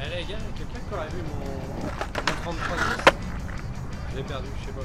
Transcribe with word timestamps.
Eh 0.00 0.16
les 0.16 0.24
gars, 0.24 0.38
quelqu'un 0.56 0.80
qui 0.88 0.94
aurait 0.94 1.08
vu 1.08 1.22
mon, 1.28 1.44
mon 1.44 2.54
33 2.54 2.76
10 2.76 2.82
Je 4.12 4.16
l'ai 4.16 4.22
perdu, 4.22 4.48
je 4.60 4.66
sais 4.66 4.72
pas 4.72 4.80
où. 4.80 4.84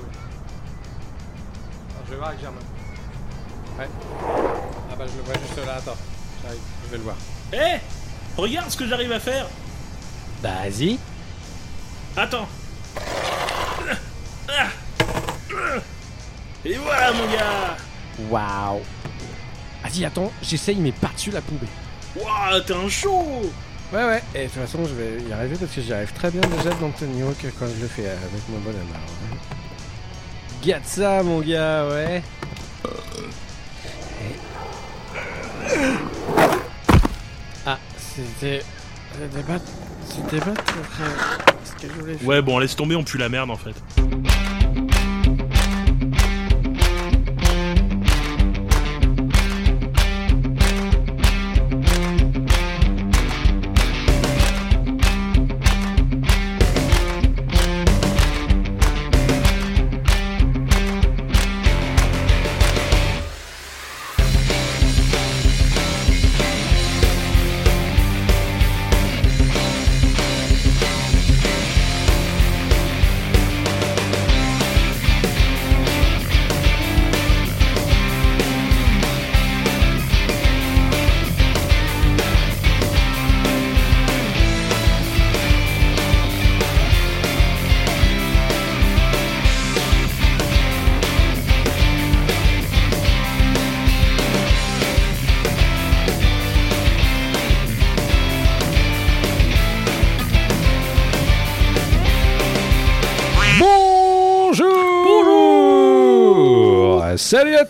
Alors, 1.91 2.05
je 2.05 2.09
vais 2.11 2.17
voir 2.17 2.29
avec 2.29 2.41
Germain. 2.41 2.59
Ouais. 3.79 3.89
Ah 4.91 4.95
bah 4.97 5.05
je 5.07 5.17
le 5.17 5.23
vois 5.23 5.33
juste 5.35 5.65
là, 5.65 5.75
attends. 5.75 5.97
J'arrive, 6.43 6.59
je 6.85 6.91
vais 6.91 6.97
le 6.97 7.03
voir. 7.03 7.15
Eh 7.53 7.79
Regarde 8.37 8.69
ce 8.71 8.77
que 8.77 8.87
j'arrive 8.87 9.11
à 9.11 9.19
faire 9.19 9.45
Vas-y. 10.41 10.97
Attends 12.17 12.47
Ah. 14.49 14.67
Et 16.65 16.75
voilà 16.75 17.11
mon 17.13 17.25
gars 17.31 17.77
Waouh. 18.29 18.81
Vas-y, 19.83 20.05
attends, 20.05 20.31
j'essaye 20.41 20.77
mais 20.77 20.91
par-dessus 20.91 21.31
la 21.31 21.41
poubelle. 21.41 21.69
Waouh, 22.15 22.61
t'es 22.61 22.73
un 22.73 22.89
show 22.89 23.51
Ouais, 23.93 24.05
ouais, 24.05 24.23
et 24.33 24.45
de 24.45 24.49
toute 24.49 24.53
façon, 24.53 24.79
je 24.85 24.93
vais 24.95 25.21
y 25.29 25.31
arriver 25.31 25.55
parce 25.55 25.71
que 25.71 25.79
j'y 25.79 25.93
arrive 25.93 26.11
très 26.13 26.31
bien 26.31 26.41
déjà 26.41 26.71
dans 26.81 26.89
Tony 26.89 27.21
Hawk 27.21 27.45
quand 27.59 27.67
je 27.67 27.79
le 27.79 27.87
fais 27.87 28.07
avec 28.07 28.49
mon 28.49 28.57
bonhomme. 28.57 28.81
Hein. 28.91 29.37
Garde 30.65 30.83
ça, 30.83 31.21
mon 31.21 31.41
gars, 31.41 31.87
ouais. 31.89 32.23
Ah, 37.67 37.77
c'était. 37.99 38.63
C'était 39.13 39.43
pas. 39.43 39.59
C'était 40.09 40.39
pas 40.39 40.53
ce 41.63 41.73
que 41.73 41.93
je 41.93 41.99
voulais 41.99 42.15
faire. 42.15 42.27
Ouais, 42.27 42.41
bon, 42.41 42.57
laisse 42.57 42.75
tomber, 42.75 42.95
on 42.95 43.03
pue 43.03 43.19
la 43.19 43.29
merde 43.29 43.51
en 43.51 43.57
fait. 43.57 43.75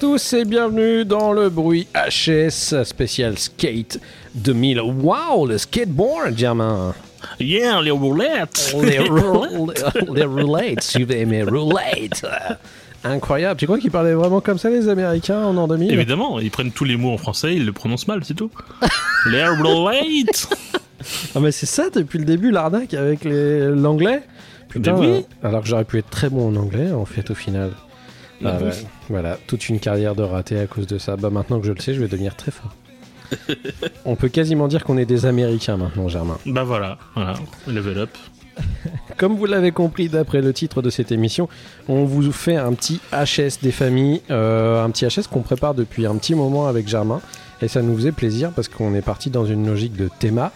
Tous 0.03 0.33
et 0.33 0.43
bienvenue 0.43 1.05
dans 1.05 1.31
le 1.31 1.47
bruit 1.47 1.87
HS 1.95 2.83
spécial 2.83 3.37
skate 3.37 4.01
2000. 4.35 4.81
Waouh, 4.81 5.45
le 5.47 5.57
skateboard, 5.57 6.37
Germain 6.37 6.93
Yeah, 7.39 7.81
les 7.81 7.91
roulettes 7.91 8.75
Les, 8.83 8.99
rou- 9.07 9.71
les 10.13 10.25
roulettes, 10.25 10.85
tu 10.91 11.05
veux 11.05 11.15
aimer 11.15 11.43
roulettes 11.43 12.25
Incroyable, 13.05 13.57
tu 13.57 13.65
crois 13.65 13.79
qu'ils 13.79 13.91
parlaient 13.91 14.13
vraiment 14.13 14.41
comme 14.41 14.57
ça 14.57 14.69
les 14.69 14.89
Américains 14.89 15.41
en 15.45 15.55
an 15.55 15.69
2000 15.69 15.93
Évidemment, 15.93 16.37
ils 16.41 16.51
prennent 16.51 16.71
tous 16.73 16.83
les 16.83 16.97
mots 16.97 17.11
en 17.13 17.17
français, 17.17 17.55
ils 17.55 17.65
le 17.65 17.71
prononcent 17.71 18.07
mal, 18.09 18.25
c'est 18.25 18.33
tout. 18.33 18.51
les 19.31 19.47
roulettes 19.47 20.49
Ah 21.33 21.39
mais 21.39 21.53
c'est 21.53 21.65
ça 21.65 21.89
depuis 21.89 22.19
le 22.19 22.25
début 22.25 22.51
l'arnaque 22.51 22.93
avec 22.93 23.23
les- 23.23 23.69
l'anglais 23.69 24.21
Putain, 24.67 24.93
Mais 24.93 24.99
oui. 24.99 25.25
euh, 25.43 25.47
alors 25.47 25.61
que 25.61 25.67
j'aurais 25.67 25.85
pu 25.85 25.99
être 25.99 26.09
très 26.09 26.29
bon 26.29 26.49
en 26.49 26.55
anglais 26.59 26.91
en 26.91 27.05
fait 27.05 27.29
au 27.31 27.35
final. 27.35 27.71
Ah 28.45 28.57
ouais, 28.61 28.71
Voilà, 29.09 29.37
toute 29.47 29.69
une 29.69 29.79
carrière 29.79 30.15
de 30.15 30.23
raté 30.23 30.59
à 30.59 30.67
cause 30.67 30.87
de 30.87 30.97
ça. 30.97 31.15
Bah 31.15 31.29
maintenant 31.29 31.59
que 31.59 31.67
je 31.67 31.71
le 31.71 31.79
sais, 31.79 31.93
je 31.93 32.01
vais 32.01 32.07
devenir 32.07 32.35
très 32.35 32.51
fort. 32.51 32.73
On 34.05 34.15
peut 34.15 34.29
quasiment 34.29 34.67
dire 34.67 34.83
qu'on 34.83 34.97
est 34.97 35.05
des 35.05 35.25
Américains 35.25 35.77
maintenant, 35.77 36.07
Germain. 36.07 36.37
Bah 36.45 36.63
voilà, 36.63 36.97
voilà, 37.15 37.33
level 37.67 37.97
up. 37.99 38.09
Comme 39.17 39.35
vous 39.35 39.45
l'avez 39.45 39.71
compris 39.71 40.09
d'après 40.09 40.41
le 40.41 40.53
titre 40.53 40.81
de 40.81 40.89
cette 40.89 41.11
émission, 41.11 41.49
on 41.87 42.05
vous 42.05 42.31
fait 42.31 42.57
un 42.57 42.73
petit 42.73 42.99
HS 43.11 43.61
des 43.61 43.71
familles, 43.71 44.21
euh, 44.29 44.83
un 44.83 44.89
petit 44.91 45.05
HS 45.05 45.27
qu'on 45.31 45.41
prépare 45.41 45.73
depuis 45.73 46.05
un 46.05 46.15
petit 46.17 46.35
moment 46.35 46.67
avec 46.67 46.87
Germain. 46.87 47.21
Et 47.61 47.67
ça 47.67 47.81
nous 47.81 47.95
faisait 47.95 48.11
plaisir 48.11 48.51
parce 48.51 48.67
qu'on 48.67 48.93
est 48.93 49.01
parti 49.01 49.29
dans 49.29 49.45
une 49.45 49.65
logique 49.65 49.95
de 49.95 50.09
théma, 50.19 50.51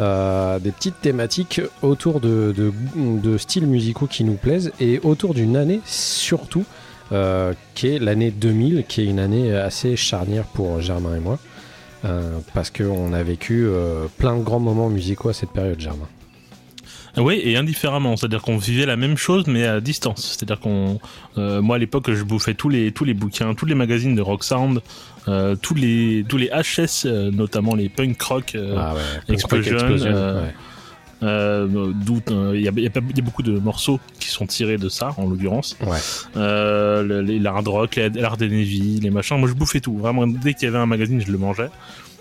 euh, 0.00 0.58
des 0.58 0.70
petites 0.70 1.00
thématiques 1.00 1.60
autour 1.82 2.20
de, 2.20 2.54
de, 2.56 2.72
de 2.96 3.38
styles 3.38 3.66
musicaux 3.66 4.06
qui 4.06 4.24
nous 4.24 4.34
plaisent 4.34 4.72
et 4.80 5.00
autour 5.02 5.34
d'une 5.34 5.56
année 5.56 5.80
surtout, 5.84 6.64
qui 7.74 7.88
est 7.88 7.98
l'année 7.98 8.30
2000, 8.30 8.84
qui 8.88 9.02
est 9.02 9.06
une 9.06 9.18
année 9.20 9.54
assez 9.54 9.96
charnière 9.96 10.44
pour 10.44 10.80
Germain 10.80 11.16
et 11.16 11.20
moi. 11.20 11.38
euh, 12.04 12.38
parce 12.52 12.70
qu'on 12.70 13.12
a 13.14 13.22
vécu 13.22 13.64
euh, 13.66 14.06
plein 14.18 14.36
de 14.36 14.42
grands 14.42 14.60
moments 14.60 14.90
musicaux 14.90 15.30
à 15.30 15.32
cette 15.32 15.50
période, 15.50 15.80
Germain. 15.80 16.08
Oui, 17.16 17.40
et 17.44 17.56
indifféremment, 17.56 18.16
c'est-à-dire 18.16 18.42
qu'on 18.42 18.56
vivait 18.58 18.86
la 18.86 18.96
même 18.96 19.16
chose 19.16 19.44
mais 19.46 19.64
à 19.64 19.80
distance. 19.80 20.34
C'est-à-dire 20.36 20.58
qu'on, 20.58 20.98
euh, 21.38 21.62
moi 21.62 21.76
à 21.76 21.78
l'époque, 21.78 22.10
je 22.12 22.24
bouffais 22.24 22.54
tous 22.54 22.68
les 22.68 22.90
tous 22.90 23.04
les 23.04 23.14
bouquins, 23.14 23.54
tous 23.54 23.66
les 23.66 23.76
magazines 23.76 24.16
de 24.16 24.20
rock 24.20 24.42
sound, 24.42 24.80
euh, 25.28 25.54
tous 25.54 25.74
les 25.74 26.24
tous 26.28 26.36
les 26.38 26.48
HS, 26.48 27.06
euh, 27.06 27.30
notamment 27.30 27.76
les 27.76 27.88
punk 27.88 28.20
rock. 28.20 28.54
euh, 28.56 28.74
Ah 28.76 28.94
ouais, 28.94 29.32
Explosion, 29.34 29.76
euh, 29.78 30.42
ouais. 30.42 30.54
Euh, 31.22 31.92
d'où 31.94 32.20
euh, 32.30 32.52
il 32.54 32.60
y, 32.60 32.80
y 32.80 32.82
y 32.84 32.86
a 32.88 33.22
beaucoup 33.22 33.42
de 33.42 33.58
morceaux 33.58 34.00
qui 34.20 34.28
sont 34.28 34.46
tirés 34.46 34.76
de 34.78 34.88
ça, 34.88 35.10
en 35.16 35.28
l'occurrence. 35.28 35.76
Ouais. 35.86 35.98
Euh, 36.36 37.02
le- 37.02 37.20
les 37.22 37.38
l'hard 37.38 37.64
rock, 37.64 37.96
les- 37.96 38.08
l'art 38.10 38.36
des 38.36 38.48
Navy, 38.48 39.00
les 39.00 39.10
machins. 39.10 39.38
Moi, 39.38 39.48
je 39.48 39.54
bouffais 39.54 39.80
tout. 39.80 39.96
Vraiment, 39.96 40.26
dès 40.26 40.54
qu'il 40.54 40.64
y 40.64 40.68
avait 40.68 40.78
un 40.78 40.86
magazine, 40.86 41.20
je 41.24 41.30
le 41.30 41.38
mangeais. 41.38 41.70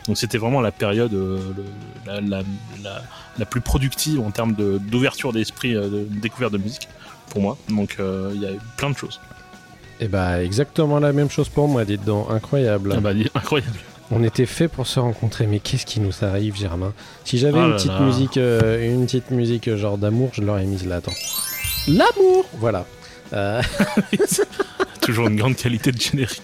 Donc, 0.08 0.18
c'était 0.18 0.38
vraiment 0.38 0.60
la 0.62 0.72
période 0.72 1.14
euh, 1.14 1.40
le- 1.56 1.64
la, 2.06 2.22
la, 2.22 2.44
la, 2.84 3.02
la 3.40 3.46
plus 3.46 3.62
productive 3.62 4.20
en 4.20 4.32
termes 4.32 4.54
de- 4.54 4.78
d'ouverture 4.78 5.32
d'esprit, 5.34 5.76
euh, 5.76 5.90
de 5.90 6.08
découverte 6.22 6.54
de 6.54 6.58
musique 6.58 6.88
pour 7.30 7.42
moi. 7.42 7.58
Donc, 7.70 7.98
euh, 8.00 8.32
il 8.36 8.42
y 8.42 8.46
a 8.46 8.52
eu 8.52 8.60
plein 8.78 8.90
de 8.90 8.98
choses. 8.98 9.20
Et 10.00 10.08
bah 10.08 10.44
exactement 10.44 11.00
la 11.00 11.14
même 11.14 11.30
chose 11.30 11.48
pour 11.50 11.68
moi, 11.70 11.86
dites 11.86 12.04
donc, 12.04 12.28
incroyable. 12.30 12.94
Ah 12.98 13.00
bah, 13.00 13.12
incroyable. 13.36 13.78
On 14.16 14.24
était 14.24 14.46
fait 14.46 14.68
pour 14.68 14.86
se 14.86 15.00
rencontrer, 15.00 15.48
mais 15.48 15.60
qu'est-ce 15.60 15.86
qui 15.88 16.00
nous 16.00 16.14
arrive, 16.24 16.56
Germain 16.56 16.94
Si 17.26 17.38
j'avais 17.40 17.58
Oh 17.60 17.64
une 17.64 17.70
là 17.72 17.76
petite 17.78 17.92
là. 17.92 18.00
musique, 18.02 18.38
euh, 18.38 18.94
une 18.94 19.06
petite 19.06 19.32
musique 19.32 19.68
euh, 19.68 19.78
genre 19.78 19.98
d'amour, 19.98 20.30
je 20.34 20.42
l'aurais 20.42 20.66
mise 20.66 20.86
là. 20.86 20.98
Attends. 20.98 21.14
L'amour, 21.88 22.46
voilà. 22.60 22.86
Euh, 23.34 23.62
Toujours 25.02 25.28
une 25.28 25.36
grande 25.36 25.56
qualité 25.56 25.92
de 25.92 26.00
générique. 26.00 26.44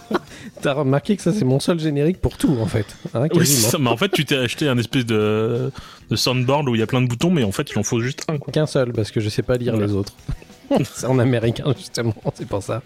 T'as 0.62 0.74
remarqué 0.74 1.16
que 1.16 1.22
ça 1.22 1.32
c'est 1.32 1.44
mon 1.44 1.58
seul 1.58 1.80
générique 1.80 2.20
pour 2.20 2.36
tout 2.36 2.56
en 2.60 2.66
fait, 2.66 2.86
hein, 3.14 3.26
Oui, 3.34 3.46
ça. 3.46 3.78
Mais 3.78 3.88
en 3.88 3.96
fait, 3.96 4.10
tu 4.10 4.24
t'es 4.24 4.36
acheté 4.36 4.68
un 4.68 4.78
espèce 4.78 5.06
de, 5.06 5.72
de 6.10 6.16
soundboard 6.16 6.68
où 6.68 6.74
il 6.74 6.78
y 6.78 6.82
a 6.82 6.86
plein 6.86 7.00
de 7.02 7.08
boutons, 7.08 7.30
mais 7.30 7.42
en 7.44 7.50
fait, 7.52 7.70
il 7.72 7.78
en 7.78 7.82
faut 7.82 8.00
juste 8.00 8.22
un. 8.28 8.38
Qu'un 8.38 8.66
seul 8.66 8.92
parce 8.92 9.10
que 9.10 9.20
je 9.20 9.28
sais 9.30 9.42
pas 9.42 9.56
lire 9.56 9.76
les 9.76 9.92
autres. 9.92 10.12
c'est 10.94 11.06
en 11.06 11.18
américain 11.18 11.64
justement, 11.76 12.14
c'est 12.34 12.46
pour 12.46 12.62
ça. 12.62 12.82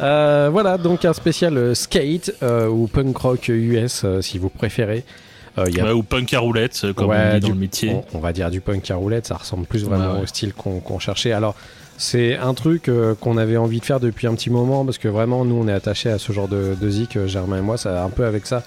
Euh, 0.00 0.48
voilà, 0.50 0.78
donc 0.78 1.04
un 1.04 1.12
spécial 1.12 1.56
euh, 1.58 1.74
skate 1.74 2.32
euh, 2.42 2.68
ou 2.68 2.86
punk 2.86 3.16
rock 3.18 3.48
US 3.48 4.02
euh, 4.04 4.20
si 4.22 4.38
vous 4.38 4.48
préférez. 4.48 5.04
Il 5.66 5.76
y 5.76 5.80
a 5.80 5.84
Ouais, 5.84 5.90
ou 5.92 6.02
punk 6.02 6.32
à 6.32 6.38
roulette, 6.38 6.86
comme 6.96 7.08
Ouais, 7.10 7.32
on 7.32 7.34
dit 7.34 7.40
dans 7.40 7.46
du- 7.48 7.52
le 7.54 7.58
métier. 7.58 7.90
on, 8.14 8.18
on 8.18 8.20
va 8.20 8.32
dire 8.32 8.50
du 8.50 8.60
punk 8.62 8.90
à 8.90 8.94
roulette, 8.94 9.26
ça 9.26 9.34
ressemble 9.36 9.66
plus 9.66 9.84
vraiment 9.84 10.14
Ouais, 10.14 10.22
au 10.22 10.26
style 10.26 10.54
qu'on 10.54 10.98
cherchait. 10.98 11.32
Alors, 11.32 11.54
c'est 11.98 12.36
un 12.38 12.54
truc 12.54 12.88
euh, 12.88 13.14
qu'on 13.14 13.36
avait 13.36 13.58
envie 13.58 13.80
de 13.80 13.84
faire 13.84 14.00
depuis 14.00 14.26
un 14.26 14.34
petit 14.34 14.48
moment 14.48 14.86
parce 14.86 14.96
que 14.96 15.08
vraiment, 15.08 15.44
nous, 15.44 15.56
on 15.56 15.68
est 15.68 15.72
attachés 15.72 16.08
à 16.08 16.18
ce 16.18 16.32
genre 16.32 16.48
de, 16.48 16.74
de 16.80 16.88
zik, 16.90 17.16
euh, 17.16 17.26
Germain 17.26 17.58
et 17.58 17.60
moi. 17.62 17.76
C'est 17.76 17.90
un 17.90 18.08
peu 18.08 18.24
avec 18.24 18.46
ça 18.46 18.62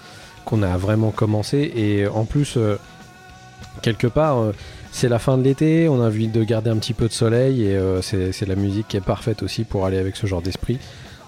qu'on 0.45 0.61
a 0.61 0.77
vraiment 0.77 1.09
commencé. 1.09 1.71
Et 1.75 2.05
en 2.05 2.25
plus, 2.25 2.55
euh, 2.57 2.75
quelque 3.81 4.05
part, 4.07 4.51
c'est 4.91 5.09
la 5.09 5.17
fin 5.17 5.37
de 5.39 5.43
l'été, 5.43 5.87
on 5.89 5.99
a 6.03 6.07
envie 6.07 6.27
de 6.27 6.43
garder 6.43 6.69
un 6.69 6.77
petit 6.77 6.93
peu 6.93 7.07
de 7.07 7.13
soleil 7.13 7.63
et 7.63 7.75
euh, 7.75 8.03
c'est 8.03 8.31
c'est 8.33 8.45
la 8.45 8.55
musique 8.55 8.87
qui 8.89 8.97
est 8.97 9.01
parfaite 9.01 9.41
aussi 9.41 9.63
pour 9.63 9.85
aller 9.87 9.97
avec 9.97 10.15
ce 10.15 10.27
genre 10.27 10.41
d'esprit. 10.43 10.77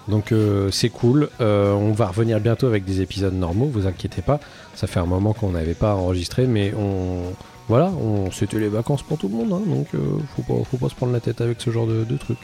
Donc 0.08 0.30
euh, 0.32 0.70
c'est 0.70 0.88
cool. 0.88 1.28
Euh, 1.40 1.72
on 1.72 1.92
va 1.92 2.06
revenir 2.06 2.38
bientôt 2.40 2.66
avec 2.66 2.84
des 2.84 3.00
épisodes 3.00 3.34
normaux, 3.34 3.66
vous 3.66 3.86
inquiétez 3.86 4.22
pas. 4.22 4.38
Ça 4.74 4.86
fait 4.86 5.00
un 5.00 5.06
moment 5.06 5.32
qu'on 5.32 5.50
n'avait 5.50 5.74
pas 5.74 5.94
enregistré, 5.94 6.46
mais 6.46 6.72
on 6.78 7.32
voilà, 7.68 7.90
on 8.00 8.30
c'était 8.30 8.60
les 8.60 8.68
vacances 8.68 9.02
pour 9.02 9.18
tout 9.18 9.28
le 9.28 9.34
monde, 9.34 9.52
hein, 9.52 9.62
donc 9.66 9.88
euh, 9.94 9.98
faut 10.36 10.42
pas 10.42 10.64
faut 10.64 10.76
pas 10.76 10.88
se 10.88 10.94
prendre 10.94 11.12
la 11.12 11.18
tête 11.20 11.40
avec 11.40 11.60
ce 11.60 11.70
genre 11.70 11.86
de, 11.86 12.04
de 12.04 12.16
trucs. 12.16 12.38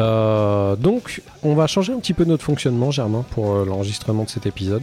Euh, 0.00 0.76
donc 0.76 1.22
on 1.42 1.54
va 1.54 1.66
changer 1.66 1.92
un 1.92 1.98
petit 1.98 2.14
peu 2.14 2.24
notre 2.24 2.44
fonctionnement, 2.44 2.90
Germain, 2.90 3.24
pour 3.30 3.54
l'enregistrement 3.64 4.24
de 4.24 4.30
cet 4.30 4.46
épisode. 4.46 4.82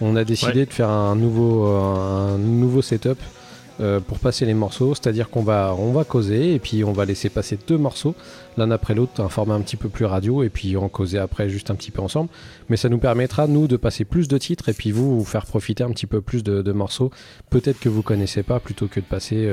On 0.00 0.16
a 0.16 0.24
décidé 0.24 0.60
Ouais. 0.60 0.66
de 0.66 0.72
faire 0.72 0.88
un 0.88 1.14
nouveau 1.16 1.66
un 1.66 2.38
nouveau 2.38 2.80
setup 2.82 3.18
pour 4.06 4.18
passer 4.18 4.44
les 4.44 4.52
morceaux, 4.54 4.94
c'est-à-dire 4.94 5.30
qu'on 5.30 5.42
va, 5.42 5.74
on 5.78 5.92
va 5.92 6.04
causer 6.04 6.54
et 6.54 6.58
puis 6.58 6.84
on 6.84 6.92
va 6.92 7.06
laisser 7.06 7.30
passer 7.30 7.58
deux 7.66 7.78
morceaux 7.78 8.14
l'un 8.60 8.70
après 8.70 8.94
l'autre, 8.94 9.20
un 9.20 9.28
format 9.28 9.54
un 9.54 9.60
petit 9.60 9.76
peu 9.76 9.88
plus 9.88 10.04
radio 10.04 10.42
et 10.42 10.48
puis 10.48 10.76
en 10.76 10.88
causer 10.88 11.18
après 11.18 11.48
juste 11.48 11.70
un 11.70 11.74
petit 11.74 11.90
peu 11.90 12.00
ensemble. 12.00 12.30
Mais 12.68 12.76
ça 12.76 12.88
nous 12.88 12.98
permettra, 12.98 13.46
nous, 13.46 13.66
de 13.66 13.76
passer 13.76 14.04
plus 14.04 14.28
de 14.28 14.38
titres 14.38 14.68
et 14.68 14.72
puis 14.72 14.92
vous, 14.92 15.18
vous 15.18 15.24
faire 15.24 15.46
profiter 15.46 15.82
un 15.82 15.90
petit 15.90 16.06
peu 16.06 16.20
plus 16.20 16.44
de, 16.44 16.72
morceaux, 16.72 17.10
peut-être 17.50 17.80
que 17.80 17.88
vous 17.88 18.02
connaissez 18.02 18.42
pas, 18.42 18.60
plutôt 18.60 18.86
que 18.86 19.00
de 19.00 19.04
passer 19.04 19.50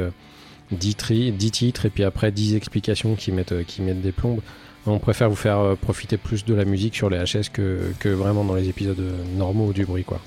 10, 0.71 0.95
tri, 0.95 1.31
10 1.31 1.51
titres 1.51 1.85
et 1.85 1.89
puis 1.89 2.03
après 2.03 2.31
10 2.31 2.55
explications 2.55 3.15
qui 3.15 3.31
mettent, 3.31 3.65
qui 3.65 3.81
mettent 3.81 4.01
des 4.01 4.11
plombes. 4.11 4.41
On 4.85 4.99
préfère 4.99 5.29
vous 5.29 5.35
faire 5.35 5.75
profiter 5.81 6.17
plus 6.17 6.45
de 6.45 6.53
la 6.53 6.63
musique 6.63 6.95
sur 6.95 7.09
les 7.09 7.17
HS 7.17 7.49
que, 7.51 8.09
vraiment 8.09 8.43
dans 8.43 8.55
les 8.55 8.69
épisodes 8.69 9.01
normaux 9.35 9.73
du 9.73 9.85
bruit, 9.85 10.03
quoi 10.03 10.21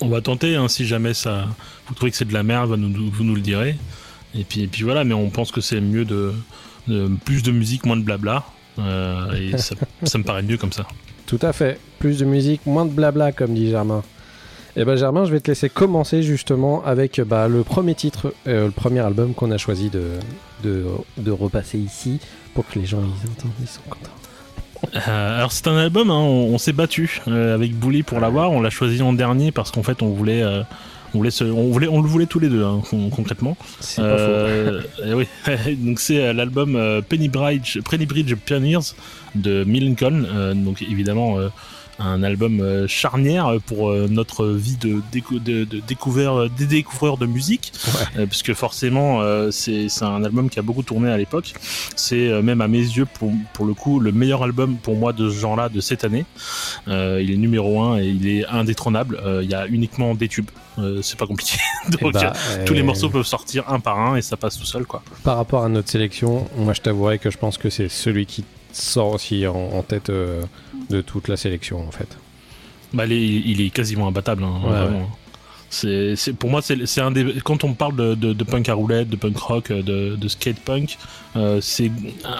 on 0.00 0.08
va 0.08 0.20
tenter, 0.20 0.56
hein, 0.56 0.68
si 0.68 0.86
jamais 0.86 1.14
ça, 1.14 1.46
vous 1.86 1.94
trouvez 1.94 2.10
que 2.10 2.16
c'est 2.16 2.26
de 2.26 2.32
la 2.32 2.42
merde, 2.42 2.70
vous 2.70 3.24
nous, 3.24 3.34
le 3.34 3.40
direz. 3.40 3.76
Et 4.34 4.44
puis 4.44 4.68
voilà, 4.82 5.04
mais 5.04 5.14
on 5.14 5.30
pense 5.30 5.50
que 5.50 5.60
c'est 5.60 5.80
mieux 5.80 6.04
de, 6.04 6.32
plus 7.24 7.42
de 7.42 7.50
musique, 7.50 7.86
moins 7.86 7.96
de 7.96 8.02
blabla. 8.02 8.44
Euh, 8.78 9.32
et 9.32 9.56
ça, 10.06 10.18
me 10.18 10.24
paraît 10.24 10.42
mieux 10.42 10.56
comme 10.56 10.72
ça. 10.72 10.86
Tout 11.26 11.38
à 11.42 11.52
fait. 11.52 11.78
Plus 11.98 12.18
de 12.18 12.24
musique, 12.24 12.66
moins 12.66 12.84
de 12.84 12.90
blabla, 12.90 13.32
comme 13.32 13.54
dit 13.54 13.70
Germain. 13.70 14.02
Et 14.76 14.80
eh 14.80 14.84
ben 14.84 14.94
Germain, 14.94 15.24
je 15.24 15.32
vais 15.32 15.40
te 15.40 15.50
laisser 15.50 15.70
commencer 15.70 16.22
justement 16.22 16.84
avec 16.84 17.18
bah, 17.22 17.48
le 17.48 17.62
premier 17.62 17.94
titre, 17.94 18.34
euh, 18.46 18.66
le 18.66 18.70
premier 18.70 19.00
album 19.00 19.32
qu'on 19.32 19.50
a 19.50 19.56
choisi 19.56 19.88
de, 19.88 20.10
de, 20.62 21.30
repasser 21.30 21.78
ici 21.78 22.20
pour 22.52 22.68
que 22.68 22.78
les 22.78 22.84
gens 22.84 23.00
ils 23.00 23.30
entendent, 23.30 23.52
ils 23.62 23.66
sont 23.66 23.80
contents. 23.88 24.10
Euh, 24.94 25.38
alors 25.38 25.52
c'est 25.52 25.66
un 25.68 25.76
album, 25.76 26.10
hein, 26.10 26.18
on, 26.18 26.58
s'est 26.58 26.72
battu 26.72 27.20
euh, 27.28 27.54
avec 27.54 27.74
Bully 27.74 28.02
pour 28.02 28.20
l'avoir. 28.20 28.50
On 28.52 28.60
l'a 28.60 28.70
choisi 28.70 29.02
en 29.02 29.12
dernier 29.12 29.52
parce 29.52 29.70
qu'en 29.70 29.82
fait 29.82 30.02
on 30.02 30.10
voulait, 30.10 30.42
euh, 30.42 30.62
on 31.16 31.18
voulait, 31.18 31.50
on 31.50 31.70
voulait, 31.70 31.88
on 31.88 32.02
le 32.02 32.08
voulait 32.08 32.26
tous 32.26 32.38
les 32.38 32.48
deux 32.48 32.64
hein, 32.64 32.82
concrètement. 33.14 33.56
C'est 33.80 34.02
pas 34.02 34.18
faux. 34.18 34.88
oui. 35.16 35.26
donc 35.78 36.00
c'est 36.00 36.32
l'album 36.32 37.02
Penny 37.08 37.28
Bridge, 37.28 37.78
Penny 37.90 38.06
Bridge 38.06 38.34
Pioneers 38.34 38.94
de 39.34 39.64
Millencolin. 39.64 40.54
donc 40.54 40.82
évidemment 40.82 41.38
un 41.98 42.22
album 42.22 42.60
euh, 42.60 42.86
charnière 42.86 43.52
pour 43.66 43.90
euh, 43.90 44.06
notre 44.10 44.46
vie 44.46 44.76
de, 44.76 45.00
de, 45.12 45.64
de 45.64 45.80
découvert, 45.80 46.48
des 46.50 46.66
découvreurs 46.66 47.16
de 47.16 47.26
musique, 47.26 47.72
euh, 48.16 48.26
puisque 48.26 48.52
forcément 48.54 49.22
c'est 49.50 49.88
un 50.02 50.24
album 50.24 50.50
qui 50.50 50.58
a 50.58 50.62
beaucoup 50.62 50.82
tourné 50.82 51.10
à 51.10 51.16
l'époque. 51.16 51.54
C'est 51.96 52.42
même 52.42 52.60
à 52.60 52.68
mes 52.68 52.78
yeux 52.78 53.06
pour, 53.06 53.32
pour 53.52 53.66
le 53.66 53.74
coup 53.74 54.00
le 54.00 54.12
meilleur 54.12 54.42
album 54.42 54.76
pour 54.76 54.96
moi 54.96 55.12
de 55.12 55.28
ce 55.30 55.34
genre-là 55.34 55.68
de 55.68 55.80
cette 55.80 56.04
année. 56.04 56.24
il 56.86 57.30
est 57.30 57.36
numéro 57.36 57.80
un 57.82 57.98
et 57.98 58.06
il 58.06 58.28
est 58.28 58.46
indétrônable. 58.46 59.20
Il 59.42 59.50
y 59.50 59.54
a 59.54 59.66
uniquement 59.66 60.14
des 60.14 60.28
tubes. 60.28 60.50
c'est 61.02 61.18
pas 61.18 61.26
compliqué. 61.26 61.58
Donc 61.90 62.12
bah, 62.12 62.32
tous 62.64 62.74
les 62.74 62.82
morceaux 62.82 63.08
peuvent 63.08 63.26
sortir 63.26 63.64
un 63.68 63.80
par 63.80 63.98
un 63.98 64.16
et 64.16 64.22
ça 64.22 64.36
passe 64.36 64.58
tout 64.58 64.66
seul 64.66 64.84
quoi. 64.86 65.02
Par 65.24 65.36
rapport 65.36 65.64
à 65.64 65.68
notre 65.68 65.88
sélection, 65.88 66.46
moi 66.56 66.72
je 66.72 66.80
t'avouerais 66.80 67.18
que 67.18 67.30
je 67.30 67.38
pense 67.38 67.58
que 67.58 67.70
c'est 67.70 67.88
celui 67.88 68.26
qui 68.26 68.44
sort 68.76 69.14
aussi 69.14 69.46
en, 69.46 69.82
tête 69.82 70.10
euh, 70.10 70.42
de 70.90 71.00
toute 71.00 71.28
la 71.28 71.36
sélection 71.36 71.86
en 71.86 71.90
fait. 71.90 72.16
Bah, 72.92 73.04
il, 73.06 73.60
est, 73.60 73.70
quasiment 73.70 74.08
imbattable. 74.08 74.44
Hein, 74.44 75.06
c'est, 75.68 76.14
pour 76.38 76.50
moi, 76.50 76.62
c'est, 76.62 77.00
un 77.00 77.10
des. 77.10 77.34
Quand 77.44 77.64
on 77.64 77.74
parle 77.74 77.96
de, 77.96 78.44
punk 78.44 78.68
à 78.68 78.74
roulette, 78.74 79.08
de 79.08 79.16
punk 79.16 79.36
rock, 79.36 79.72
de, 79.72 80.28
skate 80.28 80.60
punk, 80.60 80.96
euh, 81.34 81.58
c'est 81.60 81.90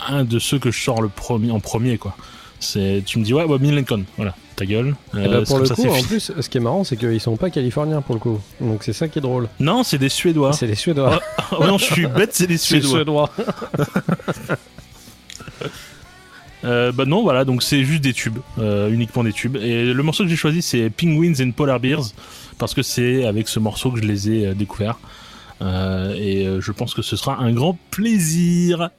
un 0.09 0.25
de 0.25 0.39
ceux 0.39 0.59
que 0.59 0.71
je 0.71 0.81
sors 0.83 1.03
le 1.03 1.09
premier, 1.09 1.51
en 1.51 1.61
premier, 1.61 1.99
quoi. 1.99 2.17
C'est, 2.59 3.03
tu 3.05 3.19
me 3.19 3.25
dis, 3.25 3.35
ouais, 3.35 3.45
ouais 3.45 3.59
Lincoln, 3.59 4.05
voilà, 4.17 4.35
ta 4.55 4.65
gueule. 4.65 4.89
et 5.15 5.19
eh 5.25 5.29
ben, 5.29 5.35
euh, 5.35 5.45
pour 5.45 5.59
le 5.59 5.69
coup, 5.69 5.89
en 5.89 6.03
plus, 6.03 6.33
ce 6.41 6.49
qui 6.49 6.57
est 6.57 6.61
marrant, 6.61 6.85
c'est 6.85 6.97
qu'ils 6.97 7.21
sont 7.21 7.37
pas 7.37 7.51
californiens 7.51 8.01
pour 8.01 8.15
le 8.15 8.21
coup. 8.21 8.41
Donc 8.61 8.83
c'est 8.83 8.95
ça 8.95 9.09
qui 9.09 9.19
est 9.19 9.23
drôle. 9.23 9.49
Non, 9.61 9.83
c'est 9.83 9.99
des 9.99 10.09
Suédois. 10.09 10.55
C'est 10.55 10.67
des 10.67 10.75
Suédois. 10.75 11.21
oh, 11.53 11.67
non, 11.67 11.77
je 11.77 11.85
suis 11.85 12.07
bête, 12.07 12.35
c'est 12.35 12.47
des 12.47 12.57
Suédois. 12.59 13.31
Euh, 16.65 16.93
bah 16.93 17.05
non, 17.05 17.23
voilà, 17.23 17.45
donc 17.45 17.63
c'est 17.63 17.85
juste 17.85 18.03
des 18.03 18.13
tubes, 18.13 18.39
euh, 18.59 18.91
uniquement 18.91 19.23
des 19.25 19.33
tubes. 19.33 19.57
Et 19.57 19.93
le 19.93 20.03
morceau 20.03 20.25
que 20.25 20.31
j'ai 20.31 20.37
choisi, 20.37 20.63
c'est 20.63 20.91
Penguins 20.91 21.35
and 21.41 21.53
Polar 21.53 21.81
Bears, 21.81 22.13
parce 22.59 22.75
que 22.75 22.83
c'est 22.83 23.27
avec 23.27 23.49
ce 23.49 23.59
morceau 23.61 23.91
que 23.91 24.01
je 24.01 24.07
les 24.07 24.31
ai 24.31 24.47
euh, 24.47 24.55
découverts. 24.55 24.99
et 25.61 26.47
je 26.61 26.73
pense 26.73 26.95
que 26.95 27.03
ce 27.03 27.17
sera 27.17 27.39
un 27.39 27.53
grand 27.53 27.79
plaisir. 27.91 28.91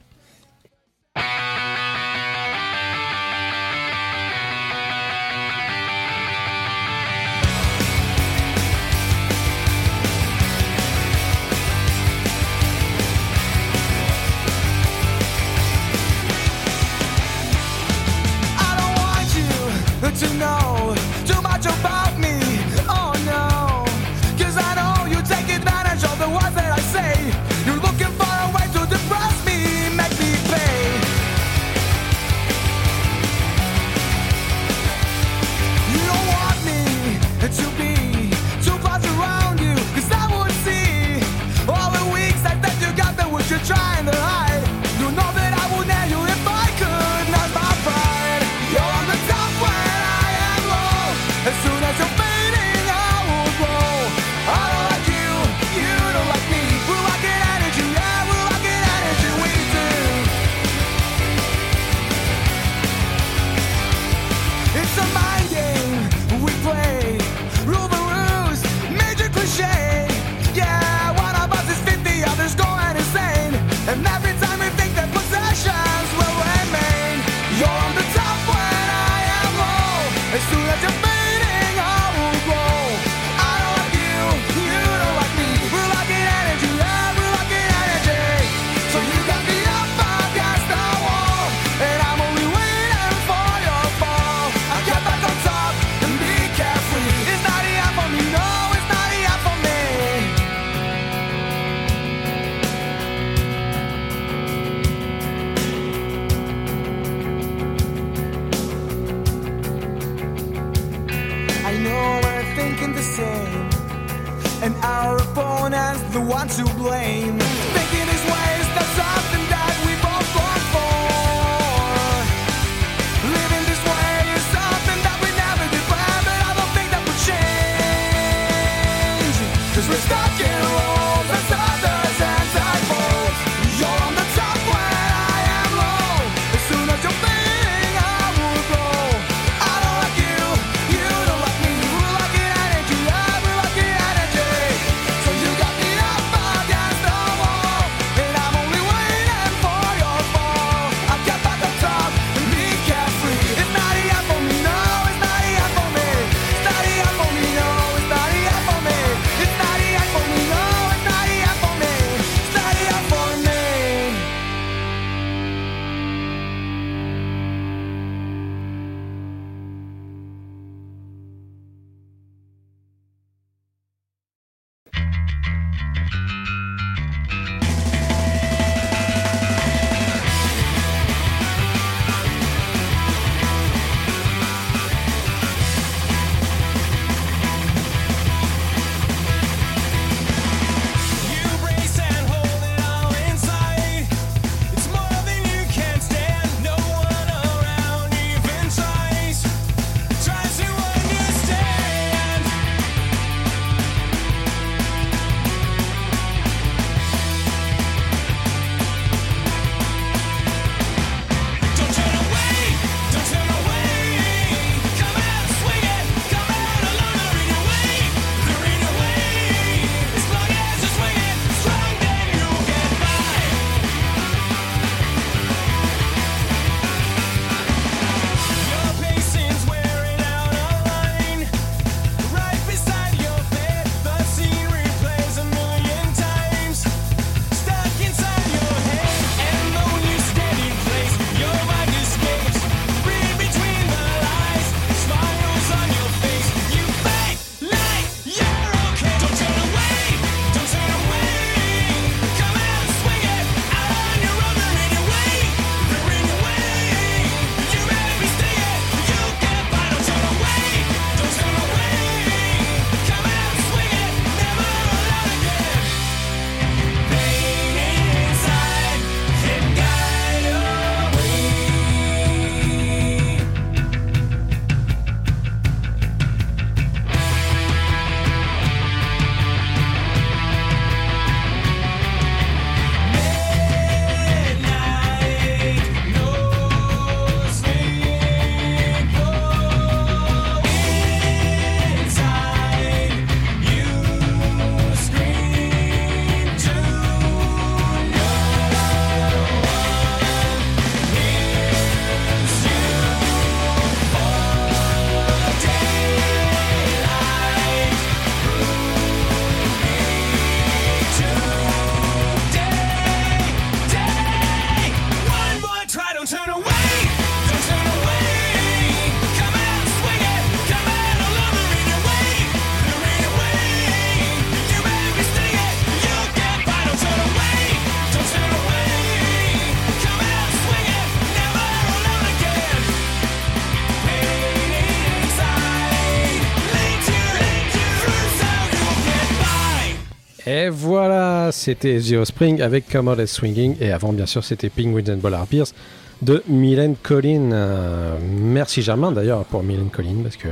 C'était 341.58 341.98
The 341.98 342.24
Spring 342.24 342.62
avec 342.62 342.88
Come 342.88 343.08
Out 343.08 343.26
Swinging. 343.26 343.76
Et 343.80 343.92
avant, 343.92 344.12
bien 344.12 344.26
sûr, 344.26 344.44
c'était 344.44 344.70
Penguins 344.70 345.12
and 345.12 345.18
Bollard 345.18 345.46
Pierce 345.46 345.74
de 346.22 346.42
Mylène 346.48 346.96
Collin. 347.02 347.52
Euh, 347.52 348.16
merci 348.22 348.82
Germain 348.82 349.12
d'ailleurs 349.12 349.44
pour 349.44 349.62
Mylène 349.62 349.90
Collin 349.90 350.22
parce 350.22 350.36
que 350.36 350.48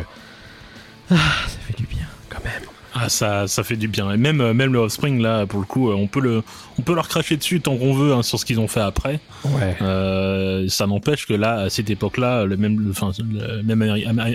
ah, 1.11 1.17
ça 1.47 1.59
fait 1.67 1.77
du 1.77 1.87
bien 1.87 2.07
quand 2.29 2.45
même. 2.45 2.63
Ah, 2.99 3.09
ça, 3.11 3.47
ça 3.47 3.63
fait 3.63 3.77
du 3.77 3.89
bien. 3.89 4.11
Et 4.11 4.17
même, 4.17 4.41
euh, 4.41 4.55
même 4.55 4.73
le 4.73 4.79
Offspring, 4.79 5.21
là, 5.21 5.45
pour 5.47 5.61
le 5.61 5.67
coup, 5.67 5.91
euh, 5.91 5.95
on 5.95 6.07
peut, 6.07 6.21
le, 6.21 6.43
on 6.79 6.83
peut 6.83 6.95
leur 6.95 7.09
cracher 7.09 7.37
dessus 7.37 7.61
tant 7.61 7.77
qu'on 7.77 7.93
veut 7.93 8.15
hein, 8.15 8.23
sur 8.23 8.39
ce 8.39 8.47
qu'ils 8.47 8.59
ont 8.59 8.69
fait 8.69 8.81
après. 8.81 9.21
Ouais. 9.45 9.77
Euh, 9.83 10.67
ça 10.69 10.87
n'empêche 10.87 11.27
que 11.27 11.35
là, 11.35 11.57
à 11.57 11.71
cette 11.71 11.91
époque-là, 11.91 12.47
le 12.47 12.57
même, 12.57 12.89
enfin, 12.91 13.11
le 13.19 13.63
même 13.63 13.83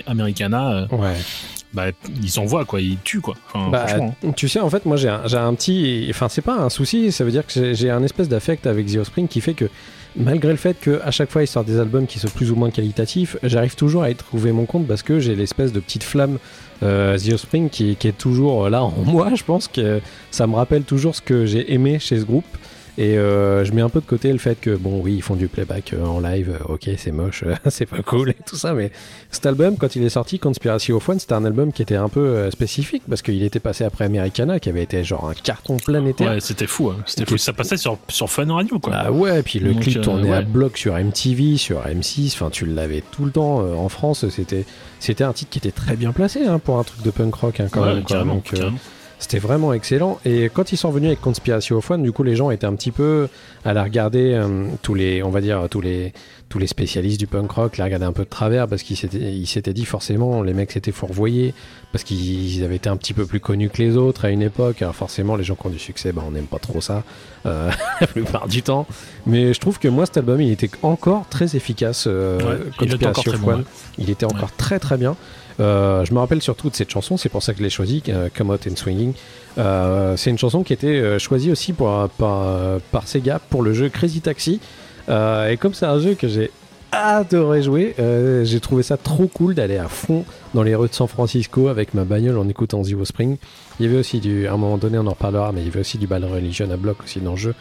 Americana, 0.06 0.86
ouais. 0.92 1.16
Bah, 1.74 1.86
ils 2.22 2.30
s'envoient, 2.30 2.64
quoi. 2.64 2.80
Ils 2.80 2.98
tuent, 3.04 3.20
quoi. 3.20 3.34
Enfin, 3.54 3.70
Bah, 3.70 3.86
franchement. 3.86 4.14
tu 4.36 4.48
sais, 4.48 4.60
en 4.60 4.68
fait, 4.70 4.84
moi 4.86 4.96
j'ai 4.96 5.08
un, 5.08 5.22
un 5.24 5.54
petit. 5.54 6.06
Enfin, 6.10 6.28
c'est 6.28 6.42
pas 6.42 6.56
un 6.56 6.68
souci, 6.68 7.12
ça 7.12 7.24
veut 7.24 7.30
dire 7.30 7.46
que 7.46 7.52
j'ai- 7.52 7.74
j'ai 7.74 7.90
un 7.90 8.02
espèce 8.02 8.28
d'affect 8.28 8.66
avec 8.66 8.86
The 8.86 8.96
Offspring 8.96 9.28
qui 9.28 9.40
fait 9.40 9.54
que, 9.54 9.66
malgré 10.16 10.50
le 10.50 10.56
fait 10.58 10.76
qu'à 10.78 11.10
chaque 11.10 11.30
fois 11.30 11.42
ils 11.42 11.46
sortent 11.46 11.66
des 11.66 11.80
albums 11.80 12.06
qui 12.06 12.18
sont 12.18 12.28
plus 12.28 12.50
ou 12.50 12.56
moins 12.56 12.70
qualitatifs, 12.70 13.36
j'arrive 13.42 13.74
toujours 13.74 14.02
à 14.02 14.10
y 14.10 14.14
trouver 14.14 14.52
mon 14.52 14.66
compte 14.66 14.86
parce 14.86 15.02
que 15.02 15.18
j'ai 15.20 15.34
l'espèce 15.34 15.72
de 15.72 15.80
petite 15.80 16.04
flamme 16.04 16.38
euh, 16.82 17.16
The 17.16 17.32
Offspring 17.32 17.70
qui, 17.70 17.96
qui 17.96 18.08
est 18.08 18.18
toujours 18.18 18.68
là 18.68 18.82
en 18.84 18.92
moi. 19.06 19.30
Je 19.34 19.42
pense 19.44 19.68
que 19.68 20.00
ça 20.30 20.46
me 20.46 20.54
rappelle 20.56 20.82
toujours 20.82 21.14
ce 21.14 21.22
que 21.22 21.46
j'ai 21.46 21.72
aimé 21.72 21.98
chez 21.98 22.18
ce 22.20 22.24
groupe. 22.24 22.44
Et 22.98 23.16
euh, 23.16 23.64
je 23.64 23.72
mets 23.72 23.80
un 23.80 23.88
peu 23.88 24.00
de 24.00 24.04
côté 24.04 24.30
le 24.32 24.38
fait 24.38 24.54
que, 24.60 24.76
bon, 24.76 25.00
oui, 25.02 25.14
ils 25.14 25.22
font 25.22 25.34
du 25.34 25.48
playback 25.48 25.94
euh, 25.94 26.04
en 26.04 26.20
live, 26.20 26.50
euh, 26.60 26.74
ok, 26.74 26.90
c'est 26.98 27.10
moche, 27.10 27.42
c'est 27.70 27.86
pas 27.86 28.02
cool 28.02 28.30
et 28.30 28.36
tout 28.46 28.56
ça, 28.56 28.74
mais 28.74 28.90
cet 29.30 29.46
album, 29.46 29.78
quand 29.78 29.96
il 29.96 30.02
est 30.02 30.10
sorti, 30.10 30.38
Conspiracy 30.38 30.92
of 30.92 31.08
One, 31.08 31.18
c'était 31.18 31.32
un 31.32 31.46
album 31.46 31.72
qui 31.72 31.80
était 31.80 31.96
un 31.96 32.10
peu 32.10 32.20
euh, 32.20 32.50
spécifique 32.50 33.02
parce 33.08 33.22
qu'il 33.22 33.42
était 33.42 33.60
passé 33.60 33.84
après 33.84 34.04
Americana, 34.04 34.60
qui 34.60 34.68
avait 34.68 34.82
été 34.82 35.02
genre 35.04 35.26
un 35.30 35.32
carton 35.32 35.78
planétaire. 35.78 36.32
Ouais, 36.32 36.40
c'était 36.40 36.66
fou. 36.66 36.90
hein. 36.90 36.96
C'était 37.06 37.24
fou. 37.24 37.38
Ça 37.38 37.54
passait 37.54 37.78
sur, 37.78 37.96
sur 38.08 38.28
Fun 38.28 38.52
Radio, 38.52 38.78
quoi. 38.78 38.92
Ah 38.94 39.10
ouais, 39.10 39.40
et 39.40 39.42
puis 39.42 39.58
le 39.58 39.72
Donc, 39.72 39.84
clip 39.84 39.96
euh, 39.96 40.00
tournait 40.02 40.32
à 40.34 40.42
bloc 40.42 40.76
sur 40.76 40.94
MTV, 40.94 41.56
sur 41.56 41.80
M6, 41.86 42.34
enfin 42.34 42.50
tu 42.50 42.66
l'avais 42.66 43.02
tout 43.10 43.24
le 43.24 43.30
temps 43.30 43.60
en 43.60 43.88
France, 43.88 44.28
c'était 44.28 44.66
c'était 45.00 45.24
un 45.24 45.32
titre 45.32 45.50
qui 45.50 45.58
était 45.58 45.72
très 45.72 45.96
bien 45.96 46.12
placé 46.12 46.44
hein, 46.44 46.58
pour 46.58 46.78
un 46.78 46.84
truc 46.84 47.02
de 47.02 47.10
punk 47.10 47.34
rock 47.36 47.58
hein, 47.60 47.68
quand 47.70 47.80
Ouais, 47.80 47.94
même. 47.94 48.02
quoi. 48.04 48.16
carrément, 48.16 48.34
Donc, 48.34 48.52
euh. 48.54 48.70
C'était 49.22 49.38
vraiment 49.38 49.72
excellent. 49.72 50.18
Et 50.24 50.50
quand 50.52 50.72
ils 50.72 50.76
sont 50.76 50.88
revenus 50.88 51.08
avec 51.08 51.20
Conspiracy 51.20 51.72
of 51.72 51.90
One, 51.90 52.02
du 52.02 52.12
coup, 52.12 52.22
les 52.22 52.36
gens 52.36 52.50
étaient 52.50 52.66
un 52.66 52.74
petit 52.74 52.90
peu 52.90 53.28
à 53.64 53.72
la 53.72 53.82
regarder, 53.84 54.32
euh, 54.34 54.66
tous 54.82 54.94
les, 54.94 55.22
on 55.22 55.30
va 55.30 55.40
dire, 55.40 55.66
tous 55.70 55.80
les, 55.80 56.12
tous 56.48 56.58
les 56.58 56.66
spécialistes 56.66 57.18
du 57.20 57.26
punk 57.26 57.50
rock, 57.52 57.78
la 57.78 57.84
regardaient 57.84 58.04
un 58.06 58.12
peu 58.12 58.24
de 58.24 58.28
travers 58.28 58.68
parce 58.68 58.82
qu'ils 58.82 58.96
s'étaient, 58.96 59.72
dit 59.72 59.84
forcément, 59.84 60.42
les 60.42 60.52
mecs 60.52 60.72
s'étaient 60.72 60.92
fourvoyés 60.92 61.54
parce 61.92 62.04
qu'ils 62.04 62.62
avaient 62.64 62.76
été 62.76 62.88
un 62.88 62.96
petit 62.96 63.14
peu 63.14 63.24
plus 63.24 63.40
connus 63.40 63.70
que 63.70 63.80
les 63.82 63.96
autres 63.96 64.24
à 64.24 64.30
une 64.30 64.42
époque. 64.42 64.82
Alors 64.82 64.94
forcément, 64.94 65.36
les 65.36 65.44
gens 65.44 65.54
qui 65.54 65.66
ont 65.66 65.70
du 65.70 65.78
succès, 65.78 66.12
bah, 66.12 66.22
on 66.26 66.32
n'aime 66.32 66.46
pas 66.46 66.58
trop 66.58 66.80
ça 66.80 67.04
euh, 67.46 67.70
la 68.00 68.06
plupart 68.06 68.48
du 68.48 68.62
temps. 68.62 68.86
Mais 69.26 69.54
je 69.54 69.60
trouve 69.60 69.78
que 69.78 69.88
moi, 69.88 70.04
cet 70.06 70.16
album, 70.18 70.40
il 70.40 70.50
était 70.52 70.70
encore 70.82 71.26
très 71.28 71.56
efficace. 71.56 72.04
euh, 72.06 72.38
Ouais, 72.38 72.58
il 72.82 72.94
était 72.94 73.06
encore 73.06 73.24
Conspiracy 73.24 73.28
très 73.28 73.34
of 73.34 73.40
bon, 73.40 73.50
One. 73.52 73.58
ouais. 73.60 73.64
Il 73.98 74.10
était 74.10 74.26
encore 74.26 74.52
très 74.56 74.78
très 74.78 74.96
bien. 74.96 75.16
Euh, 75.60 76.04
je 76.04 76.12
me 76.12 76.18
rappelle 76.18 76.42
surtout 76.42 76.70
de 76.70 76.74
cette 76.74 76.90
chanson, 76.90 77.16
c'est 77.16 77.28
pour 77.28 77.42
ça 77.42 77.52
que 77.52 77.58
je 77.58 77.62
l'ai 77.62 77.70
choisie, 77.70 78.02
euh, 78.08 78.28
Come 78.34 78.50
Out 78.50 78.66
and 78.70 78.76
Swinging. 78.76 79.12
Euh, 79.58 80.16
c'est 80.16 80.30
une 80.30 80.38
chanson 80.38 80.62
qui 80.62 80.72
était 80.72 81.18
choisie 81.18 81.50
aussi 81.50 81.72
par, 81.72 82.10
Sega 83.04 83.38
pour 83.38 83.62
le 83.62 83.72
jeu 83.72 83.88
Crazy 83.88 84.20
Taxi. 84.20 84.60
Et 85.08 85.56
comme 85.58 85.74
c'est 85.74 85.86
un 85.86 85.98
jeu 85.98 86.14
que 86.14 86.28
j'ai 86.28 86.50
adoré 86.92 87.62
jouer, 87.62 87.94
j'ai 88.44 88.60
trouvé 88.60 88.82
ça 88.82 88.96
trop 88.96 89.26
cool 89.26 89.54
d'aller 89.54 89.78
à 89.78 89.88
fond 89.88 90.24
dans 90.54 90.62
les 90.62 90.74
rues 90.74 90.88
de 90.88 90.94
San 90.94 91.08
Francisco 91.08 91.68
avec 91.68 91.94
ma 91.94 92.04
bagnole 92.04 92.38
en 92.38 92.48
écoutant 92.48 92.82
Zero 92.82 93.04
Spring. 93.04 93.36
Il 93.80 93.86
y 93.86 93.88
avait 93.88 93.98
aussi 93.98 94.20
du, 94.20 94.46
à 94.46 94.52
un 94.52 94.56
moment 94.56 94.78
donné, 94.78 94.98
on 94.98 95.06
en 95.06 95.10
reparlera, 95.10 95.52
mais 95.52 95.60
il 95.60 95.66
y 95.66 95.68
avait 95.68 95.80
aussi 95.80 95.98
du 95.98 96.06
Bad 96.06 96.24
Religion 96.24 96.70
à 96.70 96.76
bloc 96.76 96.98
aussi 97.02 97.20
dans 97.20 97.32
le 97.32 97.36
jeu. 97.36 97.54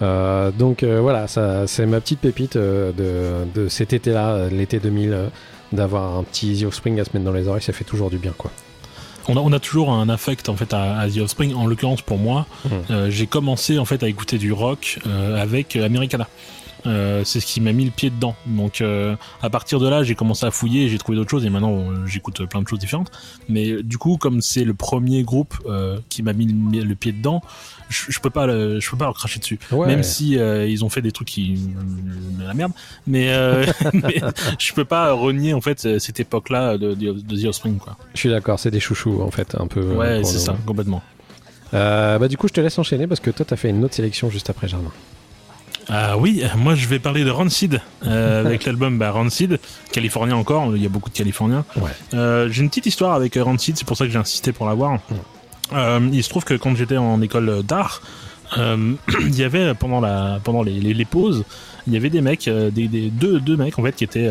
Donc 0.00 0.82
voilà, 0.82 1.26
c'est 1.28 1.86
ma 1.86 2.00
petite 2.00 2.20
pépite 2.20 2.56
de, 2.56 3.68
cet 3.68 3.92
été-là, 3.92 4.48
l'été 4.48 4.80
2000, 4.80 5.12
euh, 5.12 5.28
d'avoir 5.72 6.16
un 6.16 6.22
petit 6.24 6.54
Zero 6.56 6.70
Spring 6.72 6.98
à 7.00 7.04
se 7.04 7.10
mettre 7.14 7.24
dans 7.24 7.32
les 7.32 7.48
oreilles, 7.48 7.62
ça 7.62 7.72
fait 7.72 7.84
toujours 7.84 8.10
du 8.10 8.18
bien 8.18 8.32
quoi. 8.36 8.50
On 9.28 9.36
a, 9.36 9.40
on 9.40 9.52
a 9.52 9.58
toujours 9.58 9.92
un 9.92 10.08
affect 10.08 10.48
en 10.48 10.54
fait 10.56 10.72
à, 10.72 10.98
à 11.00 11.08
The 11.10 11.18
Offspring. 11.18 11.52
En 11.54 11.66
l'occurrence 11.66 12.00
pour 12.00 12.18
moi, 12.18 12.46
Mhm. 12.64 12.70
euh, 12.90 13.10
j'ai 13.10 13.26
commencé 13.26 13.76
en 13.78 13.84
fait 13.84 14.02
à 14.04 14.08
écouter 14.08 14.38
du 14.38 14.52
rock 14.52 15.00
euh, 15.06 15.42
avec 15.42 15.74
Americana. 15.74 16.28
Euh, 16.86 17.22
c'est 17.24 17.40
ce 17.40 17.46
qui 17.46 17.60
m'a 17.60 17.72
mis 17.72 17.84
le 17.84 17.90
pied 17.90 18.10
dedans. 18.10 18.36
Donc 18.46 18.80
euh, 18.80 19.16
à 19.42 19.50
partir 19.50 19.80
de 19.80 19.88
là, 19.88 20.02
j'ai 20.04 20.14
commencé 20.14 20.46
à 20.46 20.50
fouiller, 20.50 20.88
j'ai 20.88 20.98
trouvé 20.98 21.16
d'autres 21.18 21.30
choses 21.30 21.44
et 21.44 21.50
maintenant 21.50 21.76
euh, 21.78 22.06
j'écoute 22.06 22.44
plein 22.48 22.62
de 22.62 22.68
choses 22.68 22.78
différentes. 22.78 23.10
Mais 23.48 23.70
euh, 23.70 23.82
du 23.82 23.98
coup, 23.98 24.16
comme 24.18 24.40
c'est 24.40 24.64
le 24.64 24.74
premier 24.74 25.22
groupe 25.24 25.54
euh, 25.66 25.98
qui 26.08 26.22
m'a 26.22 26.32
mis 26.32 26.46
le, 26.46 26.82
le 26.84 26.94
pied 26.94 27.12
dedans, 27.12 27.42
je, 27.88 28.04
je 28.08 28.20
peux 28.20 28.30
pas, 28.30 28.46
le- 28.46 28.78
je 28.80 28.90
peux 28.90 28.96
pas 28.96 29.04
leur 29.06 29.14
cracher 29.14 29.38
dessus. 29.40 29.58
Ouais. 29.72 29.86
Même 29.86 30.02
si 30.02 30.38
euh, 30.38 30.66
ils 30.66 30.84
ont 30.84 30.88
fait 30.88 31.02
des 31.02 31.12
trucs 31.12 31.28
qui 31.28 31.58
la 32.44 32.54
merde, 32.54 32.72
mais, 33.06 33.30
euh, 33.30 33.64
mais 33.92 34.20
je 34.58 34.72
peux 34.72 34.84
pas 34.84 35.12
renier 35.12 35.54
en 35.54 35.60
fait 35.60 35.98
cette 35.98 36.20
époque-là 36.20 36.78
de, 36.78 36.94
de, 36.94 37.12
de 37.12 37.42
The 37.42 37.46
Offspring 37.46 37.78
quoi. 37.78 37.96
Je 38.14 38.20
suis 38.20 38.28
d'accord, 38.30 38.58
c'est 38.58 38.70
des 38.70 38.80
chouchous 38.80 39.22
en 39.22 39.30
fait, 39.30 39.56
un 39.58 39.66
peu. 39.66 39.80
euh, 39.80 39.94
Ouais, 39.96 40.24
c'est 40.24 40.38
ça, 40.38 40.56
complètement. 40.66 41.02
Euh, 41.74 42.18
bah 42.18 42.28
du 42.28 42.36
coup, 42.36 42.46
je 42.48 42.52
te 42.52 42.60
laisse 42.60 42.78
enchaîner 42.78 43.06
parce 43.08 43.20
que 43.20 43.30
toi, 43.30 43.44
t'as 43.44 43.56
fait 43.56 43.70
une 43.70 43.84
autre 43.84 43.94
sélection 43.94 44.30
juste 44.30 44.50
après 44.50 44.68
Germain. 44.68 44.92
Ah 45.88 46.18
oui, 46.18 46.42
moi 46.56 46.74
je 46.74 46.86
vais 46.88 46.98
parler 46.98 47.24
de 47.24 47.30
Rancid 47.30 47.80
euh, 48.06 48.40
avec 48.46 48.64
l'album 48.64 48.98
bah, 48.98 49.10
Rancid, 49.10 49.58
californien 49.92 50.36
encore, 50.36 50.74
il 50.76 50.82
y 50.82 50.86
a 50.86 50.88
beaucoup 50.88 51.10
de 51.10 51.14
Californiens. 51.14 51.64
Ouais. 51.76 51.90
Euh, 52.14 52.48
j'ai 52.50 52.62
une 52.62 52.68
petite 52.68 52.86
histoire 52.86 53.14
avec 53.14 53.36
euh, 53.36 53.44
Rancid, 53.44 53.76
c'est 53.76 53.86
pour 53.86 53.96
ça 53.96 54.04
que 54.04 54.10
j'ai 54.10 54.18
insisté 54.18 54.52
pour 54.52 54.66
l'avoir. 54.66 54.98
Euh, 55.72 56.08
il 56.12 56.22
se 56.22 56.28
trouve 56.28 56.44
que 56.44 56.54
quand 56.54 56.74
j'étais 56.76 56.96
en 56.96 57.20
école 57.22 57.62
d'art, 57.62 58.02
il 58.56 59.36
y 59.36 59.42
avait 59.42 59.74
pendant 59.74 60.00
la 60.00 60.40
pendant 60.42 60.62
les, 60.62 60.78
les, 60.78 60.94
les 60.94 61.04
pauses, 61.04 61.44
il 61.86 61.92
y 61.92 61.96
avait 61.96 62.10
des 62.10 62.20
mecs, 62.20 62.48
des, 62.48 62.88
des 62.88 63.10
deux 63.10 63.40
deux 63.40 63.56
mecs 63.56 63.78
en 63.78 63.82
fait 63.82 63.94
qui 63.94 64.04
étaient 64.04 64.30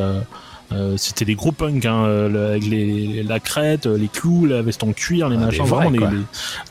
euh, 0.72 0.98
c'était 0.98 1.26
des 1.26 1.36
gros 1.36 1.52
punks 1.52 1.86
hein, 1.86 2.06
euh, 2.06 2.28
le- 2.30 2.46
avec 2.48 2.66
les, 2.66 3.22
la 3.24 3.40
crête, 3.40 3.86
euh, 3.86 3.98
les 3.98 4.08
clous, 4.08 4.46
la 4.46 4.62
veste 4.64 4.84
en 4.84 4.94
cuir, 4.94 5.30
les 5.30 5.36
Ah, 5.38 5.46
machins, 5.46 5.64
vraiment 5.66 5.92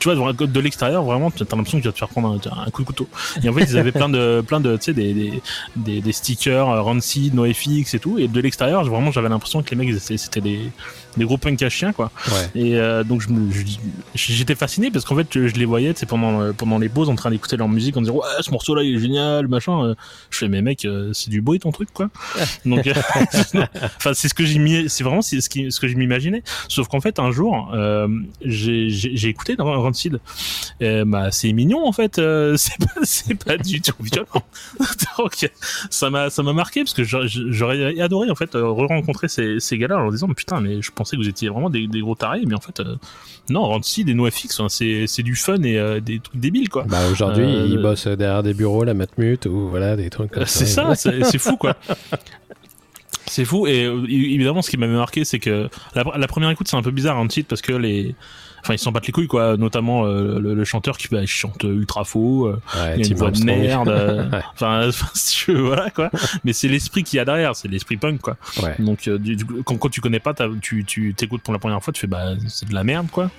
tu 0.01 0.11
vois 0.13 0.33
de 0.33 0.61
l'extérieur 0.61 1.05
vraiment 1.05 1.31
t'as 1.31 1.45
l'impression 1.57 1.79
que 1.79 1.83
tu 1.83 1.89
vas 1.89 1.93
te 1.93 1.99
faire 1.99 2.09
prendre 2.09 2.31
un, 2.33 2.63
un 2.67 2.71
coup 2.71 2.83
de 2.83 2.87
couteau. 2.89 3.09
Et 3.43 3.49
en 3.49 3.53
fait 3.53 3.63
ils 3.65 3.79
avaient 3.79 3.93
plein 3.93 4.09
de 4.09 4.43
plein 4.47 4.61
de 4.61 4.77
tu 4.77 4.85
sais 4.87 4.93
des, 4.95 5.15
des, 5.15 5.43
des 5.77 6.01
des 6.01 6.13
stickers 6.13 6.69
euh, 6.69 6.81
Rancid, 6.83 7.35
NoFX 7.35 7.95
et 7.95 7.99
tout 8.01 8.19
et 8.19 8.27
de 8.29 8.41
l'extérieur 8.41 8.85
vraiment 8.85 9.13
j'avais 9.13 9.29
l'impression 9.29 9.63
que 9.63 9.71
les 9.71 9.77
mecs 9.77 9.95
c'était 10.01 10.41
des 10.41 10.59
des 11.17 11.25
gros 11.25 11.39
punks 11.39 11.63
à 11.63 11.69
chiens 11.69 11.93
quoi. 11.93 12.11
Ouais. 12.29 12.61
Et 12.61 12.77
euh, 12.79 13.05
donc 13.05 13.21
je 13.21 13.29
j'étais 14.15 14.55
fasciné 14.55 14.91
parce 14.91 15.05
qu'en 15.05 15.17
fait 15.17 15.27
je, 15.31 15.49
je 15.49 15.55
les 15.55 15.65
voyais, 15.65 15.93
c'est 15.97 16.07
pendant 16.07 16.53
pendant 16.53 16.79
les 16.79 16.89
pauses 16.89 17.09
en 17.09 17.15
train 17.15 17.31
d'écouter 17.31 17.57
leur 17.57 17.69
musique 17.69 17.97
en 17.97 18.01
disant 18.01 18.15
ouais 18.15 18.23
ce 18.41 18.51
morceau 18.51 18.75
là 18.75 18.83
il 18.83 18.97
est 18.97 18.99
génial 18.99 19.49
machin. 19.49 19.85
Euh, 19.85 19.95
Je 20.31 20.39
fais 20.39 20.49
mais 20.49 20.63
mec 20.63 20.85
euh, 20.85 21.13
c'est 21.13 21.31
du 21.31 21.41
bruit 21.41 21.59
ton 21.61 21.71
truc 21.73 21.89
quoi. 21.93 22.11
donc 22.65 22.87
enfin 23.97 24.15
c'est 24.15 24.29
ce 24.29 24.35
que 24.35 24.45
j'ai 24.45 24.89
c'est 24.89 25.05
vraiment 25.05 25.23
c'est 25.23 25.41
ce 25.41 25.49
qui 25.49 25.71
ce 25.71 25.81
que 25.81 25.89
je 25.89 25.97
m'imaginais. 25.97 26.43
Sauf 26.69 26.89
qu'en 26.89 27.01
fait 27.01 27.19
un 27.19 27.31
jour 27.31 27.71
euh, 27.75 28.09
j'ai 28.45 29.29
écouté 29.29 29.57
dans 29.57 29.65
Rancid. 29.81 30.21
Bah 30.81 31.31
c'est 31.31 31.53
mignon 31.53 31.87
en 31.87 31.93
fait, 31.93 32.15
c'est 32.57 32.79
pas 32.79 33.01
c'est 33.03 33.35
pas 33.45 33.57
du 33.57 33.81
tout 33.81 33.95
violent. 34.01 34.27
donc 35.19 35.51
ça 35.91 36.11
m'a 36.11 36.31
ça 36.31 36.43
m'a 36.43 36.53
marqué 36.53 36.83
parce 36.83 36.95
que 36.95 37.05
j'aurais- 37.05 38.01
adoré 38.01 38.31
en 38.31 38.35
fait 38.35 38.51
re 38.55 38.87
rencontrer 38.87 39.29
ces 39.29 39.61
ces 39.61 39.79
gars-là 39.79 39.97
en 39.99 40.03
leur 40.03 40.11
disant 40.13 40.29
putain 40.29 40.61
mais 40.61 40.83
je 40.83 40.91
pensais 41.05 41.17
que 41.17 41.23
vous 41.23 41.29
étiez 41.29 41.49
vraiment 41.49 41.71
des, 41.71 41.87
des 41.87 42.01
gros 42.01 42.15
tarés 42.15 42.43
mais 42.47 42.55
en 42.55 42.61
fait 42.61 42.81
euh, 42.81 42.97
non 43.51 43.63
Rancid 43.63 44.09
et 44.09 44.15
NoFX 44.15 44.61
hein, 44.61 44.69
c'est 44.69 45.07
c'est 45.07 45.23
du 45.23 45.37
fun 45.37 45.63
et 45.63 45.79
euh, 45.79 46.01
des 46.01 46.19
trucs 46.21 46.41
débiles 46.41 46.69
quoi. 46.69 46.85
Bah 46.89 47.09
aujourd'hui, 47.13 47.45
Euh, 47.45 47.67
ils 47.69 47.79
bossent 47.79 48.07
derrière 48.07 48.43
des 48.43 48.55
bureaux, 48.55 48.85
la 48.85 48.95
matmut 48.95 49.45
ou 49.47 49.69
voilà 49.69 49.97
des 49.97 50.09
trucs 50.11 50.31
comme 50.31 50.43
Euh, 50.43 50.47
ça. 50.47 50.59
C'est 50.61 50.67
ça, 50.67 50.95
c'est 50.95 51.25
c'est 51.25 51.39
fou 51.39 51.57
quoi. 51.57 51.77
C'est 53.27 53.45
fou 53.47 53.67
et 53.67 53.85
euh, 53.85 54.05
évidemment 54.09 54.61
ce 54.63 54.71
qui 54.71 54.77
m'avait 54.77 54.93
marqué 54.95 55.25
c'est 55.25 55.39
que 55.39 55.69
la, 55.95 56.05
la 56.17 56.27
première 56.27 56.51
écoute 56.51 56.69
c'est 56.69 56.77
un 56.77 56.83
peu 56.83 56.91
bizarre 56.91 57.17
un 57.19 57.27
titre 57.27 57.49
parce 57.49 57.63
que 57.63 57.73
les 57.73 58.15
enfin 58.65 58.75
ils 58.75 58.79
s'en 58.79 58.91
battent 58.93 59.07
les 59.07 59.13
couilles 59.13 59.29
quoi. 59.29 59.57
Notamment 59.57 60.07
euh, 60.07 60.39
le, 60.41 60.55
le 60.55 60.65
chanteur 60.65 60.97
qui 60.97 61.09
bah, 61.09 61.25
chante 61.27 61.63
ultra 61.65 62.05
faux 62.05 62.47
euh, 62.47 62.61
Ouais, 62.75 62.95
il 62.97 63.03
y 63.03 63.05
a 63.05 63.11
une 63.11 63.15
voix 63.17 63.31
de 63.31 63.45
merde 63.45 63.89
euh, 63.89 64.29
enfin 64.55 64.89
si 65.15 65.37
tu 65.45 65.53
veux, 65.53 65.61
voilà 65.63 65.91
quoi. 65.91 66.11
Mais 66.45 66.53
c'est 66.53 66.69
l'esprit 66.69 67.05
qu'il 67.05 67.19
y 67.19 67.21
a 67.21 67.25
derrière 67.25 67.55
c'est 67.55 67.69
l'esprit 67.69 67.97
punk 67.99 68.21
quoi. 68.21 68.37
Ouais. 68.63 68.75
donc 68.79 69.07
euh, 69.07 69.19
du, 69.19 69.37
du- 69.37 69.45
quand, 69.45 69.77
quand 69.77 69.89
tu 69.91 70.01
connais 70.01 70.21
pas 70.21 70.35
tu 70.63 70.85
tu 70.85 71.15
t'écoutes 71.15 71.43
pour 71.43 71.53
la 71.53 71.59
première 71.59 71.83
fois 71.83 71.93
tu 71.93 72.01
fais 72.01 72.07
bah 72.07 72.33
c'est 72.49 72.69
de 72.69 72.75
la 72.75 72.85
merde 72.85 73.09
quoi. 73.11 73.31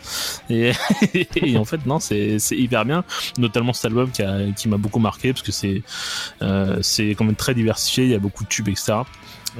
Et, 0.49 0.71
et 1.35 1.57
en 1.57 1.65
fait 1.65 1.85
non 1.85 1.99
c'est 1.99 2.39
c'est 2.39 2.55
hyper 2.57 2.85
bien. 2.85 3.03
Notamment 3.39 3.73
cet 3.73 3.85
album 3.85 4.11
qui 4.11 4.21
a 4.21 4.39
qui 4.55 4.69
m'a 4.69 4.77
beaucoup 4.77 4.99
marqué 4.99 5.33
parce 5.33 5.41
que 5.43 5.51
c'est 5.51 5.81
euh, 6.41 6.77
c'est 6.81 7.09
quand 7.15 7.25
même 7.25 7.35
très 7.35 7.53
diversifié 7.55 8.03
il 8.05 8.11
y 8.11 8.15
a 8.15 8.19
beaucoup 8.19 8.43
de 8.43 8.49
tubes 8.49 8.67
etc 8.69 8.99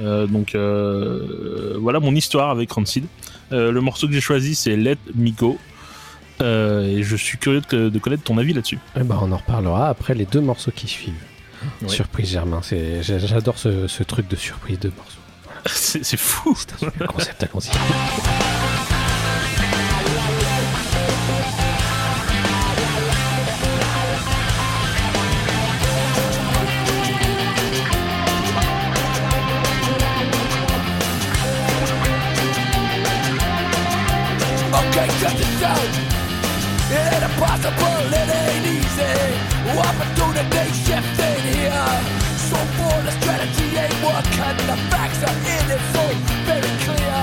euh, 0.00 0.26
donc 0.26 0.54
euh, 0.54 1.76
voilà 1.80 2.00
mon 2.00 2.14
histoire 2.14 2.50
avec 2.50 2.70
Rancid 2.72 3.06
euh, 3.52 3.70
le 3.70 3.80
morceau 3.80 4.06
que 4.06 4.12
j'ai 4.12 4.20
choisi 4.20 4.54
c'est 4.54 4.76
Let 4.76 4.98
Me 5.14 5.30
Go 5.30 5.58
et 6.40 7.02
je 7.02 7.16
suis 7.16 7.38
curieux 7.38 7.62
de, 7.70 7.88
de 7.88 7.98
connaître 7.98 8.22
ton 8.24 8.36
avis 8.36 8.52
là-dessus 8.52 8.78
Eh 8.94 9.02
ben, 9.02 9.18
on 9.22 9.32
en 9.32 9.38
reparlera 9.38 9.88
après 9.88 10.14
les 10.14 10.26
deux 10.26 10.42
morceaux 10.42 10.70
qui 10.70 10.86
suivent. 10.86 11.14
Surprise 11.86 12.30
Germain, 12.30 12.60
j'adore 13.00 13.56
ce, 13.56 13.86
ce 13.86 14.02
truc 14.02 14.28
de 14.28 14.36
surprise 14.36 14.78
de 14.78 14.90
morceaux. 14.94 15.20
c'est 15.66 16.04
c'est 16.04 16.18
fou 16.18 16.54
C'est 16.58 16.74
un 16.74 16.90
super 16.90 17.08
concept 17.08 17.42
à 17.42 17.46
considérer. 17.46 17.82
impossible, 37.36 38.08
it 38.16 38.28
ain't 38.32 38.66
easy. 38.66 39.12
Opportunity 39.76 40.72
shifting 40.72 41.44
here. 41.52 41.92
So 42.48 42.56
for 42.80 42.96
the 43.04 43.12
strategy 43.20 43.76
ain't 43.76 43.96
working, 44.00 44.56
the 44.64 44.76
facts 44.88 45.20
are 45.20 45.38
in 45.44 45.66
it 45.68 45.82
so 45.92 46.04
very 46.48 46.72
clear. 46.84 47.20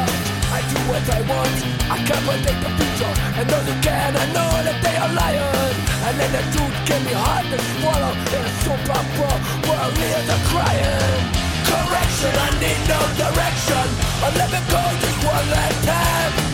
I 0.54 0.62
do 0.70 0.80
what 0.86 1.04
I 1.10 1.20
want, 1.26 1.58
I 1.90 1.98
can't 2.06 2.24
predict 2.30 2.60
the 2.62 2.72
future. 2.78 3.14
And 3.42 3.50
those 3.50 3.66
who 3.66 3.76
can, 3.82 4.14
I 4.16 4.26
know 4.38 4.52
that 4.62 4.78
they 4.86 4.96
are 5.02 5.12
lying. 5.18 5.76
And 6.06 6.14
then 6.20 6.32
the 6.38 6.44
truth 6.54 6.78
can 6.86 7.02
be 7.10 7.14
hard 7.18 7.46
to 7.50 7.58
swallow. 7.58 8.14
In 8.14 8.42
a 8.46 8.52
soap 8.62 8.86
opera 8.94 9.34
where 9.66 9.88
leaders 9.98 10.30
are 10.30 10.44
crying. 10.54 11.26
Correction, 11.66 12.34
I 12.38 12.50
need 12.62 12.82
no 12.86 13.02
direction. 13.18 13.86
I 14.22 14.30
let 14.38 14.50
me 14.54 14.62
go 14.70 14.82
just 15.02 15.20
one 15.26 15.48
last 15.50 15.80
time. 15.90 16.53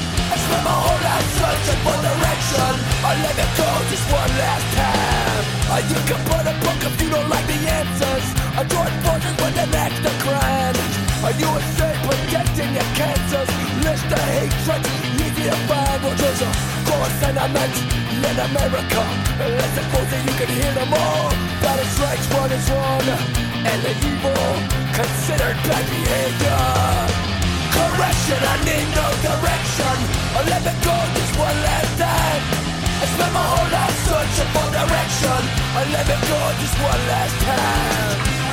I 0.50 0.52
spent 0.52 0.66
my 0.66 0.78
whole 0.82 1.02
life 1.06 1.30
searching 1.38 1.82
for 1.86 1.98
direction. 2.02 2.74
I 3.06 3.12
let 3.22 3.38
it 3.38 3.52
go 3.54 3.70
just 3.86 4.06
one 4.10 4.34
last 4.34 4.68
time. 4.74 5.44
Uh, 5.70 5.78
you 5.86 6.00
can 6.10 6.22
put 6.26 6.42
a 6.42 6.56
book 6.66 6.80
if 6.90 6.94
you 6.98 7.10
don't 7.14 7.30
like 7.30 7.46
the 7.46 7.60
answers. 7.70 8.26
I 8.58 8.66
join 8.66 8.90
forces 9.06 9.36
with 9.38 9.54
the 9.54 9.68
next 9.70 10.02
to 10.02 10.12
crying. 10.26 10.74
Are 11.22 11.36
you 11.38 11.50
a 11.54 11.62
say 11.78 11.94
protecting 12.02 12.74
your 12.74 12.90
cancers? 12.98 13.50
List 13.86 14.10
the 14.10 14.18
hatred, 14.18 14.82
easy 15.22 15.54
to 15.54 15.60
find. 15.70 16.02
Well, 16.02 16.18
there's 16.18 16.42
a 16.42 16.50
core 16.90 17.14
sentiment 17.22 17.76
in 18.10 18.36
America. 18.50 19.06
Unless 19.38 19.74
it 19.78 19.88
goes 19.94 20.10
that 20.10 20.22
you 20.26 20.34
can 20.34 20.50
hear 20.50 20.74
them 20.74 20.90
all. 20.98 21.30
That 21.62 21.78
is 21.78 21.94
right, 22.02 22.26
what 22.34 22.50
is 22.50 22.66
wrong, 22.74 23.06
and 23.70 23.80
the 23.86 23.94
evil 24.02 24.50
considered 24.98 25.62
bad 25.70 25.86
behavior 25.94 27.29
correction, 27.80 28.40
I 28.54 28.56
need 28.68 28.88
no 29.00 29.08
direction 29.24 30.20
I 30.36 30.44
let 30.44 30.62
me 30.64 30.72
go 30.86 30.96
just 31.16 31.40
one 31.40 31.58
last 31.68 31.98
time. 31.98 32.44
I 33.02 33.06
spent 33.12 33.34
my 33.34 33.46
whole 33.52 33.70
life 33.76 33.98
searching 34.08 34.50
for 34.54 34.68
direction. 34.72 35.42
I 35.76 35.82
let 35.92 36.06
me 36.08 36.18
go 36.30 36.40
just 36.62 36.76
one 36.80 37.02
last 37.12 37.36
time 37.44 38.49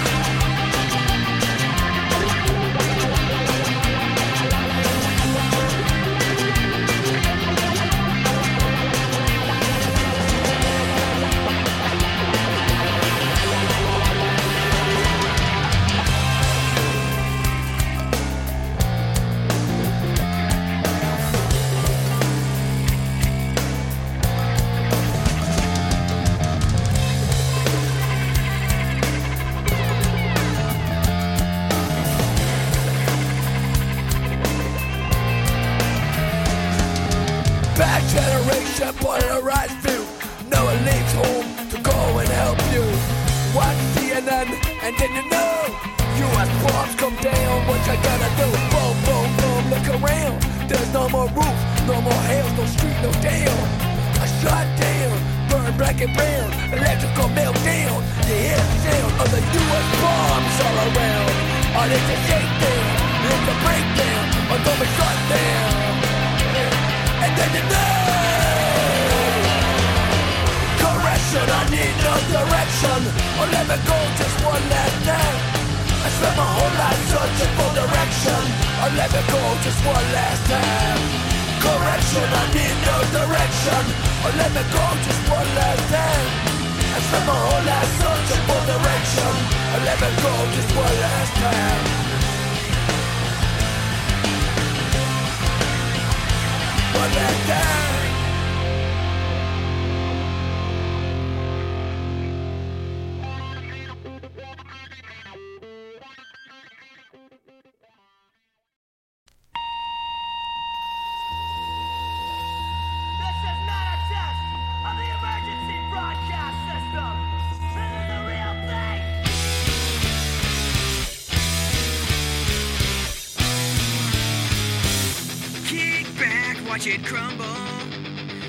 watch 126.77 126.87
it 126.89 127.03
crumble. 127.07 127.47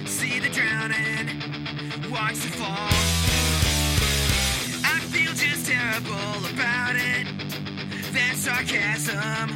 See 0.05 0.37
the 0.39 0.49
drowning, 0.49 1.27
watch 2.11 2.35
the 2.35 2.51
fall. 2.59 2.91
I 4.83 4.99
feel 5.11 5.31
just 5.31 5.65
terrible 5.65 6.45
about 6.53 6.95
it. 6.97 7.25
That 8.11 8.35
sarcasm, 8.35 9.47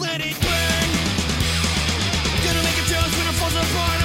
let 0.00 0.20
it 0.20 0.34
burn. 0.42 0.88
Gonna 2.42 2.64
make 2.64 2.78
a 2.78 2.86
joke 2.90 3.12
when 3.16 3.28
it 3.28 3.36
falls 3.38 3.54
apart. 3.54 4.03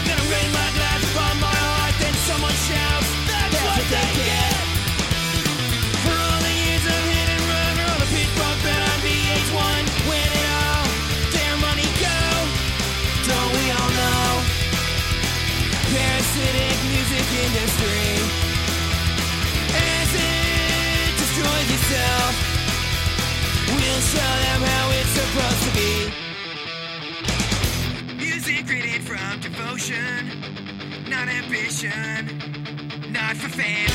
Fame. 33.60 33.92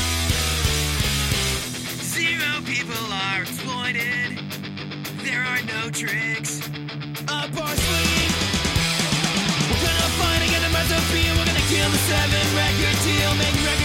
Zero 2.16 2.50
people 2.66 3.04
are 3.24 3.42
exploited. 3.42 4.28
There 5.24 5.42
are 5.52 5.62
no 5.74 5.80
tricks 5.90 6.60
up 7.28 7.50
our 7.64 7.76
sleeve. 7.84 8.34
We're 9.68 9.84
gonna 9.88 10.10
find 10.20 10.40
get 10.52 10.62
the 10.66 10.72
recipe. 10.78 11.24
We're 11.36 11.48
gonna 11.50 11.68
kill 11.72 11.88
the 11.96 12.02
seven 12.10 12.46
record 12.60 12.96
deal. 13.08 13.32
Make 13.40 13.56
records 13.64 13.83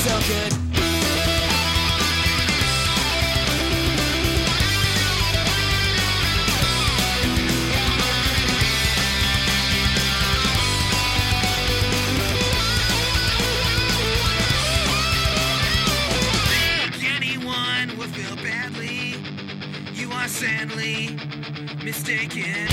so 0.00 0.18
good. 0.20 0.52
Anyone 17.04 17.90
feel 18.08 18.36
badly. 18.36 19.16
You 19.92 20.10
are 20.12 20.28
sadly 20.28 21.18
mistaken. 21.84 22.68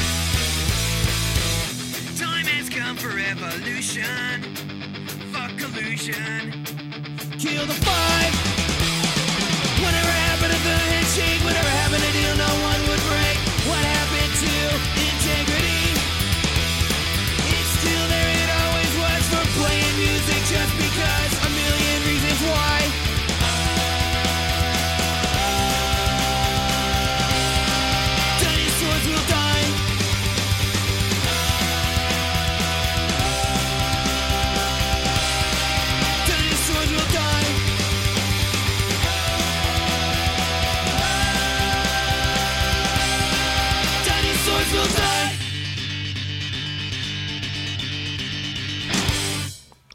Time 2.18 2.46
has 2.46 2.70
come 2.70 2.96
for 2.96 3.20
evolution. 3.20 4.42
Fuck 5.34 5.58
collusion. 5.58 6.57
Kill 7.40 7.68
the 7.68 7.74
five. 7.74 8.47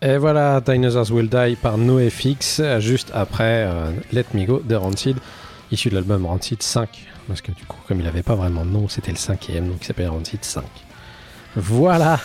Et 0.04 0.16
voilà, 0.18 0.60
Dinosaurs 0.60 1.10
Will 1.12 1.28
Die 1.28 1.56
par 1.62 1.78
NoFX, 1.78 2.60
juste 2.80 3.12
après 3.14 3.64
euh, 3.68 3.90
Let 4.12 4.24
Me 4.34 4.44
Go 4.44 4.60
de 4.64 4.74
Rancid, 4.74 5.16
issu 5.70 5.90
de 5.90 5.94
l'album 5.94 6.26
Rancid 6.26 6.60
5. 6.62 7.06
Parce 7.28 7.40
que 7.40 7.52
du 7.52 7.64
coup, 7.66 7.78
comme 7.86 8.00
il 8.00 8.04
n'avait 8.04 8.24
pas 8.24 8.34
vraiment 8.34 8.64
de 8.64 8.70
nom, 8.70 8.88
c'était 8.88 9.12
le 9.12 9.16
cinquième, 9.16 9.68
donc 9.68 9.76
il 9.82 9.86
s'appelle 9.86 10.08
Rancid 10.08 10.44
5. 10.44 10.64
Voilà, 11.54 12.18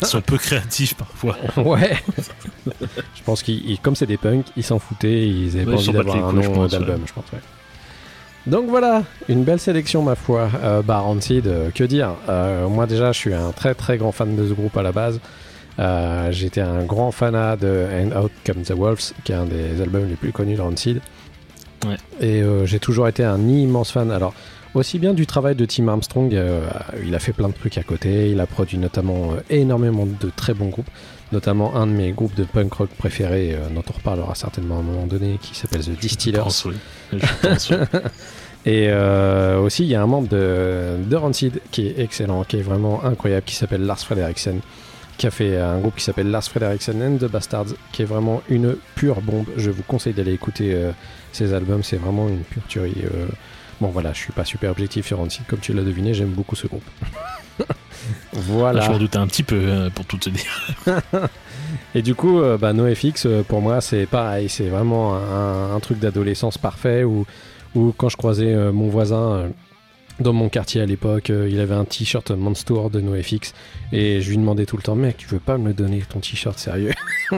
Ils 0.00 0.06
sont 0.06 0.20
peu 0.20 0.36
créatifs 0.36 0.94
parfois. 0.94 1.36
ouais. 1.56 1.96
je 2.66 3.22
pense 3.24 3.42
qu'ils, 3.42 3.78
comme 3.80 3.96
c'est 3.96 4.06
des 4.06 4.18
punks, 4.18 4.46
ils 4.56 4.62
s'en 4.62 4.78
foutaient, 4.78 5.26
ils 5.26 5.56
avaient 5.56 5.64
Ouais, 5.64 5.72
pas 5.72 5.78
envie 5.80 5.92
d'avoir 5.92 6.28
un 6.28 6.32
nom 6.34 6.52
pense, 6.52 6.70
d'album, 6.70 7.00
je 7.06 7.12
pense. 7.14 7.24
ouais. 7.32 7.40
Donc 8.46 8.68
voilà, 8.68 9.02
une 9.28 9.42
belle 9.42 9.58
sélection 9.58 10.02
ma 10.02 10.14
foi. 10.14 10.48
Euh, 10.62 10.82
bah 10.82 10.98
Rancid, 10.98 11.46
euh, 11.48 11.70
que 11.74 11.82
dire 11.82 12.10
Euh, 12.28 12.68
Moi 12.68 12.86
déjà, 12.86 13.10
je 13.10 13.18
suis 13.18 13.34
un 13.34 13.50
très 13.50 13.74
très 13.74 13.96
grand 13.96 14.12
fan 14.12 14.36
de 14.36 14.46
ce 14.46 14.52
groupe 14.52 14.76
à 14.76 14.82
la 14.82 14.92
base. 14.92 15.18
Euh, 15.78 16.30
J'étais 16.32 16.60
un 16.60 16.84
grand 16.84 17.10
fanat 17.12 17.56
de 17.56 17.86
And 17.92 18.18
Out 18.22 18.32
Come 18.44 18.62
the 18.62 18.70
Wolves, 18.72 19.12
qui 19.24 19.32
est 19.32 19.36
un 19.36 19.44
des 19.46 19.80
albums 19.80 20.08
les 20.08 20.16
plus 20.16 20.32
connus 20.32 20.56
de 20.56 20.60
Rancid. 20.62 21.00
Ouais. 21.86 21.96
Et 22.20 22.42
euh, 22.42 22.66
j'ai 22.66 22.78
toujours 22.78 23.08
été 23.08 23.24
un 23.24 23.40
immense 23.46 23.90
fan. 23.92 24.10
Alors, 24.10 24.32
aussi 24.74 24.98
bien 24.98 25.14
du 25.14 25.26
travail 25.26 25.54
de 25.54 25.64
Tim 25.64 25.88
Armstrong, 25.88 26.34
euh, 26.34 26.66
il 27.04 27.14
a 27.14 27.18
fait 27.18 27.32
plein 27.32 27.48
de 27.48 27.54
trucs 27.54 27.78
à 27.78 27.82
côté, 27.82 28.30
il 28.30 28.40
a 28.40 28.46
produit 28.46 28.78
notamment 28.78 29.30
énormément 29.50 30.06
de 30.06 30.30
très 30.34 30.54
bons 30.54 30.68
groupes, 30.68 30.88
notamment 31.32 31.76
un 31.76 31.86
de 31.86 31.92
mes 31.92 32.12
groupes 32.12 32.34
de 32.34 32.44
punk 32.44 32.72
rock 32.72 32.90
préférés, 32.98 33.56
dont 33.74 33.82
on 33.88 33.92
reparlera 33.92 34.34
certainement 34.34 34.76
à 34.76 34.80
un 34.80 34.82
moment 34.82 35.06
donné, 35.06 35.38
qui 35.40 35.54
s'appelle 35.54 35.80
The 35.82 35.90
Je 35.94 36.00
Distillers. 36.00 36.38
pense, 36.38 36.64
oui. 36.64 36.74
Je 37.12 37.48
pense, 37.48 37.70
oui. 37.70 37.76
Et 38.66 38.86
euh, 38.88 39.60
aussi, 39.60 39.84
il 39.84 39.88
y 39.88 39.94
a 39.94 40.02
un 40.02 40.06
membre 40.08 40.26
de, 40.28 40.96
de 41.08 41.16
Rancid 41.16 41.60
qui 41.70 41.86
est 41.86 42.00
excellent, 42.00 42.42
qui 42.42 42.56
est 42.56 42.62
vraiment 42.62 43.04
incroyable, 43.04 43.44
qui 43.46 43.54
s'appelle 43.54 43.82
Lars 43.86 44.00
Frederiksen, 44.00 44.58
qui 45.16 45.26
a 45.26 45.30
fait 45.30 45.56
un 45.58 45.78
groupe 45.78 45.96
qui 45.96 46.04
s'appelle 46.04 46.30
Lars 46.30 46.44
Frederiksen 46.44 47.02
and 47.02 47.16
the 47.18 47.30
Bastards, 47.30 47.74
qui 47.92 48.02
est 48.02 48.06
vraiment 48.06 48.42
une 48.48 48.76
pure 48.94 49.20
bombe. 49.20 49.46
Je 49.56 49.70
vous 49.70 49.82
conseille 49.82 50.12
d'aller 50.12 50.32
écouter 50.32 50.72
euh, 50.74 50.92
ces 51.32 51.54
albums, 51.54 51.82
c'est 51.82 51.96
vraiment 51.96 52.28
une 52.28 52.40
pure 52.40 52.62
tuerie. 52.68 53.02
euh. 53.04 53.26
Bon 53.80 53.88
voilà, 53.88 54.12
je 54.12 54.18
suis 54.18 54.32
pas 54.32 54.44
super 54.44 54.70
objectif 54.70 55.06
sur 55.06 55.18
Rancid, 55.18 55.44
comme 55.46 55.58
tu 55.58 55.72
l'as 55.72 55.82
deviné, 55.82 56.14
j'aime 56.14 56.30
beaucoup 56.30 56.56
ce 56.56 56.66
groupe. 56.66 56.84
voilà. 58.32 58.80
Je 58.82 58.90
m'en 58.90 58.98
doutais 58.98 59.18
un 59.18 59.26
petit 59.26 59.42
peu, 59.42 59.56
euh, 59.56 59.90
pour 59.90 60.04
tout 60.06 60.16
te 60.18 60.30
dire. 60.30 60.72
Et 61.94 62.02
du 62.02 62.14
coup, 62.14 62.40
bah, 62.60 62.72
NoFX, 62.72 63.26
pour 63.48 63.60
moi, 63.60 63.80
c'est 63.80 64.06
pareil. 64.06 64.48
C'est 64.48 64.68
vraiment 64.68 65.16
un, 65.16 65.74
un 65.74 65.80
truc 65.80 65.98
d'adolescence 65.98 66.58
parfait 66.58 67.04
où, 67.04 67.26
où 67.74 67.92
quand 67.96 68.08
je 68.10 68.16
croisais 68.16 68.54
mon 68.70 68.88
voisin 68.88 69.48
dans 70.18 70.32
mon 70.32 70.48
quartier 70.48 70.80
à 70.80 70.86
l'époque, 70.86 71.30
euh, 71.30 71.48
il 71.50 71.60
avait 71.60 71.74
un 71.74 71.84
t-shirt 71.84 72.30
Monster 72.30 72.74
de 72.90 73.00
NoFX 73.00 73.52
et 73.92 74.20
je 74.20 74.30
lui 74.30 74.38
demandais 74.38 74.64
tout 74.64 74.76
le 74.76 74.82
temps, 74.82 74.94
mec, 74.94 75.16
tu 75.18 75.26
veux 75.28 75.38
pas 75.38 75.58
me 75.58 75.68
le 75.68 75.74
donner 75.74 76.02
ton 76.08 76.20
t-shirt 76.20 76.58
sérieux? 76.58 76.92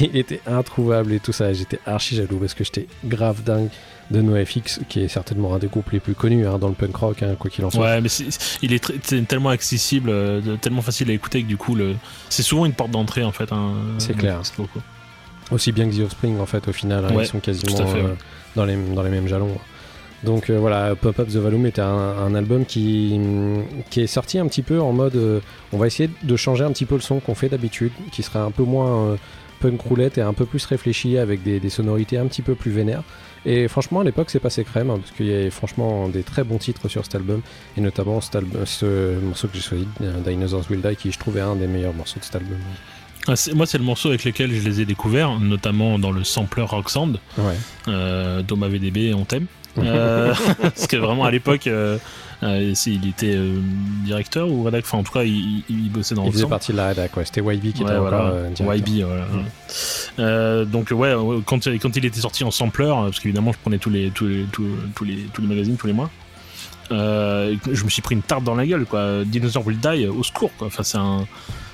Il 0.00 0.16
était 0.16 0.40
introuvable 0.46 1.12
et 1.12 1.20
tout 1.20 1.32
ça. 1.32 1.52
J'étais 1.52 1.78
archi 1.86 2.16
jaloux 2.16 2.38
parce 2.38 2.54
que 2.54 2.64
j'étais 2.64 2.86
grave 3.04 3.42
dingue 3.42 3.68
de 4.10 4.20
NoFX, 4.20 4.80
qui 4.88 5.00
est 5.00 5.08
certainement 5.08 5.54
un 5.54 5.58
des 5.58 5.68
groupes 5.68 5.90
les 5.90 6.00
plus 6.00 6.14
connus 6.14 6.46
hein, 6.46 6.58
dans 6.58 6.68
le 6.68 6.74
punk 6.74 6.96
rock, 6.96 7.22
hein, 7.22 7.36
quoi 7.38 7.48
qu'il 7.48 7.64
en 7.64 7.70
soit. 7.70 7.84
Ouais, 7.84 8.00
mais 8.00 8.08
il 8.60 8.72
est, 8.72 9.26
tellement 9.26 9.50
accessible, 9.50 10.10
euh, 10.10 10.56
tellement 10.56 10.82
facile 10.82 11.10
à 11.10 11.12
écouter 11.12 11.42
que 11.42 11.48
du 11.48 11.56
coup, 11.56 11.74
le, 11.76 11.94
c'est 12.28 12.42
souvent 12.42 12.66
une 12.66 12.72
porte 12.72 12.90
d'entrée 12.90 13.22
en 13.22 13.32
fait. 13.32 13.52
hein, 13.52 13.74
C'est 13.98 14.16
clair. 14.16 14.40
Aussi 15.52 15.72
bien 15.72 15.88
que 15.88 15.96
The 15.96 16.00
Offspring, 16.00 16.38
en 16.38 16.46
fait, 16.46 16.66
au 16.68 16.72
final, 16.72 17.04
Ouais, 17.06 17.24
ils 17.24 17.26
sont 17.26 17.40
quasiment 17.40 17.76
fait, 17.86 17.98
euh, 17.98 18.10
ouais. 18.10 18.16
dans, 18.56 18.64
les, 18.64 18.76
dans 18.76 19.02
les 19.02 19.10
mêmes 19.10 19.26
jalons. 19.26 19.56
Donc 20.24 20.50
euh, 20.50 20.58
voilà, 20.58 20.94
Pop 20.96 21.18
Up 21.18 21.28
the 21.28 21.36
Volume 21.36 21.66
était 21.66 21.80
un, 21.80 21.88
un 21.88 22.34
album 22.34 22.64
qui, 22.66 23.18
qui 23.88 24.02
est 24.02 24.06
sorti 24.06 24.38
un 24.38 24.46
petit 24.46 24.62
peu 24.62 24.80
en 24.80 24.92
mode 24.92 25.16
euh, 25.16 25.40
on 25.72 25.78
va 25.78 25.86
essayer 25.86 26.10
de 26.22 26.36
changer 26.36 26.62
un 26.64 26.72
petit 26.72 26.84
peu 26.84 26.94
le 26.96 27.00
son 27.00 27.20
qu'on 27.20 27.34
fait 27.34 27.48
d'habitude, 27.48 27.92
qui 28.12 28.22
sera 28.22 28.42
un 28.42 28.50
peu 28.50 28.62
moins 28.62 28.90
euh, 29.12 29.16
punk 29.60 29.80
roulette 29.80 30.18
et 30.18 30.22
un 30.22 30.32
peu 30.34 30.44
plus 30.44 30.64
réfléchi 30.66 31.16
avec 31.18 31.42
des, 31.42 31.58
des 31.60 31.70
sonorités 31.70 32.18
un 32.18 32.26
petit 32.26 32.42
peu 32.42 32.54
plus 32.54 32.70
vénères. 32.70 33.02
Et 33.46 33.68
franchement, 33.68 34.00
à 34.00 34.04
l'époque, 34.04 34.28
c'est 34.28 34.38
passé 34.40 34.64
crème, 34.64 34.90
hein, 34.90 34.98
parce 35.00 35.12
qu'il 35.12 35.24
y 35.26 35.32
avait 35.32 35.48
franchement 35.48 36.08
des 36.08 36.22
très 36.22 36.44
bons 36.44 36.58
titres 36.58 36.88
sur 36.88 37.02
cet 37.04 37.14
album, 37.14 37.40
et 37.78 37.80
notamment 37.80 38.20
cet 38.20 38.36
album- 38.36 38.66
ce 38.66 39.18
morceau 39.20 39.48
que 39.48 39.56
j'ai 39.56 39.62
choisi, 39.62 39.86
Dinosaurs 40.26 40.64
Will 40.70 40.82
Die, 40.82 40.96
qui 40.96 41.10
je 41.12 41.18
trouvais 41.18 41.40
un 41.40 41.56
des 41.56 41.66
meilleurs 41.66 41.94
morceaux 41.94 42.18
de 42.20 42.24
cet 42.24 42.36
album. 42.36 42.58
Ah, 43.26 43.34
moi, 43.54 43.64
c'est 43.64 43.78
le 43.78 43.84
morceau 43.84 44.08
avec 44.10 44.24
lequel 44.24 44.52
je 44.52 44.60
les 44.66 44.80
ai 44.82 44.84
découverts, 44.84 45.38
notamment 45.40 45.98
dans 45.98 46.10
le 46.12 46.24
sampler 46.24 46.62
Rock 46.62 46.90
Sound, 46.90 47.18
Ouais. 47.38 48.42
Doma 48.42 48.68
VDB, 48.68 49.14
on 49.14 49.24
t'aime. 49.24 49.46
Euh, 49.78 50.34
parce 50.62 50.86
que 50.86 50.96
vraiment 50.96 51.24
à 51.24 51.30
l'époque, 51.30 51.66
euh, 51.66 51.98
euh, 52.42 52.74
il 52.86 53.08
était 53.08 53.38
directeur 54.04 54.48
ou 54.48 54.62
rédacteur, 54.64 54.88
enfin 54.94 54.98
en 54.98 55.04
tout 55.04 55.12
cas, 55.12 55.24
il, 55.24 55.90
bossait 55.90 56.14
dans 56.14 56.24
Il 56.24 56.32
faisait 56.32 56.46
partie 56.46 56.72
de 56.72 56.76
la 56.76 56.88
rédac, 56.88 57.16
ouais. 57.16 57.24
C'était 57.24 57.40
YB 57.40 57.72
qui 57.72 57.84
Ouais, 57.84 57.90
était 57.90 57.98
voilà. 57.98 58.32
encore. 58.50 58.74
YB, 58.74 59.04
voilà. 59.04 59.26
Euh, 60.18 60.64
donc 60.64 60.90
ouais, 60.90 61.14
quand, 61.46 61.66
quand 61.66 61.96
il 61.96 62.04
était 62.04 62.20
sorti 62.20 62.44
en 62.44 62.50
sampler, 62.50 62.86
parce 62.86 63.20
qu'évidemment 63.20 63.52
je 63.52 63.58
prenais 63.58 63.78
tous 63.78 63.90
les, 63.90 64.10
tous, 64.10 64.26
les, 64.26 64.44
tous, 64.52 64.66
tous 64.94 65.04
les, 65.04 65.16
tous 65.32 65.42
les 65.42 65.48
magazines 65.48 65.76
tous 65.76 65.86
les 65.86 65.92
mois, 65.92 66.10
euh, 66.92 67.54
je 67.70 67.84
me 67.84 67.90
suis 67.90 68.02
pris 68.02 68.14
une 68.14 68.22
tarte 68.22 68.44
dans 68.44 68.54
la 68.54 68.66
gueule, 68.66 68.84
quoi. 68.84 69.24
Dinosaur 69.24 69.66
Will 69.66 69.78
Die, 69.78 70.06
au 70.06 70.22
secours, 70.22 70.50
quoi. 70.58 70.66
Enfin, 70.66 70.82
c'est 70.82 70.98
un, 70.98 71.26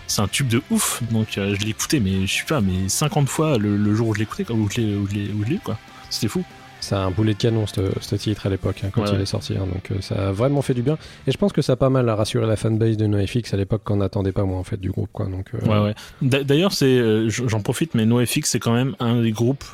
c'est 0.07 0.21
un 0.21 0.29
tube 0.29 0.49
de 0.49 0.63
ouf. 0.71 1.03
Donc 1.11 1.39
euh, 1.39 1.55
je 1.59 1.67
écouté, 1.67 2.01
mais 2.01 2.27
je 2.27 2.39
sais 2.39 2.45
pas, 2.45 2.61
mais 2.61 2.89
50 2.89 3.29
fois 3.29 3.59
le, 3.59 3.77
le 3.77 3.95
jour 3.95 4.09
où 4.09 4.15
je 4.15 4.25
quoi, 4.25 4.55
où 4.55 4.69
je 4.71 4.81
l'ai, 4.81 4.95
où 4.95 5.09
je 5.45 5.51
l'ai, 5.51 5.59
quoi. 5.59 5.79
C'était 6.11 6.29
fou. 6.29 6.45
C'est 6.89 6.95
un 6.95 7.11
boulet 7.11 7.35
de 7.35 7.39
canon, 7.39 7.65
ce 7.67 8.15
titre 8.15 8.47
à 8.47 8.49
l'époque, 8.49 8.77
hein, 8.85 8.91
quand 8.93 9.03
Ouais, 9.03 9.09
il 9.11 9.17
ouais. 9.17 9.23
est 9.23 9.27
sorti. 9.27 9.55
hein, 9.55 9.67
donc 9.73 9.91
euh, 9.91 10.01
ça 10.01 10.29
a 10.29 10.31
vraiment 10.33 10.63
fait 10.63 10.73
du 10.73 10.83
bien. 10.83 10.97
Et 11.27 11.33
je 11.33 11.37
pense 11.37 11.53
que 11.53 11.61
ça 11.61 11.73
a 11.73 11.77
pas 11.77 11.91
mal 11.91 12.09
rassuré 12.09 12.47
la 12.47 12.55
fanbase 12.55 12.97
de 12.97 13.07
NoFX 13.09 13.53
à 13.53 13.57
l'époque 13.57 13.83
qu'on 13.85 13.97
n'attendait 13.97 14.31
pas, 14.31 14.45
moi, 14.45 14.57
en 14.57 14.63
fait, 14.63 14.79
du 14.79 14.91
groupe. 14.93 15.09
Quoi, 15.13 15.27
donc, 15.27 15.47
euh, 15.55 15.67
Ouais, 15.67 15.85
ouais. 15.85 15.95
D'a- 16.23 16.45
D'ailleurs, 16.45 16.73
c'est, 16.73 16.87
euh, 16.87 17.29
j'en 17.29 17.61
profite, 17.61 17.95
mais 17.97 18.07
NoFX, 18.07 18.43
c'est 18.51 18.61
quand 18.61 18.73
même 18.73 18.95
un 19.01 19.21
des 19.21 19.33
groupes 19.33 19.65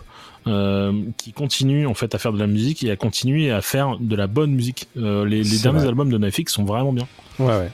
euh, 0.46 1.02
qui 1.18 1.32
continue 1.34 1.86
en 1.86 1.92
fait 1.94 2.14
à 2.14 2.18
faire 2.18 2.32
de 2.32 2.38
la 2.38 2.46
musique 2.46 2.82
et 2.82 2.90
à 2.90 2.96
continuer 2.96 3.50
à 3.50 3.60
faire 3.60 3.98
de 4.00 4.16
la 4.16 4.26
bonne 4.26 4.52
musique. 4.52 4.88
Les 4.96 5.42
derniers 5.62 5.80
vrai. 5.80 5.88
albums 5.88 6.10
de 6.10 6.16
NoFX 6.16 6.50
sont 6.52 6.64
vraiment 6.64 6.94
bien. 6.94 7.06
ouais, 7.38 7.46
ouais. 7.46 7.70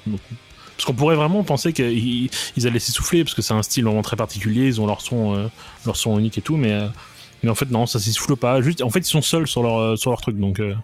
Parce 0.77 0.85
qu'on 0.85 0.95
pourrait 0.95 1.17
vraiment 1.17 1.45
penser 1.45 1.73
qu'ils 1.73 2.29
ils 2.57 2.67
allaient 2.67 2.79
s'essouffler 2.79 3.25
parce 3.25 3.35
que 3.35 3.43
c'est 3.43 3.55
un 3.55 3.63
style 3.63 3.85
vraiment 3.85 4.03
très 4.03 4.17
particulier, 4.17 4.67
ils 4.67 4.81
ont 4.81 4.87
leur 4.87 5.01
son, 5.01 5.49
leur 5.87 5.97
son 5.97 6.19
unique 6.19 6.39
et 6.39 6.43
tout, 6.43 6.57
mais, 6.57 6.79
mais 7.43 7.51
en 7.51 7.55
fait 7.55 7.71
non, 7.71 7.87
ça 7.87 7.99
s'essouffle 7.99 8.37
pas. 8.37 8.61
Juste, 8.61 8.83
en 8.83 8.91
fait, 8.91 9.01
ils 9.01 9.05
sont 9.05 9.23
seuls 9.23 9.47
sur 9.47 9.63
leur, 9.63 9.79
euh, 9.79 9.97
sur 9.97 10.11
leur 10.11 10.21
truc, 10.21 10.39
donc 10.39 10.61
euh, 10.61 10.75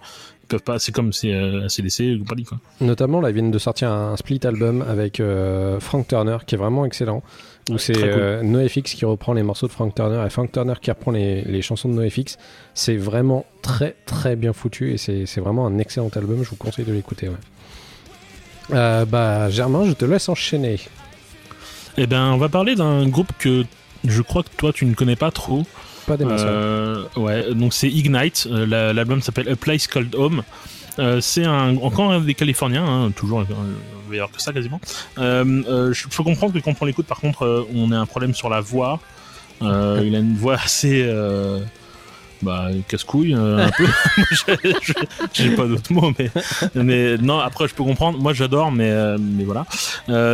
ils 0.42 0.46
peuvent 0.46 0.62
pas. 0.62 0.78
C'est 0.78 0.92
comme 0.92 1.12
c'est 1.12 1.32
euh, 1.32 1.64
ACDC 1.66 2.16
ou 2.16 2.18
compagnie 2.20 2.44
quoi. 2.44 2.58
Notamment, 2.80 3.20
là, 3.20 3.30
ils 3.30 3.34
viennent 3.34 3.50
de 3.50 3.58
sortir 3.58 3.90
un 3.90 4.16
split 4.16 4.40
album 4.44 4.82
avec 4.88 5.20
euh, 5.20 5.80
Frank 5.80 6.06
Turner, 6.08 6.38
qui 6.46 6.54
est 6.54 6.58
vraiment 6.58 6.84
excellent. 6.84 7.22
Où 7.70 7.78
c'est 7.78 7.94
cool. 7.94 8.02
euh, 8.04 8.42
NoFX 8.42 8.92
qui 8.92 9.06
reprend 9.06 9.32
les 9.32 9.42
morceaux 9.42 9.66
de 9.66 9.72
Frank 9.72 9.94
Turner 9.94 10.22
et 10.26 10.28
Frank 10.28 10.52
Turner 10.52 10.74
qui 10.82 10.90
reprend 10.90 11.12
les, 11.12 11.40
les 11.44 11.62
chansons 11.62 11.88
de 11.88 11.94
NoFX. 11.94 12.36
C'est 12.74 12.96
vraiment 12.96 13.46
très 13.62 13.96
très 14.04 14.36
bien 14.36 14.52
foutu 14.52 14.92
et 14.92 14.98
c'est 14.98 15.40
vraiment 15.40 15.66
un 15.66 15.78
excellent 15.78 16.10
album. 16.14 16.42
Je 16.44 16.50
vous 16.50 16.56
conseille 16.56 16.84
de 16.84 16.92
l'écouter. 16.92 17.28
Ouais. 17.30 17.36
Euh, 18.72 19.06
bah, 19.06 19.48
Germain, 19.48 19.86
je 19.86 19.92
te 19.92 20.04
laisse 20.04 20.28
enchaîner. 20.28 20.78
Eh 21.96 22.06
ben, 22.06 22.32
on 22.32 22.36
va 22.36 22.50
parler 22.50 22.74
d'un 22.74 23.08
groupe 23.08 23.32
que 23.38 23.64
je 24.04 24.20
crois 24.20 24.42
que 24.42 24.48
toi 24.56 24.72
tu 24.72 24.84
ne 24.84 24.92
connais 24.94 25.16
pas 25.16 25.30
trop. 25.30 25.64
Euh, 26.46 27.04
ouais, 27.16 27.54
donc 27.54 27.72
c'est 27.74 27.88
Ignite. 27.88 28.46
euh, 28.50 28.66
la- 28.66 28.92
L'album 28.92 29.20
s'appelle 29.22 29.48
A 29.48 29.56
Place 29.56 29.86
Called 29.86 30.14
Home. 30.14 30.42
Euh, 30.98 31.20
c'est 31.20 31.44
encore 31.46 32.12
un 32.12 32.20
des 32.20 32.34
Californiens, 32.34 32.84
hein, 32.86 33.10
toujours 33.10 33.40
euh, 33.40 33.44
meilleur 34.08 34.30
que 34.30 34.40
ça 34.40 34.52
quasiment. 34.52 34.80
Je 35.16 36.04
faut 36.10 36.22
comprendre 36.22 36.52
que 36.54 36.58
quand 36.60 36.74
on 36.80 36.84
l'écoute, 36.84 37.06
par 37.06 37.18
contre, 37.18 37.66
on 37.74 37.90
a 37.90 37.98
un 37.98 38.06
problème 38.06 38.34
sur 38.34 38.48
la 38.48 38.60
voix. 38.60 39.00
Il 39.60 39.66
a 40.14 40.18
une 40.18 40.36
voix 40.36 40.54
assez, 40.54 41.04
bah 42.42 42.68
casse-couille. 42.88 43.34
J'ai- 45.32 45.50
pas 45.56 45.66
d'autres 45.66 45.92
mots, 45.92 46.12
mais 46.18 46.30
mais 46.74 47.16
non. 47.16 47.38
Après, 47.38 47.66
je 47.68 47.74
peux 47.74 47.84
comprendre. 47.84 48.18
Moi, 48.18 48.32
j'adore, 48.34 48.70
mais 48.70 48.92
mais 49.18 49.44
voilà. 49.44 49.66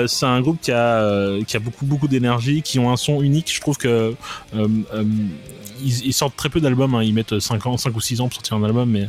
C'est 0.08 0.26
un 0.26 0.40
groupe 0.40 0.60
qui 0.60 0.72
a 0.72 1.38
qui 1.46 1.56
a 1.56 1.60
beaucoup 1.60 1.86
beaucoup 1.86 2.08
d'énergie, 2.08 2.62
qui 2.62 2.78
ont 2.78 2.90
un 2.90 2.96
son 2.96 3.22
unique. 3.22 3.50
Je 3.54 3.60
trouve 3.60 3.76
que 3.78 4.14
ils, 5.84 6.06
ils 6.06 6.12
sortent 6.12 6.36
très 6.36 6.48
peu 6.48 6.60
d'albums. 6.60 6.94
hein. 6.94 7.02
Ils 7.02 7.14
mettent 7.14 7.38
5 7.38 7.66
ans, 7.66 7.76
5 7.76 7.94
ou 7.96 8.00
6 8.00 8.20
ans 8.20 8.24
pour 8.28 8.34
sortir 8.34 8.56
un 8.56 8.64
album, 8.64 8.90
mais 8.90 9.08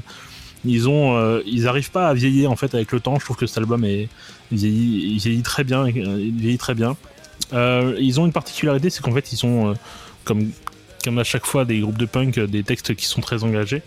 ils 0.65 0.87
ont 0.89 1.15
euh, 1.15 1.41
ils 1.45 1.67
arrivent 1.67 1.91
pas 1.91 2.07
à 2.09 2.13
vieillir 2.13 2.51
en 2.51 2.55
fait 2.55 2.73
avec 2.75 2.91
le 2.91 2.99
temps. 2.99 3.17
Je 3.19 3.25
trouve 3.25 3.37
que 3.37 3.47
cet 3.47 3.57
album 3.57 3.83
est 3.83 4.09
il 4.51 4.57
vieillit, 4.57 5.13
il 5.13 5.17
vieillit 5.19 5.41
très 5.43 5.63
bien. 5.63 5.87
Il 5.87 6.33
vieillit 6.37 6.57
très 6.57 6.75
bien. 6.75 6.95
Euh, 7.53 7.95
ils 7.99 8.19
ont 8.19 8.25
une 8.25 8.31
particularité, 8.31 8.89
c'est 8.89 9.01
qu'en 9.01 9.11
fait, 9.13 9.31
ils 9.33 9.37
sont 9.37 9.69
euh, 9.69 9.73
comme 10.23 10.51
comme 11.03 11.17
à 11.17 11.23
chaque 11.23 11.45
fois 11.47 11.65
des 11.65 11.79
groupes 11.79 11.97
de 11.97 12.05
punk, 12.05 12.37
euh, 12.37 12.47
des 12.47 12.63
textes 12.63 12.93
qui 12.95 13.05
sont 13.05 13.21
très 13.21 13.43
engagés. 13.43 13.81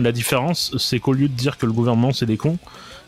La 0.00 0.10
différence, 0.12 0.76
c'est 0.78 0.98
qu'au 0.98 1.12
lieu 1.12 1.28
de 1.28 1.32
dire 1.34 1.56
que 1.56 1.66
le 1.66 1.72
gouvernement 1.72 2.12
c'est 2.12 2.26
des 2.26 2.36
cons, 2.36 2.58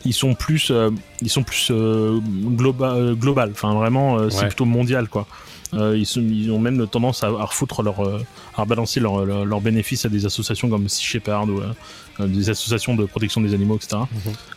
ils 0.05 0.13
sont 0.13 0.33
plus, 0.35 0.71
euh, 0.71 0.89
ils 1.21 1.29
sont 1.29 1.43
plus 1.43 1.67
euh, 1.71 2.19
globa- 2.21 2.95
euh, 2.95 3.13
global. 3.13 3.49
Enfin, 3.53 3.73
vraiment, 3.73 4.17
euh, 4.17 4.29
c'est 4.29 4.41
Ouais. 4.41 4.47
plutôt 4.47 4.65
mondial, 4.65 5.07
quoi. 5.07 5.27
Euh, 5.73 5.97
ils, 5.97 6.51
ont 6.51 6.59
même 6.59 6.85
tendance 6.87 7.23
à, 7.23 7.27
à 7.27 7.45
refoutre 7.45 7.81
leur, 7.81 8.05
euh, 8.05 8.19
à 8.55 8.61
rebalancer 8.61 8.99
leurs 8.99 9.25
leur, 9.25 9.45
leurs 9.45 9.61
bénéfices 9.61 10.05
à 10.05 10.09
des 10.09 10.25
associations 10.25 10.69
comme 10.69 10.89
Sea 10.89 11.03
Shepherd 11.03 11.49
ou 11.49 11.59
euh, 11.61 11.73
euh, 12.19 12.27
des 12.27 12.49
associations 12.49 12.95
de 12.95 13.05
protection 13.05 13.39
des 13.39 13.53
animaux, 13.53 13.77
etc. 13.77 14.01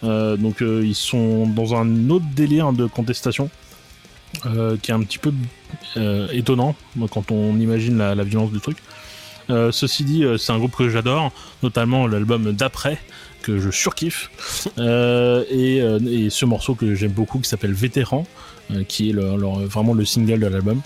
Euh, 0.02 0.36
donc, 0.36 0.60
euh, 0.60 0.82
ils 0.84 0.96
sont 0.96 1.46
dans 1.46 1.74
un 1.74 2.10
autre 2.10 2.24
délire 2.34 2.72
de 2.72 2.86
contestation 2.86 3.48
euh, 4.46 4.76
qui 4.82 4.90
est 4.90 4.94
un 4.94 5.02
petit 5.02 5.18
peu 5.18 5.32
euh, 5.96 6.26
étonnant 6.32 6.74
quand 7.12 7.30
on 7.30 7.56
imagine 7.58 7.96
la, 7.98 8.14
la 8.14 8.24
violence 8.24 8.50
du 8.50 8.60
truc. 8.60 8.78
Euh, 9.50 9.70
ceci 9.70 10.04
dit, 10.04 10.24
euh, 10.24 10.36
c'est 10.38 10.52
un 10.52 10.58
groupe 10.58 10.74
que 10.74 10.88
j'adore, 10.88 11.30
notamment 11.62 12.06
l'album 12.06 12.52
d'après 12.52 12.98
que 13.42 13.60
je 13.60 13.70
surkiffe 13.70 14.30
Euh, 14.78 15.44
et, 15.50 15.80
euh, 15.82 15.98
et 16.08 16.30
ce 16.30 16.46
morceau 16.46 16.74
que 16.74 16.94
j'aime 16.94 17.12
beaucoup 17.12 17.38
qui 17.38 17.48
s'appelle 17.48 17.74
Vétéran, 17.74 18.26
euh, 18.70 18.84
qui 18.84 19.10
est 19.10 19.12
vraiment 19.12 19.92
le 19.94 20.04
single 20.04 20.40
de 20.40 20.46
l'album. 20.46 20.80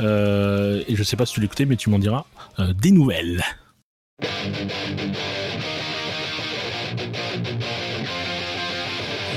Euh, 0.00 0.82
et 0.88 0.96
je 0.96 1.02
sais 1.02 1.16
pas 1.16 1.26
si 1.26 1.34
tu 1.34 1.40
l'écoutais, 1.40 1.66
mais 1.66 1.76
tu 1.76 1.90
m'en 1.90 1.98
diras 1.98 2.24
euh, 2.58 2.72
des 2.72 2.90
nouvelles. 2.90 3.42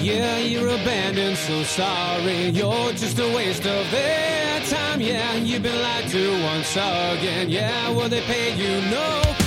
Yeah, 0.01 0.39
you're 0.39 0.67
abandoned, 0.67 1.37
so 1.37 1.63
sorry. 1.63 2.49
You're 2.49 2.91
just 2.91 3.17
a 3.19 3.27
waste 3.33 3.65
of 3.65 3.89
their 3.89 4.59
time. 4.69 4.99
Yeah, 4.99 5.35
you've 5.35 5.63
been 5.63 5.81
lied 5.81 6.09
to 6.09 6.43
once 6.43 6.75
again. 6.75 7.49
Yeah, 7.49 7.89
will 7.91 8.09
they 8.09 8.19
pay 8.21 8.53
you? 8.55 8.81
No. 8.91 9.42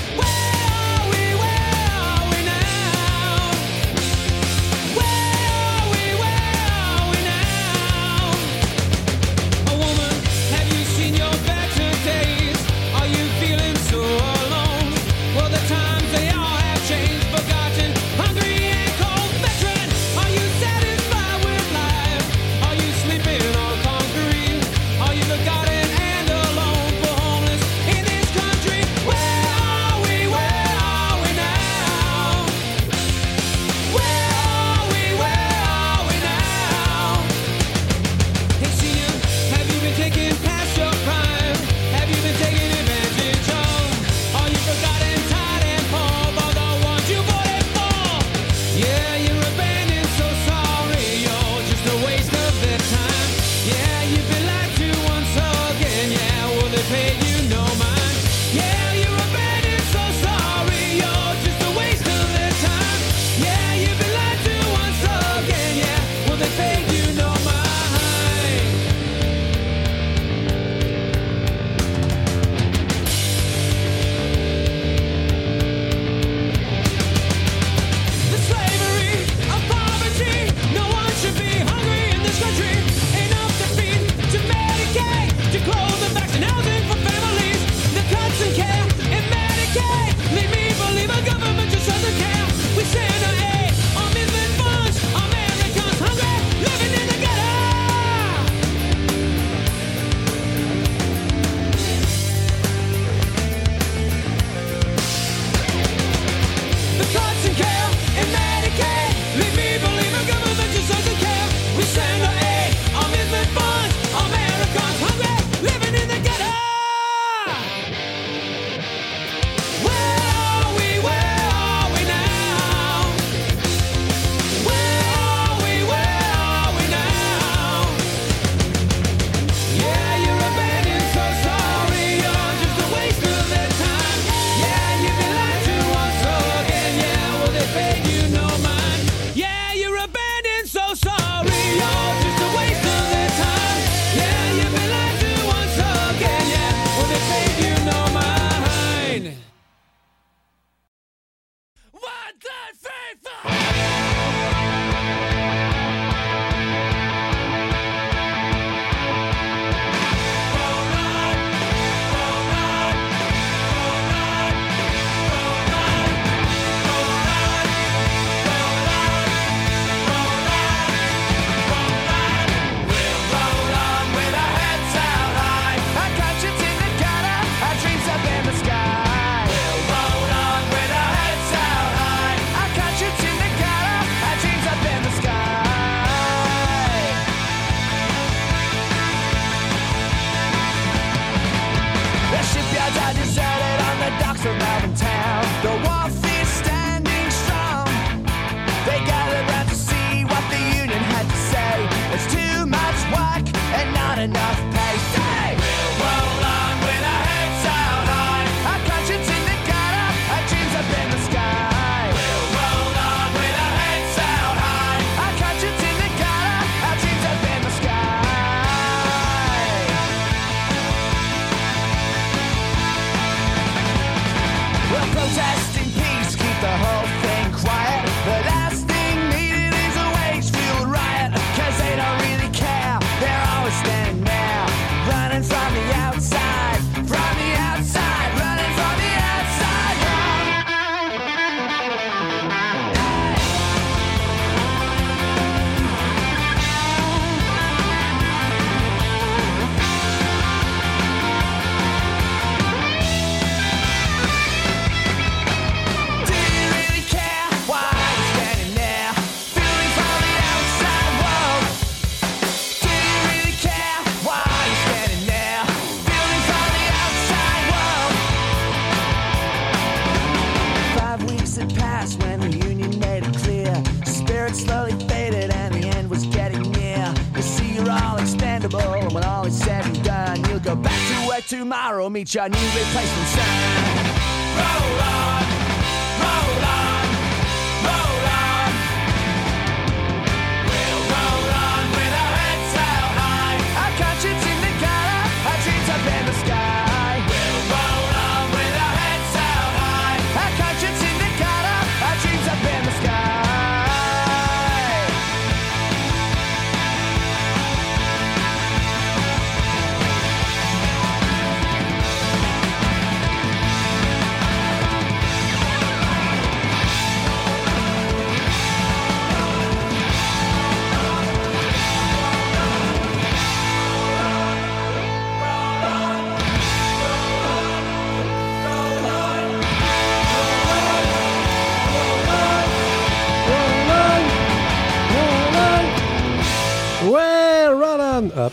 Tomorrow 282.27 282.27
meet 282.27 282.35
your 282.35 282.49
new 282.49 282.79
replacement 282.79 283.29
sound. 283.29 283.56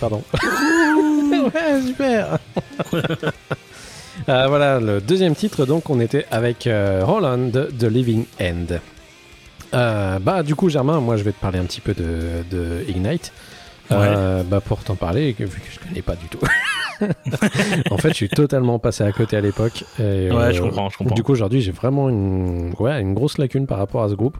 Pardon. 0.04 0.24
ouais, 1.32 1.82
super 1.86 2.38
Euh, 4.30 4.48
Voilà, 4.48 4.80
le 4.80 5.02
deuxième 5.02 5.34
titre, 5.36 5.66
donc 5.66 5.90
on 5.90 6.00
était 6.00 6.26
avec 6.30 6.68
euh, 6.68 7.02
Roland 7.04 7.38
de 7.38 7.64
The 7.78 7.84
Living 7.86 8.26
End. 8.40 8.78
Euh, 9.74 10.20
bah, 10.20 10.44
du 10.44 10.56
coup, 10.56 10.70
Germain, 10.70 11.00
moi 11.00 11.18
je 11.18 11.24
vais 11.24 11.32
te 11.32 11.40
parler 11.40 11.60
un 11.60 11.64
petit 11.66 11.82
peu 11.82 11.94
de, 11.94 12.44
de 12.52 12.84
Ignite. 12.90 13.32
Euh, 13.92 14.44
bah, 14.44 14.62
pour 14.62 14.84
t'en 14.84 14.96
parler, 14.96 15.36
vu 15.38 15.46
que 15.48 15.72
je 15.72 15.80
connais 15.80 16.02
pas 16.02 16.16
du 16.16 16.28
tout. 16.28 16.40
en 17.92 17.98
fait, 17.98 18.10
je 18.10 18.14
suis 18.16 18.30
totalement 18.30 18.80
passé 18.80 19.04
à 19.04 19.12
côté 19.12 19.36
à 19.38 19.42
l'époque. 19.42 19.84
Ouais, 20.00 20.54
je 20.54 20.62
comprends, 20.62 20.90
je 20.90 20.98
comprends. 20.98 21.16
Du 21.16 21.24
coup, 21.24 21.32
aujourd'hui, 21.32 21.62
j'ai 21.62 21.72
vraiment 21.72 22.10
une, 22.10 22.74
ouais, 22.80 23.00
une 23.02 23.14
grosse 23.14 23.38
lacune 23.38 23.68
par 23.68 23.78
rapport 23.78 24.04
à 24.04 24.10
ce 24.10 24.16
groupe. 24.16 24.38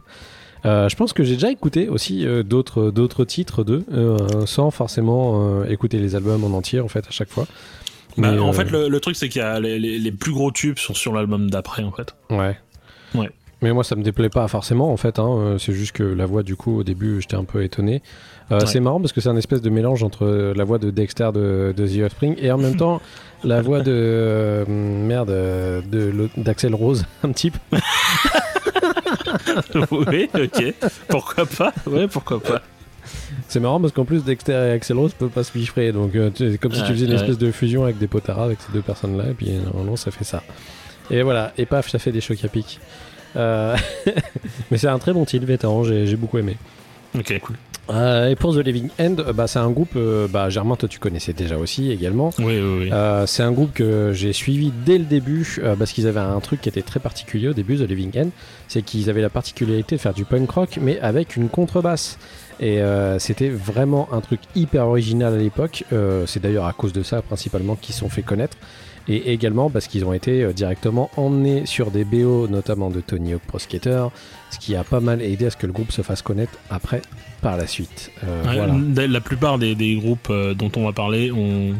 Euh, 0.66 0.88
je 0.88 0.96
pense 0.96 1.12
que 1.12 1.24
j'ai 1.24 1.34
déjà 1.34 1.50
écouté 1.50 1.88
aussi 1.88 2.26
euh, 2.26 2.42
d'autres 2.42 2.90
d'autres 2.90 3.24
titres 3.24 3.64
d'eux, 3.64 3.84
euh, 3.92 4.16
sans 4.46 4.70
forcément 4.70 5.60
euh, 5.60 5.64
écouter 5.68 5.98
les 5.98 6.16
albums 6.16 6.42
en 6.44 6.56
entier, 6.56 6.80
en 6.80 6.88
fait, 6.88 7.06
à 7.06 7.10
chaque 7.10 7.30
fois. 7.30 7.44
Bah, 8.16 8.30
Mais, 8.32 8.38
en 8.38 8.48
euh, 8.48 8.52
fait, 8.52 8.70
le, 8.70 8.88
le 8.88 9.00
truc, 9.00 9.16
c'est 9.16 9.28
qu'il 9.28 9.40
y 9.42 9.44
a 9.44 9.60
les, 9.60 9.78
les- 9.78 9.98
les 9.98 10.12
plus 10.12 10.32
gros 10.32 10.50
tubes 10.52 10.78
sont 10.78 10.94
sur 10.94 11.12
l'album 11.12 11.50
d'après, 11.50 11.82
en 11.82 11.90
fait. 11.92 12.14
Ouais. 12.30 12.56
Ouais. 13.14 13.28
Mais 13.62 13.72
moi, 13.72 13.82
ça 13.84 13.96
me 13.96 14.02
déplaît 14.02 14.28
pas 14.28 14.46
forcément, 14.48 14.92
en 14.92 14.96
fait. 14.96 15.18
Hein. 15.18 15.28
euh, 15.28 15.58
C'est 15.58 15.72
juste 15.72 15.92
que 15.92 16.02
la 16.02 16.24
voix, 16.26 16.42
du 16.42 16.54
coup, 16.56 16.78
au 16.78 16.84
début, 16.84 17.20
j'étais 17.20 17.36
un 17.36 17.44
peu 17.44 17.62
étonné. 17.64 18.02
Euh, 18.52 18.60
Ouais. 18.60 18.66
C'est 18.66 18.80
marrant 18.80 19.00
parce 19.00 19.12
que 19.12 19.20
c'est 19.22 19.30
un 19.30 19.36
espèce 19.36 19.62
de 19.62 19.70
mélange 19.70 20.02
entre 20.02 20.52
la 20.54 20.64
voix 20.64 20.78
de 20.78 20.90
Dexter 20.90 21.30
de, 21.34 21.72
de 21.76 21.86
The 21.88 22.04
Offspring 22.04 22.36
et 22.38 22.52
en 22.52 22.58
même 22.58 22.76
temps 22.84 23.00
la 23.42 23.60
voix 23.62 23.80
de 23.80 23.90
euh, 23.92 24.64
merde 24.68 25.30
euh, 25.30 25.80
de 25.82 26.28
d'Axel 26.36 26.74
Rose, 26.74 27.04
un 27.22 27.32
petit 27.32 27.50
peu. 27.50 27.58
oui, 29.90 30.28
ok. 30.34 30.74
Pourquoi 31.08 31.46
pas 31.46 31.72
Ouais, 31.86 32.08
pourquoi 32.08 32.40
pas. 32.40 32.62
C'est 33.48 33.60
marrant 33.60 33.80
parce 33.80 33.92
qu'en 33.92 34.04
plus 34.04 34.24
Dexter 34.24 34.52
et 34.52 34.70
Axel 34.72 34.96
Rose 34.96 35.12
peuvent 35.12 35.28
pas 35.28 35.44
se 35.44 35.52
piffrer, 35.52 35.92
donc 35.92 36.14
euh, 36.14 36.30
c'est 36.34 36.58
comme 36.58 36.72
si 36.72 36.82
tu 36.82 36.92
faisais 36.92 37.04
une 37.04 37.12
ouais. 37.12 37.16
espèce 37.18 37.38
de 37.38 37.50
fusion 37.50 37.84
avec 37.84 37.98
des 37.98 38.06
potaras 38.06 38.44
avec 38.44 38.58
ces 38.60 38.72
deux 38.72 38.80
personnes-là, 38.80 39.24
et 39.30 39.34
puis 39.34 39.50
euh, 39.50 39.60
normalement 39.62 39.96
ça 39.96 40.10
fait 40.10 40.24
ça. 40.24 40.42
Et 41.10 41.22
voilà, 41.22 41.52
et 41.58 41.66
paf, 41.66 41.88
ça 41.90 41.98
fait 41.98 42.12
des 42.12 42.20
chocs 42.20 42.42
à 42.44 42.48
pic. 42.48 42.80
Euh, 43.36 43.76
Mais 44.70 44.78
c'est 44.78 44.88
un 44.88 44.98
très 44.98 45.12
bon 45.12 45.24
titre, 45.24 45.46
vétéran, 45.46 45.84
j'ai 45.84 46.06
j'ai 46.06 46.16
beaucoup 46.16 46.38
aimé. 46.38 46.56
Ok, 47.18 47.38
cool. 47.40 47.56
Euh, 47.90 48.30
et 48.30 48.36
pour 48.36 48.54
The 48.54 48.58
Living 48.58 48.88
End, 48.98 49.16
euh, 49.18 49.32
bah, 49.32 49.46
c'est 49.46 49.58
un 49.58 49.70
groupe, 49.70 49.90
euh, 49.96 50.26
bah, 50.26 50.48
Germain, 50.48 50.74
toi 50.76 50.88
tu 50.88 50.98
connaissais 50.98 51.34
déjà 51.34 51.58
aussi 51.58 51.90
également. 51.90 52.30
Oui, 52.38 52.58
oui, 52.58 52.78
oui. 52.80 52.90
Euh, 52.92 53.26
c'est 53.26 53.42
un 53.42 53.52
groupe 53.52 53.74
que 53.74 54.12
j'ai 54.14 54.32
suivi 54.32 54.72
dès 54.86 54.96
le 54.96 55.04
début 55.04 55.58
euh, 55.62 55.76
parce 55.76 55.92
qu'ils 55.92 56.06
avaient 56.06 56.20
un 56.20 56.40
truc 56.40 56.62
qui 56.62 56.68
était 56.68 56.82
très 56.82 57.00
particulier 57.00 57.48
au 57.48 57.52
début, 57.52 57.76
The 57.76 57.82
Living 57.82 58.18
End, 58.18 58.28
c'est 58.68 58.82
qu'ils 58.82 59.10
avaient 59.10 59.20
la 59.20 59.28
particularité 59.28 59.96
de 59.96 60.00
faire 60.00 60.14
du 60.14 60.24
punk 60.24 60.50
rock 60.50 60.78
mais 60.80 60.98
avec 61.00 61.36
une 61.36 61.48
contrebasse. 61.50 62.18
Et 62.60 62.80
euh, 62.80 63.18
c'était 63.18 63.50
vraiment 63.50 64.08
un 64.12 64.20
truc 64.20 64.40
hyper 64.54 64.86
original 64.86 65.34
à 65.34 65.36
l'époque. 65.36 65.84
Euh, 65.92 66.24
c'est 66.26 66.40
d'ailleurs 66.40 66.66
à 66.66 66.72
cause 66.72 66.92
de 66.92 67.02
ça 67.02 67.20
principalement 67.20 67.74
qu'ils 67.74 67.94
se 67.94 68.00
sont 68.00 68.08
fait 68.08 68.22
connaître. 68.22 68.56
Et 69.06 69.32
également 69.34 69.68
parce 69.68 69.86
qu'ils 69.86 70.04
ont 70.06 70.14
été 70.14 70.42
euh, 70.44 70.52
directement 70.54 71.10
emmenés 71.18 71.66
sur 71.66 71.90
des 71.90 72.04
BO, 72.04 72.48
notamment 72.48 72.88
de 72.90 73.00
Tony 73.00 73.34
Hawk 73.34 73.42
Pro 73.46 73.58
Skater, 73.58 74.06
ce 74.50 74.58
qui 74.58 74.74
a 74.76 74.82
pas 74.84 75.00
mal 75.00 75.20
aidé 75.20 75.44
à 75.46 75.50
ce 75.50 75.56
que 75.58 75.66
le 75.66 75.72
groupe 75.74 75.92
se 75.92 76.00
fasse 76.00 76.22
connaître 76.22 76.52
après, 76.70 77.02
par 77.42 77.58
la 77.58 77.66
suite. 77.66 78.10
Euh, 78.26 78.42
voilà. 78.44 79.06
la- 79.06 79.20
plupart 79.20 79.58
des, 79.58 79.74
des 79.74 79.96
groupes 79.96 80.28
euh, 80.30 80.54
dont 80.54 80.70
on 80.76 80.84
va 80.86 80.92
parler 80.92 81.30
ont, 81.32 81.74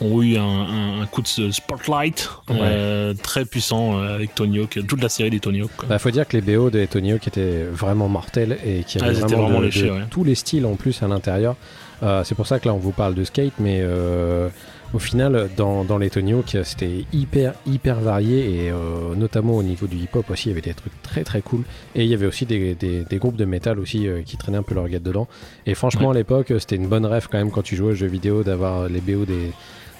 ont 0.00 0.22
eu 0.22 0.38
un, 0.38 0.42
un- 0.42 1.02
un 1.02 1.06
coup 1.06 1.20
de 1.20 1.50
spotlight 1.50 2.30
euh, 2.50 3.12
très 3.22 3.44
puissant 3.44 3.98
avec 4.00 4.34
Tony 4.34 4.60
Hawk, 4.60 4.78
toute 4.88 5.02
la 5.02 5.10
série 5.10 5.28
des 5.30 5.40
Tony 5.40 5.60
Hawk. 5.60 5.70
quoi. 5.76 5.88
Bah, 5.88 5.98
faut 5.98 6.10
dire 6.10 6.26
que 6.26 6.36
les 6.38 6.56
BO 6.56 6.70
de 6.70 6.86
Tony 6.86 7.12
Hawk 7.12 7.26
étaient 7.28 7.64
vraiment 7.64 8.08
mortels 8.08 8.56
et 8.64 8.84
qui 8.84 8.98
Ah, 9.02 9.04
avaient 9.04 9.18
étaient 9.18 9.26
vraiment, 9.26 9.42
vraiment 9.44 9.60
de- 9.60 9.64
léchés, 9.66 9.86
de 9.86 9.90
ouais. 9.90 10.00
tous 10.10 10.24
les 10.24 10.34
styles 10.34 10.64
en 10.64 10.76
plus 10.76 11.02
à 11.02 11.08
l'intérieur. 11.08 11.56
Euh, 12.02 12.24
c'est 12.24 12.34
pour 12.34 12.46
ça 12.46 12.58
que 12.58 12.66
là 12.66 12.72
on 12.72 12.78
vous 12.78 12.92
parle 12.92 13.14
de 13.14 13.24
skate, 13.24 13.52
mais 13.58 13.80
euh, 13.82 14.48
au 14.92 14.98
final 14.98 15.48
dans, 15.56 15.84
dans 15.84 15.98
les 15.98 16.10
Tony 16.10 16.32
Hawk 16.32 16.56
c'était 16.64 17.04
hyper 17.12 17.54
hyper 17.66 18.00
varié 18.00 18.64
et 18.64 18.70
euh, 18.70 19.14
notamment 19.16 19.56
au 19.56 19.62
niveau 19.62 19.86
du 19.86 19.96
hip-hop 19.96 20.28
aussi 20.30 20.46
il 20.46 20.48
y 20.48 20.52
avait 20.52 20.60
des 20.60 20.74
trucs 20.74 21.00
très 21.02 21.22
très 21.22 21.42
cool 21.42 21.62
et 21.94 22.02
il 22.02 22.08
y 22.08 22.14
avait 22.14 22.26
aussi 22.26 22.44
des, 22.46 22.74
des- 22.74 23.04
des 23.04 23.18
groupes 23.18 23.36
de 23.36 23.44
métal 23.44 23.78
aussi 23.78 24.08
euh, 24.08 24.22
qui 24.22 24.36
traînaient 24.36 24.58
un 24.58 24.62
peu 24.64 24.74
leur 24.74 24.88
guette 24.88 25.02
dedans. 25.02 25.28
Et 25.66 25.74
franchement 25.74 26.10
à 26.10 26.14
l'époque 26.14 26.52
c'était 26.58 26.76
une 26.76 26.88
bonne 26.88 27.06
rêve 27.06 27.28
quand 27.30 27.38
même 27.38 27.50
quand 27.50 27.62
tu 27.62 27.76
jouais 27.76 27.92
aux 27.92 27.94
jeux 27.94 28.08
vidéo 28.08 28.42
d'avoir 28.42 28.88
les 28.88 29.00
BO 29.00 29.24
des 29.24 29.50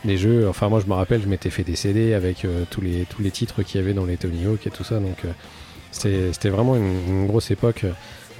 des 0.02 0.16
jeux. 0.16 0.48
Enfin, 0.48 0.70
moi, 0.70 0.80
je 0.80 0.86
me 0.86 0.94
rappelle, 0.94 1.20
je 1.20 1.28
m'étais 1.28 1.50
fait 1.50 1.62
des 1.62 1.76
CD 1.76 2.14
avec 2.14 2.46
euh, 2.46 2.64
tous, 2.70 2.80
les, 2.80 3.04
tous 3.04 3.20
les 3.20 3.30
titres 3.30 3.62
qu'il 3.62 3.78
y 3.78 3.84
avait 3.84 3.92
dans 3.92 4.06
les 4.06 4.16
Tony 4.16 4.46
Hawk 4.46 4.66
et 4.66 4.70
tout 4.70 4.82
ça. 4.82 4.94
Donc, 4.98 5.26
euh, 5.26 5.28
c'était 5.90 6.32
c'était 6.32 6.48
vraiment 6.48 6.74
une, 6.74 6.94
une 7.06 7.26
grosse 7.26 7.50
époque. 7.50 7.84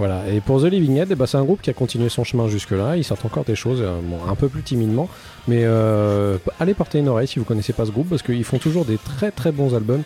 Voilà. 0.01 0.26
Et 0.30 0.40
pour 0.40 0.62
The 0.62 0.64
Living 0.64 0.94
Dead, 0.94 1.12
ben, 1.12 1.26
c'est 1.26 1.36
un 1.36 1.44
groupe 1.44 1.61
qui 1.61 1.68
a 1.68 1.74
continué 1.74 2.09
son 2.09 2.24
chemin 2.24 2.48
jusque-là. 2.48 2.96
Ils 2.96 3.05
sortent 3.05 3.26
encore 3.26 3.44
des 3.44 3.55
choses, 3.55 3.80
euh, 3.82 4.01
bon, 4.03 4.16
un 4.26 4.34
peu 4.34 4.48
plus 4.48 4.62
timidement. 4.62 5.11
Mais 5.46 5.61
euh, 5.64 6.38
allez 6.59 6.72
porter 6.72 7.01
une 7.01 7.09
oreille 7.09 7.28
si 7.28 7.38
vous 7.38 7.44
connaissez 7.44 7.74
pas 7.74 7.84
ce 7.84 7.90
groupe, 7.90 8.09
parce 8.09 8.22
qu'ils 8.22 8.44
font 8.44 8.57
toujours 8.57 8.86
des 8.86 8.96
très 8.96 9.30
très 9.30 9.53
bons 9.53 9.74
albums. 9.74 10.03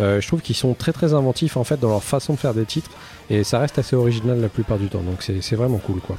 Euh, 0.00 0.20
je 0.20 0.26
trouve 0.26 0.40
qu'ils 0.42 0.56
sont 0.56 0.74
très 0.74 0.92
très 0.92 1.14
inventifs 1.14 1.56
en 1.56 1.62
fait 1.62 1.78
dans 1.78 1.90
leur 1.90 2.02
façon 2.02 2.32
de 2.32 2.38
faire 2.40 2.54
des 2.54 2.64
titres. 2.64 2.90
Et 3.30 3.44
ça 3.44 3.60
reste 3.60 3.78
assez 3.78 3.94
original 3.94 4.40
la 4.40 4.48
plupart 4.48 4.78
du 4.78 4.88
temps. 4.88 5.02
Donc 5.02 5.22
c'est 5.22 5.56
vraiment 5.56 5.78
cool 5.78 6.00
quoi. 6.00 6.16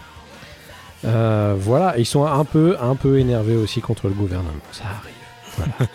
Euh, 1.03 1.53
voilà, 1.59 1.97
ils 1.97 2.05
sont 2.05 2.25
un 2.25 2.45
peu, 2.45 2.77
un 2.81 2.95
peu 2.95 3.19
énervés 3.19 3.57
aussi 3.57 3.81
contre 3.81 4.07
le 4.07 4.13
gouvernement. 4.13 4.53
Ça 4.71 4.85
arrive. 4.85 5.89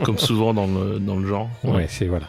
Comme 0.04 0.18
souvent 0.18 0.54
dans 0.54 0.68
le, 0.68 1.00
dans 1.00 1.16
le 1.16 1.26
genre. 1.26 1.50
Ouais, 1.64 1.86
c'est 1.88 2.06
voilà. 2.06 2.28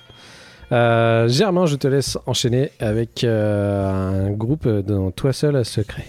Euh, 0.71 1.27
Germain, 1.27 1.65
je 1.65 1.75
te 1.75 1.87
laisse 1.87 2.17
enchaîner 2.25 2.71
avec 2.79 3.23
euh, 3.23 4.27
un 4.27 4.31
groupe 4.31 4.67
dont 4.67 5.11
toi 5.11 5.33
seul 5.33 5.55
a 5.55 5.63
secret. 5.63 6.05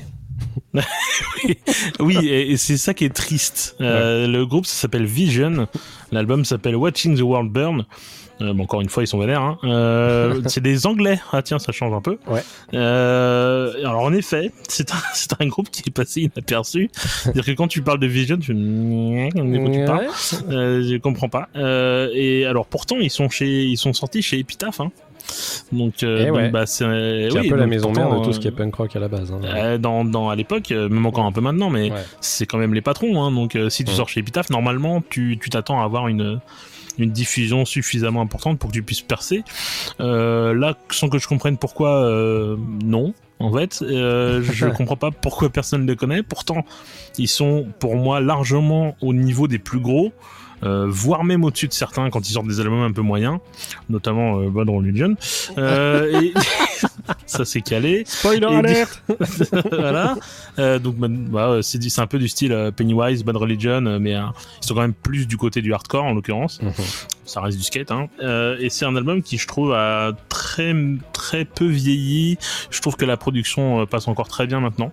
Oui, 2.00 2.16
et, 2.22 2.52
et 2.52 2.56
c'est 2.56 2.76
ça 2.76 2.92
qui 2.94 3.04
est 3.04 3.14
triste. 3.14 3.76
Euh, 3.80 4.26
Le 4.26 4.44
groupe 4.46 4.66
s'appelle 4.66 5.06
Vision. 5.06 5.66
L'album 6.12 6.44
s'appelle 6.44 6.76
Watching 6.76 7.16
the 7.16 7.22
World 7.22 7.50
Burn. 7.50 7.84
Euh, 8.40 8.52
bon, 8.54 8.64
encore 8.64 8.80
une 8.80 8.88
fois, 8.88 9.02
ils 9.02 9.06
sont 9.06 9.18
vénères. 9.18 9.42
Hein. 9.42 9.58
Euh, 9.64 10.40
c'est 10.46 10.62
des 10.62 10.86
Anglais. 10.86 11.20
Ah 11.32 11.42
tiens, 11.42 11.58
ça 11.58 11.72
change 11.72 11.92
un 11.94 12.00
peu. 12.00 12.18
Ouais. 12.26 12.42
Euh, 12.74 13.72
alors 13.80 14.02
en 14.02 14.12
effet, 14.12 14.50
c'est 14.68 14.92
un, 14.92 14.98
c'est 15.14 15.32
un 15.40 15.46
groupe 15.46 15.70
qui 15.70 15.82
est 15.86 15.92
passé 15.92 16.22
inaperçu. 16.22 16.90
C'est-à-dire 16.94 17.44
que 17.44 17.52
quand 17.52 17.68
tu 17.68 17.82
parles 17.82 17.98
de 18.00 18.06
Vision, 18.06 18.36
tu 18.38 18.52
quoi 18.54 19.70
tu 19.70 19.84
parles 19.84 20.06
euh, 20.50 20.82
Je 20.82 20.96
comprends 20.98 21.28
pas. 21.28 21.48
Euh, 21.56 22.08
et 22.14 22.46
alors 22.46 22.66
pourtant, 22.66 22.96
ils 23.00 23.10
sont 23.10 23.28
chez, 23.28 23.64
ils 23.64 23.76
sont 23.76 23.92
sortis 23.92 24.22
chez 24.22 24.38
Epitaph. 24.38 24.80
Hein. 24.80 24.90
Donc, 25.70 26.02
euh, 26.02 26.24
Eh 26.26 26.30
ouais. 26.30 26.48
bah, 26.48 26.66
c'est 26.66 26.84
C'est 26.84 27.38
oui, 27.38 27.46
un 27.46 27.50
peu 27.50 27.56
la 27.56 27.66
maison 27.66 27.92
mère 27.92 28.10
de 28.10 28.24
tout 28.24 28.30
euh, 28.30 28.32
ce 28.32 28.40
qui 28.40 28.48
est 28.48 28.52
punk 28.52 28.74
rock 28.74 28.96
à 28.96 28.98
la 28.98 29.06
base. 29.08 29.30
hein. 29.32 29.40
euh, 29.44 29.78
dans, 29.78 30.04
dans 30.04 30.28
à 30.30 30.34
l'époque, 30.34 30.72
euh, 30.72 30.88
même 30.88 31.06
encore 31.06 31.24
un 31.24 31.30
peu 31.32 31.40
maintenant, 31.40 31.70
mais 31.70 31.90
Ouais. 31.92 31.98
c'est 32.20 32.46
quand 32.46 32.58
même 32.58 32.74
les 32.74 32.80
patrons. 32.80 33.22
Hein, 33.22 33.30
donc, 33.30 33.54
euh, 33.54 33.68
si 33.68 33.84
tu 33.84 33.90
Ouais. 33.90 33.96
sors 33.96 34.08
chez 34.08 34.20
Epitaph, 34.20 34.50
normalement, 34.50 35.02
tu 35.08 35.38
tu 35.40 35.50
t'attends 35.50 35.80
à 35.80 35.84
avoir 35.84 36.08
une 36.08 36.40
une 36.98 37.10
diffusion 37.10 37.64
suffisamment 37.64 38.20
importante 38.20 38.58
pour 38.58 38.70
que 38.70 38.74
tu 38.74 38.82
puisses 38.82 39.02
percer. 39.02 39.42
Euh, 40.00 40.54
là, 40.54 40.76
sans 40.90 41.08
que 41.08 41.18
je 41.18 41.28
comprenne 41.28 41.56
pourquoi, 41.56 42.04
euh, 42.04 42.56
non. 42.84 43.14
En 43.38 43.52
fait, 43.52 43.82
euh, 43.82 44.42
je 44.52 44.66
comprends 44.66 44.96
pas 44.96 45.10
pourquoi 45.10 45.50
personne 45.50 45.82
ne 45.82 45.90
les 45.90 45.96
connaît. 45.96 46.22
Pourtant, 46.22 46.64
ils 47.18 47.28
sont 47.28 47.66
pour 47.78 47.96
moi 47.96 48.20
largement 48.20 48.96
au 49.00 49.14
niveau 49.14 49.48
des 49.48 49.58
plus 49.58 49.80
gros 49.80 50.12
euh, 50.62 50.86
voire 50.88 51.24
même 51.24 51.44
au-dessus 51.44 51.68
de 51.68 51.72
certains 51.72 52.10
quand 52.10 52.28
ils 52.28 52.32
sortent 52.32 52.48
des 52.48 52.60
albums 52.60 52.82
un 52.82 52.92
peu 52.92 53.02
moyens, 53.02 53.38
notamment 53.88 54.40
euh, 54.40 54.50
Bad 54.50 54.68
Religion. 54.68 55.16
Euh, 55.58 56.20
et... 56.22 56.34
ça 57.26 57.44
s'est 57.44 57.60
calé. 57.60 58.04
Spoiler 58.06 58.46
alert. 58.46 59.02
voilà. 59.70 60.16
Euh, 60.58 60.78
donc 60.78 60.96
bah, 60.96 61.08
bah 61.10 61.58
c'est 61.62 61.98
un 61.98 62.06
peu 62.06 62.18
du 62.18 62.28
style 62.28 62.52
euh, 62.52 62.70
Pennywise, 62.70 63.24
Bad 63.24 63.36
Religion, 63.36 63.84
euh, 63.86 63.98
mais 63.98 64.12
ils 64.12 64.66
sont 64.66 64.74
quand 64.74 64.80
même 64.80 64.94
plus 64.94 65.26
du 65.26 65.36
côté 65.36 65.62
du 65.62 65.72
hardcore 65.72 66.04
en 66.04 66.14
l'occurrence. 66.14 66.60
Mhm. 66.62 66.72
Ça 67.24 67.40
reste 67.40 67.58
du 67.58 67.64
skate. 67.64 67.92
Hein. 67.92 68.08
et 68.58 68.70
c'est 68.70 68.84
un 68.84 68.96
album 68.96 69.22
qui 69.22 69.38
je 69.38 69.46
trouve 69.46 69.72
a 69.72 70.12
très 70.28 70.74
très 71.12 71.44
peu 71.44 71.66
vieilli. 71.66 72.38
Je 72.70 72.80
trouve 72.80 72.96
que 72.96 73.04
la 73.04 73.16
production 73.16 73.86
passe 73.86 74.08
encore 74.08 74.26
très 74.26 74.48
bien 74.48 74.58
maintenant. 74.58 74.92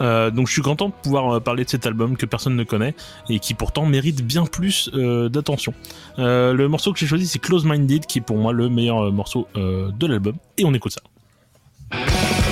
Euh, 0.00 0.30
donc 0.30 0.48
je 0.48 0.52
suis 0.52 0.62
content 0.62 0.88
de 0.88 0.94
pouvoir 0.94 1.36
euh, 1.36 1.40
parler 1.40 1.64
de 1.64 1.70
cet 1.70 1.86
album 1.86 2.16
que 2.16 2.26
personne 2.26 2.56
ne 2.56 2.64
connaît 2.64 2.94
et 3.28 3.38
qui 3.38 3.54
pourtant 3.54 3.86
mérite 3.86 4.24
bien 4.24 4.46
plus 4.46 4.90
euh, 4.94 5.28
d'attention. 5.28 5.74
Le 6.18 6.66
morceau 6.66 6.92
que 6.92 6.98
j'ai 6.98 7.06
choisi 7.06 7.26
c'est 7.26 7.38
Close 7.38 7.64
Minded 7.64 8.06
qui 8.06 8.18
est 8.18 8.22
pour 8.22 8.36
moi 8.36 8.52
le 8.52 8.68
meilleur 8.68 9.12
morceau 9.12 9.48
de 9.54 10.06
l'album 10.06 10.34
et 10.58 10.64
on 10.64 10.74
écoute 10.74 10.92
ça. 10.92 12.49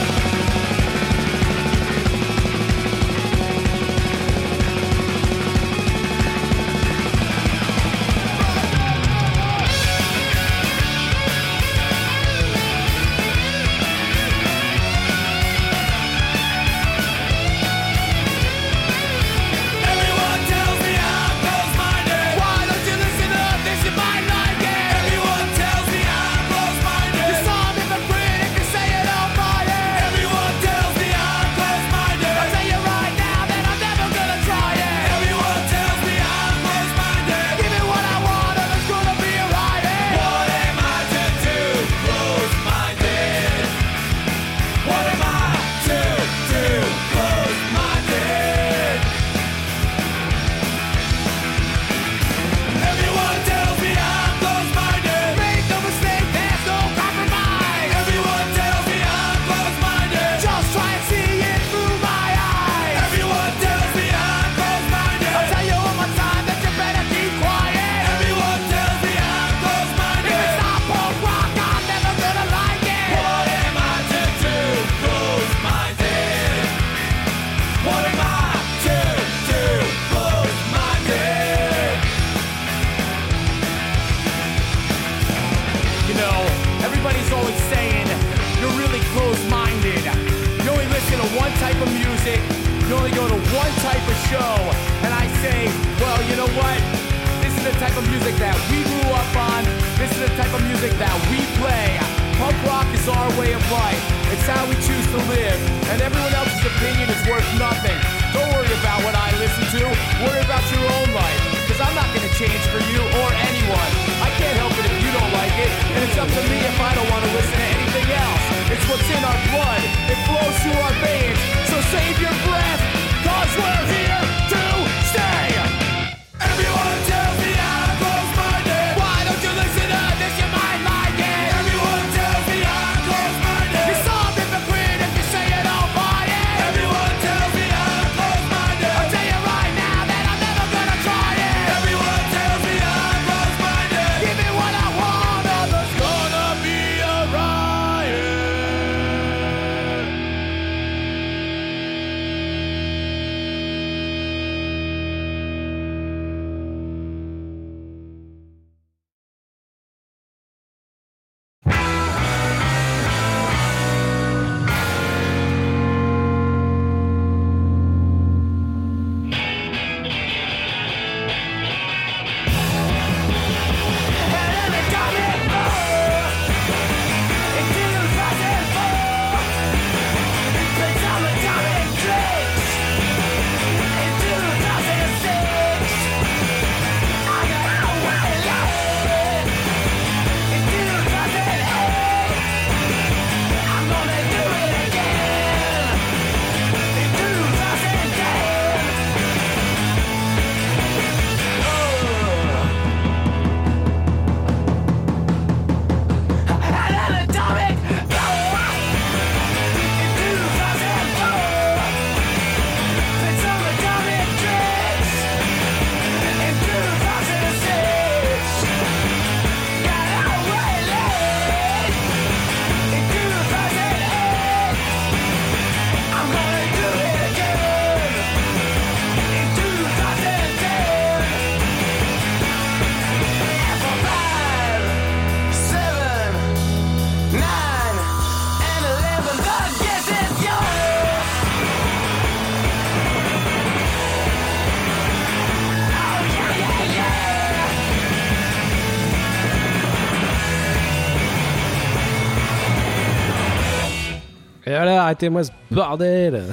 arrêtez-moi 255.08 255.44
ce 255.44 255.50
bordel 255.70 256.44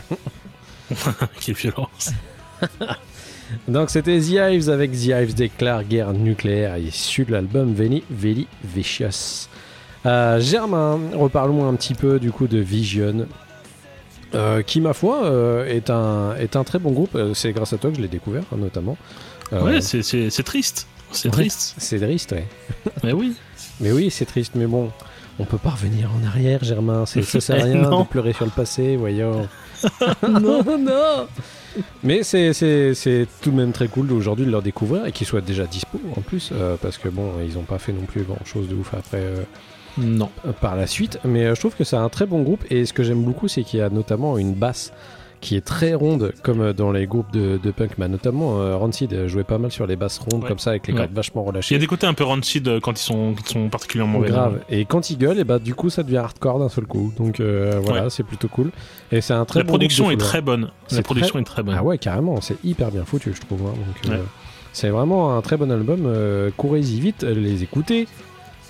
Quelle 1.41 1.55
violence 1.55 2.11
Donc 3.67 3.89
c'était 3.89 4.19
The 4.19 4.29
Hives 4.29 4.69
avec 4.69 4.91
The 4.93 5.07
Hives 5.07 5.33
déclare 5.35 5.83
guerre 5.83 6.13
nucléaire, 6.13 6.77
issu 6.77 7.25
de 7.25 7.33
l'album 7.33 7.73
Veni 7.73 8.03
Veli 8.09 8.47
Vicious. 8.63 9.49
Euh, 10.05 10.39
Germain, 10.39 10.99
reparlons 11.13 11.67
un 11.67 11.73
petit 11.75 11.95
peu 11.95 12.17
du 12.17 12.31
coup 12.31 12.47
de 12.47 12.59
Vision. 12.59 13.27
Euh, 14.33 14.63
qui 14.63 14.81
ma 14.81 14.93
foi 14.93 15.25
euh, 15.25 15.65
est, 15.65 15.89
un, 15.89 16.35
est 16.35 16.55
un 16.55 16.63
très 16.63 16.79
bon 16.79 16.91
groupe, 16.91 17.17
c'est 17.33 17.51
grâce 17.51 17.73
à 17.73 17.77
toi 17.77 17.89
que 17.91 17.97
je 17.97 18.01
l'ai 18.01 18.07
découvert 18.07 18.43
hein, 18.51 18.57
notamment. 18.57 18.97
ouais, 19.51 19.81
c'est 19.81 20.01
triste, 20.43 20.87
c'est 21.11 21.29
triste. 21.29 21.75
C'est 21.77 21.99
triste, 21.99 22.31
ouais. 22.31 22.47
Mais 23.03 23.13
oui. 23.13 23.35
Mais 23.79 23.91
oui, 23.91 24.09
c'est 24.09 24.25
triste, 24.25 24.53
mais 24.55 24.65
bon 24.65 24.91
on 25.39 25.45
peut 25.45 25.57
pas 25.57 25.71
revenir 25.71 26.09
en 26.11 26.25
arrière, 26.25 26.63
Germain. 26.63 27.05
Ça 27.05 27.21
sert 27.23 27.61
à 27.61 27.63
rien 27.63 27.89
non. 27.89 28.03
de 28.03 28.07
pleurer 28.07 28.33
sur 28.33 28.45
le 28.45 28.51
passé, 28.51 28.95
voyons. 28.95 29.47
non, 30.27 30.63
non. 30.63 31.27
Mais 32.03 32.23
c'est, 32.23 32.53
tout 33.41 33.51
de 33.51 33.55
même 33.55 33.71
très 33.71 33.87
cool 33.87 34.07
d'aujourd'hui 34.07 34.45
de 34.45 34.51
leur 34.51 34.61
découvrir 34.61 35.05
et 35.05 35.11
qu'ils 35.11 35.27
soient 35.27 35.41
déjà 35.41 35.65
dispo 35.65 35.99
en 36.15 36.21
plus, 36.21 36.51
euh, 36.53 36.77
parce 36.81 36.97
que 36.97 37.09
bon, 37.09 37.33
ils 37.45 37.57
ont 37.57 37.63
pas 37.63 37.79
fait 37.79 37.91
non 37.91 38.05
plus 38.05 38.23
grand 38.23 38.43
chose 38.45 38.69
de 38.69 38.75
ouf 38.75 38.93
après 38.93 39.19
euh, 39.19 39.43
Non. 39.97 40.29
par 40.61 40.75
la 40.75 40.87
suite. 40.87 41.19
Mais 41.25 41.45
euh, 41.45 41.55
je 41.55 41.59
trouve 41.59 41.75
que 41.75 41.83
c'est 41.83 41.97
un 41.97 42.09
très 42.09 42.25
bon 42.25 42.41
groupe 42.41 42.63
et 42.69 42.85
ce 42.85 42.93
que 42.93 43.03
j'aime 43.03 43.23
beaucoup, 43.23 43.47
c'est 43.47 43.63
qu'il 43.63 43.79
y 43.79 43.83
a 43.83 43.89
notamment 43.89 44.37
une 44.37 44.53
basse 44.53 44.93
qui 45.41 45.55
est 45.55 45.61
très 45.65 45.93
ronde, 45.93 46.33
comme 46.43 46.61
euh, 46.61 46.73
dans 46.73 46.91
les 46.91 47.05
groupes 47.07 47.31
de, 47.31 47.57
de 47.61 47.71
punk. 47.71 47.91
Bah, 47.97 48.07
notamment, 48.07 48.59
euh, 48.61 48.75
Rancid 48.77 49.27
jouait 49.27 49.43
pas 49.43 49.57
mal 49.57 49.71
sur 49.71 49.85
les 49.87 49.95
basses 49.95 50.17
rondes 50.19 50.41
Ouais. 50.43 50.47
comme 50.49 50.59
ça, 50.59 50.71
avec 50.71 50.87
les 50.87 50.93
Ouais. 50.93 50.99
cordes 50.99 51.13
vachement 51.13 51.41
Il 51.43 51.45
y 51.45 51.47
relâchées. 51.49 51.75
a 51.75 51.79
des 51.79 51.87
côtés 51.87 52.07
un 52.07 52.13
peu 52.13 52.23
rancid 52.23 52.67
euh, 52.67 52.79
quand 52.79 52.93
ils 52.99 53.03
sont, 53.03 53.33
quand 53.35 53.49
ils 53.49 53.53
sont 53.53 53.69
particulièrement 53.69 54.19
vénères. 54.19 54.35
Grave. 54.35 54.59
Et 54.69 54.85
quand 54.85 55.09
il 55.09 55.17
gueule, 55.17 55.39
et 55.39 55.43
bah 55.43 55.59
du 55.59 55.75
coup 55.75 55.89
ça 55.89 56.03
devient 56.03 56.17
hardcore 56.17 56.59
d'un 56.59 56.69
seul 56.69 56.85
coup. 56.85 57.13
Donc 57.17 57.39
euh, 57.39 57.79
voilà, 57.83 58.09
c'est 58.09 58.23
plutôt 58.23 58.47
cool. 58.47 58.71
Et 59.11 59.21
c'est 59.21 59.33
un 59.33 59.45
très 59.45 59.59
La 59.59 59.63
bon 59.65 59.69
production 59.69 60.09
est 60.11 60.17
très 60.17 60.41
bonne. 60.41 60.69
La 60.91 61.01
production 61.01 61.33
très- 61.33 61.41
est 61.41 61.43
très 61.45 61.63
bonne. 61.63 61.75
Ah 61.77 61.83
ouais, 61.83 61.97
carrément, 61.97 62.41
c'est 62.41 62.57
hyper 62.63 62.91
bien 62.91 63.05
foutu, 63.05 63.33
je 63.35 63.41
trouve. 63.41 63.61
hein. 63.67 63.73
Donc, 63.75 64.13
euh, 64.13 64.23
c'est 64.73 64.89
vraiment 64.89 65.37
un 65.37 65.41
très 65.41 65.57
bon 65.57 65.71
album. 65.71 66.11
Courez-y 66.57 66.99
vite, 66.99 67.23
les 67.23 67.63
écouter. 67.63 68.07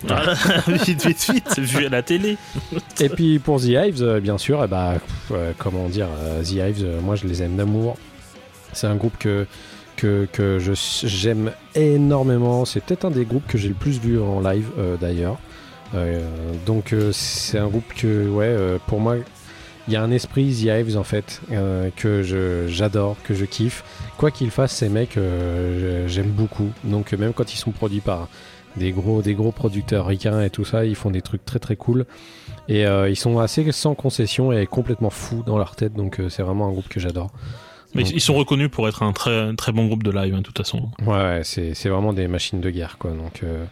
Vite, 0.68 1.06
vite, 1.06 1.32
vite, 1.34 1.60
vu 1.60 1.86
à 1.86 1.90
la 1.90 2.02
télé. 2.04 2.38
Et 3.00 3.10
puis 3.10 3.40
pour 3.40 3.60
The 3.60 3.66
Hives, 3.66 4.04
euh, 4.04 4.20
bien 4.20 4.38
sûr, 4.38 4.64
et 4.64 4.68
bah, 4.68 4.94
pff, 4.96 5.32
euh, 5.32 5.52
comment 5.58 5.88
dire, 5.90 6.08
euh, 6.20 6.44
The 6.44 6.52
Hives, 6.52 6.86
moi 7.04 7.16
je 7.16 7.28
les 7.28 7.42
aime 7.44 7.56
d'amour. 7.56 7.98
C'est 8.74 8.88
un 8.88 8.96
groupe 8.96 9.18
que, 9.18 9.48
que, 9.96 10.28
que 10.32 10.60
je- 10.60 11.08
j'aime 11.08 11.52
énormément. 11.76 12.66
C'est 12.66 12.82
peut-être 12.84 13.06
un 13.06 13.12
des 13.12 13.26
groupes 13.26 13.48
que 13.48 13.58
j'ai 13.58 13.70
le 13.70 13.74
plus 13.74 14.00
vu 14.00 14.20
en 14.20 14.40
live 14.42 14.68
euh, 14.78 14.98
d'ailleurs. 14.98 15.38
Euh, 15.94 16.22
donc 16.66 16.94
euh, 16.94 17.12
c'est 17.14 17.58
un 17.60 17.68
groupe 17.68 17.94
que, 17.96 18.28
ouais, 18.28 18.46
euh, 18.48 18.78
pour 18.88 19.00
moi, 19.00 19.16
il 19.88 19.94
y 19.94 19.98
a 19.98 20.02
un 20.04 20.12
esprit 20.12 20.52
The 20.52 20.66
Hives 20.66 20.98
en 20.98 21.04
fait 21.04 21.42
euh, 21.52 21.90
que 21.96 22.24
je, 22.24 22.68
j'adore, 22.68 23.16
que 23.24 23.34
je 23.34 23.46
kiffe. 23.46 23.84
Quoi 24.18 24.32
qu'ils 24.32 24.52
fassent, 24.52 24.76
ces 24.76 24.90
mecs, 24.90 25.16
euh, 25.18 26.08
j'aime 26.08 26.30
beaucoup. 26.32 26.70
Donc 26.84 27.14
même 27.14 27.34
quand 27.34 27.54
ils 27.54 27.58
sont 27.58 27.72
produits 27.72 28.02
par 28.02 28.28
des 28.78 28.92
gros, 28.92 29.22
des 29.22 29.34
gros 29.34 29.52
producteurs 29.52 30.06
ricains 30.08 30.42
et 30.42 30.50
tout 30.50 30.66
ça, 30.66 30.86
ils 30.86 30.96
font 30.96 31.12
des 31.12 31.22
trucs 31.22 31.46
très 31.46 31.60
très 31.60 31.76
cool. 31.76 32.06
Et 32.68 32.86
euh, 32.86 33.10
ils 33.10 33.16
sont 33.16 33.40
assez 33.40 33.72
sans 33.72 33.96
concession 33.96 34.52
et 34.52 34.66
complètement 34.66 35.10
fous 35.10 35.44
dans 35.46 35.58
leur 35.58 35.76
tête, 35.76 35.94
donc 35.94 36.20
euh, 36.20 36.30
c'est 36.30 36.44
vraiment 36.44 36.68
un 36.68 36.72
groupe 36.72 36.88
que 36.90 37.00
j'adore. 37.00 37.32
Mais 37.94 38.04
Donc- 38.04 38.12
ils 38.14 38.20
sont 38.22 38.34
reconnus 38.34 38.70
pour 38.70 38.88
être 38.88 39.04
un 39.04 39.14
très, 39.14 39.54
très 39.56 39.72
bon 39.72 39.86
groupe 39.86 40.04
de 40.04 40.12
live, 40.12 40.34
hein, 40.34 40.40
de 40.40 40.44
toute 40.44 40.58
façon. 40.58 40.90
Ouais, 41.06 41.42
c'est 41.44 41.74
vraiment 41.88 42.12
des 42.12 42.28
machines 42.28 42.60
de 42.60 42.70
guerre, 42.70 42.98
quoi. 42.98 43.12
Donc, 43.12 43.42
euh, 43.44 43.64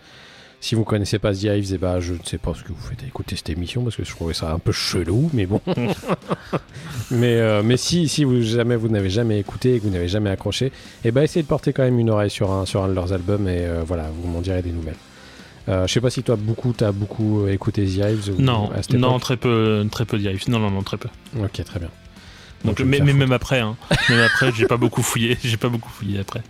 si 0.64 0.76
vous 0.76 0.86
connaissez 0.86 1.20
pas 1.20 1.34
The 1.34 1.43
Hives, 1.43 1.74
eh 1.74 1.78
ben, 1.78 1.99
je 1.99 2.14
ne 2.14 2.20
sais 2.24 2.38
pas 2.38 2.53
ce 2.53 2.64
que 2.64 2.70
vous 2.70 2.82
faites 2.82 3.03
à 3.03 3.05
écouter 3.05 3.36
cette 3.36 3.49
émission 3.49 3.84
parce 3.84 3.97
que 3.97 4.05
je 4.05 4.09
trouvais 4.11 4.34
ça 4.34 4.49
un 4.53 4.59
peu 4.59 4.72
chelou, 4.72 5.30
mais 5.34 5.45
bon. 5.45 5.59
mais 7.11 7.36
euh, 7.36 7.61
mais 7.64 7.76
si, 7.76 8.07
si 8.07 8.24
vous, 8.24 8.41
jamais, 8.41 8.78
vous 8.78 8.88
n'avez 8.88 9.09
jamais 9.09 9.38
écouté 9.39 9.76
et 9.76 9.80
que 9.80 9.84
vous 9.84 9.89
n'avez 9.89 10.07
jamais 10.07 10.30
accroché, 10.30 10.72
eh 11.03 11.11
ben, 11.11 11.24
essayez 11.24 11.43
de 11.43 11.49
porter 11.49 11.74
quand 11.74 11.84
même 11.84 11.99
une 11.99 12.09
oreille 12.09 12.30
sur 12.30 12.49
un, 12.53 12.66
sur 12.66 12.82
un 12.82 12.88
de 12.88 12.93
leurs 12.93 13.11
albums 13.11 13.45
et 13.49 13.66
euh, 13.66 13.84
voilà, 13.86 14.09
vous 14.22 14.30
m'en 14.30 14.39
direz 14.39 14.61
des 14.61 14.72
nouvelles. 14.72 14.95
Euh, 15.68 15.86
je 15.86 15.91
sais 15.91 15.99
pas 16.01 16.09
si 16.09 16.24
toi, 16.24 16.38
beaucoup, 16.38 16.72
t'as 16.72 16.93
beaucoup 16.93 17.45
écouté 17.49 17.84
The 17.86 17.95
Hives 17.97 18.30
ou- 18.30 18.41
Non, 18.41 18.72
à 18.72 18.84
cette 18.84 18.93
non, 18.93 19.20
très 19.20 19.36
peu, 19.36 19.86
très 19.91 20.05
peu 20.05 20.18
d'IF. 20.18 20.47
Non, 20.47 20.59
non, 20.59 20.72
non, 20.72 20.82
très 20.82 20.97
peu. 20.97 21.09
Ok, 21.41 21.61
très 21.66 21.80
bien. 21.80 21.89
Donc, 22.64 22.80
mais, 22.80 22.99
même 22.99 23.32
après, 23.32 23.59
hein. 23.59 23.76
même 24.09 24.22
après, 24.22 24.51
j'ai 24.55 24.66
pas 24.66 24.78
beaucoup 24.78 25.03
fouillé. 25.03 25.38
J'ai 25.43 25.57
pas 25.57 25.70
beaucoup 25.70 25.89
fouillé 25.89 26.20
après. 26.20 26.41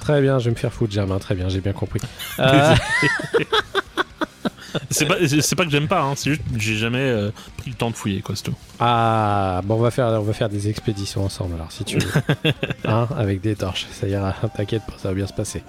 Très 0.00 0.20
bien, 0.22 0.38
je 0.38 0.46
vais 0.46 0.50
me 0.52 0.56
faire 0.56 0.72
foutre, 0.72 0.92
Germain. 0.92 1.18
Très 1.18 1.34
bien, 1.34 1.48
j'ai 1.48 1.60
bien 1.60 1.72
compris. 1.72 2.00
Euh, 2.38 2.74
C'est 4.90 5.06
pas, 5.06 5.16
pas 5.16 5.64
que 5.64 5.70
j'aime 5.70 5.88
pas. 5.88 6.02
Hein. 6.02 6.12
C'est 6.14 6.30
juste, 6.30 6.42
que 6.42 6.60
j'ai 6.60 6.76
jamais 6.76 6.98
euh, 6.98 7.30
pris 7.56 7.70
le 7.70 7.76
temps 7.76 7.90
de 7.90 7.96
fouiller, 7.96 8.20
quoi, 8.20 8.36
c'est 8.36 8.44
tout. 8.44 8.54
ah, 8.80 9.60
bon, 9.64 9.76
on 9.76 9.78
va 9.80 9.90
faire, 9.90 10.06
on 10.06 10.22
va 10.22 10.32
faire 10.32 10.48
des 10.48 10.68
expéditions 10.68 11.24
ensemble 11.24 11.54
alors, 11.54 11.72
si 11.72 11.84
tu 11.84 11.98
veux, 11.98 12.10
Hein, 12.84 13.08
avec 13.16 13.40
des 13.40 13.56
torches. 13.56 13.86
Ça 13.92 14.06
ira. 14.06 14.34
T'inquiète 14.56 14.82
pas, 14.86 14.94
ça 14.98 15.08
va 15.08 15.14
bien 15.14 15.26
se 15.26 15.32
passer. 15.32 15.62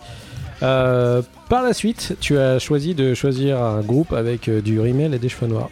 Euh, 0.61 1.21
par 1.47 1.63
la 1.63 1.73
suite, 1.73 2.17
tu 2.19 2.37
as 2.37 2.59
choisi 2.59 2.93
de 2.93 3.13
choisir 3.13 3.61
un 3.61 3.81
groupe 3.81 4.11
avec 4.13 4.49
euh, 4.49 4.61
du 4.61 4.79
rimel 4.79 5.13
et 5.13 5.19
des 5.19 5.29
cheveux 5.29 5.47
noirs. 5.47 5.69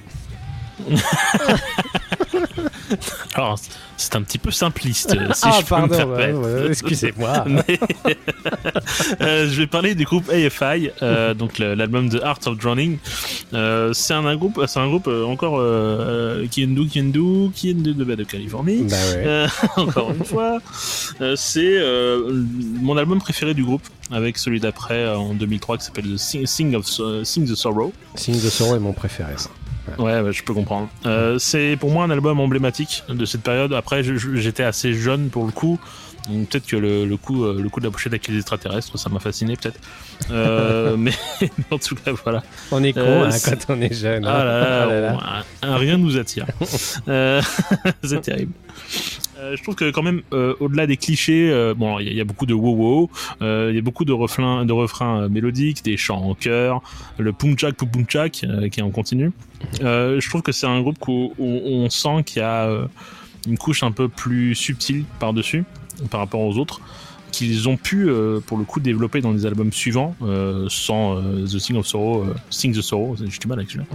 Alors, 3.37 3.59
c'est 3.97 4.15
un 4.15 4.21
petit 4.23 4.39
peu 4.39 4.49
simpliste, 4.51 5.11
si 5.33 5.41
ah, 5.43 5.59
je 5.59 5.65
peux 5.65 5.75
me 5.75 5.87
pardon, 5.87 5.95
permettre. 5.95 6.39
ouais, 6.39 6.61
ouais, 6.61 6.67
excusez-moi. 6.69 7.45
Mais- 7.47 7.79
Euh, 9.21 9.47
je 9.49 9.57
vais 9.61 9.67
parler 9.67 9.95
du 9.95 10.05
groupe 10.05 10.29
AFI, 10.29 10.89
euh, 11.01 11.33
donc 11.33 11.59
l'album 11.59 12.09
The 12.09 12.21
Art 12.23 12.39
of 12.45 12.57
Drowning. 12.57 12.97
Euh, 13.53 13.91
c'est 13.93 14.13
un, 14.13 14.25
un 14.25 14.35
groupe, 14.35 14.61
c'est 14.67 14.79
un 14.79 14.87
groupe 14.87 15.07
encore 15.07 15.59
euh, 15.59 16.43
euh, 16.43 16.47
Kiendu, 16.47 16.87
Kiendu, 16.87 17.49
Kiendu 17.55 17.93
de, 17.93 18.03
de 18.15 18.23
Californie. 18.23 18.83
bah 18.89 18.95
ouais. 19.15 19.45
Encore 19.77 20.11
une 20.11 20.23
fois, 20.25 20.59
c'est 21.35 21.79
mon 22.81 22.97
album 22.97 23.19
préféré 23.19 23.53
du 23.53 23.63
groupe, 23.63 23.83
avec 24.11 24.37
celui 24.37 24.59
d'après 24.59 25.07
en 25.13 25.33
2003 25.33 25.77
qui 25.77 25.85
s'appelle 25.85 26.05
The 26.05 26.17
Sing, 26.17 26.45
Sing 26.45 26.75
of 26.75 26.85
Sing 27.23 27.45
the 27.45 27.55
Sorrow. 27.55 27.91
Signe 28.15 28.35
de 28.35 28.49
Sorrow 28.49 28.75
est 28.75 28.79
mon 28.79 28.93
préféré. 28.93 29.33
ça. 29.37 29.49
Ouais, 29.97 30.19
ouais, 30.21 30.33
je 30.33 30.43
peux 30.43 30.53
comprendre. 30.53 30.89
Euh, 31.05 31.37
c'est 31.39 31.77
pour 31.79 31.91
moi 31.91 32.03
un 32.05 32.09
album 32.09 32.39
emblématique 32.39 33.03
de 33.09 33.25
cette 33.25 33.41
période. 33.41 33.73
Après, 33.73 34.01
j'étais 34.03 34.63
assez 34.63 34.93
jeune 34.93 35.29
pour 35.29 35.45
le 35.45 35.51
coup. 35.51 35.79
Donc 36.29 36.49
peut-être 36.49 36.67
que 36.67 36.75
le, 36.75 37.05
le 37.05 37.15
coup, 37.17 37.45
euh, 37.45 37.61
le 37.61 37.69
coup 37.69 37.79
de 37.79 37.85
la 37.85 37.91
pochette 37.91 38.11
avec 38.11 38.27
les 38.27 38.35
extraterrestres, 38.35 38.99
ça 38.99 39.09
m'a 39.09 39.19
fasciné 39.19 39.55
peut-être. 39.55 39.79
Euh, 40.29 40.95
mais 40.97 41.13
en 41.71 41.77
tout 41.77 41.95
cas, 41.95 42.11
voilà. 42.23 42.43
On 42.71 42.83
est 42.83 42.91
con 42.91 42.99
Euh, 42.99 43.29
hein, 43.31 43.37
quand 43.45 43.73
on 43.73 43.81
est 43.81 43.93
jeune. 43.93 44.25
hein. 44.25 44.33
Ah 44.35 44.43
là 44.43 44.59
là, 44.61 45.17
Ah 45.21 45.43
là 45.65 45.73
on- 45.73 45.77
rien 45.77 45.97
nous 45.97 46.17
attire. 46.17 46.45
Euh, 47.07 47.41
c'est 48.03 48.19
terrible. 48.21 48.51
Euh, 49.39 49.55
je 49.55 49.61
trouve 49.63 49.75
que 49.75 49.91
quand 49.91 50.03
même, 50.03 50.21
euh, 50.33 50.55
au-delà 50.59 50.87
des 50.87 50.97
clichés, 50.97 51.49
euh, 51.51 51.73
bon, 51.73 51.99
il 51.99 52.11
y, 52.13 52.21
a- 52.21 52.23
beaucoup 52.23 52.45
de 52.45 52.53
wow-wow, 52.53 53.09
euh, 53.41 53.67
il 53.71 53.75
y 53.75 53.79
a 53.79 53.81
beaucoup 53.81 54.05
de 54.05 54.11
refrains, 54.13 55.27
mélodiques, 55.29 55.83
des 55.83 55.97
chants 55.97 56.21
en 56.23 56.33
chœur, 56.33 56.81
le 57.17 57.33
punchak 57.33 57.75
euh, 58.43 58.69
qui 58.69 58.79
est 58.79 58.83
en 58.83 58.89
continu. 58.89 59.31
Je 59.81 60.29
trouve 60.29 60.41
que 60.41 60.51
c'est 60.51 60.67
un 60.67 60.81
groupe 60.81 60.97
où, 61.07 61.33
on 61.39 61.89
sent 61.89 62.23
qu'il 62.25 62.41
y 62.41 62.45
a 62.45 62.69
une 63.47 63.57
couche 63.57 63.83
un 63.83 63.91
peu 63.91 64.07
plus 64.07 64.55
subtile 64.55 65.05
par-dessus, 65.19 65.63
par 66.09 66.19
rapport 66.19 66.41
aux 66.41 66.57
autres 66.57 66.81
qu'ils 67.31 67.67
ont 67.67 67.77
pu 67.77 68.09
pour 68.47 68.57
le 68.57 68.63
coup 68.63 68.79
développer 68.79 69.19
dans 69.21 69.31
les 69.31 69.45
albums 69.45 69.71
suivants 69.73 70.15
sans 70.69 71.21
The 71.21 71.59
Sing 71.59 71.75
of 71.75 71.85
Sorrow 71.85 72.25
Sing 72.49 72.73
the 72.73 72.81
Sorrow 72.81 73.15
j'ai 73.19 73.37
du 73.37 73.47
mal 73.47 73.59
avec 73.59 73.69
celui-là 73.69 73.85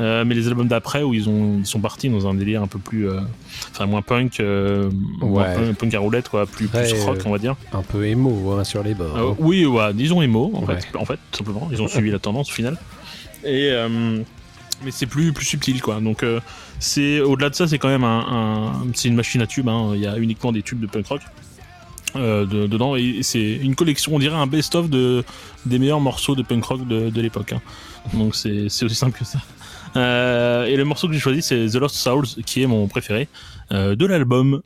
Euh, 0.00 0.24
mais 0.24 0.34
les 0.34 0.48
albums 0.48 0.68
d'après 0.68 1.02
où 1.02 1.12
ils 1.12 1.28
ont 1.28 1.58
ils 1.58 1.66
sont 1.66 1.78
partis 1.80 2.08
dans 2.08 2.26
un 2.26 2.32
délire 2.32 2.62
un 2.62 2.66
peu 2.66 2.78
plus 2.78 3.10
euh, 3.10 3.20
enfin 3.72 3.84
moins 3.84 4.00
punk 4.00 4.40
euh, 4.40 4.90
moins 5.20 5.44
punk, 5.52 5.76
punk 5.76 5.94
à 5.94 5.98
roulette 5.98 6.28
quoi 6.30 6.46
plus, 6.46 6.66
rock 7.04 7.18
on 7.26 7.30
va 7.30 7.36
dire 7.38 7.56
Un 7.74 7.82
peu 7.82 8.06
émo 8.06 8.52
hein, 8.52 8.64
sur 8.64 8.82
les 8.82 8.94
bords. 8.94 9.36
oui 9.38 9.66
ouais 9.66 9.92
disons 9.92 10.22
emo 10.22 10.50
en 10.54 10.64
Ouais. 10.64 10.80
fait 10.80 10.96
en 10.96 11.04
fait 11.04 11.18
tout 11.30 11.38
simplement 11.44 11.68
ils 11.70 11.82
ont 11.82 11.88
suivi 11.88 12.10
la 12.10 12.18
tendance 12.18 12.48
au 12.50 12.54
final 12.54 12.78
et 13.44 13.70
mais 14.82 14.90
c'est 14.90 15.04
plus 15.06 15.32
plus 15.34 15.44
subtil 15.44 15.82
quoi 15.82 16.00
donc 16.00 16.24
c'est 16.78 17.20
au-delà 17.20 17.50
de 17.50 17.54
ça 17.54 17.68
c'est 17.68 17.78
quand 17.78 17.88
même 17.88 18.04
un, 18.04 18.20
un- 18.30 18.86
c'est 18.94 19.08
une 19.08 19.14
machine 19.14 19.42
à 19.42 19.46
tubes 19.46 19.68
hein. 19.68 19.90
il 19.94 20.00
y 20.00 20.06
a 20.06 20.16
uniquement 20.16 20.52
des 20.52 20.62
tubes 20.62 20.80
de 20.80 20.86
punk 20.86 21.06
rock 21.06 21.20
euh, 22.16 22.46
de- 22.46 22.66
dedans 22.66 22.96
et 22.96 23.18
c'est 23.22 23.56
une 23.56 23.74
collection 23.74 24.14
on 24.14 24.18
dirait 24.18 24.36
un 24.36 24.46
best-of 24.46 24.88
de 24.88 25.22
des 25.66 25.78
meilleurs 25.78 26.00
morceaux 26.00 26.34
de 26.34 26.42
punk 26.42 26.64
rock 26.64 26.88
de, 26.88 27.10
de 27.10 27.20
l'époque 27.20 27.52
hein. 27.52 27.60
donc 28.14 28.34
c'est 28.34 28.64
aussi 28.66 28.94
simple 28.94 29.18
que 29.18 29.24
ça 29.26 29.38
Euh, 29.96 30.64
et 30.64 30.76
le 30.76 30.84
morceau 30.84 31.06
que 31.06 31.14
j'ai 31.14 31.20
choisi 31.20 31.42
c'est 31.42 31.66
The 31.66 31.76
Lost 31.76 31.96
Souls 31.96 32.26
qui 32.46 32.62
est 32.62 32.66
mon 32.66 32.88
préféré 32.88 33.28
euh, 33.72 33.94
de 33.94 34.06
l'album 34.06 34.62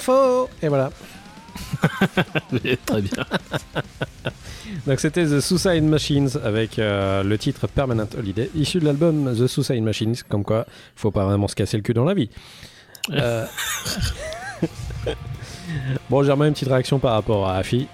faux 0.00 0.48
Et 0.62 0.68
voilà. 0.68 0.90
Très 2.86 3.02
bien. 3.02 3.24
Donc 4.86 5.00
c'était 5.00 5.24
The 5.24 5.40
Suicide 5.40 5.82
Machines 5.82 6.30
avec 6.44 6.78
euh, 6.78 7.22
le 7.22 7.38
titre 7.38 7.66
Permanent 7.66 8.06
Holiday, 8.16 8.50
issu 8.54 8.80
de 8.80 8.84
l'album 8.84 9.34
The 9.36 9.46
Suicide 9.46 9.82
Machines, 9.82 10.16
comme 10.28 10.44
quoi 10.44 10.66
faut 10.94 11.10
pas 11.10 11.24
vraiment 11.24 11.48
se 11.48 11.54
casser 11.54 11.76
le 11.76 11.82
cul 11.82 11.94
dans 11.94 12.04
la 12.04 12.14
vie. 12.14 12.30
Euh, 13.12 13.46
bon, 16.10 16.22
j'ai 16.22 16.32
une 16.32 16.52
petite 16.52 16.68
réaction 16.68 16.98
par 16.98 17.12
rapport 17.12 17.48
à 17.48 17.56
Afi. 17.56 17.88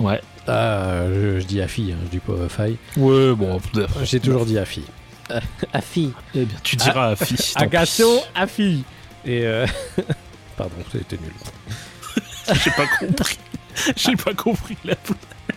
Ouais. 0.00 0.20
Ah, 0.46 1.02
je, 1.08 1.40
je 1.40 1.46
dis 1.46 1.60
Afi, 1.60 1.92
hein, 1.92 1.96
je 2.04 2.10
dis 2.10 2.18
pas 2.18 2.32
euh, 2.32 2.48
Faille. 2.48 2.76
Ouais, 2.96 3.34
bon. 3.34 3.60
J'ai 4.02 4.20
toujours 4.20 4.46
dit 4.46 4.58
Afi. 4.58 4.82
Afi. 5.72 6.12
Eh 6.34 6.44
bien, 6.44 6.58
tu 6.62 6.76
diras 6.76 7.16
tant 7.16 7.24
pis. 7.24 7.52
Agasso 7.56 8.20
Afi. 8.34 8.84
Et 9.24 9.46
euh... 9.46 9.66
pardon, 10.56 10.76
c'était 10.90 11.16
nul. 11.18 11.32
J'ai 12.64 12.70
pas 12.70 12.86
compris. 12.98 13.38
J'ai 13.96 14.16
pas 14.16 14.34
compris 14.34 14.76
la 14.84 14.94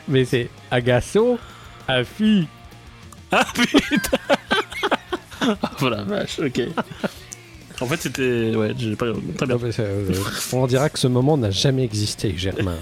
Mais 0.08 0.26
c'est 0.26 0.50
Agasso 0.72 1.38
Afi. 1.88 2.48
Ah 3.32 3.46
putain 3.54 4.18
Ah 5.62 5.72
voilà, 5.80 6.04
vache, 6.04 6.40
ok. 6.40 6.62
En 7.82 7.86
fait, 7.88 8.02
c'était. 8.02 8.56
Ouais, 8.56 8.74
j'ai 8.78 8.96
pas. 8.96 9.08
Très 9.38 9.46
bien. 9.46 9.56
Non, 9.58 9.62
mais 9.62 9.72
euh, 9.80 10.14
on 10.54 10.66
dira 10.66 10.90
que 10.90 10.98
ce 10.98 11.08
moment 11.08 11.38
n'a 11.38 11.52
jamais 11.52 11.84
existé, 11.84 12.34
Germain. 12.38 12.78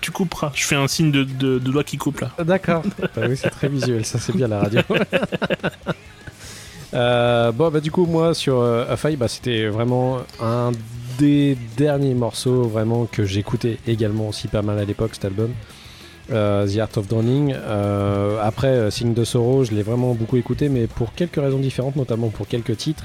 Tu 0.00 0.10
couperas. 0.10 0.50
Je 0.54 0.64
fais 0.64 0.76
un 0.76 0.88
signe 0.88 1.12
de, 1.12 1.24
de, 1.24 1.58
de 1.58 1.70
doigt 1.70 1.84
qui 1.84 1.98
coupe 1.98 2.20
là. 2.20 2.30
D'accord. 2.42 2.82
Bah 3.14 3.22
oui, 3.28 3.36
c'est 3.36 3.50
très 3.50 3.68
visuel, 3.68 4.04
ça 4.06 4.18
c'est 4.18 4.34
bien 4.34 4.48
la 4.48 4.60
radio. 4.60 4.80
Euh, 6.94 7.52
bon, 7.52 7.70
bah 7.70 7.80
du 7.80 7.90
coup, 7.90 8.06
moi 8.06 8.34
sur 8.34 8.60
euh, 8.60 8.90
Afai, 8.90 9.16
bah, 9.16 9.28
c'était 9.28 9.68
vraiment 9.68 10.18
un 10.40 10.72
des 11.20 11.56
derniers 11.76 12.14
morceaux 12.14 12.62
vraiment 12.62 13.04
que 13.04 13.24
j'écoutais 13.24 13.76
également 13.86 14.28
aussi 14.28 14.48
pas 14.48 14.62
mal 14.62 14.78
à 14.78 14.84
l'époque, 14.84 15.10
cet 15.12 15.26
album. 15.26 15.50
Euh, 16.32 16.66
The 16.66 16.78
Art 16.78 16.96
of 16.96 17.08
Drowning. 17.08 17.54
Euh, 17.54 18.38
après, 18.42 18.68
euh, 18.68 18.90
Signe 18.90 19.12
de 19.12 19.24
Sorrow, 19.24 19.64
je 19.64 19.72
l'ai 19.72 19.82
vraiment 19.82 20.14
beaucoup 20.14 20.38
écouté, 20.38 20.68
mais 20.68 20.86
pour 20.86 21.12
quelques 21.12 21.36
raisons 21.36 21.58
différentes, 21.58 21.96
notamment 21.96 22.28
pour 22.28 22.48
quelques 22.48 22.76
titres. 22.76 23.04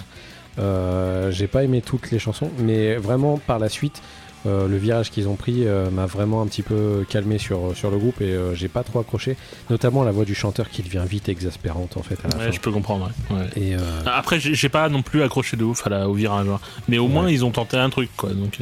J'ai 1.32 1.48
pas 1.48 1.66
aimé 1.66 1.82
toutes 1.82 2.12
les 2.12 2.20
chansons, 2.20 2.50
mais 2.60 2.96
vraiment 2.96 3.38
par 3.38 3.60
la 3.60 3.68
suite, 3.68 4.02
euh, 4.46 4.68
le 4.68 4.78
virage 4.78 5.10
qu'ils 5.12 5.28
ont 5.28 5.36
pris 5.36 5.66
euh, 5.68 5.90
m'a 5.90 6.06
vraiment 6.06 6.42
un 6.42 6.48
petit 6.48 6.62
peu 6.62 7.06
calmé 7.10 7.38
sur, 7.38 7.76
sur 7.76 7.90
le 7.90 7.98
groupe 7.98 8.22
et 8.22 8.26
euh, 8.32 8.54
j'ai 8.54 8.68
pas 8.68 8.84
trop 8.84 9.00
accroché, 9.00 9.38
notamment 9.70 10.04
la 10.04 10.12
voix 10.12 10.26
du 10.26 10.36
chanteur 10.36 10.70
qui 10.70 10.84
devient 10.84 11.04
vite 11.08 11.30
exaspérante 11.30 11.98
en 11.98 12.04
fait 12.04 12.18
à 12.24 12.28
la 12.30 12.38
Ouais, 12.38 12.46
fin. 12.46 12.52
je 12.52 12.60
peux 12.60 12.72
comprendre. 12.72 13.10
Ouais. 13.32 13.38
Ouais. 13.38 13.48
Et 13.62 13.76
Après, 14.06 14.40
j'ai 14.40 14.70
pas 14.70 14.88
non 14.90 15.02
plus 15.02 15.24
accroché 15.24 15.58
de 15.58 15.64
ouf 15.64 15.86
à 15.88 15.90
la, 15.90 16.08
au 16.10 16.14
virage. 16.14 16.48
hein. 16.48 16.60
Mais 16.88 16.98
au 16.98 17.08
moins, 17.08 17.30
ils 17.30 17.44
ont 17.44 17.52
tenté 17.52 17.78
un 17.78 17.90
truc, 17.90 18.10
quoi. 18.16 18.30
Donc, 18.34 18.60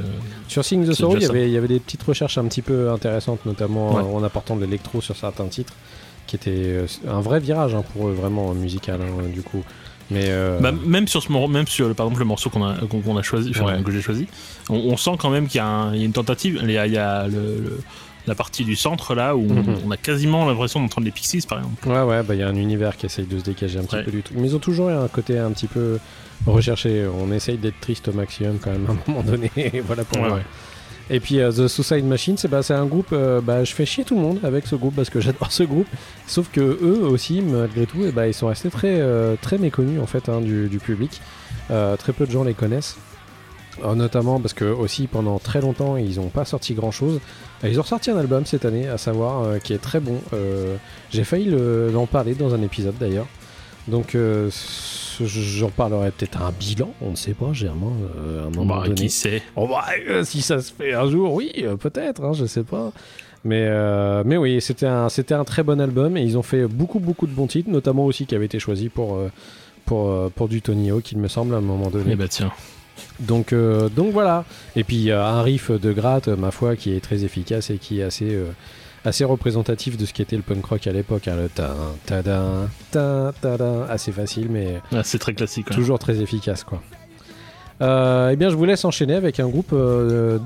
sur 0.48 0.64
Sing 0.64 0.88
the 0.88 0.94
Sorrow, 0.94 1.16
il 1.18 1.24
y, 1.24 1.26
avait, 1.26 1.48
il 1.48 1.54
y 1.54 1.58
avait 1.58 1.68
des 1.68 1.80
petites 1.80 2.04
recherches 2.04 2.38
un 2.38 2.46
petit 2.46 2.62
peu 2.62 2.90
intéressantes, 2.92 3.46
notamment 3.46 3.90
en 4.16 4.24
apportant 4.24 4.56
de 4.56 4.62
l'électro 4.66 5.02
sur 5.02 5.16
certains 5.18 5.48
titres, 5.48 5.74
qui 6.28 6.36
était 6.38 6.86
un 7.08 7.20
vrai 7.22 7.40
virage 7.40 7.76
hein, 7.76 7.84
pour 7.94 8.08
eux, 8.08 8.14
vraiment 8.14 8.54
musical 8.54 9.02
hein, 9.02 9.24
du 9.34 9.42
coup. 9.42 9.64
Mais 10.12 10.26
euh, 10.28 10.60
bah, 10.60 10.72
même 10.72 11.08
sur 11.08 11.22
ce 11.24 11.32
même 11.32 11.68
sur 11.68 11.88
le, 11.88 11.94
par 11.94 12.06
exemple 12.06 12.20
le 12.20 12.26
morceau 12.26 12.50
qu'on 12.50 12.64
a 12.64 12.76
qu'on 12.90 13.00
qu'on 13.02 13.18
a 13.18 13.22
choisi, 13.24 13.52
enfin, 13.52 13.66
Ouais. 13.78 13.84
que 13.84 13.92
j'ai 13.92 14.02
choisi, 14.02 14.28
on, 14.70 14.76
on 14.76 14.98
sent 14.98 15.12
quand 15.18 15.30
même 15.30 15.48
qu'il 15.48 15.58
y, 15.58 15.62
a 15.62 15.66
un- 15.68 15.94
il 15.94 16.00
y 16.00 16.04
a 16.04 16.06
une 16.06 16.12
tentative. 16.14 16.60
Il 16.64 16.72
y 16.72 16.78
a, 16.78 16.86
il 16.88 16.94
y 16.94 16.98
a 16.98 17.28
le- 17.28 17.34
le- 17.34 17.80
la 18.28 18.36
partie 18.36 18.64
du 18.64 18.76
centre 18.78 19.16
là 19.16 19.36
où 19.36 19.42
on- 19.50 19.54
Mhm. 19.56 19.76
on, 19.86 19.92
a 19.92 19.98
quasiment 19.98 20.46
l'impression 20.46 20.80
d'entendre 20.80 21.04
les 21.06 21.12
Pixies, 21.12 21.42
par 21.48 21.58
exemple. 21.60 21.88
Ouais, 21.90 22.02
ouais, 22.04 22.24
bah 22.24 22.36
il 22.36 22.40
y 22.40 22.44
a 22.44 22.48
un 22.48 22.56
univers 22.56 22.96
qui 22.96 23.06
essaye 23.06 23.26
de 23.26 23.38
se 23.40 23.44
dégager 23.44 23.80
un 23.80 23.84
petit 23.84 23.96
Ouais. 23.98 24.04
peu 24.04 24.12
du 24.12 24.24
truc. 24.24 24.38
Mais 24.40 24.48
ils 24.48 24.56
ont 24.56 24.60
toujours 24.60 24.90
un 24.90 25.08
côté 25.10 25.38
un 25.38 25.52
petit 25.52 25.68
peu 25.68 26.00
recherché. 26.46 27.06
On 27.20 27.32
essaye 27.32 27.58
d'être 27.58 27.80
triste 27.80 28.08
au 28.10 28.14
maximum 28.14 28.60
quand 28.62 28.72
même 28.72 28.86
à 28.88 28.92
un 28.92 28.98
moment 29.12 29.24
donné. 29.24 29.52
Voilà 29.86 30.04
pour 30.06 30.22
Ouais, 30.22 30.28
moi. 30.30 30.40
Et 31.10 31.20
puis 31.20 31.40
euh, 31.40 31.52
The 31.52 31.68
Suicide 31.68 32.06
Machine, 32.06 32.38
c'est 32.38 32.48
bah, 32.48 32.62
un 32.70 32.86
groupe. 32.86 33.10
euh, 33.12 33.42
bah, 33.42 33.64
je 33.64 33.74
fais 33.74 33.86
chier 33.86 34.04
tout 34.06 34.16
le 34.16 34.22
monde 34.22 34.40
avec 34.44 34.66
ce 34.68 34.76
groupe 34.76 34.96
parce 34.96 35.10
que 35.10 35.20
j'adore 35.22 35.52
ce 35.52 35.64
groupe. 35.64 35.88
Sauf 36.28 36.50
que 36.52 36.62
eux 36.62 37.04
aussi, 37.06 37.42
malgré 37.42 37.86
tout, 37.86 38.00
eh 38.06 38.12
bah, 38.12 38.28
ils 38.28 38.34
sont 38.34 38.48
restés 38.48 38.70
très, 38.70 39.00
euh, 39.00 39.36
très 39.42 39.58
méconnus 39.58 40.00
en 40.02 40.06
fait 40.08 40.30
hein, 40.30 40.40
du, 40.42 40.80
public. 40.84 41.22
Très 41.68 42.14
peu 42.14 42.26
de 42.26 42.32
gens 42.32 42.44
les 42.44 42.54
connaissent. 42.54 42.98
Notamment 43.96 44.40
parce 44.40 44.54
que 44.54 44.66
aussi 44.66 45.08
pendant 45.08 45.40
très 45.40 45.60
longtemps 45.60 45.98
ils 45.98 46.18
n'ont 46.18 46.30
pas 46.30 46.46
sorti 46.46 46.76
grand 46.76 46.92
chose. 46.92 47.20
Ils 47.64 47.80
ont 47.80 47.84
sorti 47.84 48.12
un 48.12 48.18
album 48.18 48.46
cette 48.46 48.66
année, 48.66 48.88
à 48.88 49.00
savoir 49.00 49.60
qui 49.62 49.74
est 49.74 49.80
très 49.82 50.00
bon. 50.00 50.20
J'ai 51.12 51.24
failli 51.24 51.46
le- 51.46 51.90
l'en 51.92 52.06
parler 52.06 52.36
dans 52.36 52.54
un 52.54 52.62
épisode 52.62 52.96
d'ailleurs. 53.00 53.26
Donc 53.88 54.16
j'en 55.22 55.70
parlerai 55.70 56.12
peut-être 56.12 56.42
à 56.42 56.48
un 56.48 56.52
bilan, 56.52 56.90
on 57.02 57.12
ne 57.12 57.16
sait 57.16 57.34
pas, 57.34 57.54
Germain, 57.54 57.92
euh, 58.18 58.44
à 58.44 58.48
un 58.48 58.50
moment 58.50 58.76
Bah, 58.78 58.84
donné. 58.84 58.96
qui 58.96 59.10
sait? 59.10 59.42
Oh 59.56 59.68
bah, 59.68 59.86
euh, 60.10 60.24
si 60.24 60.42
ça 60.42 60.60
se 60.62 60.72
fait 60.74 60.94
un 60.94 61.10
jour, 61.10 61.34
oui, 61.34 61.52
euh, 61.60 61.76
peut-être, 61.76 62.24
hein, 62.24 62.34
je 62.34 62.46
sais 62.46 62.64
pas. 62.64 62.92
Mais, 63.46 63.66
euh, 63.68 64.24
mais 64.26 64.38
oui, 64.38 64.62
c'était 64.62 64.86
un, 64.88 65.10
c'était 65.10 65.34
un 65.34 65.44
très 65.44 65.64
bon 65.64 65.80
album 65.82 66.16
et 66.18 66.24
ils 66.24 66.38
ont 66.38 66.44
fait 66.44 66.66
beaucoup, 66.66 67.00
beaucoup 67.00 67.28
de 67.28 67.34
bons 67.34 67.48
titres, 67.48 67.70
notamment 67.70 68.06
aussi 68.06 68.26
qui 68.26 68.36
avait 68.36 68.46
été 68.46 68.58
choisi 68.60 68.88
pour, 68.90 69.20
pour, 69.86 70.32
pour 70.32 70.48
du 70.48 70.62
Tony 70.62 70.92
Hawk, 70.92 71.12
il 71.12 71.18
me 71.18 71.28
semble, 71.28 71.54
à 71.54 71.58
un 71.58 71.62
moment 71.62 71.90
donné. 71.90 72.12
Eh 72.14 72.16
bah 72.16 72.28
tiens. 72.30 72.52
Donc, 73.20 73.52
euh, 73.54 73.90
donc 73.90 74.14
voilà. 74.14 74.46
Et 74.76 74.84
puis 74.84 75.12
un 75.12 75.42
riff 75.42 75.72
de 75.72 75.92
gratte, 75.92 76.28
ma 76.30 76.52
foi, 76.52 76.76
qui 76.76 76.94
est 76.96 77.00
très 77.02 77.24
efficace 77.26 77.70
et 77.70 77.78
qui 77.78 78.00
est 78.00 78.04
assez, 78.04 78.34
euh, 78.34 78.46
assez 79.06 79.24
représentatif 79.26 79.98
de 79.98 80.06
ce 80.06 80.14
qu'était 80.14 80.36
le 80.36 80.42
punk 80.42 80.66
rock 80.66 80.88
à 80.88 80.92
l'époque. 80.92 81.28
hein, 81.28 81.36
le 81.36 81.50
ta 81.50 81.76
ta 82.06 82.24
ta 82.24 82.44
ta 82.92 83.32
ta 83.42 83.58
ta 83.58 83.84
assez 83.90 84.12
facile, 84.12 84.48
mais 84.50 84.82
Ah, 84.92 85.04
c'est 85.04 85.20
très 85.20 85.34
classique. 85.34 85.68
ouais. 85.70 85.76
toujours 85.76 86.00
très 86.00 86.22
efficace, 86.22 86.64
quoi. 86.64 86.82
Euh, 87.82 88.30
eh 88.32 88.36
bien, 88.36 88.50
je 88.50 88.56
vous 88.56 88.66
laisse 88.66 88.86
enchaîner 88.86 89.16
avec 89.16 89.40
un 89.40 89.48
groupe 89.50 89.72
euh, 89.74 90.38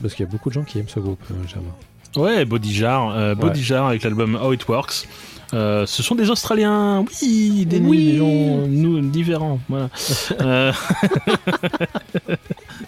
parce 0.00 0.14
qu'il 0.14 0.24
y 0.24 0.28
a 0.28 0.30
beaucoup 0.30 0.48
de 0.48 0.54
gens 0.54 0.62
qui 0.62 0.78
aiment 0.78 0.88
ce 0.88 1.00
groupe, 1.00 1.20
euh, 1.30 1.34
Germain. 1.48 1.72
Ouais, 2.16 2.44
Body 2.44 2.72
Jar, 2.72 3.10
euh, 3.16 3.34
Jar 3.62 3.86
avec 3.88 4.02
l'album 4.04 4.38
How 4.42 4.52
It 4.52 4.66
Works. 4.68 5.06
Euh, 5.54 5.86
ce 5.86 6.02
sont 6.02 6.14
des 6.14 6.30
Australiens, 6.30 7.04
oui, 7.22 7.66
des, 7.66 7.78
Oui. 7.78 8.16
gens 8.16 8.66
nous, 8.68 9.00
différents. 9.00 9.60
Voilà. 9.68 9.88
Euh, 10.40 10.72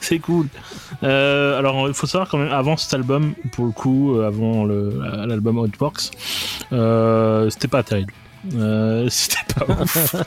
C'est 0.01 0.19
cool. 0.19 0.49
Euh, 1.03 1.59
alors, 1.59 1.89
il 1.89 1.95
faut 1.95 2.07
savoir 2.07 2.29
quand 2.29 2.39
même, 2.39 2.53
avant 2.53 2.77
cet 2.77 2.95
album, 2.95 3.35
pour 3.53 3.67
le 3.67 3.71
coup, 3.71 4.19
avant 4.21 4.65
l'album 4.65 5.59
euh, 6.73 7.51
c'était 7.51 7.69
pas 7.69 7.83
terrible. 7.83 8.12
Euh, 8.55 9.07
C'était 9.11 9.55
pas 9.55 9.67
ouf. 9.83 10.17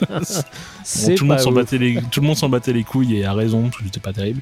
Bon, 1.06 1.14
tout, 1.16 1.24
le 1.24 1.28
monde 1.28 1.40
ouf. 1.46 1.54
battait 1.54 1.78
les, 1.78 1.94
tout 2.10 2.20
le 2.22 2.26
monde 2.26 2.36
s'en 2.36 2.48
battait 2.48 2.72
les 2.72 2.82
couilles 2.82 3.16
et 3.16 3.24
a 3.26 3.34
raison, 3.34 3.64
parce 3.64 3.76
que 3.76 3.84
c'était 3.84 4.00
pas 4.00 4.12
terrible. 4.14 4.40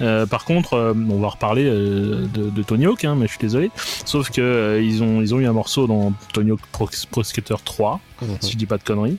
Euh, 0.00 0.24
par 0.26 0.44
contre, 0.44 0.74
euh, 0.74 0.94
on 1.10 1.18
va 1.18 1.28
reparler 1.28 1.64
euh, 1.66 2.26
de, 2.32 2.48
de 2.48 2.62
Tony 2.62 2.86
Hawk, 2.86 3.04
hein, 3.04 3.16
mais 3.18 3.26
je 3.26 3.32
suis 3.32 3.40
désolé. 3.40 3.70
Sauf 4.04 4.30
que 4.30 4.40
euh, 4.40 4.80
ils, 4.82 5.02
ont, 5.02 5.20
ils 5.20 5.34
ont 5.34 5.40
eu 5.40 5.46
un 5.46 5.52
morceau 5.52 5.86
dans 5.88 6.12
Tony 6.32 6.52
Hawk 6.52 6.60
Pro, 6.72 6.88
Pro 7.10 7.22
Skater 7.24 7.56
3, 7.64 8.00
Mhm. 8.22 8.36
si 8.40 8.52
je 8.52 8.56
dis 8.58 8.66
pas 8.66 8.76
de 8.78 8.82
conneries. 8.84 9.16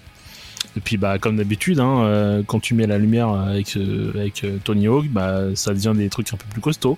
Et 0.78 0.80
puis, 0.80 0.96
bah, 0.96 1.18
comme 1.20 1.36
d'habitude, 1.36 1.80
hein, 1.82 2.04
euh, 2.04 2.44
quand 2.46 2.60
tu 2.62 2.76
mets 2.76 2.88
la 2.88 2.98
lumière 3.00 3.30
avec, 3.30 3.76
euh, 3.76 4.12
avec 4.16 4.44
euh, 4.46 4.58
Tony 4.64 4.88
Hawk, 4.88 5.08
bah, 5.10 5.42
ça 5.56 5.74
devient 5.74 5.92
des 5.96 6.08
trucs 6.08 6.32
un 6.34 6.38
peu 6.38 6.46
plus 6.50 6.62
costauds. 6.62 6.98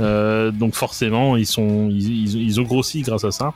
Euh, 0.00 0.50
donc, 0.50 0.74
forcément, 0.74 1.36
ils, 1.36 1.46
sont, 1.46 1.88
ils, 1.90 2.10
ils, 2.26 2.42
ils 2.42 2.60
ont 2.60 2.64
grossi 2.64 3.00
grâce 3.02 3.24
à 3.24 3.30
ça. 3.30 3.54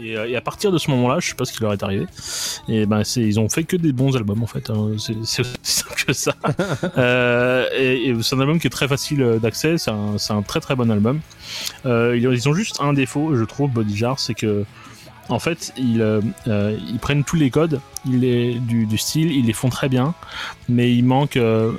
Et, 0.00 0.16
euh, 0.16 0.28
et 0.28 0.34
à 0.34 0.40
partir 0.40 0.72
de 0.72 0.78
ce 0.78 0.90
moment-là, 0.90 1.20
je 1.20 1.28
sais 1.28 1.34
pas 1.36 1.44
ce 1.44 1.52
qui 1.52 1.60
leur 1.62 1.72
est 1.72 1.82
arrivé. 1.84 2.06
Et 2.68 2.84
ben, 2.84 3.04
c'est, 3.04 3.20
ils 3.22 3.38
ont 3.38 3.48
fait 3.48 3.62
que 3.64 3.76
des 3.76 3.92
bons 3.92 4.16
albums 4.16 4.42
en 4.42 4.46
fait. 4.46 4.68
hein. 4.70 4.88
C'est, 4.98 5.14
c'est 5.24 5.42
aussi 5.42 5.54
simple 5.62 6.04
que 6.06 6.12
ça. 6.12 6.34
euh, 6.98 7.66
et, 7.76 8.08
et 8.08 8.22
c'est 8.22 8.34
un 8.34 8.40
album 8.40 8.58
qui 8.58 8.66
est 8.66 8.70
très 8.70 8.88
facile 8.88 9.22
euh, 9.22 9.38
d'accès. 9.38 9.78
C'est 9.78 9.90
un, 9.92 10.18
c'est 10.18 10.32
un 10.32 10.42
très 10.42 10.60
très 10.60 10.74
bon 10.74 10.90
album. 10.90 11.20
Euh, 11.86 12.16
ils 12.16 12.26
ont- 12.26 12.32
ils 12.32 12.48
ont 12.48 12.54
juste 12.54 12.80
un 12.80 12.92
défaut, 12.92 13.36
je 13.36 13.44
trouve, 13.44 13.70
Body 13.70 13.96
Jar, 13.96 14.18
c'est 14.18 14.34
que 14.34 14.64
en 15.30 15.38
fait, 15.38 15.72
ils, 15.78 16.02
euh, 16.02 16.20
ils 16.46 16.98
prennent 16.98 17.24
tous 17.24 17.36
les 17.36 17.48
codes 17.48 17.80
ils 18.04 18.20
les, 18.20 18.54
du, 18.58 18.84
du 18.84 18.98
style, 18.98 19.32
ils 19.32 19.46
les 19.46 19.54
font 19.54 19.70
très 19.70 19.88
bien, 19.88 20.12
mais 20.68 20.92
il 20.94 21.02
manque, 21.02 21.38
euh, 21.38 21.72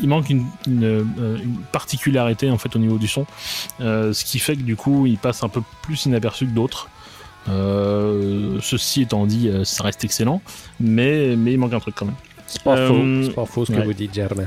il 0.00 0.08
manque 0.08 0.30
une, 0.30 0.46
une, 0.66 1.06
une 1.18 1.56
particularité 1.70 2.50
en 2.50 2.56
fait 2.56 2.74
au 2.74 2.78
niveau 2.78 2.96
du 2.96 3.08
son, 3.08 3.26
euh, 3.82 4.14
ce 4.14 4.24
qui 4.24 4.38
fait 4.38 4.56
que 4.56 4.62
du 4.62 4.76
coup, 4.76 5.06
ils 5.06 5.18
passent 5.18 5.42
un 5.42 5.50
peu 5.50 5.60
plus 5.82 6.06
inaperçus 6.06 6.46
que 6.46 6.52
d'autres. 6.52 6.88
Euh, 7.48 8.58
ceci 8.60 9.02
étant 9.02 9.26
dit, 9.26 9.48
euh, 9.48 9.64
ça 9.64 9.82
reste 9.84 10.04
excellent, 10.04 10.40
mais, 10.80 11.34
mais 11.36 11.52
il 11.52 11.58
manque 11.58 11.72
un 11.74 11.80
truc 11.80 11.94
quand 11.96 12.06
même. 12.06 12.14
C'est 12.46 12.62
pas 12.62 12.76
Euh, 12.76 13.30
pas 13.32 13.46
faux 13.46 13.64
ce 13.64 13.72
que 13.72 13.80
vous 13.80 13.92
dites, 13.94 14.14
Germain. 14.14 14.46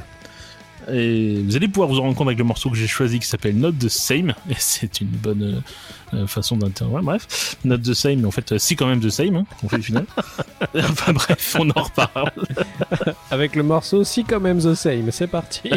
Et 0.92 1.42
vous 1.44 1.56
allez 1.56 1.68
pouvoir 1.68 1.90
vous 1.90 1.98
en 1.98 2.04
rendre 2.04 2.16
compte 2.16 2.28
avec 2.28 2.38
le 2.38 2.44
morceau 2.44 2.70
que 2.70 2.76
j'ai 2.76 2.86
choisi 2.88 3.20
qui 3.20 3.26
s'appelle 3.28 3.58
Not 3.58 3.72
the 3.74 3.90
Same. 3.90 4.36
Et 4.50 4.56
c'est 4.60 5.02
une 5.02 5.08
bonne 5.08 5.64
euh, 6.14 6.28
façon 6.28 6.58
d'interroger. 6.58 7.04
bref, 7.04 7.56
Not 7.66 7.80
the 7.80 7.94
Same, 7.96 8.20
mais 8.20 8.28
en 8.28 8.32
fait, 8.32 8.58
si 8.60 8.76
quand 8.76 8.86
même 8.86 9.00
the 9.00 9.10
Same, 9.10 9.36
hein, 9.36 9.46
on 9.64 9.68
fait 9.70 9.78
le 9.78 9.84
final. 9.84 10.06
enfin 10.76 11.14
bref, 11.14 11.56
on 11.60 11.70
en 11.72 11.82
reparle. 11.82 12.32
Avec 13.32 13.56
le 13.56 13.64
morceau 13.64 14.04
Si 14.04 14.24
quand 14.24 14.40
même 14.40 14.60
The 14.60 14.76
Same, 14.76 15.10
c'est 15.12 15.28
parti. 15.28 15.72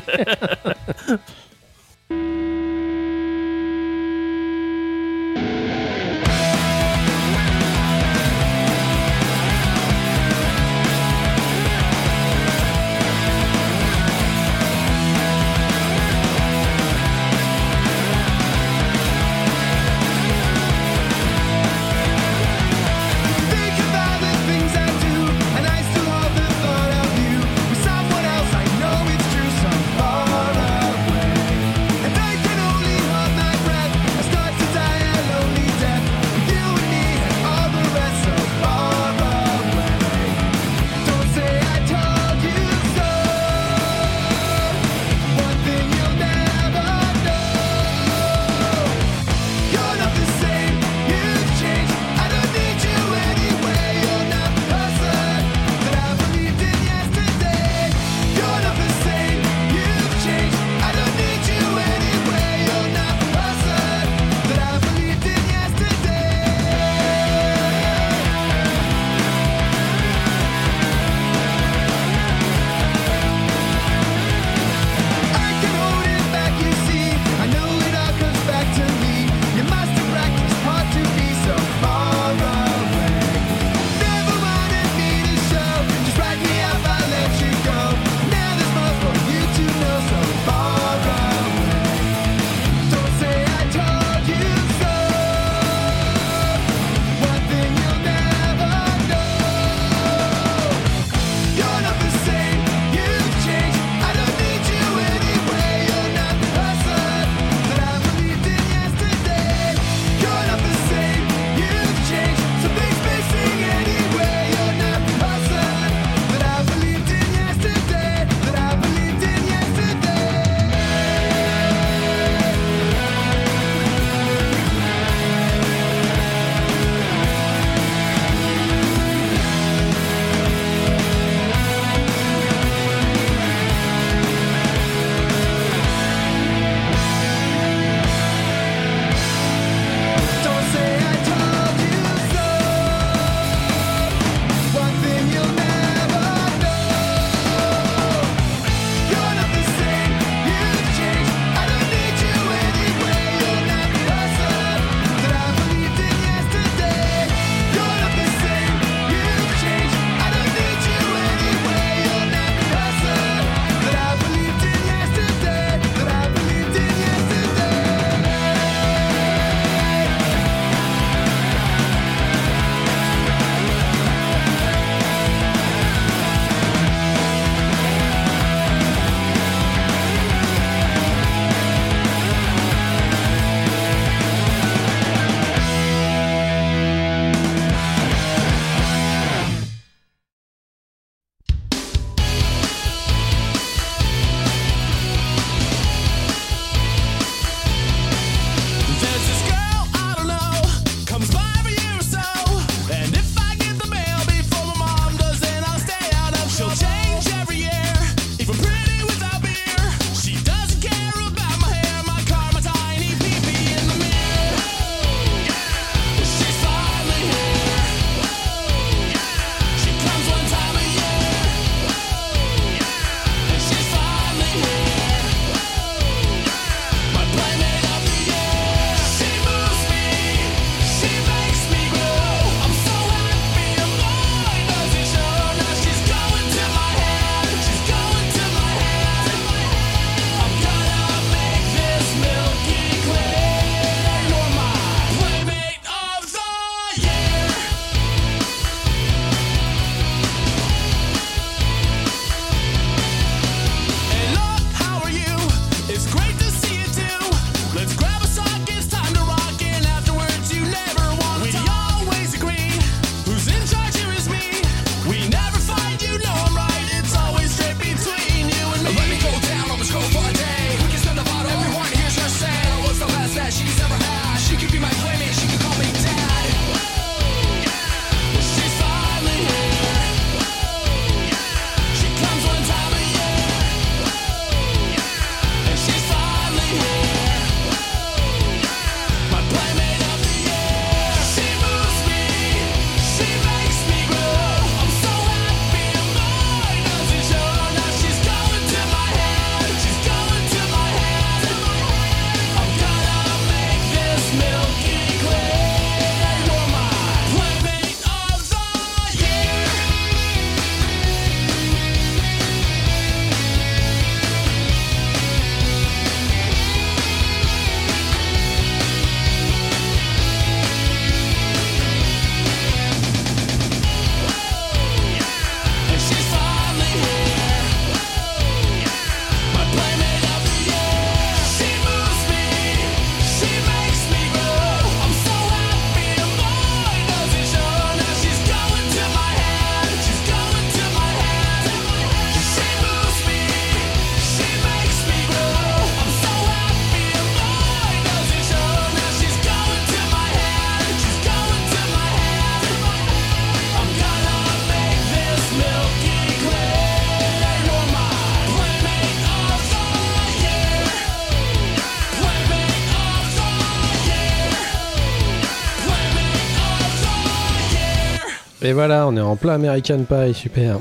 Et 368.63 368.73
voilà, 368.73 369.07
on 369.07 369.17
est 369.17 369.21
en 369.21 369.37
plein 369.37 369.55
American 369.55 370.05
Pie, 370.09 370.35
super. 370.35 370.79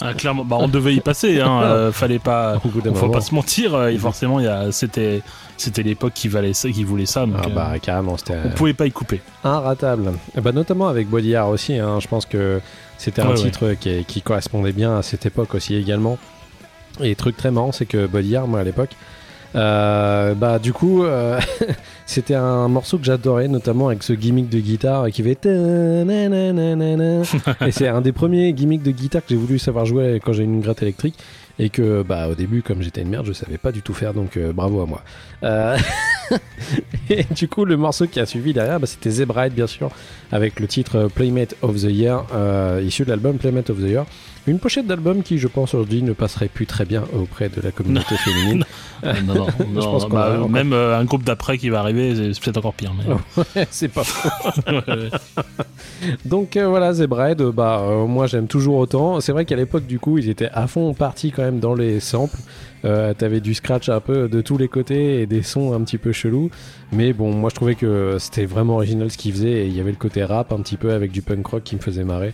Ah, 0.00 0.14
clairement, 0.14 0.44
bah, 0.44 0.56
on 0.60 0.68
devait 0.68 0.94
y 0.94 1.00
passer. 1.00 1.40
Hein, 1.40 1.60
euh, 1.64 1.92
fallait 1.92 2.20
pas. 2.20 2.60
Faut 2.60 2.68
moment. 2.70 3.08
pas 3.10 3.20
se 3.20 3.34
mentir. 3.34 3.74
euh, 3.74 3.88
et 3.88 3.98
forcément, 3.98 4.38
c'était, 4.70 5.22
c'était 5.56 5.82
l'époque 5.82 6.12
qui 6.14 6.28
valait 6.28 6.52
ça, 6.52 6.70
qui 6.70 6.84
voulait 6.84 7.06
ça. 7.06 7.26
Donc, 7.26 7.34
Ah 7.42 7.48
euh, 7.48 7.54
bah 7.54 7.72
carrément, 7.82 8.16
c'était 8.16 8.36
on 8.44 8.50
pouvait 8.50 8.74
pas 8.74 8.86
y 8.86 8.92
couper. 8.92 9.20
inratable. 9.42 10.12
Et 10.36 10.40
bah, 10.40 10.52
notamment 10.52 10.86
avec 10.86 11.08
Body 11.08 11.34
Art 11.34 11.48
aussi, 11.48 11.76
hein, 11.76 11.98
je 12.00 12.06
pense 12.06 12.26
que 12.26 12.60
c'était 12.96 13.22
un 13.22 13.30
Ouais, 13.30 13.34
titre 13.34 13.72
qui, 13.80 14.04
qui 14.04 14.22
correspondait 14.22 14.72
bien 14.72 14.96
à 14.96 15.02
cette 15.02 15.26
époque 15.26 15.54
aussi 15.56 15.74
également. 15.74 16.16
Et 17.00 17.16
truc 17.16 17.36
très 17.36 17.50
marrant, 17.50 17.72
c'est 17.72 17.86
que 17.86 18.06
Body 18.06 18.36
Art, 18.36 18.46
moi 18.46 18.60
à 18.60 18.64
l'époque, 18.64 18.90
euh, 19.56 20.34
bah 20.34 20.58
du 20.60 20.72
coup, 20.72 21.04
euh, 21.04 21.40
c'était 22.08 22.34
un 22.34 22.68
morceau 22.68 22.96
que 22.96 23.04
j'adorais, 23.04 23.48
notamment 23.48 23.88
avec 23.88 24.02
ce 24.02 24.14
gimmick 24.14 24.48
de 24.48 24.60
guitare 24.60 25.10
qui 25.10 25.22
fait. 25.22 25.44
et 27.66 27.70
c'est 27.70 27.88
un 27.88 28.00
des 28.00 28.12
premiers 28.12 28.54
gimmicks 28.54 28.82
de 28.82 28.92
guitare 28.92 29.20
que 29.20 29.28
j'ai 29.28 29.36
voulu 29.36 29.58
savoir 29.58 29.84
jouer 29.84 30.18
quand 30.24 30.32
j'ai 30.32 30.44
une 30.44 30.62
gratte 30.62 30.80
électrique. 30.82 31.16
Et 31.60 31.70
que 31.70 32.02
bah 32.02 32.28
au 32.28 32.36
début, 32.36 32.62
comme 32.62 32.82
j'étais 32.82 33.02
une 33.02 33.10
merde, 33.10 33.26
je 33.26 33.32
savais 33.32 33.58
pas 33.58 33.72
du 33.72 33.82
tout 33.82 33.92
faire, 33.92 34.14
donc 34.14 34.36
euh, 34.36 34.52
bravo 34.52 34.80
à 34.80 34.86
moi. 34.86 35.02
Euh, 35.42 35.76
et 37.10 37.24
du 37.34 37.48
coup, 37.48 37.64
le 37.64 37.76
morceau 37.76 38.06
qui 38.06 38.20
a 38.20 38.26
suivi 38.26 38.52
derrière, 38.52 38.80
bah, 38.80 38.86
c'était 38.86 39.10
Zebride, 39.10 39.52
bien 39.52 39.66
sûr, 39.66 39.90
avec 40.32 40.60
le 40.60 40.66
titre 40.66 40.96
euh, 40.96 41.08
Playmate 41.08 41.56
of 41.60 41.76
the 41.76 41.90
Year, 41.90 42.24
euh, 42.32 42.82
issu 42.84 43.04
de 43.04 43.10
l'album 43.10 43.38
Playmate 43.38 43.70
of 43.70 43.78
the 43.78 43.88
Year. 43.88 44.06
Une 44.48 44.58
pochette 44.58 44.86
d'album 44.86 45.22
qui, 45.22 45.38
je 45.38 45.46
pense, 45.46 45.74
aujourd'hui 45.74 46.02
ne 46.02 46.12
passerait 46.14 46.48
plus 46.48 46.66
très 46.66 46.84
bien 46.86 47.04
auprès 47.14 47.48
de 47.48 47.60
la 47.60 47.70
communauté 47.70 48.16
féminine. 48.24 48.64
Non, 49.04 49.34
non, 49.34 49.46
non, 49.72 49.80
pense 49.92 50.04
qu'on 50.06 50.10
bah, 50.10 50.32
encore- 50.36 50.48
même 50.48 50.72
euh, 50.72 50.98
un 50.98 51.04
groupe 51.04 51.22
d'après 51.22 51.58
qui 51.58 51.68
va 51.68 51.80
arriver, 51.80 52.32
c'est 52.32 52.40
peut-être 52.42 52.56
encore 52.56 52.72
pire. 52.74 52.92
Mais... 52.96 53.64
C'est 53.70 53.88
pas 53.88 54.04
faux. 54.04 54.28
Donc 56.24 56.56
euh, 56.56 56.66
voilà, 56.68 56.92
Zebride, 56.94 57.40
euh, 57.40 57.52
bah, 57.52 57.80
euh, 57.82 58.06
moi 58.06 58.26
j'aime 58.26 58.46
toujours 58.46 58.76
autant. 58.76 59.20
C'est 59.20 59.32
vrai 59.32 59.44
qu'à 59.44 59.56
l'époque, 59.56 59.86
du 59.86 59.98
coup, 59.98 60.18
ils 60.18 60.28
étaient 60.28 60.50
à 60.52 60.66
fond 60.66 60.94
partis 60.94 61.30
quand 61.32 61.42
même 61.42 61.60
dans 61.60 61.74
les 61.74 62.00
samples. 62.00 62.38
Euh, 62.84 63.12
T'avais 63.12 63.40
du 63.40 63.54
scratch 63.54 63.88
un 63.88 64.00
peu 64.00 64.28
de 64.28 64.40
tous 64.40 64.56
les 64.56 64.68
côtés 64.68 65.20
et 65.20 65.26
des 65.26 65.42
sons 65.42 65.72
un 65.74 65.80
petit 65.82 65.98
peu 65.98 66.12
chelous. 66.12 66.50
Mais 66.92 67.12
bon, 67.12 67.32
moi 67.34 67.50
je 67.50 67.56
trouvais 67.56 67.74
que 67.74 68.16
c'était 68.18 68.46
vraiment 68.46 68.74
original 68.76 69.10
ce 69.10 69.18
qu'ils 69.18 69.32
faisaient 69.32 69.64
et 69.64 69.66
il 69.66 69.76
y 69.76 69.80
avait 69.80 69.90
le 69.90 69.96
côté 69.96 70.24
rap 70.24 70.52
un 70.52 70.60
petit 70.60 70.76
peu 70.76 70.92
avec 70.92 71.10
du 71.10 71.20
punk 71.20 71.46
rock 71.46 71.64
qui 71.64 71.74
me 71.76 71.80
faisait 71.80 72.04
marrer. 72.04 72.32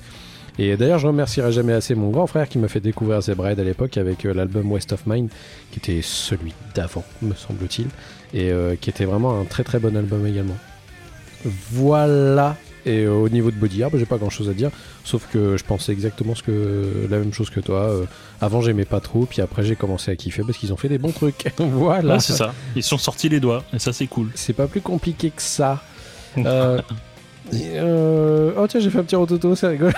Et 0.58 0.76
d'ailleurs, 0.76 0.98
je 0.98 1.06
remercierai 1.06 1.52
jamais 1.52 1.72
assez 1.72 1.94
mon 1.94 2.10
grand 2.10 2.26
frère 2.26 2.48
qui 2.48 2.58
m'a 2.58 2.68
fait 2.68 2.80
découvrir 2.80 3.20
Zebride 3.20 3.58
à 3.58 3.64
l'époque 3.64 3.96
avec 3.96 4.24
euh, 4.24 4.32
l'album 4.32 4.70
West 4.70 4.92
of 4.92 5.06
Mind, 5.06 5.28
qui 5.72 5.78
était 5.78 6.00
celui 6.02 6.52
d'avant, 6.74 7.04
me 7.22 7.34
semble-t-il, 7.34 7.86
et 8.32 8.52
euh, 8.52 8.76
qui 8.80 8.90
était 8.90 9.04
vraiment 9.04 9.40
un 9.40 9.44
très 9.44 9.64
très 9.64 9.78
bon 9.78 9.96
album 9.96 10.26
également. 10.26 10.56
Voilà. 11.72 12.56
Et 12.86 13.04
euh, 13.04 13.12
au 13.12 13.28
niveau 13.28 13.50
de 13.50 13.56
Body 13.56 13.82
Art, 13.82 13.90
bah, 13.90 13.98
j'ai 13.98 14.06
pas 14.06 14.18
grand 14.18 14.30
chose 14.30 14.48
à 14.48 14.52
dire, 14.52 14.70
sauf 15.04 15.26
que 15.32 15.56
je 15.56 15.64
pensais 15.64 15.92
exactement 15.92 16.34
ce 16.34 16.42
que 16.42 17.06
la 17.08 17.18
même 17.18 17.32
chose 17.32 17.50
que 17.50 17.60
toi. 17.60 17.80
Euh, 17.80 18.04
avant, 18.40 18.60
j'aimais 18.60 18.84
pas 18.84 19.00
trop, 19.00 19.24
puis 19.24 19.40
après, 19.40 19.62
j'ai 19.64 19.76
commencé 19.76 20.10
à 20.10 20.16
kiffer 20.16 20.42
parce 20.42 20.58
qu'ils 20.58 20.72
ont 20.72 20.76
fait 20.76 20.88
des 20.88 20.98
bons 20.98 21.12
trucs. 21.12 21.46
voilà. 21.58 22.14
Ouais, 22.14 22.20
c'est 22.20 22.34
ça. 22.34 22.52
Ils 22.76 22.82
sont 22.82 22.98
sortis 22.98 23.28
les 23.28 23.40
doigts, 23.40 23.64
et 23.72 23.78
ça, 23.78 23.92
c'est 23.92 24.06
cool. 24.06 24.28
C'est 24.34 24.52
pas 24.52 24.66
plus 24.66 24.80
compliqué 24.80 25.30
que 25.30 25.42
ça. 25.42 25.82
Euh, 26.36 26.80
euh, 27.52 28.52
Oh 28.58 28.66
tiens, 28.66 28.80
j'ai 28.80 28.90
fait 28.90 28.98
un 28.98 29.04
petit 29.04 29.14
rototo, 29.14 29.54
c'est 29.54 29.68
rigolo. 29.68 29.92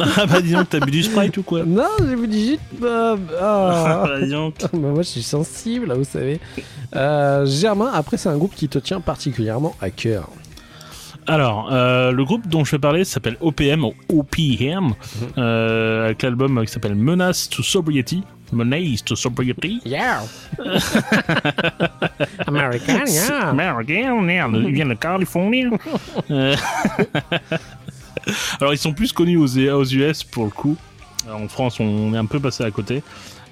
Ah 0.00 0.26
bah 0.26 0.40
dis 0.40 0.52
donc, 0.52 0.68
t'as 0.68 0.80
bu 0.80 0.90
du 0.90 1.02
Sprite 1.02 1.36
ou 1.38 1.42
quoi 1.42 1.64
Non, 1.64 1.84
j'ai 2.00 2.14
vu 2.16 2.28
du 2.28 2.38
jus 2.38 2.58
de 2.72 2.78
pomme. 2.80 3.26
Ah 3.40 4.02
Ah. 4.02 4.04
bah 4.06 4.20
dis 4.20 4.30
donc. 4.30 4.54
Bah, 4.60 4.68
moi, 4.72 5.02
je 5.02 5.08
suis 5.08 5.22
sensible, 5.22 5.92
vous 5.92 6.04
savez. 6.04 6.40
Euh, 6.94 7.44
Germain, 7.46 7.90
après, 7.92 8.16
c'est 8.16 8.28
un 8.28 8.36
groupe 8.36 8.54
qui 8.54 8.68
te 8.68 8.78
tient 8.78 9.00
particulièrement 9.00 9.74
à 9.80 9.90
cœur. 9.90 10.28
Alors, 11.26 11.68
euh, 11.72 12.10
le 12.10 12.24
groupe 12.24 12.46
dont 12.48 12.64
je 12.64 12.70
vais 12.72 12.78
parler 12.78 13.04
s'appelle 13.04 13.36
OPM, 13.40 13.84
ou 13.84 13.92
OPM, 14.08 14.94
euh, 15.36 16.06
avec 16.06 16.22
l'album 16.22 16.64
qui 16.64 16.72
s'appelle 16.72 16.94
Menace 16.94 17.48
to 17.50 17.62
Sobriety. 17.62 18.22
Menace 18.50 19.04
to 19.04 19.14
Sobriety. 19.14 19.78
Yeah. 19.84 20.22
American, 22.46 23.04
yeah. 23.06 23.50
American, 23.50 24.26
yeah, 24.26 24.48
ils 24.54 24.72
viennent 24.72 24.88
de 24.88 24.94
Californie. 24.94 25.66
Euh, 28.28 28.32
Alors, 28.60 28.72
ils 28.74 28.78
sont 28.78 28.92
plus 28.92 29.12
connus 29.12 29.36
aux, 29.36 29.58
aux 29.58 29.84
US 29.84 30.24
pour 30.24 30.44
le 30.44 30.50
coup. 30.50 30.76
Alors, 31.26 31.40
en 31.42 31.48
France, 31.48 31.80
on 31.80 32.14
est 32.14 32.18
un 32.18 32.26
peu 32.26 32.40
passé 32.40 32.64
à 32.64 32.70
côté. 32.70 33.02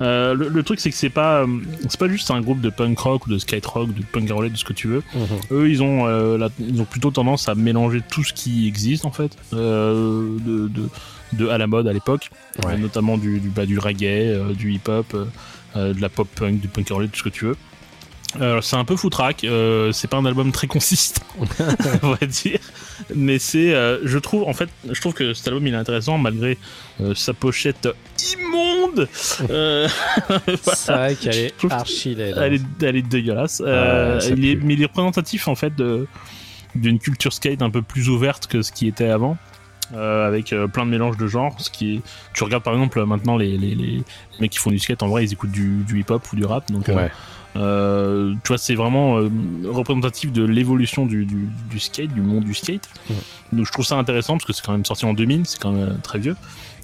Euh, 0.03 0.35
le, 0.35 0.49
le 0.49 0.63
truc, 0.63 0.79
c'est 0.79 0.91
que 0.91 0.97
c'est 0.97 1.09
pas, 1.11 1.43
euh, 1.43 1.47
c'est 1.89 1.99
pas 1.99 2.09
juste 2.09 2.31
un 2.31 2.41
groupe 2.43 2.61
de 2.61 2.69
punk 2.69 2.99
rock 2.99 3.27
ou 3.27 3.31
de 3.31 3.39
skate 3.39 3.65
rock, 3.65 3.95
de 3.95 4.03
punk 4.05 4.31
roulette, 4.31 4.53
de 4.53 4.59
ce 4.59 4.65
que 4.65 4.75
tu 4.75 4.89
veux. 4.89 5.03
Mhm. 5.15 5.23
Eux, 5.53 5.71
ils 5.71 5.83
ont, 5.83 6.07
euh, 6.07 6.37
la- 6.37 6.51
ils 6.59 6.81
ont 6.83 6.85
plutôt 6.85 7.11
tendance 7.11 7.49
à 7.49 7.55
mélanger 7.55 8.03
tout 8.11 8.23
ce 8.23 8.35
qui 8.35 8.69
existe 8.69 9.07
en 9.07 9.11
fait, 9.11 9.33
euh, 9.55 10.37
de, 10.45 10.69
de, 10.69 10.89
de 11.33 11.49
à 11.49 11.57
la 11.57 11.67
mode 11.67 11.89
à 11.89 11.95
l'époque, 11.95 12.31
Ouais. 12.65 12.75
euh, 12.75 12.77
notamment 12.77 13.17
du, 13.17 13.41
du, 13.41 13.49
bah, 13.49 13.65
du 13.65 13.79
reggae, 13.79 14.05
euh, 14.35 14.53
du 14.53 14.73
hip-hop, 14.75 15.07
euh, 15.15 15.25
euh, 15.77 15.95
de 15.95 16.01
la 16.03 16.11
pop 16.11 16.29
punk, 16.35 16.61
du 16.61 16.69
punk 16.69 16.89
roulette, 16.91 17.13
tout 17.13 17.19
ce 17.21 17.25
que 17.25 17.29
tu 17.31 17.47
veux. 17.47 17.57
Euh, 18.41 18.61
c'est 18.61 18.77
un 18.77 18.85
peu 18.85 18.97
foutraque, 18.97 19.45
euh, 19.45 19.93
c'est 19.93 20.09
pas 20.09 20.17
un 20.19 20.27
album 20.27 20.53
très 20.53 20.67
consistant, 20.67 21.23
on 22.03 22.11
va 22.13 22.27
dire, 22.27 22.59
mais 23.15 23.39
c'est, 23.39 23.73
euh, 23.73 23.99
je 24.05 24.19
trouve, 24.19 24.43
en 24.49 24.53
fait, 24.53 24.69
je 24.91 25.01
trouve 25.01 25.15
que 25.15 25.33
cet 25.33 25.47
album 25.49 25.67
il 25.67 25.73
est 25.73 25.77
intéressant 25.77 26.19
malgré 26.19 26.59
euh, 27.01 27.15
sa 27.15 27.33
pochette 27.33 27.89
immonde. 28.35 29.09
Euh, 29.51 29.89
C'est 30.75 30.93
vrai 30.93 31.15
qu'elle 31.17 31.37
est 31.37 31.55
archi 31.71 32.15
laide. 32.15 32.37
elle 32.41 32.55
est, 32.55 32.63
elle 32.83 32.97
est 32.97 33.03
dégueulasse. 33.03 33.61
Il 33.61 34.47
est, 34.47 34.57
mais 34.57 34.73
il 34.75 34.83
est 34.83 34.87
représentatif 34.87 35.49
en 35.49 35.55
fait 35.55 35.73
d'une 36.75 36.99
culture 36.99 37.33
skate 37.33 37.61
un 37.63 37.69
peu 37.71 37.83
plus 37.83 38.09
ouverte 38.09 38.47
que 38.47 38.63
ce 38.63 38.73
qui 38.73 38.87
était 38.87 39.09
avant. 39.11 39.37
euh, 39.95 40.27
avec 40.27 40.53
euh, 40.53 40.67
plein 40.67 40.85
de 40.87 40.91
mélanges 40.91 41.17
de 41.19 41.27
genres. 41.27 41.55
Ce 41.59 41.69
qui 41.71 41.97
est... 41.97 42.01
Tu 42.33 42.43
regardes 42.45 42.63
par 42.65 42.73
exemple 42.73 43.05
maintenant 43.05 43.37
les, 43.37 43.57
les, 43.59 43.75
les 43.75 44.03
mecs 44.41 44.51
qui 44.53 44.59
font 44.59 44.71
du 44.71 44.79
skate, 44.79 45.03
en 45.03 45.09
vrai 45.09 45.25
ils 45.25 45.33
écoutent 45.33 45.51
du, 45.53 45.85
du 45.87 46.01
hip-hop 46.01 46.23
ou 46.33 46.37
du 46.37 46.45
rap. 46.47 46.71
Donc, 46.73 46.89
Ouais. 46.89 46.95
euh, 46.97 47.09
tu 47.57 48.49
vois, 48.49 48.59
c'est 48.59 48.75
vraiment 48.75 49.19
euh, 49.19 49.29
représentatif 49.67 50.33
de 50.33 50.45
l'évolution 50.45 51.07
du, 51.07 51.25
du, 51.25 51.49
du 51.71 51.79
skate, 51.81 52.13
du 52.13 52.21
monde 52.21 52.45
du 52.45 52.55
skate. 52.55 52.89
Donc 53.53 53.67
je 53.67 53.73
trouve 53.73 53.85
ça 53.87 53.97
intéressant 53.97 54.35
parce 54.35 54.45
que 54.45 54.53
c'est 54.53 54.65
quand 54.65 54.73
même 54.73 54.85
sorti 54.85 55.05
en 55.05 55.15
2000, 55.15 55.47
c'est 55.47 55.61
quand 55.61 55.73
même 55.73 55.89
euh, 55.91 55.95
très 56.03 56.19
vieux. 56.19 56.37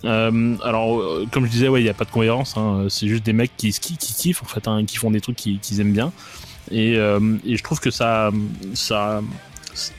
Euh, 0.05 0.57
alors, 0.65 0.99
euh, 1.01 1.27
comme 1.31 1.47
je 1.47 1.51
disais, 1.51 1.69
ouais, 1.69 1.81
il 1.81 1.85
n'y 1.85 1.91
a 1.91 1.95
pas 1.95 2.05
de 2.05 2.11
cohérence. 2.11 2.57
hein, 2.57 2.87
c'est 2.89 3.07
juste 3.09 3.25
des 3.25 3.33
mecs 3.33 3.57
qui, 3.57 3.71
qui, 3.73 3.97
qui 3.97 4.13
kiffent 4.15 4.43
en 4.43 4.47
fait, 4.47 4.67
hein, 4.69 4.85
qui 4.85 4.97
font 4.97 5.11
des 5.11 5.21
trucs 5.21 5.37
qu'ils 5.37 5.81
aiment 5.81 5.93
bien. 5.93 6.13
Et, 6.71 6.97
euh, 6.97 7.37
et 7.45 7.57
je 7.57 7.63
trouve 7.63 7.81
que 7.81 7.91
ça, 7.91 8.31
ça, 8.75 9.21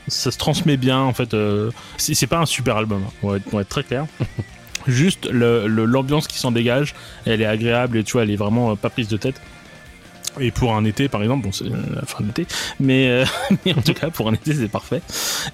ça 0.08 0.32
se 0.32 0.38
transmet 0.38 0.78
bien 0.78 1.00
en 1.00 1.14
fait. 1.14 1.34
euh, 1.34 1.72
c'est 1.98 2.28
pas 2.28 2.40
un 2.40 2.46
super 2.46 2.78
album, 2.78 3.04
hein, 3.06 3.12
va 3.28 3.38
être, 3.38 3.60
être 3.62 3.70
très 3.70 3.84
clair. 3.84 4.06
Juste 4.88 5.30
le- 5.32 5.68
le- 5.68 5.86
l'ambiance 5.86 6.28
qui 6.28 6.38
s'en 6.38 6.52
dégage, 6.52 6.94
elle 7.26 7.42
est 7.42 7.46
agréable 7.46 7.98
et 7.98 8.04
tu 8.04 8.14
vois, 8.14 8.24
elle 8.24 8.32
est 8.32 8.36
vraiment 8.36 8.72
euh, 8.72 8.76
pas 8.76 8.90
prise 8.90 9.08
de 9.08 9.16
tête. 9.18 9.40
Et 10.40 10.52
pour 10.52 10.76
un 10.76 10.84
été, 10.86 11.08
par 11.08 11.22
exemple, 11.22 11.44
bon, 11.46 11.52
c'est 11.52 11.66
la 11.66 12.02
fin 12.06 12.22
de 12.22 12.28
l'été, 12.28 12.46
mais, 12.80 13.08
euh, 13.10 13.26
mais 13.66 13.74
en 13.74 13.82
tout 13.82 13.94
cas, 13.94 14.10
pour 14.10 14.28
un 14.30 14.34
été, 14.34 14.54
c'est 14.54 14.68
parfait. 14.68 15.02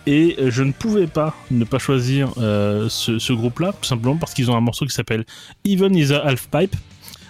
Et 0.07 0.35
euh, 0.39 0.51
je 0.51 0.63
ne 0.63 0.71
pouvais 0.71 1.07
pas 1.07 1.35
ne 1.51 1.65
pas 1.65 1.79
choisir 1.79 2.31
euh, 2.37 2.87
ce, 2.89 3.19
ce 3.19 3.33
groupe-là, 3.33 3.73
tout 3.81 3.87
simplement 3.87 4.15
parce 4.17 4.33
qu'ils 4.33 4.49
ont 4.51 4.55
un 4.55 4.61
morceau 4.61 4.85
qui 4.85 4.93
s'appelle 4.93 5.25
Even 5.65 5.95
is 5.95 6.13
a 6.13 6.19
Half 6.25 6.47
Pipe. 6.49 6.75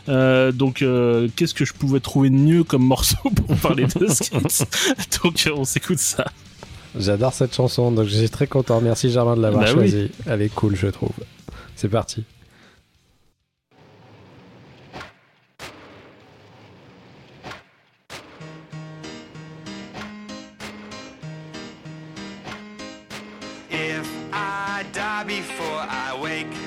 Euh, 0.07 0.51
donc, 0.51 0.81
euh, 0.81 1.27
qu'est-ce 1.35 1.53
que 1.53 1.65
je 1.65 1.73
pouvais 1.73 1.99
trouver 1.99 2.29
de 2.29 2.35
mieux 2.35 2.63
comme 2.63 2.83
morceau 2.83 3.17
pour 3.47 3.55
parler 3.57 3.85
de 3.85 4.07
skate 4.07 4.65
Donc, 5.23 5.43
euh, 5.45 5.51
on 5.55 5.65
s'écoute 5.65 5.99
ça. 5.99 6.25
J'adore 6.97 7.33
cette 7.33 7.53
chanson, 7.53 7.91
donc 7.91 8.07
je 8.07 8.17
suis 8.17 8.29
très 8.29 8.47
content. 8.47 8.81
Merci 8.81 9.11
Germain 9.11 9.35
de 9.35 9.41
l'avoir 9.41 9.63
Bah 9.65 9.69
oui. 9.73 9.89
choisie. 9.91 10.11
Elle 10.25 10.41
est 10.41 10.49
cool, 10.53 10.75
je 10.75 10.87
trouve. 10.87 11.11
C'est 11.75 11.89
parti. 11.89 12.23
I 25.87 26.13
wake, 26.19 26.58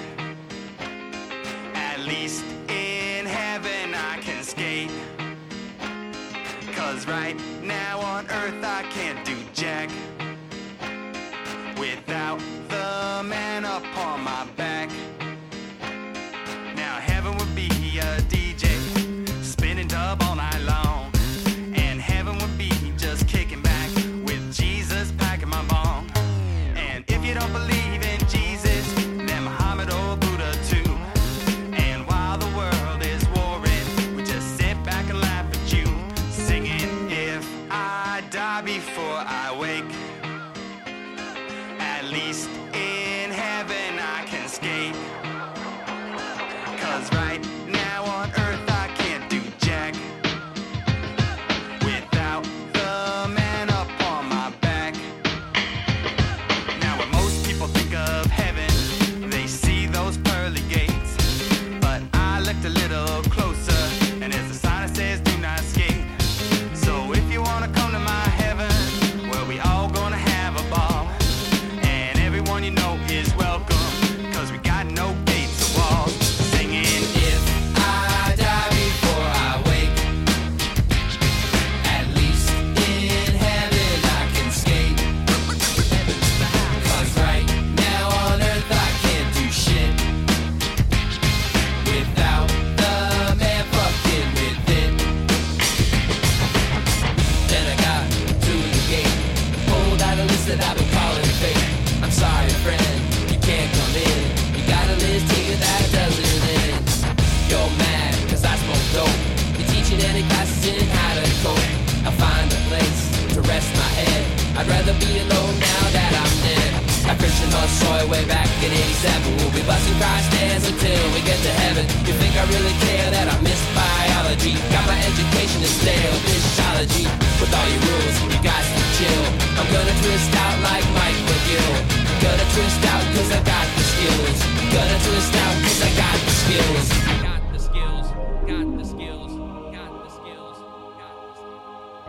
North 117.62 117.78
Shore 117.78 118.10
way 118.10 118.24
back 118.26 118.50
in 118.58 118.74
87. 118.74 119.38
We'll 119.38 119.54
be 119.54 119.62
busting 119.62 119.94
cross 119.94 120.26
stands 120.34 120.66
until 120.66 120.98
we 121.14 121.22
get 121.22 121.38
to 121.46 121.52
heaven. 121.62 121.86
You 122.02 122.10
think 122.18 122.34
I 122.34 122.42
really 122.50 122.74
care 122.82 123.06
that 123.14 123.30
I 123.30 123.38
missed 123.38 123.62
biology? 123.70 124.58
Got 124.74 124.82
my 124.90 124.98
education 124.98 125.62
in 125.62 125.70
stale 125.70 126.16
physiology. 126.26 127.06
With 127.38 127.54
all 127.54 127.68
your 127.70 127.82
rules, 127.86 128.18
you 128.34 128.38
got 128.42 128.58
to 128.66 128.82
chill. 128.98 129.24
I'm 129.54 129.68
gonna 129.70 129.94
twist 130.02 130.34
out 130.42 130.58
like 130.66 130.82
Mike 130.90 131.14
McGill. 131.22 131.74
Gonna 132.18 132.46
twist 132.50 132.82
out 132.82 133.04
cause 133.14 133.30
I 133.30 133.40
got 133.46 133.66
the 133.78 133.84
skills. 133.94 134.38
Gonna 134.74 134.98
twist 135.06 135.34
out 135.38 135.54
cause 135.62 135.80
I 135.86 135.90
got 136.02 136.18
the 136.18 136.34
skills. 136.42 136.86
Got 137.22 137.42
the 137.46 137.60
skills, 137.62 138.06
got 138.50 138.66
the 138.74 138.86
skills, 138.90 139.32
got 139.70 139.90
the 140.02 140.10
skills. 140.10 140.56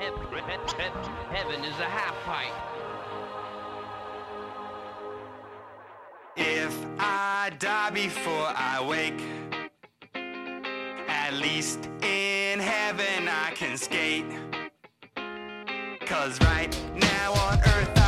Heaven, 0.01 0.25
heaven 1.29 1.59
is 1.61 1.77
a 1.77 1.89
half 1.93 2.17
pipe. 2.25 2.72
I 7.45 7.49
die 7.49 7.89
before 7.89 8.53
I 8.55 8.81
wake. 8.87 9.21
At 11.09 11.33
least 11.33 11.89
in 12.01 12.57
heaven 12.57 13.27
I 13.27 13.51
can 13.53 13.75
skate. 13.75 14.23
Cause 16.05 16.39
right 16.39 16.73
now 16.95 17.33
on 17.33 17.59
earth 17.59 17.91
I 17.97 18.02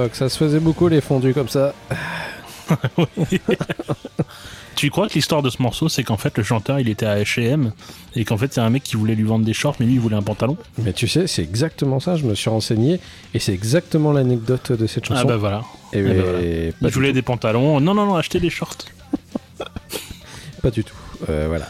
l'époque, 0.00 0.16
ça 0.16 0.28
se 0.28 0.38
faisait 0.38 0.60
beaucoup 0.60 0.88
les 0.88 1.00
fondus 1.00 1.34
comme 1.34 1.48
ça. 1.48 1.74
Tu 4.76 4.88
crois 4.88 5.08
que 5.08 5.14
l'histoire 5.14 5.42
de 5.42 5.50
ce 5.50 5.60
morceau, 5.60 5.90
c'est 5.90 6.04
qu'en 6.04 6.16
fait 6.16 6.38
le 6.38 6.42
chanteur 6.42 6.80
il 6.80 6.88
était 6.88 7.04
à 7.04 7.20
H&M 7.20 7.72
et 8.16 8.24
qu'en 8.24 8.38
fait 8.38 8.54
c'est 8.54 8.62
un 8.62 8.70
mec 8.70 8.82
qui 8.82 8.96
voulait 8.96 9.14
lui 9.14 9.24
vendre 9.24 9.44
des 9.44 9.52
shorts, 9.52 9.76
mais 9.78 9.84
lui 9.84 9.94
il 9.94 10.00
voulait 10.00 10.16
un 10.16 10.22
pantalon? 10.22 10.56
Mais 10.78 10.94
tu 10.94 11.06
sais, 11.06 11.26
c'est 11.26 11.42
exactement 11.42 12.00
ça. 12.00 12.16
Je 12.16 12.24
me 12.24 12.34
suis 12.34 12.48
renseigné 12.48 12.98
et 13.34 13.40
c'est 13.40 13.52
exactement 13.52 14.10
l'anecdote 14.10 14.72
de 14.72 14.86
cette 14.86 15.04
chanson. 15.04 15.20
Ah 15.22 15.28
bah 15.28 15.36
voilà. 15.36 15.64
Et 15.92 15.98
eh 15.98 16.02
voilà. 16.02 16.22
pas, 16.22 16.88
Il 16.88 16.94
voulait 16.94 17.08
tout, 17.08 17.14
des 17.14 17.20
pantalons. 17.20 17.78
Non 17.80 17.92
non 17.92 18.06
non, 18.06 18.14
acheter 18.14 18.40
des 18.40 18.48
shorts. 18.48 18.78
pas 20.62 20.70
du 20.70 20.82
tout. 20.82 20.96
Euh, 21.28 21.44
voilà. 21.48 21.66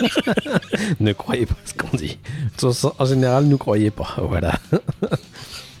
ne 1.00 1.12
croyez 1.12 1.46
pas 1.46 1.54
ce 1.64 1.74
qu'on 1.74 1.96
dit. 1.96 2.18
En 2.98 3.04
général, 3.04 3.46
ne 3.46 3.54
croyez 3.54 3.92
pas. 3.92 4.16
Voilà. 4.18 4.58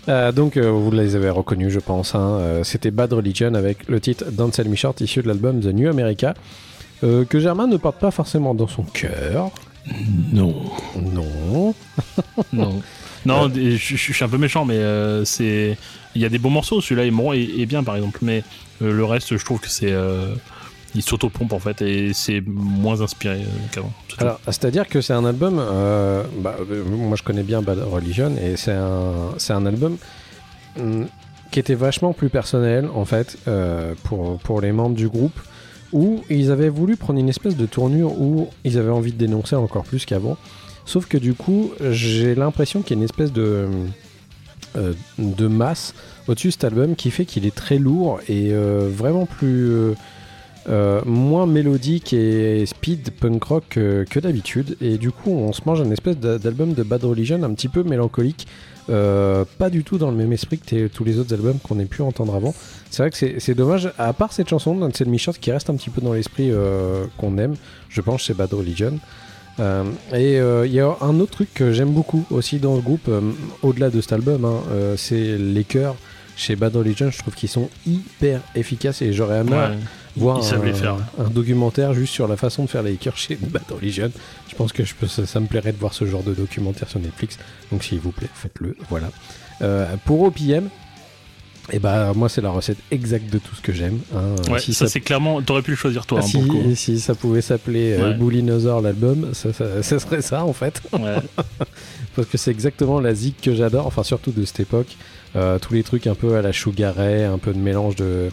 Euh, 0.08 0.32
donc, 0.32 0.56
euh, 0.56 0.70
vous 0.70 0.90
les 0.90 1.16
avez 1.16 1.30
reconnus, 1.30 1.72
je 1.72 1.80
pense. 1.80 2.14
hein. 2.14 2.36
Euh, 2.40 2.64
C'était 2.64 2.90
Bad 2.90 3.12
Religion 3.12 3.54
avec 3.54 3.88
le 3.88 4.00
titre 4.00 4.26
Don't 4.30 4.52
Sell 4.52 4.68
Me 4.68 4.76
Short, 4.76 5.00
issu 5.00 5.22
de 5.22 5.28
l'album 5.28 5.60
The 5.60 5.66
New 5.66 5.88
America, 5.88 6.34
que 7.02 7.38
Germain 7.38 7.66
ne 7.66 7.76
porte 7.76 7.98
pas 7.98 8.10
forcément 8.10 8.54
dans 8.54 8.66
son 8.68 8.82
cœur. 8.82 9.50
Non. 10.32 10.54
Non. 11.12 11.74
Non. 12.52 12.80
Non, 13.26 13.50
je, 13.54 13.76
je- 13.76 13.96
je 13.96 14.12
suis 14.12 14.24
un 14.24 14.28
peu 14.28 14.38
méchant, 14.38 14.64
mais 14.64 14.80
c'est. 15.24 15.76
Il 16.14 16.22
y 16.22 16.24
a 16.24 16.28
des 16.30 16.38
bons 16.38 16.50
morceaux. 16.50 16.80
Celui-là 16.80 17.06
est, 17.06 17.10
bon 17.10 17.32
et, 17.34 17.42
et 17.58 17.66
bien, 17.66 17.82
par 17.84 17.96
exemple. 17.96 18.18
Mais 18.22 18.42
le 18.80 19.04
reste, 19.04 19.36
je 19.36 19.44
trouve 19.44 19.60
que 19.60 19.68
c'est. 19.68 19.92
Il 20.94 21.02
s'auto-pompe 21.02 21.52
en 21.52 21.58
fait 21.58 21.82
et 21.82 22.12
c'est 22.12 22.42
moins 22.46 23.00
inspiré 23.00 23.40
euh, 23.40 23.46
qu'avant. 23.72 23.92
Alors, 24.18 24.40
c'est-à-dire 24.46 24.86
que 24.88 25.00
c'est 25.00 25.12
un 25.12 25.24
album. 25.24 25.58
euh, 25.58 26.22
bah, 26.38 26.56
euh, 26.70 26.84
moi, 26.84 27.16
je 27.16 27.22
connais 27.22 27.42
bien 27.42 27.62
Bad 27.62 27.78
Religion 27.78 28.32
et 28.36 28.56
c'est 28.56 28.72
un, 28.72 29.34
c'est 29.38 29.52
un 29.52 29.66
album 29.66 29.96
hum, 30.78 31.06
qui 31.50 31.58
était 31.58 31.74
vachement 31.74 32.12
plus 32.12 32.28
personnel 32.28 32.88
en 32.94 33.04
fait 33.04 33.38
pour, 34.04 34.38
pour 34.38 34.60
les 34.60 34.72
membres 34.72 34.96
du 34.96 35.08
groupe 35.08 35.38
où 35.92 36.24
ils 36.28 36.50
avaient 36.50 36.68
voulu 36.68 36.96
prendre 36.96 37.20
une 37.20 37.28
espèce 37.28 37.56
de 37.56 37.66
tournure 37.66 38.20
où 38.20 38.48
ils 38.64 38.78
avaient 38.78 38.90
envie 38.90 39.12
de 39.12 39.18
dénoncer 39.18 39.54
encore 39.54 39.84
plus 39.84 40.04
qu'avant. 40.04 40.36
Sauf 40.84 41.06
que 41.06 41.16
du 41.16 41.34
coup, 41.34 41.70
j'ai 41.90 42.34
l'impression 42.34 42.82
qu'il 42.82 42.96
y 42.96 42.98
a 42.98 43.00
une 43.00 43.04
espèce 43.04 43.32
de, 43.32 43.68
de 45.18 45.46
masse 45.46 45.94
au-dessus 46.26 46.48
de 46.48 46.52
cet 46.52 46.64
album 46.64 46.96
qui 46.96 47.12
fait 47.12 47.24
qu'il 47.24 47.46
est 47.46 47.54
très 47.54 47.78
lourd 47.78 48.20
et 48.28 48.52
vraiment 48.52 49.26
plus. 49.26 49.94
Euh, 50.68 51.00
moins 51.04 51.46
mélodique 51.46 52.12
et 52.12 52.64
speed 52.66 53.10
punk 53.20 53.44
rock 53.44 53.64
que, 53.70 54.18
d'habitude. 54.20 54.76
Et 54.80 54.96
du 54.98 55.10
coup, 55.10 55.30
on 55.30 55.52
se 55.52 55.60
mange 55.66 55.80
un 55.80 55.90
espèce 55.90 56.16
d'a- 56.18 56.38
d'album 56.38 56.72
de 56.72 56.82
Bad 56.82 57.04
Religion 57.04 57.42
un 57.42 57.52
petit 57.54 57.68
peu 57.68 57.82
mélancolique. 57.82 58.46
euh, 58.90 59.44
pas 59.58 59.70
du 59.70 59.82
tout 59.82 59.96
dans 59.96 60.10
le 60.10 60.16
même 60.16 60.32
esprit 60.32 60.58
que 60.58 60.88
tous 60.88 61.04
les 61.04 61.18
autres 61.18 61.32
albums 61.32 61.58
qu'on 61.62 61.78
ait 61.78 61.86
pu 61.86 62.02
entendre 62.02 62.34
avant. 62.34 62.54
C'est 62.90 63.02
vrai 63.02 63.10
que 63.10 63.40
c'est 63.40 63.54
dommage, 63.54 63.90
à 63.98 64.12
part 64.12 64.32
cette 64.32 64.48
chanson 64.50 64.74
d'Ansel 64.74 65.08
Michels 65.08 65.38
qui 65.40 65.50
reste 65.50 65.70
un 65.70 65.74
petit 65.76 65.88
peu 65.90 66.02
dans 66.02 66.12
l'esprit 66.12 66.50
euh, 66.50 67.04
qu'on 67.16 67.38
aime, 67.38 67.54
je 67.88 68.00
pense, 68.02 68.24
c'est 68.26 68.34
Bad 68.36 68.52
Religion. 68.52 68.98
Et 70.12 70.34
il 70.38 70.72
y 70.72 70.80
a 70.80 70.96
un 71.00 71.20
autre 71.20 71.30
truc 71.32 71.48
que 71.54 71.72
j'aime 71.72 71.90
beaucoup 71.92 72.24
aussi 72.30 72.58
dans 72.58 72.74
le 72.74 72.80
groupe, 72.82 73.08
au-delà 73.62 73.88
de 73.88 74.00
cet 74.00 74.12
album, 74.12 74.44
hein, 74.44 74.60
c'est 74.96 75.38
les 75.38 75.64
chœurs. 75.64 75.96
Chez 76.36 76.56
Bad 76.56 76.74
Religion, 76.74 77.10
je 77.10 77.18
trouve 77.18 77.34
qu'ils 77.34 77.48
sont 77.48 77.68
hyper 77.86 78.40
efficaces 78.56 79.00
et 79.02 79.12
j'aurais 79.12 79.40
aimé. 79.40 79.52
Voir 80.16 80.40
Ils 80.42 80.54
un, 80.54 80.64
les 80.64 80.72
faire. 80.74 80.96
un 81.18 81.30
documentaire 81.30 81.94
juste 81.94 82.12
sur 82.12 82.28
la 82.28 82.36
façon 82.36 82.64
de 82.64 82.70
faire 82.70 82.82
les 82.82 82.94
chœurs 82.94 83.16
chez 83.16 83.36
Bad 83.36 83.62
Religion. 83.70 84.10
Je 84.48 84.54
pense 84.54 84.72
que 84.72 84.84
je 84.84 84.94
peux, 84.94 85.06
ça, 85.06 85.26
ça 85.26 85.40
me 85.40 85.46
plairait 85.46 85.72
de 85.72 85.78
voir 85.78 85.92
ce 85.94 86.04
genre 86.06 86.22
de 86.22 86.34
documentaire 86.34 86.88
sur 86.88 87.00
Netflix. 87.00 87.38
Donc 87.72 87.84
s'il 87.84 87.98
vous 88.00 88.12
plaît, 88.12 88.28
faites-le. 88.34 88.76
Voilà. 88.90 89.10
Euh, 89.62 89.86
pour 90.04 90.22
OPM, 90.22 90.68
et 91.72 91.78
bah 91.78 92.12
moi 92.14 92.28
c'est 92.28 92.42
la 92.42 92.50
recette 92.50 92.76
exacte 92.90 93.32
de 93.32 93.38
tout 93.38 93.54
ce 93.54 93.62
que 93.62 93.72
j'aime. 93.72 93.98
hein. 94.14 94.34
Ouais, 94.52 94.58
si 94.58 94.74
ça, 94.74 94.84
ça, 94.84 94.90
c'est 94.92 95.00
clairement. 95.00 95.40
T'aurais 95.40 95.62
pu 95.62 95.70
le 95.70 95.76
choisir 95.76 96.04
toi. 96.04 96.18
ah, 96.20 96.24
hein, 96.24 96.28
si, 96.28 96.36
pour 96.38 96.44
le 96.54 96.60
coup. 96.62 96.70
et 96.70 96.74
si 96.74 97.00
ça 97.00 97.14
pouvait 97.14 97.40
s'appeler 97.40 97.92
euh, 97.98 98.10
Ouais. 98.10 98.14
Bullinosaur 98.18 98.82
l'album, 98.82 99.30
ça, 99.32 99.52
ça- 99.52 99.82
ça 99.82 99.98
serait 99.98 100.20
ça 100.22 100.44
en 100.44 100.52
fait. 100.52 100.82
Ouais. 100.92 101.16
Parce 102.16 102.28
que 102.28 102.36
c'est 102.38 102.50
exactement 102.50 103.00
la 103.00 103.14
zik 103.14 103.40
que 103.40 103.54
j'adore, 103.54 103.86
enfin 103.86 104.02
surtout 104.02 104.30
de 104.30 104.44
cette 104.44 104.60
époque. 104.60 104.96
Euh, 105.36 105.58
tous 105.58 105.72
les 105.74 105.82
trucs 105.82 106.06
un 106.06 106.14
peu 106.14 106.36
à 106.36 106.42
la 106.42 106.50
Ray, 106.92 107.24
un 107.24 107.38
peu 107.38 107.52
de 107.52 107.58
mélange 107.58 107.96
de, 107.96 108.28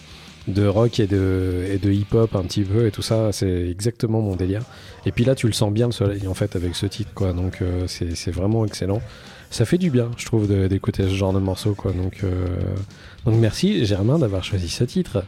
de 0.47 0.65
rock 0.65 0.99
et 0.99 1.07
de, 1.07 1.65
et 1.69 1.77
de 1.77 1.91
hip-hop 1.91 2.35
un 2.35 2.43
petit 2.43 2.63
peu 2.63 2.87
et 2.87 2.91
tout 2.91 3.01
ça, 3.01 3.31
c'est 3.31 3.69
exactement 3.69 4.21
mon 4.21 4.35
délire. 4.35 4.63
Et 5.05 5.11
puis 5.11 5.23
là, 5.23 5.35
tu 5.35 5.47
le 5.47 5.53
sens 5.53 5.71
bien 5.71 5.87
le 5.87 5.91
soleil 5.91 6.27
en 6.27 6.33
fait 6.33 6.55
avec 6.55 6.75
ce 6.75 6.85
titre, 6.85 7.11
quoi. 7.13 7.33
Donc 7.33 7.61
euh, 7.61 7.85
c'est 7.87 8.31
vraiment 8.31 8.65
excellent. 8.65 9.01
Ça 9.49 9.65
fait 9.65 9.77
du 9.77 9.89
bien, 9.89 10.09
je 10.17 10.25
trouve, 10.25 10.47
d'écouter 10.67 11.03
ce 11.03 11.13
genre 11.13 11.33
de 11.33 11.39
morceau, 11.39 11.73
quoi. 11.73 11.91
Donc, 11.91 12.23
euh, 12.23 12.47
donc 13.25 13.35
merci 13.35 13.85
Germain 13.85 14.17
d'avoir 14.17 14.43
choisi 14.43 14.69
ce 14.69 14.83
titre. 14.83 15.23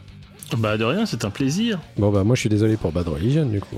Bah 0.58 0.76
de 0.76 0.84
rien, 0.84 1.06
c'est 1.06 1.24
un 1.24 1.30
plaisir. 1.30 1.80
Bon 1.96 2.10
bah 2.10 2.22
moi 2.24 2.36
je 2.36 2.40
suis 2.40 2.48
désolé 2.48 2.76
pour 2.76 2.92
Bad 2.92 3.08
Religion 3.08 3.46
du 3.46 3.60
coup. 3.60 3.76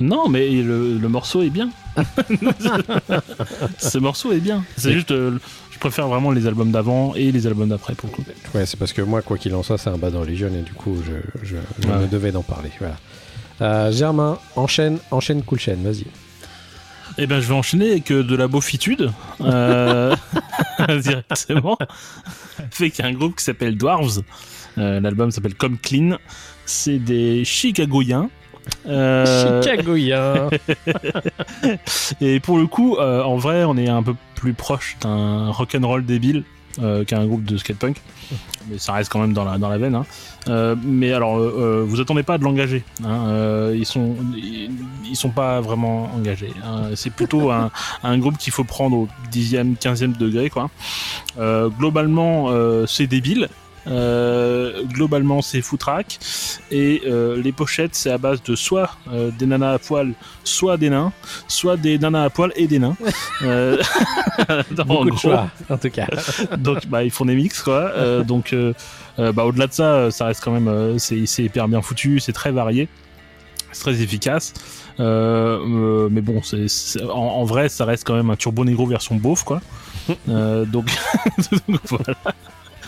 Non, 0.00 0.28
mais 0.28 0.48
le, 0.50 0.98
le 0.98 1.08
morceau 1.08 1.42
est 1.42 1.50
bien. 1.50 1.70
Ce 3.78 3.98
morceau 3.98 4.32
est 4.32 4.40
bien. 4.40 4.64
C'est 4.76 4.92
juste, 4.92 5.10
euh, 5.12 5.38
je 5.70 5.78
préfère 5.78 6.08
vraiment 6.08 6.30
les 6.32 6.46
albums 6.46 6.70
d'avant 6.72 7.14
et 7.14 7.30
les 7.30 7.46
albums 7.46 7.68
d'après 7.68 7.94
pour 7.94 8.08
le 8.10 8.14
coup. 8.16 8.24
Ouais, 8.54 8.66
c'est 8.66 8.76
parce 8.78 8.92
que 8.92 9.02
moi, 9.02 9.22
quoi 9.22 9.38
qu'il 9.38 9.54
en 9.54 9.62
soit, 9.62 9.78
c'est 9.78 9.90
un 9.90 9.98
Bad 9.98 10.14
Religion 10.16 10.48
et 10.48 10.62
du 10.62 10.72
coup, 10.72 10.96
je, 11.06 11.12
je, 11.46 11.56
je 11.80 11.88
Ouais. 11.88 11.98
me 12.00 12.06
devais 12.08 12.32
d'en 12.32 12.42
parler. 12.42 12.70
Voilà. 12.78 12.96
Euh, 13.60 13.92
Germain, 13.92 14.38
enchaîne, 14.56 14.98
enchaîne, 15.12 15.42
cool 15.42 15.60
chaîne, 15.60 15.82
vas-y. 15.84 16.06
Eh 17.16 17.28
ben, 17.28 17.38
je 17.40 17.46
vais 17.46 17.54
enchaîner 17.54 17.92
avec 17.92 18.10
euh, 18.10 18.24
de 18.24 18.34
la 18.34 18.48
beaufitude 18.48 19.12
euh, 19.42 20.16
directement. 21.02 21.78
Fait 22.72 22.90
qu'il 22.90 23.04
y 23.04 23.06
a 23.06 23.10
un 23.10 23.14
groupe 23.14 23.36
qui 23.36 23.44
s'appelle 23.44 23.76
Dwarves. 23.76 24.22
L'album 24.76 25.30
s'appelle 25.30 25.54
Come 25.54 25.78
Clean. 25.78 26.18
C'est 26.66 26.98
des 26.98 27.44
Chicagoiens. 27.44 28.28
Euh, 28.86 29.62
Chicagoien. 29.62 30.48
Et 32.20 32.40
pour 32.40 32.58
le 32.58 32.66
coup, 32.66 32.96
euh, 32.96 33.22
en 33.22 33.36
vrai, 33.36 33.64
on 33.64 33.76
est 33.76 33.88
un 33.88 34.02
peu 34.02 34.14
plus 34.34 34.52
proche 34.54 34.96
d'un 35.00 35.50
rock'n'roll 35.50 36.04
débile 36.04 36.44
euh, 36.82 37.04
qu'un 37.04 37.24
groupe 37.26 37.44
de 37.44 37.56
skatepunk. 37.56 37.96
Mais 38.68 38.78
ça 38.78 38.92
reste 38.94 39.10
quand 39.12 39.20
même 39.20 39.32
dans 39.32 39.44
la, 39.44 39.58
dans 39.58 39.68
la 39.68 39.78
veine. 39.78 39.94
hein. 39.94 40.06
Euh, 40.48 40.74
mais 40.82 41.12
alors, 41.12 41.38
euh, 41.38 41.84
vous 41.86 42.00
attendez 42.00 42.22
pas 42.22 42.36
de 42.38 42.44
l'engager. 42.44 42.82
hein. 43.04 43.70
Ils 43.74 43.86
sont 43.86 44.16
ils, 44.36 44.70
ils 45.08 45.16
sont 45.16 45.30
pas 45.30 45.60
vraiment 45.60 46.10
engagés. 46.14 46.52
hein. 46.64 46.90
C'est 46.94 47.10
plutôt 47.12 47.50
un, 47.50 47.70
un 48.02 48.18
groupe 48.18 48.38
qu'il 48.38 48.52
faut 48.52 48.64
prendre 48.64 48.96
au 48.96 49.08
10e, 49.32 49.76
15e 49.76 50.16
degré. 50.16 50.50
Quoi. 50.50 50.70
Globalement, 51.38 52.48
c'est 52.86 53.06
débile. 53.06 53.48
Euh, 53.86 54.82
globalement, 54.84 55.42
c'est 55.42 55.60
foutraque. 55.62 56.18
Et 56.70 57.02
euh, 57.06 57.40
les 57.42 57.52
pochettes, 57.52 57.94
c'est 57.94 58.10
à 58.10 58.18
base 58.18 58.42
de 58.42 58.54
soit 58.56 58.96
euh, 59.12 59.30
des 59.38 59.46
nanas 59.46 59.72
à 59.74 59.78
poil, 59.78 60.14
soit 60.42 60.76
des 60.76 60.90
nains, 60.90 61.12
soit 61.48 61.76
des 61.76 61.98
nanas 61.98 62.24
à 62.24 62.30
poil 62.30 62.52
et 62.56 62.66
des 62.66 62.78
nains. 62.78 62.96
En 63.42 64.84
Beaucoup 64.84 65.10
de 65.10 65.16
choix, 65.16 65.48
en 65.70 65.76
tout 65.78 65.90
cas. 65.90 66.06
donc 66.58 66.86
bah 66.86 67.04
ils 67.04 67.10
font 67.10 67.24
des 67.24 67.34
mix 67.34 67.62
quoi 67.62 68.22
donc 68.24 68.54
bah 69.18 69.44
au-delà 69.44 69.66
de 69.66 69.72
ça 69.72 70.10
ça 70.10 70.26
reste 70.26 70.42
quand 70.44 70.50
même 70.58 70.98
c'est 70.98 71.24
c'est 71.26 71.44
hyper 71.44 71.68
bien 71.68 71.80
foutu 71.82 72.18
c'est 72.20 72.32
très 72.32 72.50
varié 72.50 72.88
c'est 73.72 73.80
très 73.82 74.02
efficace 74.02 74.52
Euh, 75.00 76.08
mais 76.10 76.20
bon 76.20 76.40
c'est 76.42 76.68
c'est- 76.68 77.02
en, 77.02 77.10
en 77.40 77.44
vrai 77.44 77.68
ça 77.68 77.84
reste 77.84 78.04
quand 78.06 78.14
même 78.14 78.30
un 78.30 78.36
turbo 78.36 78.64
négro 78.64 78.86
version 78.86 79.14
beauf 79.16 79.44
quoi 79.44 79.60
Euh, 80.28 80.64
donc, 80.66 80.86
donc 81.68 81.80
voilà 81.88 82.14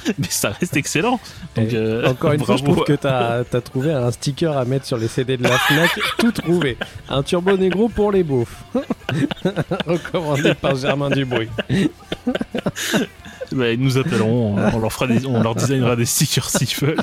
mais 0.19 0.27
ça 0.31 0.51
reste 0.51 0.77
excellent 0.77 1.19
donc, 1.57 1.73
euh, 1.73 2.07
Encore 2.09 2.33
une 2.33 2.45
fois, 2.45 2.57
je 2.57 2.65
trouve 2.65 2.85
que 2.85 2.93
t'as 2.95 3.41
as 3.41 3.61
trouvé 3.61 3.93
un 3.93 4.11
sticker 4.11 4.57
à 4.57 4.65
mettre 4.65 4.87
sur 4.87 4.97
les 4.99 5.09
CD 5.09 5.37
de 5.37 5.43
la 5.45 5.59
Fnac. 5.59 5.91
tout 6.19 6.33
trouvé. 6.33 6.77
Un 7.09 7.23
turbo 7.23 7.57
négro 7.57 7.89
pour 7.89 8.13
les 8.13 8.23
beaufs. 8.23 8.65
Recommandé 9.87 10.55
par 10.55 10.77
Germain 10.77 11.11
Dubruy. 11.11 11.49
Bah, 13.53 13.71
ils 13.71 13.81
nous 13.81 13.97
appelleront 13.97 14.57
on, 14.59 14.77
on 14.77 14.79
leur 14.81 14.93
fera 14.93 15.07
des- 15.07 15.25
on 15.27 15.41
leur 15.43 15.55
designera 15.55 15.95
des 15.97 16.05
stickers 16.07 16.49
s'ils 16.51 16.77
veulent 16.85 16.97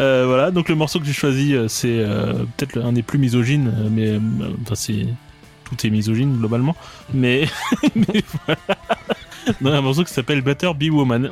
Euh, 0.00 0.24
voilà, 0.26 0.50
donc 0.50 0.68
le 0.68 0.74
morceau 0.74 0.98
que 0.98 1.06
j'ai 1.06 1.12
choisi, 1.12 1.54
euh, 1.54 1.68
c'est 1.68 1.86
euh, 2.00 2.32
peut-être 2.56 2.78
un 2.82 2.92
des 2.92 3.04
plus 3.04 3.18
misogynes, 3.18 3.72
mais 3.92 4.08
euh, 4.08 4.18
enfin 4.62 4.74
c'est 4.74 5.06
tout 5.64 5.86
est 5.86 5.90
misogyne 5.90 6.36
globalement, 6.36 6.74
mais, 7.12 7.46
mais 7.94 8.24
voilà, 8.44 8.58
Non, 9.60 9.72
un 9.72 9.80
morceau 9.80 10.04
qui 10.04 10.12
s'appelle 10.12 10.42
Better 10.42 10.72
Be 10.74 10.90
Woman. 10.90 11.30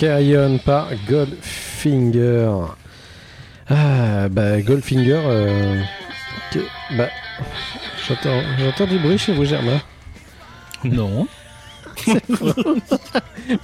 Voilà, 0.00 0.14
Carrion 0.16 0.58
par 0.58 0.88
Goldfinger. 1.08 2.50
Ah, 3.68 4.28
bah, 4.28 4.60
Goldfinger. 4.62 5.20
euh, 5.24 5.82
que- 6.52 6.96
bah, 6.96 7.08
j'entends, 8.08 8.40
j'entends 8.58 8.86
du 8.86 8.98
bruit 8.98 9.18
chez 9.18 9.34
vous, 9.34 9.44
Germain. 9.44 9.80
Non. 10.84 11.26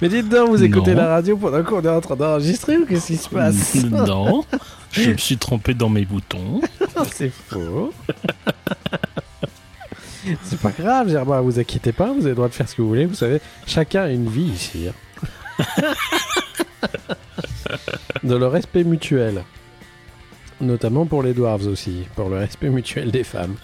Mais 0.01 0.09
dites 0.09 0.29
donc, 0.29 0.49
vous 0.49 0.63
écoutez 0.63 0.91
Non. 0.91 0.97
la 1.01 1.07
radio 1.07 1.37
pendant 1.37 1.63
qu'on 1.63 1.81
est 1.81 1.89
en 1.89 2.01
train 2.01 2.15
d'enregistrer 2.15 2.77
ou 2.77 2.85
qu'est-ce 2.85 3.07
qui 3.07 3.17
se 3.17 3.29
passe? 3.29 3.75
Non. 3.91 4.43
Je 4.91 5.11
me 5.11 5.17
suis 5.17 5.37
trompé 5.37 5.73
dans 5.73 5.89
mes 5.89 6.05
boutons. 6.05 6.61
C'est 7.11 7.31
faux. 7.49 7.91
C'est 10.43 10.59
pas 10.59 10.71
grave, 10.77 11.09
Germain, 11.09 11.41
vous 11.41 11.59
inquiétez 11.59 11.91
pas, 11.91 12.07
vous 12.07 12.19
avez 12.21 12.29
le 12.29 12.35
droit 12.35 12.47
de 12.47 12.53
faire 12.53 12.67
ce 12.69 12.75
que 12.75 12.81
vous 12.81 12.87
voulez. 12.89 13.05
Vous 13.05 13.13
savez, 13.15 13.39
chacun 13.65 14.03
a 14.03 14.09
une 14.09 14.29
vie 14.29 14.43
ici. 14.53 14.87
De 18.23 18.35
le 18.35 18.47
respect 18.47 18.83
mutuel. 18.83 19.43
Notamment 20.59 21.05
pour 21.05 21.21
les 21.21 21.33
dwarves 21.33 21.67
aussi, 21.67 22.07
pour 22.15 22.29
le 22.29 22.37
respect 22.37 22.69
mutuel 22.69 23.11
des 23.11 23.23
femmes. 23.23 23.55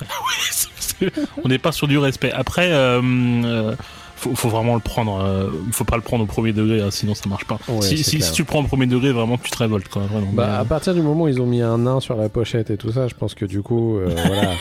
On 1.44 1.48
n'est 1.48 1.58
pas 1.58 1.72
sur 1.72 1.88
du 1.88 1.98
respect. 1.98 2.32
Après, 2.32 2.72
euh, 2.72 3.02
euh, 3.02 3.76
faut, 4.24 4.36
faut 4.36 4.50
vraiment 4.50 4.76
le 4.76 4.80
prendre. 4.82 5.20
euh, 5.24 5.50
Il 5.68 5.74
faut 5.74 5.84
pas 5.84 5.96
le 5.98 6.02
prendre 6.02 6.24
au 6.24 6.28
premier 6.28 6.54
degré, 6.54 6.82
hein, 6.82 6.90
sinon 6.92 7.14
ça 7.14 7.28
marche 7.30 7.46
pas. 7.46 7.60
Ouais, 7.68 7.82
si, 7.82 8.20
tu 8.34 8.44
prends 8.46 8.62
au 8.62 8.68
premier 8.68 8.86
degré, 8.88 9.12
vraiment 9.12 9.38
tu 9.38 9.52
te 9.52 9.58
révoltes 9.58 9.88
quoi. 9.90 10.04
Vraiment. 10.04 10.32
Bah, 10.34 10.48
Mais, 10.50 10.58
à 10.58 10.66
partir 10.66 10.94
du 10.94 11.02
moment 11.02 11.26
où 11.26 11.28
ils 11.28 11.42
ont 11.42 11.46
mis 11.46 11.62
un 11.62 11.78
nain 11.78 12.00
sur 12.00 12.16
la 12.16 12.30
pochette 12.30 12.70
et 12.70 12.78
tout 12.78 12.92
ça, 12.92 13.08
je 13.08 13.14
pense 13.16 13.34
que 13.36 13.46
du 13.46 13.62
coup, 13.62 13.98
euh, 13.98 14.08
voilà, 14.28 14.50
euh, 14.52 14.54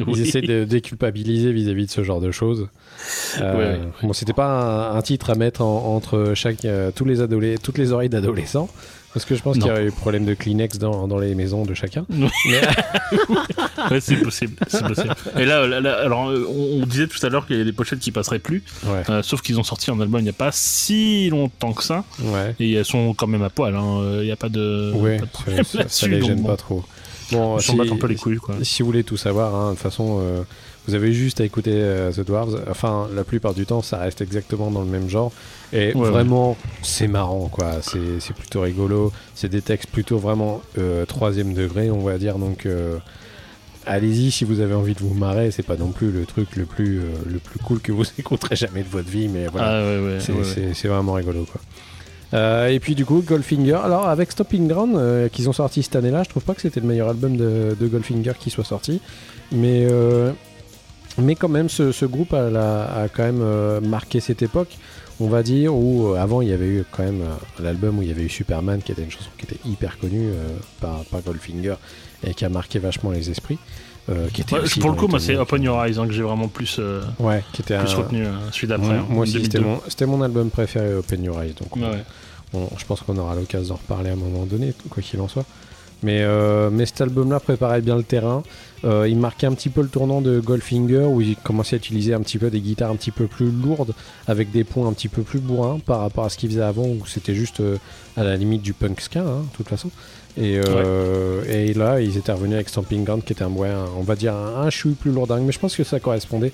ils 0.00 0.06
oui. 0.06 0.20
essaient 0.20 0.42
de 0.42 0.64
déculpabiliser 0.64 1.52
vis-à-vis 1.52 1.86
de 1.86 1.90
ce 1.90 2.02
genre 2.04 2.20
de 2.20 2.30
choses. 2.30 2.68
Euh, 3.40 3.56
Ouais. 3.58 3.80
Bon, 4.02 4.12
c'était 4.12 4.32
pas 4.32 4.90
un, 4.92 4.96
un 4.96 5.02
titre 5.02 5.30
à 5.30 5.34
mettre 5.34 5.62
en- 5.62 5.94
entre 5.96 6.32
chaque, 6.34 6.64
euh, 6.64 6.90
tous 6.94 7.04
les 7.04 7.18
toutes 7.58 7.78
les 7.78 7.92
oreilles 7.92 8.08
d'adolescents, 8.08 8.68
parce 9.18 9.24
que 9.24 9.34
je 9.34 9.42
pense 9.42 9.56
qu'il 9.58 9.66
y 9.66 9.70
aurait 9.70 9.86
eu 9.86 9.90
problème 9.90 10.24
de 10.24 10.34
Kleenex 10.34 10.78
dans, 10.78 11.08
dans 11.08 11.18
les 11.18 11.34
maisons 11.34 11.64
de 11.64 11.74
chacun. 11.74 12.06
Mais, 12.10 12.60
Ouais, 13.90 14.00
c'est 14.00 14.16
possible. 14.16 14.54
Et 15.36 15.44
là, 15.44 15.66
là, 15.66 15.80
là, 15.80 15.98
alors, 16.00 16.20
on, 16.20 16.82
on 16.82 16.86
disait 16.86 17.06
tout 17.06 17.24
à 17.24 17.28
l'heure 17.28 17.46
qu'il 17.46 17.56
y 17.58 17.60
a 17.60 17.64
des 17.64 17.72
pochettes 17.72 17.98
qui 18.00 18.10
passeraient 18.12 18.38
plus, 18.38 18.62
ouais, 18.86 19.02
euh, 19.08 19.22
sauf 19.22 19.40
qu'ils 19.42 19.58
ont 19.58 19.62
sorti 19.64 19.90
un 19.90 20.00
album 20.00 20.20
il 20.20 20.24
n'y 20.24 20.28
a 20.30 20.34
pas 20.34 20.50
si 20.52 21.28
longtemps 21.30 21.72
que 21.72 21.82
ça, 21.84 22.04
ouais, 22.22 22.54
et 22.60 22.72
elles 22.74 22.84
sont 22.84 23.14
quand 23.14 23.26
même 23.26 23.42
à 23.42 23.50
poil. 23.50 23.74
hein, 23.74 24.00
Il 24.20 24.24
n'y 24.26 24.30
a 24.32 24.36
pas 24.36 24.48
de, 24.48 24.92
ouais, 24.94 25.16
pas 25.18 25.24
de 25.24 25.30
ça, 25.30 25.64
problème 25.64 25.64
ça- 25.88 26.06
les 26.08 26.18
donc 26.18 26.28
gêne 26.28 26.42
bon, 26.42 26.48
pas 26.48 26.56
trop. 26.56 26.84
Bon, 27.32 27.58
si- 27.58 27.72
un 27.80 27.96
peu 27.96 28.06
les 28.06 28.16
couilles, 28.16 28.36
quoi. 28.38 28.54
Si 28.62 28.82
vous 28.82 28.86
voulez 28.86 29.04
tout 29.04 29.16
savoir, 29.16 29.54
hein, 29.54 29.70
de 29.70 29.74
toute 29.74 29.82
façon, 29.82 30.18
euh, 30.22 30.42
vous 30.88 30.94
avez 30.94 31.12
juste 31.12 31.40
à 31.40 31.44
écouter 31.44 31.72
euh, 31.74 32.10
The 32.10 32.20
Dwarves. 32.20 32.64
Enfin, 32.70 33.08
la 33.14 33.22
plupart 33.22 33.52
du 33.52 33.66
temps, 33.66 33.82
ça 33.82 33.98
reste 33.98 34.22
exactement 34.22 34.70
dans 34.70 34.80
le 34.80 34.88
même 34.88 35.08
genre. 35.08 35.32
Et 35.72 35.92
Ouais, 35.94 36.08
vraiment, 36.08 36.56
c'est 36.82 37.08
marrant, 37.08 37.48
quoi. 37.48 37.82
C'est 37.82 38.34
plutôt 38.34 38.62
rigolo. 38.62 39.12
C'est 39.34 39.50
des 39.50 39.60
textes 39.60 39.90
plutôt 39.90 40.18
vraiment 40.18 40.62
euh, 40.78 41.04
troisième 41.04 41.52
degré, 41.52 41.90
on 41.90 42.00
va 42.00 42.16
dire. 42.16 42.38
Donc, 42.38 42.64
euh, 42.64 42.96
allez-y 43.84 44.30
si 44.30 44.44
vous 44.44 44.60
avez 44.60 44.74
envie 44.74 44.94
de 44.94 45.00
vous 45.00 45.12
marrer. 45.12 45.50
C'est 45.50 45.62
pas 45.62 45.76
non 45.76 45.90
plus 45.90 46.10
le 46.10 46.24
truc 46.24 46.56
le 46.56 46.64
plus, 46.64 47.02
le 47.26 47.38
plus 47.38 47.58
cool 47.58 47.80
que 47.80 47.92
vous 47.92 48.04
écouterez 48.18 48.56
jamais 48.56 48.82
de 48.82 48.88
votre 48.88 49.10
vie, 49.10 49.28
mais 49.28 49.46
voilà. 49.46 49.82
Ah 49.82 50.02
ouais. 50.02 50.18
C'est 50.74 50.88
vraiment 50.88 51.12
rigolo 51.12 51.44
quoi. 51.44 51.60
Euh, 52.34 52.68
et 52.68 52.78
puis 52.78 52.94
du 52.94 53.06
coup 53.06 53.22
Goldfinger, 53.22 53.78
alors 53.82 54.06
avec 54.06 54.32
Stopping 54.32 54.68
Ground 54.68 54.96
euh, 54.96 55.28
qu'ils 55.28 55.48
ont 55.48 55.54
sorti 55.54 55.82
cette 55.82 55.96
année-là, 55.96 56.24
je 56.24 56.28
trouve 56.28 56.42
pas 56.42 56.54
que 56.54 56.60
c'était 56.60 56.80
le 56.80 56.86
meilleur 56.86 57.08
album 57.08 57.36
de, 57.36 57.74
de 57.78 57.86
Goldfinger 57.86 58.32
qui 58.38 58.50
soit 58.50 58.64
sorti, 58.64 59.00
mais 59.50 59.86
euh, 59.90 60.32
mais 61.18 61.34
quand 61.34 61.48
même 61.48 61.68
ce, 61.68 61.92
ce 61.92 62.04
groupe 62.04 62.32
a, 62.34 63.08
quand 63.14 63.22
même 63.24 63.40
euh, 63.42 63.80
marqué 63.80 64.20
cette 64.20 64.42
époque, 64.42 64.76
on 65.20 65.28
va 65.28 65.42
dire, 65.42 65.74
où 65.74 66.08
euh, 66.08 66.16
avant 66.16 66.40
il 66.42 66.48
y 66.48 66.52
avait 66.52 66.66
eu 66.66 66.84
quand 66.90 67.02
même 67.02 67.22
euh, 67.22 67.62
l'album 67.62 67.98
où 67.98 68.02
il 68.02 68.08
y 68.08 68.12
avait 68.12 68.22
eu 68.22 68.28
Superman 68.28 68.80
qui 68.82 68.92
était 68.92 69.02
une 69.02 69.10
chanson 69.10 69.30
qui 69.36 69.44
était 69.46 69.58
hyper 69.68 69.98
connue 69.98 70.30
par, 70.80 71.04
par 71.10 71.20
Goldfinger 71.22 71.74
et 72.26 72.34
qui 72.34 72.44
a 72.44 72.48
marqué 72.48 72.78
vachement 72.78 73.10
les 73.10 73.30
esprits. 73.30 73.58
euh, 74.08 74.28
qui 74.32 74.40
était 74.42 74.54
Ouais, 74.54 74.60
aussi 74.62 74.80
pour 74.80 74.90
le 74.90 74.96
coup, 74.96 75.06
moi, 75.08 75.20
c'est. 75.20 75.36
Open 75.36 75.62
Your 75.62 75.84
Eyes 75.84 75.98
hein, 75.98 76.06
que 76.06 76.12
j'ai 76.12 76.22
vraiment 76.22 76.48
plus, 76.48 76.76
euh, 76.78 77.02
Ouais, 77.18 77.42
qui 77.52 77.62
était 77.62 77.76
plus 77.78 77.92
un- 77.92 77.96
retenu, 77.96 78.24
euh, 78.24 78.30
celui 78.52 78.66
d'après. 78.68 78.86
moi, 78.88 78.96
hein, 78.96 79.06
moi 79.10 79.22
aussi, 79.24 79.32
c'était 79.42 79.58
2002. 79.58 80.06
mon, 80.06 80.22
album 80.22 80.50
préféré, 80.50 80.94
Open 80.94 81.22
Your 81.24 81.42
Eyes. 81.42 81.54
Donc, 81.60 81.76
on- 81.76 82.58
on- 82.58 82.68
je 82.78 82.84
pense 82.86 83.00
qu'on 83.02 83.16
aura 83.18 83.34
l'occasion 83.34 83.74
d'en 83.74 83.80
reparler 83.80 84.10
à 84.10 84.14
un 84.14 84.16
moment 84.16 84.46
donné, 84.46 84.72
quoi 84.88 85.02
qu'il 85.02 85.20
en 85.20 85.28
soit. 85.28 85.44
Mais, 86.04 86.22
euh, 86.22 86.70
mais 86.70 86.86
cet 86.86 87.00
album-là 87.00 87.40
préparait 87.40 87.80
bien 87.80 87.96
le 87.96 88.04
terrain. 88.04 88.44
Euh, 88.84 89.08
il 89.08 89.18
marquait 89.18 89.48
un 89.48 89.52
petit 89.54 89.68
peu 89.68 89.82
le 89.82 89.88
tournant 89.88 90.20
de 90.20 90.38
Goldfinger, 90.38 91.06
où 91.06 91.20
il 91.20 91.34
commençait 91.34 91.74
à 91.74 91.78
utiliser 91.78 92.14
un 92.14 92.20
petit 92.20 92.38
peu 92.38 92.50
des 92.50 92.60
guitares 92.60 92.92
un 92.92 92.96
petit 92.96 93.10
peu 93.10 93.26
plus 93.26 93.50
lourdes, 93.50 93.92
avec 94.28 94.52
des 94.52 94.62
points 94.62 94.86
un 94.86 94.92
petit 94.92 95.08
peu 95.08 95.22
plus 95.22 95.40
bourrins 95.40 95.80
par 95.84 95.98
rapport 96.00 96.24
à 96.24 96.28
ce 96.28 96.38
qu'il 96.38 96.50
faisait 96.50 96.62
avant, 96.62 96.84
où 96.86 97.04
c'était 97.04 97.34
juste 97.34 97.58
euh, 97.58 97.76
à 98.16 98.22
la 98.22 98.36
limite 98.36 98.62
du 98.62 98.74
punk 98.74 99.00
ska, 99.00 99.20
hein, 99.22 99.40
de 99.50 99.56
toute 99.56 99.68
façon. 99.68 99.90
Et, 100.36 100.60
euh, 100.64 101.42
et 101.48 101.74
là, 101.74 102.00
ils 102.00 102.16
étaient 102.16 102.30
revenus 102.30 102.54
avec 102.54 102.68
Stamping 102.68 103.02
Ground, 103.02 103.24
qui 103.24 103.32
était 103.32 103.42
un, 103.42 103.50
ouais, 103.50 103.68
un- 103.68 103.86
on 103.98 104.02
va 104.02 104.14
dire 104.14 104.34
un, 104.34 104.68
un 104.68 104.92
plus 105.00 105.10
lourdingue, 105.10 105.42
mais 105.42 105.52
je 105.52 105.58
pense 105.58 105.74
que 105.74 105.82
ça 105.82 105.98
correspondait 105.98 106.52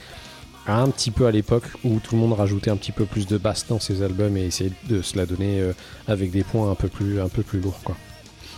à 0.66 0.80
un 0.80 0.88
petit 0.88 1.10
peu 1.10 1.26
à 1.26 1.30
l'époque 1.30 1.64
où 1.84 1.98
tout 2.02 2.14
le 2.14 2.22
monde 2.22 2.32
rajoutait 2.32 2.70
un 2.70 2.76
petit 2.76 2.92
peu 2.92 3.04
plus 3.04 3.26
de 3.26 3.36
basse 3.36 3.66
dans 3.68 3.78
ses 3.78 4.00
albums 4.00 4.38
et 4.38 4.46
essayait 4.46 4.72
de 4.88 5.02
se 5.02 5.18
la 5.18 5.26
donner 5.26 5.62
avec 6.08 6.30
des 6.30 6.42
points 6.42 6.70
un 6.70 6.74
peu 6.74 6.88
plus, 6.88 7.20
un 7.20 7.28
peu 7.28 7.42
plus 7.42 7.60
lourds. 7.60 7.80
Quoi. 7.84 7.94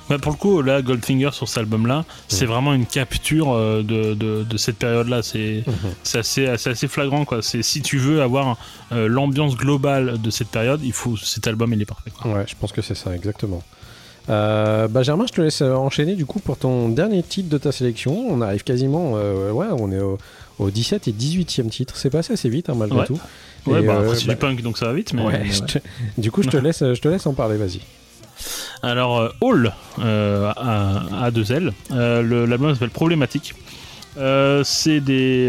Pour 0.08 0.32
le 0.32 0.36
coup, 0.38 0.62
là, 0.62 0.82
Goldfinger 0.82 1.30
sur 1.32 1.48
cet 1.48 1.58
album-là, 1.58 2.04
c'est 2.28 2.46
vraiment 2.46 2.72
une 2.74 2.86
capture 2.86 3.52
euh, 3.52 3.82
de, 3.82 4.14
de, 4.14 4.44
de 4.44 4.56
cette 4.56 4.76
période-là. 4.76 5.22
C'est 5.22 5.64
c'est 6.04 6.46
assez, 6.48 6.88
flagrant, 6.88 7.24
quoi. 7.24 7.40
Si 7.42 7.82
tu 7.82 7.98
veux 7.98 8.22
avoir 8.22 8.56
euh, 8.92 9.08
l'ambiance 9.08 9.56
globale 9.56 10.20
de 10.20 10.30
cette 10.30 10.48
période, 10.48 10.80
il 10.84 10.92
faut 10.92 11.16
cet 11.16 11.46
album, 11.48 11.72
il 11.72 11.82
est 11.82 11.86
parfait. 11.86 12.10
Quoi. 12.10 12.32
Ouais, 12.32 12.44
je 12.46 12.54
pense 12.58 12.72
que 12.72 12.82
c'est 12.82 12.94
ça, 12.94 13.14
exactement. 13.14 13.62
Euh, 14.28 14.88
bah 14.88 15.02
Germain, 15.04 15.24
je 15.28 15.32
te 15.32 15.40
laisse 15.40 15.62
euh, 15.62 15.72
enchaîner 15.74 16.16
du 16.16 16.26
coup 16.26 16.40
pour 16.40 16.56
ton 16.56 16.88
dernier 16.88 17.22
titre 17.22 17.48
de 17.48 17.58
ta 17.58 17.70
sélection. 17.70 18.12
On 18.28 18.40
arrive 18.40 18.64
quasiment, 18.64 19.12
euh, 19.14 19.52
ouais, 19.52 19.66
on 19.70 19.92
est 19.92 20.00
au, 20.00 20.18
au 20.58 20.70
17 20.70 21.06
et 21.08 21.12
18e 21.12 21.68
titre. 21.68 21.96
C'est 21.96 22.10
passé 22.10 22.32
assez 22.32 22.48
vite 22.48 22.68
hein, 22.68 22.74
malgré 22.76 22.98
Ouais. 23.00 23.06
tout. 23.06 23.20
Ouais, 23.66 23.82
Et, 23.82 23.86
bah, 23.86 23.94
euh, 24.00 24.14
c'est 24.14 24.26
bah, 24.26 24.34
du 24.34 24.38
punk, 24.40 24.62
donc 24.62 24.78
ça 24.78 24.86
va 24.86 24.94
vite. 24.94 25.12
Mais, 25.14 25.22
ouais, 25.24 25.40
mais 25.44 25.52
je 25.52 25.60
ouais. 25.60 25.66
te- 25.66 25.78
du 26.20 26.30
coup, 26.32 26.42
je 26.42 26.48
te 26.48 26.56
laisse, 26.66 26.80
je 26.80 27.00
te 27.00 27.06
laisse 27.08 27.24
en 27.26 27.34
parler. 27.34 27.56
Vas-y. 27.56 27.80
Alors, 28.82 29.18
euh, 29.20 29.28
Hall, 29.40 29.72
euh, 29.98 30.52
à, 30.56 31.30
deux 31.30 31.50
L, 31.52 31.72
euh, 31.92 32.22
le- 32.22 32.46
l'album 32.46 32.72
s'appelle 32.74 32.90
Problématique. 32.90 33.54
C'est 34.64 35.00
des, 35.00 35.48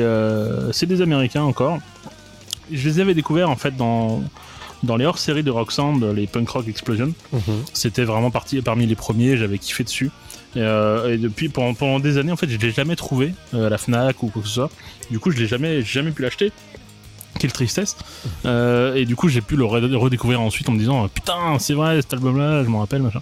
c'est 0.72 0.86
des 0.86 1.02
Américains 1.02 1.44
encore. 1.44 1.78
Je 2.72 2.88
les 2.90 3.00
avais 3.00 3.14
découverts 3.14 3.50
en 3.50 3.56
fait 3.56 3.78
dans, 3.78 4.22
dans 4.84 4.98
les 4.98 5.06
hors-séries 5.06 5.44
de 5.44 5.52
Rock 5.52 5.72
Sound, 5.72 6.04
les 6.16 6.28
Punk 6.28 6.50
Rock 6.50 6.68
Explosion. 6.68 7.14
C'était 7.74 8.04
vraiment 8.04 8.30
parti, 8.32 8.62
parmi 8.62 8.86
les 8.86 8.96
premiers, 8.96 9.38
j'avais 9.38 9.58
kiffé 9.58 9.84
dessus. 9.86 10.12
Et, 10.56 10.60
euh, 10.62 11.14
et 11.14 11.18
depuis, 11.18 11.48
pendant, 11.50 11.74
pendant 11.76 12.00
des 12.00 12.18
années, 12.18 12.32
en 12.32 12.36
fait, 12.38 12.50
je 12.50 12.58
l'ai 12.58 12.72
jamais 12.72 12.96
trouvé 12.96 13.34
euh, 13.54 13.68
à 13.68 13.70
la 13.70 13.78
Fnac 13.78 14.22
ou 14.24 14.28
quoi 14.28 14.42
que 14.42 14.48
ce 14.48 14.56
soit. 14.56 14.70
Du 15.12 15.20
coup, 15.20 15.32
je 15.32 15.38
l'ai 15.38 15.48
jamais, 15.48 15.82
jamais 15.82 16.12
pu 16.12 16.22
l'acheter. 16.24 16.52
Quelle 17.40 17.52
tristesse. 17.52 17.96
Euh, 18.46 18.96
et 18.96 19.06
du 19.06 19.16
coup, 19.16 19.28
j'ai 19.30 19.42
pu 19.42 19.56
le 19.56 19.64
re- 19.66 19.94
redécouvrir 19.96 20.42
ensuite 20.42 20.68
en 20.70 20.72
me 20.74 20.80
disant 20.80 21.08
Putain, 21.08 21.58
c'est 21.60 21.74
vrai, 21.74 22.02
cet 22.02 22.14
album-là, 22.14 22.64
je 22.64 22.70
m'en 22.70 22.80
rappelle, 22.80 23.02
machin. 23.02 23.22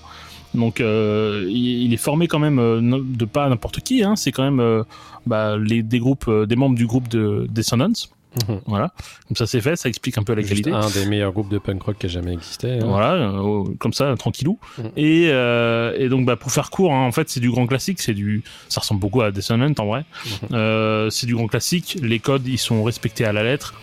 Donc, 0.54 0.80
euh, 0.80 1.46
il, 1.50 1.94
est 1.94 1.98
formé 1.98 2.28
quand 2.28 2.40
même 2.40 2.60
euh, 2.60 2.80
de 3.04 3.26
pas 3.26 3.50
n'importe 3.50 3.82
qui, 3.82 4.04
hein, 4.04 4.16
c'est 4.16 4.32
quand 4.32 4.44
même 4.44 4.62
euh, 4.62 4.84
bah, 5.26 5.58
les, 5.58 5.84
des, 5.84 6.00
groupes, 6.00 6.30
des 6.48 6.56
membres 6.56 6.76
du 6.78 6.86
groupe 6.88 7.10
de 7.10 7.46
Dissonance. 7.50 8.10
Mhm. 8.50 8.60
Voilà, 8.66 8.92
comme 9.30 9.38
ça 9.38 9.48
c'est 9.48 9.62
fait, 9.62 9.78
ça 9.78 9.88
explique 9.88 10.18
un 10.18 10.24
peu 10.24 10.34
la 10.34 10.42
Juste 10.42 10.64
qualité. 10.66 10.72
un 10.72 10.90
des 10.90 11.06
meilleurs 11.06 11.32
groupes 11.32 11.48
de 11.48 11.58
punk 11.58 11.82
rock 11.84 11.96
qui 11.98 12.08
a 12.08 12.10
jamais 12.10 12.34
existé. 12.34 12.70
hein. 12.82 12.86
Voilà, 12.86 13.14
euh, 13.14 13.64
comme 13.80 13.94
ça, 13.94 14.14
tranquillou. 14.18 14.60
Mhm. 14.78 14.92
Et, 14.98 15.28
euh, 15.30 15.94
et 15.98 16.10
donc, 16.10 16.26
bah, 16.26 16.36
pour 16.36 16.52
faire 16.52 16.70
court, 16.70 16.94
hein, 16.94 17.06
en 17.06 17.12
fait, 17.14 17.30
c'est 17.30 17.40
du 17.40 17.50
grand 17.50 17.66
classique. 17.66 18.02
C'est 18.02 18.14
du, 18.14 18.44
ça 18.68 18.82
ressemble 18.82 19.00
beaucoup 19.00 19.22
à 19.22 19.32
Dissonant 19.32 19.72
en 19.78 19.86
vrai. 19.86 20.04
Euh, 20.52 21.10
c'est 21.10 21.28
du 21.28 21.36
grand 21.36 21.48
classique. 21.48 21.98
Les 22.02 22.20
codes, 22.20 22.46
ils 22.48 22.58
sont 22.58 22.84
respectés 22.84 23.24
à 23.26 23.32
la 23.34 23.44
lettre. 23.44 23.74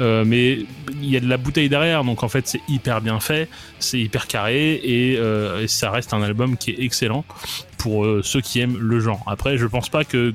Euh, 0.00 0.24
mais 0.26 0.60
il 1.02 1.10
y 1.10 1.16
a 1.16 1.20
de 1.20 1.28
la 1.28 1.36
bouteille 1.36 1.68
derrière, 1.68 2.04
donc 2.04 2.22
en 2.22 2.28
fait 2.28 2.46
c'est 2.46 2.60
hyper 2.68 3.00
bien 3.00 3.20
fait, 3.20 3.48
c'est 3.78 3.98
hyper 3.98 4.26
carré 4.26 4.80
et, 4.82 5.18
euh, 5.18 5.66
ça 5.66 5.90
reste 5.90 6.14
un 6.14 6.22
album 6.22 6.56
qui 6.56 6.70
est 6.70 6.80
excellent 6.80 7.24
pour 7.76 8.04
euh, 8.04 8.22
ceux 8.22 8.40
qui 8.40 8.60
aiment 8.60 8.78
le 8.78 9.00
genre. 9.00 9.22
Après, 9.26 9.56
je 9.56 9.66
pense 9.66 9.88
pas 9.88 10.04
que, 10.04 10.34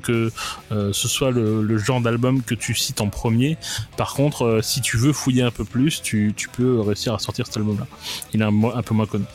ce 0.70 1.08
soit 1.08 1.30
le, 1.30 1.78
genre 1.78 2.00
d'album 2.00 2.42
que 2.42 2.54
tu 2.54 2.74
cites 2.74 3.00
en 3.00 3.08
premier. 3.08 3.56
Par 3.96 4.14
contre, 4.14 4.60
si 4.62 4.80
tu 4.80 4.96
veux 4.96 5.12
fouiller 5.12 5.42
un 5.42 5.50
peu 5.50 5.64
plus, 5.64 6.02
tu, 6.02 6.34
peux 6.56 6.80
réussir 6.80 7.14
à 7.14 7.18
sortir 7.18 7.46
cet 7.46 7.56
album-là. 7.56 7.86
Il 8.34 8.42
est 8.42 8.44
un 8.44 8.82
peu 8.82 8.94
moins 8.94 9.06
connu. 9.06 9.26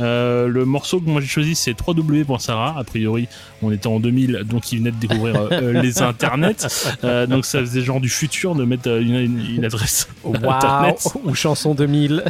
Euh, 0.00 0.48
le 0.48 0.64
morceau 0.64 1.00
que 1.00 1.08
moi 1.08 1.20
j'ai 1.20 1.26
choisi 1.26 1.54
c'est 1.54 1.74
www.sarah. 1.86 2.76
A 2.78 2.84
priori, 2.84 3.28
on 3.60 3.70
était 3.70 3.86
en 3.88 4.00
2000, 4.00 4.42
donc 4.46 4.72
il 4.72 4.78
venait 4.78 4.90
de 4.90 4.96
découvrir 4.96 5.36
euh, 5.36 5.48
euh, 5.52 5.82
les 5.82 6.00
internets. 6.02 6.66
Euh, 7.04 7.26
donc 7.26 7.44
ça 7.44 7.60
faisait 7.60 7.82
genre 7.82 8.00
du 8.00 8.08
futur 8.08 8.54
de 8.54 8.64
mettre 8.64 8.88
une, 8.88 9.14
une- 9.14 9.46
une 9.56 9.64
adresse 9.64 10.08
internet. 10.24 11.06
Ou 11.24 11.34
chanson 11.34 11.74
2000. 11.74 12.24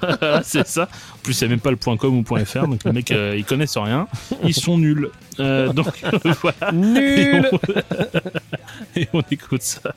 Voilà, 0.00 0.42
c'est 0.44 0.66
ça. 0.66 0.88
En 1.14 1.18
plus, 1.22 1.40
il 1.40 1.44
n'y 1.44 1.46
a 1.46 1.50
même 1.56 1.60
pas 1.60 1.70
le 1.70 1.76
.com 1.76 2.18
ou 2.18 2.24
.fr, 2.44 2.66
donc 2.68 2.84
les 2.84 2.92
mecs 2.92 3.10
ils 3.10 3.44
connaissent 3.44 3.76
rien. 3.78 4.06
Ils 4.44 4.54
sont 4.54 4.76
nuls. 4.78 5.08
Donc 5.38 5.86
voilà. 6.42 6.72
Nul 6.72 7.00
Et 7.18 7.48
on, 8.96 9.00
et 9.00 9.08
on 9.14 9.22
écoute 9.30 9.62
ça. 9.62 9.94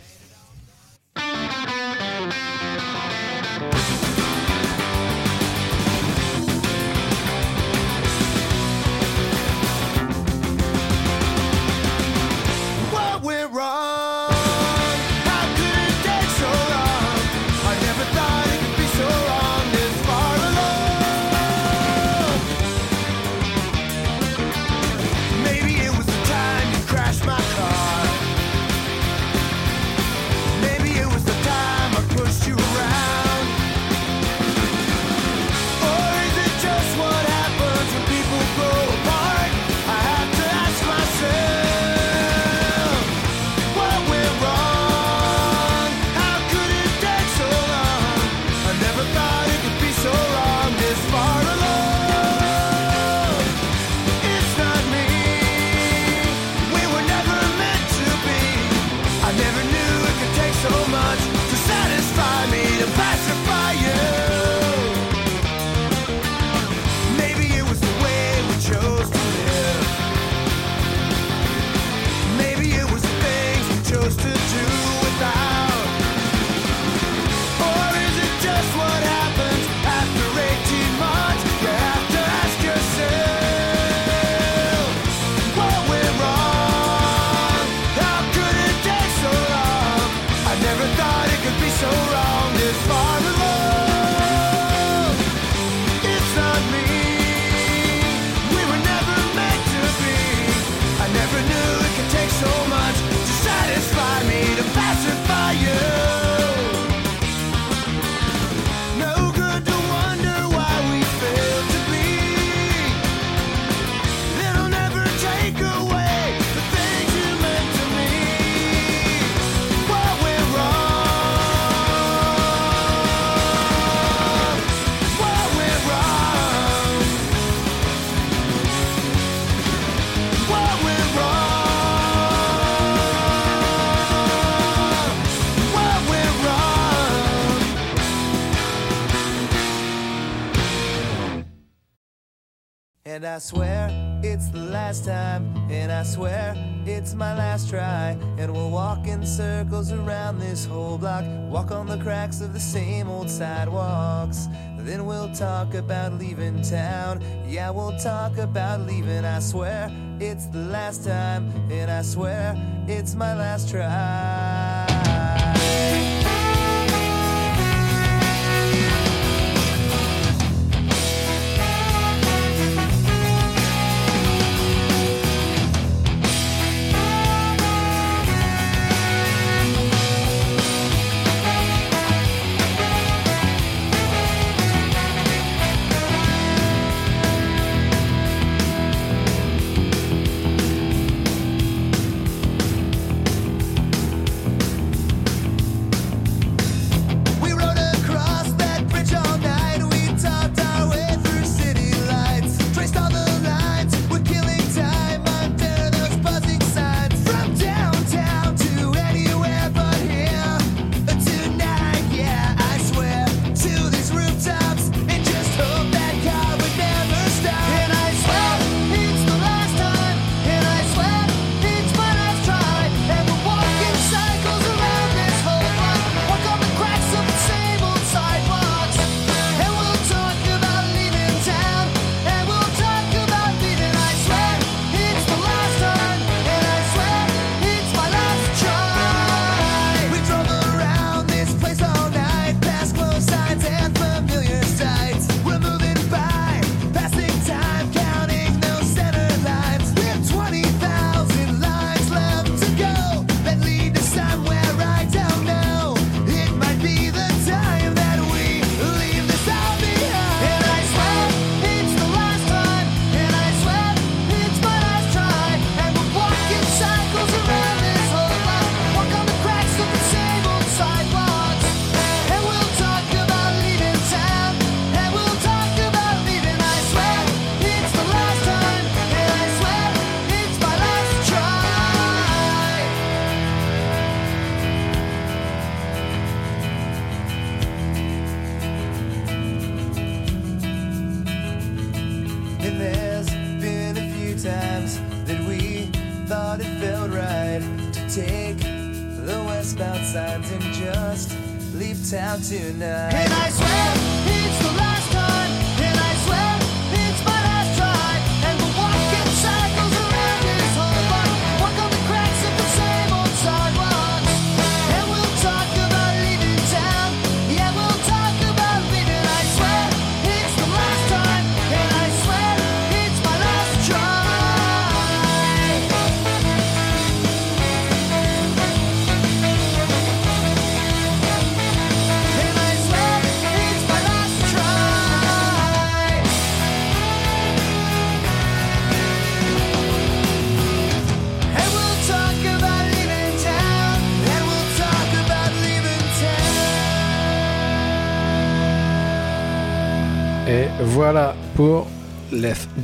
I 143.27 143.39
swear 143.39 143.89
it's 144.23 144.49
the 144.49 144.59
last 144.59 145.03
time, 145.03 145.53
and 145.69 145.91
I 145.91 146.03
swear 146.03 146.55
it's 146.85 147.13
my 147.13 147.35
last 147.35 147.69
try. 147.69 148.17
And 148.37 148.53
we'll 148.53 148.71
walk 148.71 149.05
in 149.05 149.25
circles 149.25 149.91
around 149.91 150.39
this 150.39 150.65
whole 150.65 150.97
block, 150.97 151.25
walk 151.49 151.71
on 151.71 151.87
the 151.87 151.97
cracks 151.97 152.39
of 152.39 152.53
the 152.53 152.59
same 152.59 153.09
old 153.09 153.29
sidewalks. 153.29 154.47
Then 154.79 155.05
we'll 155.05 155.33
talk 155.33 155.73
about 155.73 156.13
leaving 156.13 156.61
town. 156.61 157.21
Yeah, 157.45 157.69
we'll 157.69 157.97
talk 157.99 158.37
about 158.37 158.81
leaving. 158.81 159.25
I 159.25 159.39
swear 159.39 159.91
it's 160.21 160.45
the 160.45 160.59
last 160.59 161.03
time, 161.03 161.51
and 161.69 161.91
I 161.91 162.03
swear 162.03 162.55
it's 162.87 163.13
my 163.13 163.35
last 163.35 163.69
try. 163.69 164.46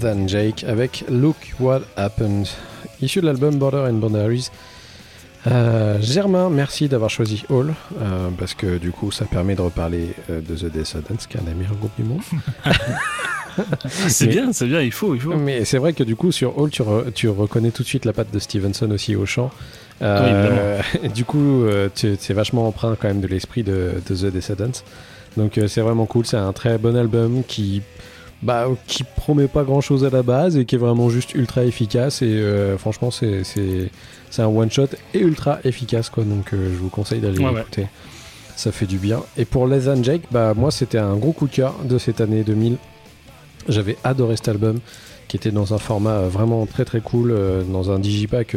Than 0.04 0.28
Jake 0.28 0.64
avec 0.66 1.04
Look 1.10 1.36
What 1.60 1.82
Happened, 1.98 2.48
issu 3.02 3.22
de 3.22 3.26
l'album 3.26 3.56
Border 3.56 3.86
and 3.90 3.94
Boundaries. 3.96 4.50
Euh, 5.48 5.98
Germain, 6.02 6.50
merci 6.50 6.88
d'avoir 6.88 7.10
choisi 7.10 7.44
Hall, 7.50 7.74
euh, 8.02 8.30
parce 8.38 8.54
que 8.54 8.78
du 8.78 8.92
coup 8.92 9.12
ça 9.12 9.26
permet 9.26 9.56
de 9.56 9.62
reparler 9.62 10.14
euh, 10.30 10.40
de 10.42 10.56
The 10.56 10.72
Descendants, 10.72 11.16
qui 11.30 11.38
est 11.38 11.40
un 11.42 11.44
des 11.44 11.54
meilleurs 11.54 11.76
groupes 11.76 11.96
du 11.98 12.04
monde. 12.04 12.22
C'est 14.08 14.26
bien, 14.28 14.52
c'est 14.52 14.66
bien, 14.66 14.82
il 14.82 14.92
faut, 14.92 15.14
il 15.14 15.22
faut. 15.22 15.36
Mais 15.36 15.64
c'est 15.64 15.78
vrai 15.78 15.94
que 15.94 16.04
du 16.04 16.16
coup 16.16 16.32
sur 16.32 16.58
Hall 16.58 16.72
tu, 16.72 16.82
re- 16.82 17.12
tu 17.14 17.30
reconnais 17.30 17.70
tout 17.70 17.84
de 17.84 17.88
suite 17.88 18.04
la 18.06 18.12
patte 18.14 18.32
de 18.34 18.40
Stevenson 18.40 18.90
aussi 18.90 19.16
au 19.16 19.28
chant. 19.28 19.52
Euh, 20.02 20.82
du 21.14 21.24
coup 21.24 21.64
euh, 21.64 21.88
tu- 21.94 22.16
c'est 22.20 22.34
vachement 22.34 22.68
empreint 22.68 22.98
quand 23.00 23.08
même 23.08 23.22
de 23.22 23.28
l'esprit 23.28 23.62
de, 23.62 23.92
de 24.10 24.16
The 24.16 24.34
Descendants. 24.34 24.82
Donc 25.38 25.60
euh, 25.60 25.68
c'est 25.68 25.82
vraiment 25.82 26.08
cool, 26.08 26.26
c'est 26.26 26.38
un 26.38 26.52
très 26.52 26.80
bon 26.80 26.96
album 26.98 27.44
qui 27.48 27.84
bah, 28.44 28.68
qui 28.88 29.04
promet 29.04 29.48
pas 29.48 29.64
grand 29.64 29.82
chose 29.82 30.04
à 30.06 30.10
la 30.10 30.22
base 30.22 30.58
et 30.58 30.66
qui 30.66 30.76
est 30.76 30.78
vraiment 30.78 31.10
juste 31.10 31.34
ultra 31.34 31.64
efficace 31.64 32.22
et 32.22 32.26
euh, 32.28 32.78
franchement 32.78 33.10
c'est 33.10 33.44
c'est 33.44 33.90
c'est 34.30 34.42
un 34.42 34.48
one 34.48 34.70
shot 34.70 34.88
et 35.14 35.20
ultra 35.20 35.60
efficace 35.64 36.10
quoi. 36.10 36.24
Donc 36.26 36.54
euh, 36.54 36.70
je 36.74 36.78
vous 36.78 36.90
conseille 36.90 37.20
d'aller 37.22 37.40
Ouais, 37.40 37.46
ouais. 37.46 37.56
l'écouter. 37.60 37.88
Ça 38.56 38.72
fait 38.72 38.86
du 38.86 38.98
bien. 39.00 39.22
Et 39.38 39.46
pour 39.46 39.66
Les 39.66 39.88
and 39.90 40.04
Jake 40.04 40.24
bah 40.30 40.54
moi 40.56 40.70
c'était 40.72 40.98
un 41.00 41.16
gros 41.16 41.32
coup 41.32 41.48
de 41.48 41.54
cœur 41.54 41.74
de 41.86 41.98
cette 41.98 42.22
année 42.22 42.44
2000 42.44 42.78
j'avais 43.70 43.98
adoré 44.04 44.36
cet 44.36 44.50
album 44.50 44.80
qui 45.30 45.38
était 45.38 45.52
dans 45.52 45.74
un 45.74 45.78
format 45.78 46.12
euh, 46.18 46.28
vraiment 46.30 46.66
très 46.66 46.84
très 46.86 47.00
cool 47.00 47.32
euh, 47.32 47.64
dans 47.64 47.92
un 47.92 47.98
digipack 48.00 48.56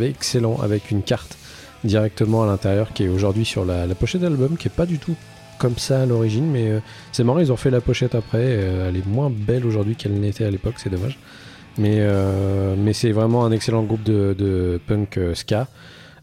excellent 0.00 0.58
avec 0.62 0.90
une 0.90 1.02
carte 1.02 1.36
directement 1.84 2.42
à 2.42 2.46
l'intérieur 2.46 2.92
qui 2.94 3.04
est 3.04 3.08
aujourd'hui 3.08 3.44
sur 3.44 3.64
la, 3.66 3.86
la 3.86 3.94
pochette 3.94 4.22
d'album 4.22 4.56
qui 4.56 4.66
est 4.68 4.74
pas 4.74 4.86
du 4.86 4.98
tout 4.98 5.14
comme 5.58 5.76
ça 5.76 6.02
à 6.02 6.06
l'origine 6.06 6.50
mais 6.50 6.70
euh, 6.70 6.80
c'est 7.12 7.24
marrant 7.24 7.38
ils 7.38 7.52
ont 7.52 7.56
fait 7.56 7.70
la 7.70 7.80
pochette 7.80 8.14
après 8.14 8.42
euh, 8.42 8.88
elle 8.88 8.96
est 8.96 9.06
moins 9.06 9.30
belle 9.30 9.66
aujourd'hui 9.66 9.96
qu'elle 9.96 10.14
n'était 10.14 10.44
à 10.44 10.50
l'époque 10.50 10.74
c'est 10.78 10.90
dommage. 10.90 11.18
Mais, 11.78 11.96
euh, 12.00 12.74
c'est 12.94 13.12
vraiment 13.12 13.44
un 13.44 13.52
excellent 13.52 13.82
groupe 13.82 14.02
de, 14.02 14.34
de 14.38 14.80
punk 14.86 15.20
ska 15.34 15.68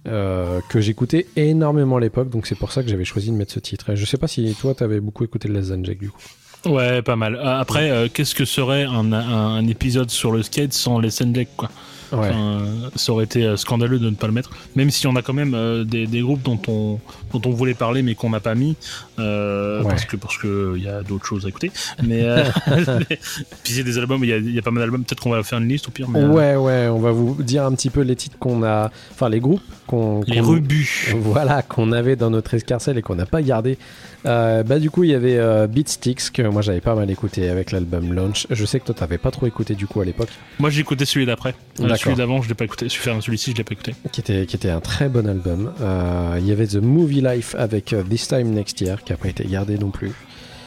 que 0.05 0.81
j'écoutais 0.81 1.27
énormément 1.35 1.97
à 1.97 1.99
l'époque 1.99 2.30
donc 2.30 2.47
c'est 2.47 2.55
pour 2.57 2.72
ça 2.72 2.81
que 2.81 2.89
j'avais 2.89 3.05
choisi 3.05 3.30
de 3.30 3.35
mettre 3.35 3.53
ce 3.53 3.60
titre. 3.60 3.93
Je 3.93 4.05
sais 4.05 4.18
pas 4.18 4.27
si 4.27 4.55
toi 4.60 4.73
t'avais 4.73 4.99
beaucoup 4.99 5.23
écouté 5.23 5.47
Les 5.47 5.84
Jack 5.84 5.99
du 5.99 6.10
coup 6.10 6.22
Ouais, 6.65 7.02
pas 7.02 7.15
mal. 7.15 7.35
Euh, 7.35 7.60
Après, 7.60 7.90
euh, 7.91 8.07
qu'est-ce 8.14 8.35
que 8.35 8.45
serait 8.45 8.84
un, 8.84 9.11
un, 9.11 9.68
épisode 9.68 10.10
sur 10.10 10.31
le 10.31 10.44
skate 10.44 10.73
sans 10.73 10.99
les 10.99 11.10
Sendek, 11.10 11.49
quoi 11.57 11.69
Ouais. 12.11 12.30
Enfin, 12.30 12.38
euh, 12.61 12.90
ça 12.95 13.11
aurait 13.11 13.23
été 13.23 13.57
scandaleux 13.57 13.98
de 13.98 14.07
ne 14.07 14.15
pas 14.15 14.27
le 14.27 14.34
mettre. 14.34 14.52
Même 14.76 14.91
si 14.91 15.07
on 15.07 15.15
a 15.15 15.23
quand 15.23 15.34
même 15.34 15.56
euh, 15.56 15.84
des, 15.84 16.06
des 16.06 16.22
groupes 16.22 16.44
dont 16.44 16.60
on, 16.68 16.99
dont 17.34 17.41
on 17.49 17.52
voulait 17.52 17.73
parler 17.73 18.03
mais 18.03 18.14
qu'on 18.14 18.30
n'a 18.30 18.40
pas 18.40 18.53
mis. 18.53 18.76
Ouais. 19.18 19.81
Parce 19.84 20.06
que 20.06 20.15
parce 20.15 20.38
que 20.38 20.76
il 20.77 20.84
y 20.84 20.88
a 20.88 21.02
d'autres 21.02 21.26
choses 21.26 21.48
à 21.48 21.49
écouter. 21.49 21.72
Mais, 22.03 22.22
euh, 22.22 22.44
mais- 23.10 23.18
puis 23.64 23.73
c'est 23.73 23.84
des 23.84 23.98
albums, 23.98 24.23
il 24.23 24.30
y 24.30 24.34
a, 24.34 24.38
il 24.38 24.53
y 24.53 24.60
a 24.60 24.61
pas 24.61 24.69
mal 24.69 24.84
d'albums. 24.84 25.03
Peut-être 25.03 25.22
qu'on 25.23 25.31
va 25.31 25.41
faire 25.41 25.57
une 25.57 25.68
liste 25.68 25.88
au 25.88 25.91
pire. 25.91 26.07
Mais, 26.07 26.23
Ouais, 26.23 26.56
ouais, 26.56 26.88
on 26.88 26.99
va 26.99 27.10
vous 27.11 27.35
dire 27.41 27.65
un 27.65 27.72
petit 27.73 27.90
peu 27.90 28.02
les 28.02 28.15
titres 28.15 28.38
qu'on 28.38 28.61
a, 28.64 28.91
enfin 29.11 29.30
les 29.30 29.40
groupes 29.40 29.64
qu'on. 29.88 30.22
les 30.27 30.40
rebuts. 30.40 31.15
Voilà, 31.18 31.64
qu'on 31.64 31.91
avait 31.91 32.15
dans 32.15 32.30
notre 32.30 32.53
escarcelle 32.53 32.99
et 32.99 33.02
qu'on 33.02 33.15
n'a 33.15 33.26
pas 33.26 33.41
gardé. 33.41 33.80
Euh, 34.25 34.63
bah 34.63 34.79
du 34.79 34.89
coup, 34.89 35.03
il 35.03 35.09
y 35.09 35.13
avait 35.15 35.37
euh, 35.37 35.67
Beatsticks 35.67 36.31
que 36.31 36.41
moi 36.43 36.61
j'avais 36.61 36.79
pas 36.81 36.95
mal 36.95 37.09
écouté 37.11 37.49
avec 37.49 37.71
l'album 37.71 38.13
Launch. 38.13 38.47
Je 38.49 38.65
sais 38.65 38.79
que 38.79 38.85
toi 38.85 38.95
t'avais 38.95 39.17
pas 39.17 39.31
trop 39.31 39.45
écouté 39.47 39.75
du 39.75 39.85
coup 39.87 39.99
à 40.01 40.05
l'époque, 40.05 40.29
Moi 40.59 40.69
j'ai 40.69 40.81
écouté 40.81 41.03
celui 41.05 41.25
d'après. 41.25 41.55
Euh, 41.81 41.93
celui 41.95 42.15
d'avant, 42.15 42.41
je 42.41 42.47
l'ai 42.49 42.55
pas 42.55 42.65
écouté. 42.65 42.87
Celui-ci, 42.89 43.51
je 43.51 43.57
l'ai 43.57 43.63
pas 43.63 43.73
écouté. 43.73 43.93
qui 44.11 44.21
était 44.21 44.45
qui 44.45 44.55
était 44.55 44.69
un 44.69 44.79
très 44.79 45.09
bon 45.09 45.27
album. 45.27 45.73
Euh, 45.81 46.37
Il 46.39 46.47
y 46.47 46.51
avait 46.51 46.67
The 46.67 46.75
Movie 46.81 47.21
Life 47.21 47.55
avec 47.57 47.93
This 48.09 48.27
Time 48.29 48.49
Next 48.51 48.79
Year 48.81 49.03
qui 49.03 49.11
a 49.13 49.17
pas 49.17 49.27
été 49.27 49.43
gardé 49.45 49.77
non 49.77 49.89
plus 49.91 50.11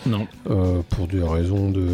Non. 0.04 0.26
euh, 0.50 0.80
pour 0.90 1.06
des 1.06 1.22
raisons 1.22 1.70
de. 1.70 1.86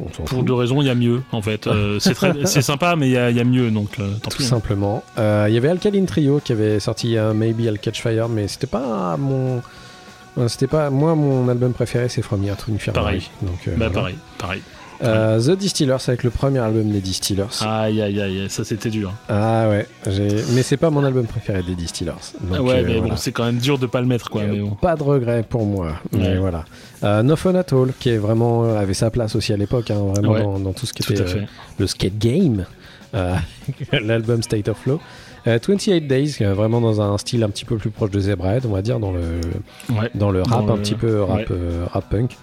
on 0.00 0.04
Pour 0.04 0.28
fout. 0.28 0.44
deux 0.44 0.54
raisons, 0.54 0.80
il 0.82 0.86
y 0.86 0.90
a 0.90 0.94
mieux 0.94 1.20
en 1.32 1.42
fait. 1.42 1.66
Euh, 1.66 1.98
c'est 2.00 2.14
très, 2.14 2.32
c'est 2.46 2.62
sympa, 2.62 2.94
mais 2.96 3.08
il 3.08 3.12
y 3.12 3.18
a, 3.18 3.30
y 3.30 3.40
a 3.40 3.44
mieux, 3.44 3.70
donc 3.72 3.98
euh, 3.98 4.08
tant 4.22 4.30
Tout 4.30 4.36
pis. 4.38 4.44
hein. 4.44 4.46
simplement. 4.46 5.02
Il 5.18 5.52
y 5.52 5.56
avait 5.56 5.68
Alkaline 5.68 6.06
Trio 6.06 6.40
qui 6.42 6.52
avait 6.52 6.78
sorti 6.80 7.16
euh, 7.16 7.34
Maybe 7.34 7.60
I'll 7.62 7.78
Catch 7.80 8.00
Fire, 8.00 8.28
mais 8.28 8.46
c'était 8.46 8.66
pas 8.68 9.16
mon. 9.18 9.60
C'était 10.48 10.66
pas 10.66 10.90
moi 10.90 11.14
mon 11.14 11.48
album 11.48 11.72
préféré, 11.72 12.08
c'est 12.08 12.22
From 12.22 12.42
Here 12.44 12.56
to 12.56 12.72
Infirmary. 12.72 12.92
Pareil. 13.04 13.30
Donc, 13.42 13.58
euh, 13.68 13.70
Bah 13.72 13.76
voilà. 13.88 13.90
pareil, 13.90 14.14
pareil. 14.38 14.62
Euh, 15.02 15.40
The 15.40 15.56
Distillers 15.58 15.96
avec 16.08 16.24
le 16.24 16.30
premier 16.30 16.58
album 16.58 16.90
des 16.90 17.00
Distillers. 17.00 17.44
Ah, 17.62 17.82
Aïe 17.84 18.02
aïe 18.02 18.20
aïe, 18.20 18.46
ça 18.50 18.64
c'était 18.64 18.90
dur. 18.90 19.12
ouais, 19.30 19.86
j'ai- 20.06 20.44
mais 20.52 20.62
c'est 20.62 20.76
pas 20.76 20.90
mon 20.90 21.02
album 21.04 21.26
préféré 21.26 21.62
des 21.62 21.74
Distillers. 21.74 22.10
Donc, 22.42 22.56
Ah 22.58 22.62
ouais, 22.62 22.74
euh, 22.80 22.82
mais 22.86 22.92
voilà. 22.98 23.14
bon, 23.14 23.16
c'est 23.16 23.32
quand 23.32 23.44
même 23.44 23.56
dur 23.56 23.78
de 23.78 23.86
pas 23.86 24.02
le 24.02 24.06
mettre 24.06 24.28
quoi. 24.28 24.42
Mais 24.44 24.58
bon. 24.60 24.72
Pas 24.72 24.96
de 24.96 25.02
regret 25.02 25.42
pour 25.48 25.64
moi, 25.64 25.92
mais 26.12 26.28
Ouais. 26.28 26.36
voilà. 26.36 26.64
Euh, 27.02 27.22
No 27.22 27.34
Fun 27.36 27.54
At 27.54 27.72
All, 27.72 27.92
qui 27.98 28.10
est 28.10 28.18
vraiment 28.18 28.64
avait 28.76 28.92
sa 28.94 29.10
place 29.10 29.34
aussi 29.36 29.54
à 29.54 29.56
l'époque, 29.56 29.90
hein, 29.90 30.00
vraiment 30.14 30.32
Ouais. 30.32 30.42
dans, 30.42 30.58
dans 30.60 30.72
tout 30.74 30.84
ce 30.84 30.92
qui 30.92 31.02
Tout 31.02 31.14
était 31.14 31.46
le 31.78 31.86
skate 31.86 32.18
game, 32.18 32.66
l'album 33.92 34.42
State 34.42 34.68
of 34.68 34.76
Flow. 34.78 35.00
Euh, 35.46 35.58
28 35.66 36.06
Days, 36.06 36.34
qui 36.36 36.42
est 36.42 36.52
vraiment 36.52 36.80
dans 36.80 37.00
un 37.00 37.16
style 37.18 37.42
un 37.42 37.48
petit 37.48 37.64
peu 37.64 37.76
plus 37.76 37.90
proche 37.90 38.10
de 38.10 38.20
Zebrahead, 38.20 38.66
on 38.66 38.72
va 38.72 38.82
dire, 38.82 38.98
dans 39.00 39.12
le, 39.12 39.20
Ouais. 39.90 40.10
dans 40.14 40.30
le 40.30 40.42
rap 40.42 40.66
Dans 40.66 40.72
un 40.72 40.76
le- 40.76 40.82
petit 40.82 40.94
peu 40.94 41.22
rap, 41.22 41.38
ouais. 41.38 41.46
euh, 41.50 41.84
rap 41.92 42.08
punk. 42.10 42.36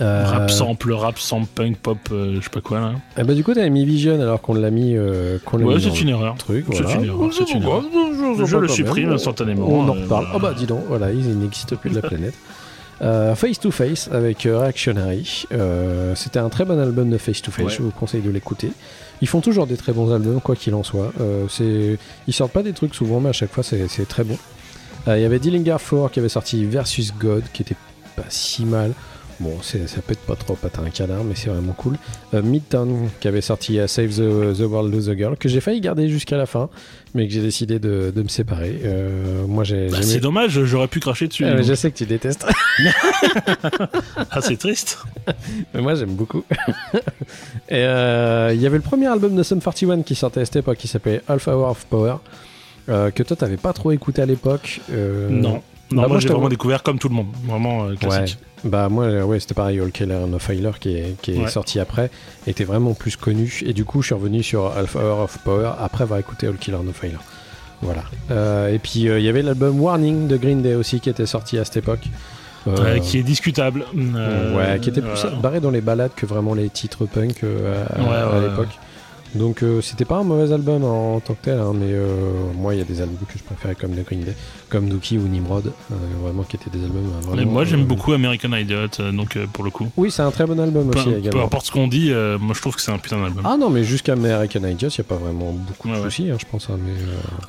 Euh, 0.00 0.24
Rap 0.26 0.50
sample, 0.50 0.92
rap 0.92 1.18
sample, 1.20 1.46
punk, 1.54 1.76
pop, 1.78 1.98
euh, 2.10 2.34
je 2.38 2.40
sais 2.42 2.50
pas 2.50 2.60
quoi 2.60 2.80
là. 2.80 2.92
eh 3.16 3.22
ben, 3.22 3.32
du 3.32 3.44
coup, 3.44 3.54
t'avais 3.54 3.70
mis 3.70 3.84
Vision 3.84 4.20
alors 4.20 4.40
qu'on 4.40 4.54
l'a 4.54 4.70
mis, 4.72 4.96
euh, 4.96 5.38
qu'on 5.44 5.60
Ouais, 5.62 5.78
c'est 5.78 6.00
une 6.00 6.08
erreur. 6.08 6.34
truc. 6.36 6.64
C'est 6.72 6.82
voilà. 6.82 6.98
une 6.98 7.04
erreur, 7.04 7.32
c'est 7.32 7.48
une 7.52 7.62
erreur. 7.62 7.82
Je, 8.38 8.44
Je 8.44 8.56
le 8.56 8.66
supprime 8.68 9.12
instantanément. 9.12 9.68
On 9.68 9.82
en 9.88 9.96
euh, 9.96 10.02
reparle. 10.02 10.06
voilà. 10.08 10.28
Oh 10.34 10.38
bah 10.40 10.52
dis 10.56 10.66
donc, 10.66 10.80
voilà, 10.88 11.12
il 11.12 11.38
n'existe 11.38 11.76
plus 11.76 11.90
de 11.90 11.94
la 11.94 12.02
planète. 12.08 12.34
Euh, 13.02 13.36
face 13.36 13.60
to 13.60 13.70
Face 13.70 14.08
avec 14.12 14.46
euh, 14.46 14.58
Reactionary. 14.58 15.44
Euh, 15.52 16.14
C'était 16.16 16.40
un 16.40 16.48
très 16.48 16.64
bon 16.64 16.78
album 16.80 17.08
de 17.08 17.16
Face 17.18 17.40
to 17.42 17.52
Face, 17.52 17.66
Ouais. 17.66 17.72
je 17.78 17.82
vous 17.82 17.90
conseille 17.92 18.20
de 18.22 18.30
l'écouter. 18.30 18.72
Ils 19.24 19.26
font 19.26 19.40
toujours 19.40 19.66
des 19.66 19.78
très 19.78 19.94
bons 19.94 20.12
albums, 20.12 20.38
quoi 20.42 20.54
qu'il 20.54 20.74
en 20.74 20.82
soit. 20.82 21.10
Euh, 21.18 21.46
Ils 22.28 22.34
sortent 22.34 22.52
pas 22.52 22.62
des 22.62 22.74
trucs 22.74 22.94
souvent, 22.94 23.20
mais 23.20 23.30
à 23.30 23.32
chaque 23.32 23.50
fois 23.50 23.62
c'est 23.62 23.88
c'est 23.88 24.06
très 24.06 24.22
bon. 24.22 24.36
Euh, 25.08 25.16
Il 25.16 25.22
y 25.22 25.24
avait 25.24 25.38
Dillinger 25.38 25.78
4 25.78 26.10
qui 26.10 26.18
avait 26.18 26.28
sorti 26.28 26.66
Versus 26.66 27.14
God, 27.18 27.42
qui 27.54 27.62
était 27.62 27.76
pas 28.16 28.26
si 28.28 28.66
mal. 28.66 28.92
Bon, 29.40 29.58
ça 29.62 29.78
peut 30.06 30.12
être 30.12 30.20
pas 30.20 30.36
trop 30.36 30.54
patin 30.54 30.84
un 30.84 30.90
canard, 30.90 31.24
mais 31.24 31.34
c'est 31.34 31.50
vraiment 31.50 31.72
cool. 31.72 31.96
Euh, 32.34 32.42
Midtown 32.42 33.08
qui 33.20 33.26
avait 33.26 33.40
sorti 33.40 33.80
euh, 33.80 33.88
Save 33.88 34.10
the, 34.10 34.56
the 34.56 34.60
World 34.62 34.92
Lose 34.92 35.06
the 35.06 35.16
Girl, 35.16 35.36
que 35.36 35.48
j'ai 35.48 35.60
failli 35.60 35.80
garder 35.80 36.08
jusqu'à 36.08 36.36
la 36.36 36.46
fin, 36.46 36.68
mais 37.14 37.26
que 37.26 37.34
j'ai 37.34 37.42
décidé 37.42 37.78
de, 37.80 38.12
de 38.14 38.22
me 38.22 38.28
séparer. 38.28 38.80
Euh, 38.84 39.44
moi 39.46 39.64
j'ai. 39.64 39.88
Bah, 39.88 39.98
c'est 40.02 40.20
dommage, 40.20 40.62
j'aurais 40.64 40.86
pu 40.88 41.00
cracher 41.00 41.26
dessus. 41.26 41.44
Ah, 41.44 41.60
je 41.60 41.74
sais 41.74 41.90
que 41.90 41.96
tu 41.96 42.06
détestes, 42.06 42.46
Ah, 44.30 44.40
c'est 44.40 44.56
triste. 44.56 44.98
mais 45.74 45.80
moi 45.80 45.94
j'aime 45.96 46.14
beaucoup. 46.14 46.44
Et 47.68 47.74
euh, 47.82 48.52
il 48.54 48.60
y 48.60 48.66
avait 48.66 48.76
le 48.76 48.82
premier 48.82 49.06
album 49.06 49.34
de 49.34 49.42
Sum 49.42 49.60
41 49.60 50.02
qui 50.02 50.14
sortait 50.14 50.42
à 50.42 50.44
cette 50.44 50.56
époque 50.56 50.78
qui 50.78 50.86
s'appelait 50.88 51.22
Half 51.28 51.48
Hour 51.48 51.70
of 51.70 51.86
Power, 51.86 52.16
que 52.86 53.22
toi 53.22 53.36
t'avais 53.36 53.56
pas 53.56 53.72
trop 53.72 53.90
écouté 53.90 54.22
à 54.22 54.26
l'époque. 54.26 54.80
Non. 55.28 55.60
Non, 55.94 56.02
bah, 56.02 56.08
moi, 56.08 56.14
moi 56.16 56.20
j'ai 56.20 56.28
vraiment 56.28 56.48
découvert 56.48 56.82
comme 56.82 56.98
tout 56.98 57.08
le 57.08 57.14
monde. 57.14 57.26
Vraiment 57.46 57.84
euh, 57.84 57.90
Ouais. 57.90 57.96
classique. 57.96 58.38
Bah 58.64 58.88
moi 58.88 59.04
euh, 59.04 59.22
ouais 59.24 59.40
c'était 59.40 59.52
pareil 59.54 59.78
All 59.78 59.90
Killer 59.90 60.18
No 60.26 60.38
Filer 60.38 60.70
qui 60.80 60.96
est, 60.96 61.20
qui 61.20 61.32
est 61.34 61.38
Ouais. 61.38 61.48
sorti 61.50 61.78
après 61.80 62.10
était 62.46 62.64
vraiment 62.64 62.94
plus 62.94 63.14
connu 63.16 63.60
et 63.66 63.74
du 63.74 63.84
coup 63.84 64.00
je 64.00 64.06
suis 64.06 64.14
revenu 64.14 64.42
sur 64.42 64.72
Alpha 64.74 65.00
Hour 65.00 65.18
of 65.20 65.38
Power 65.44 65.72
après 65.78 66.04
avoir 66.04 66.18
écouté 66.18 66.46
All 66.46 66.56
Killer 66.56 66.78
No 66.82 66.92
Filer. 66.92 67.18
Voilà. 67.82 68.04
Euh, 68.30 68.72
et 68.72 68.78
puis 68.78 69.08
euh, 69.08 69.18
il 69.18 69.24
y 69.24 69.28
avait 69.28 69.42
l'album 69.42 69.78
Warning 69.80 70.28
de 70.28 70.36
Green 70.38 70.62
Day 70.62 70.74
aussi 70.76 71.00
qui 71.00 71.10
était 71.10 71.26
sorti 71.26 71.58
à 71.58 71.64
cette 71.66 71.76
époque. 71.76 72.04
Euh, 72.66 72.94
Ouais, 72.94 73.00
qui 73.00 73.18
est 73.18 73.22
discutable. 73.22 73.84
Euh, 73.94 74.56
ouais, 74.56 74.80
qui 74.80 74.88
était 74.88 75.02
plus 75.02 75.26
barré 75.42 75.60
dans 75.60 75.70
les 75.70 75.82
balades 75.82 76.12
que 76.16 76.24
vraiment 76.24 76.54
les 76.54 76.70
titres 76.70 77.04
punk 77.04 77.42
à, 77.44 78.00
Ouais, 78.00 78.16
à 78.16 78.30
ouais, 78.40 78.48
l'époque. 78.48 78.68
Donc 79.34 79.62
euh, 79.62 79.80
c'était 79.80 80.04
pas 80.04 80.16
un 80.18 80.22
mauvais 80.22 80.52
album 80.52 80.84
en, 80.84 81.18
tant 81.20 81.34
que 81.34 81.44
tel, 81.44 81.58
hein, 81.58 81.72
mais 81.74 81.88
euh, 81.90 82.14
moi 82.56 82.74
il 82.74 82.78
y 82.78 82.80
a 82.80 82.84
des 82.84 83.00
albums 83.00 83.16
que 83.32 83.36
je 83.36 83.42
préférais 83.42 83.74
comme 83.74 83.90
The 83.90 84.04
Green 84.06 84.20
Day, 84.20 84.34
comme 84.68 84.88
Dookie 84.88 85.18
ou 85.18 85.26
Nimrod, 85.26 85.66
euh, 85.66 85.94
vraiment 86.22 86.44
qui 86.44 86.54
étaient 86.56 86.70
des 86.70 86.84
albums 86.84 87.04
euh, 87.04 87.20
Mais 87.30 87.36
vraiment. 87.36 87.50
moi 87.52 87.64
j'aime 87.64 87.84
beaucoup 87.84 88.12
American 88.12 88.52
Idiot, 88.52 89.10
donc 89.12 89.36
pour 89.52 89.64
le 89.64 89.70
coup. 89.70 89.88
Oui, 89.96 90.10
c'est 90.12 90.22
un 90.22 90.30
très 90.30 90.46
bon 90.46 90.58
album 90.60 90.90
Peu, 90.90 90.98
aussi 91.00 91.10
peu 91.10 91.18
également. 91.18 91.44
importe 91.44 91.66
ce 91.66 91.72
qu'on 91.72 91.88
dit, 91.88 92.12
moi 92.40 92.54
je 92.54 92.60
trouve 92.60 92.76
que 92.76 92.82
c'est 92.82 92.92
un 92.92 92.98
putain 92.98 93.20
d'album. 93.20 93.42
Ah 93.44 93.56
non, 93.58 93.70
mais 93.70 93.82
jusqu'à 93.82 94.12
American 94.12 94.60
Idiot, 94.68 94.88
il 94.88 95.00
n'y 95.00 95.00
a 95.00 95.08
pas 95.08 95.16
vraiment 95.16 95.52
beaucoup 95.52 95.88
de 95.88 95.94
Ouais, 95.94 95.98
ouais. 95.98 96.04
soucis, 96.04 96.30
hein, 96.30 96.36
je 96.38 96.44
pense. 96.50 96.70
hein, 96.70 96.78
mais, 96.84 96.92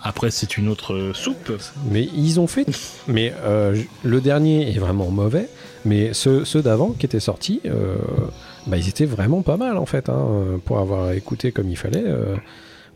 Après 0.04 0.32
c'est 0.32 0.58
une 0.58 0.68
autre 0.70 1.12
soupe. 1.14 1.52
mais 1.92 2.10
ils 2.16 2.40
ont 2.40 2.48
fait. 2.48 2.66
mais 3.08 3.32
euh, 3.44 3.76
le 4.04 4.22
dernier 4.22 4.76
est 4.76 4.80
vraiment 4.80 5.10
mauvais, 5.12 5.48
mais 5.86 6.14
ceux, 6.14 6.44
ceux 6.46 6.62
d'avant 6.62 6.90
qui 6.92 7.06
étaient 7.06 7.20
sortis, 7.20 7.62
euh, 7.66 7.96
bah, 8.68 8.78
ils 8.78 8.90
étaient 8.90 9.06
vraiment 9.06 9.42
pas 9.42 9.58
mal 9.58 9.78
en 9.78 9.86
fait, 9.86 10.10
hein, 10.10 10.26
euh, 10.30 10.58
pour 10.58 10.80
avoir 10.80 11.12
écouté 11.12 11.52
comme 11.52 11.70
il 11.70 11.78
fallait. 11.78 12.04
euh, 12.06 12.36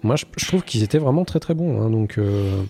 moi, 0.04 0.16
je, 0.16 0.26
je 0.38 0.46
trouve 0.48 0.64
qu'ils 0.64 0.82
étaient 0.84 0.98
vraiment 0.98 1.26
très 1.26 1.40
très 1.40 1.54
bons. 1.54 1.82
hein, 1.82 1.90
donc, 1.90 2.18
euh, 2.18 2.62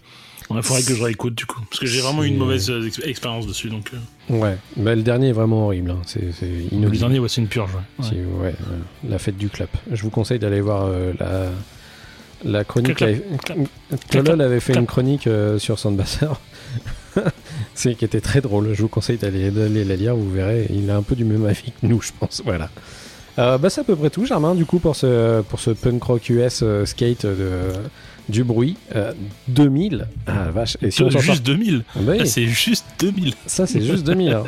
Il 0.49 0.63
faudrait 0.63 0.81
que 0.81 0.95
je 0.95 1.03
réécoute 1.03 1.35
du 1.35 1.45
coup. 1.45 1.61
Parce 1.69 1.79
que 1.79 1.85
j'ai 1.85 2.01
vraiment 2.01 2.23
eu 2.23 2.27
une 2.27 2.37
mauvaise 2.37 2.71
euh, 2.71 2.87
ex- 2.87 2.99
expérience 3.05 3.45
dessus. 3.45 3.69
Donc, 3.69 3.91
euh, 3.93 4.35
ouais. 4.39 4.57
Bah, 4.77 4.95
le 4.95 5.03
dernier 5.03 5.27
est 5.29 5.31
vraiment 5.33 5.65
horrible. 5.65 5.91
hein, 5.91 5.99
c'est 6.07 6.31
c'est 6.33 6.47
le 6.71 6.89
dernier, 6.89 7.19
ouais, 7.19 7.29
c'est 7.29 7.41
une 7.41 7.47
purge. 7.47 7.69
ouais. 7.75 8.03
Si, 8.05 8.15
ouais, 8.15 8.55
euh, 8.71 8.77
la 9.07 9.19
fête 9.19 9.37
du 9.37 9.47
clap. 9.49 9.69
Je 9.91 10.01
vous 10.01 10.09
conseille 10.09 10.39
d'aller 10.39 10.59
voir 10.59 10.85
euh, 10.87 11.13
la, 11.19 11.49
la 12.51 12.63
chronique. 12.63 12.95
Clap, 12.95 13.09
avait- 13.09 13.23
clap, 13.45 13.57
Tolol 14.09 14.41
avait 14.41 14.59
fait 14.59 14.71
clap. 14.73 14.81
une 14.81 14.87
chronique 14.87 15.27
euh, 15.27 15.59
sur 15.59 15.77
Sandbasser. 15.77 16.25
C'est 17.79 17.95
qui 17.95 18.03
était 18.03 18.19
très 18.19 18.41
drôle. 18.41 18.73
Je 18.73 18.81
vous 18.81 18.89
conseille 18.89 19.15
d'aller 19.17 19.51
d'aller 19.51 19.85
la 19.85 19.95
lire. 19.95 20.13
Vous 20.13 20.29
verrez, 20.29 20.67
il 20.69 20.89
a 20.91 20.97
un 20.97 21.01
peu 21.01 21.15
du 21.15 21.23
même 21.23 21.45
avis 21.45 21.71
que 21.71 21.87
nous, 21.87 22.01
je 22.01 22.11
pense. 22.19 22.41
Voilà. 22.43 22.69
Euh, 23.37 23.57
bah, 23.57 23.69
c'est 23.69 23.79
à 23.79 23.83
peu 23.85 23.95
près 23.95 24.09
tout, 24.09 24.25
Germain, 24.25 24.53
du 24.53 24.65
coup, 24.65 24.79
pour 24.79 24.97
ce, 24.97 25.41
pour 25.43 25.61
ce 25.61 25.71
punk 25.71 26.03
rock 26.03 26.27
US 26.29 26.59
euh, 26.61 26.85
skate 26.85 27.25
de, 27.25 27.49
du 28.27 28.43
bruit. 28.43 28.75
Euh, 28.97 29.13
2000. 29.47 30.07
Ah, 30.27 30.51
vache. 30.51 30.75
Et 30.81 30.91
si 30.91 31.03
on 31.03 31.09
juste 31.09 31.41
2000. 31.45 31.83
sort- 31.93 32.03
Bah 32.03 32.13
oui. 32.19 32.27
C'est 32.27 32.47
juste 32.47 32.85
2000. 32.99 33.33
Ça, 33.45 33.65
c'est 33.65 33.79
juste 33.81 34.03
2000. 34.05 34.33
hein. 34.33 34.43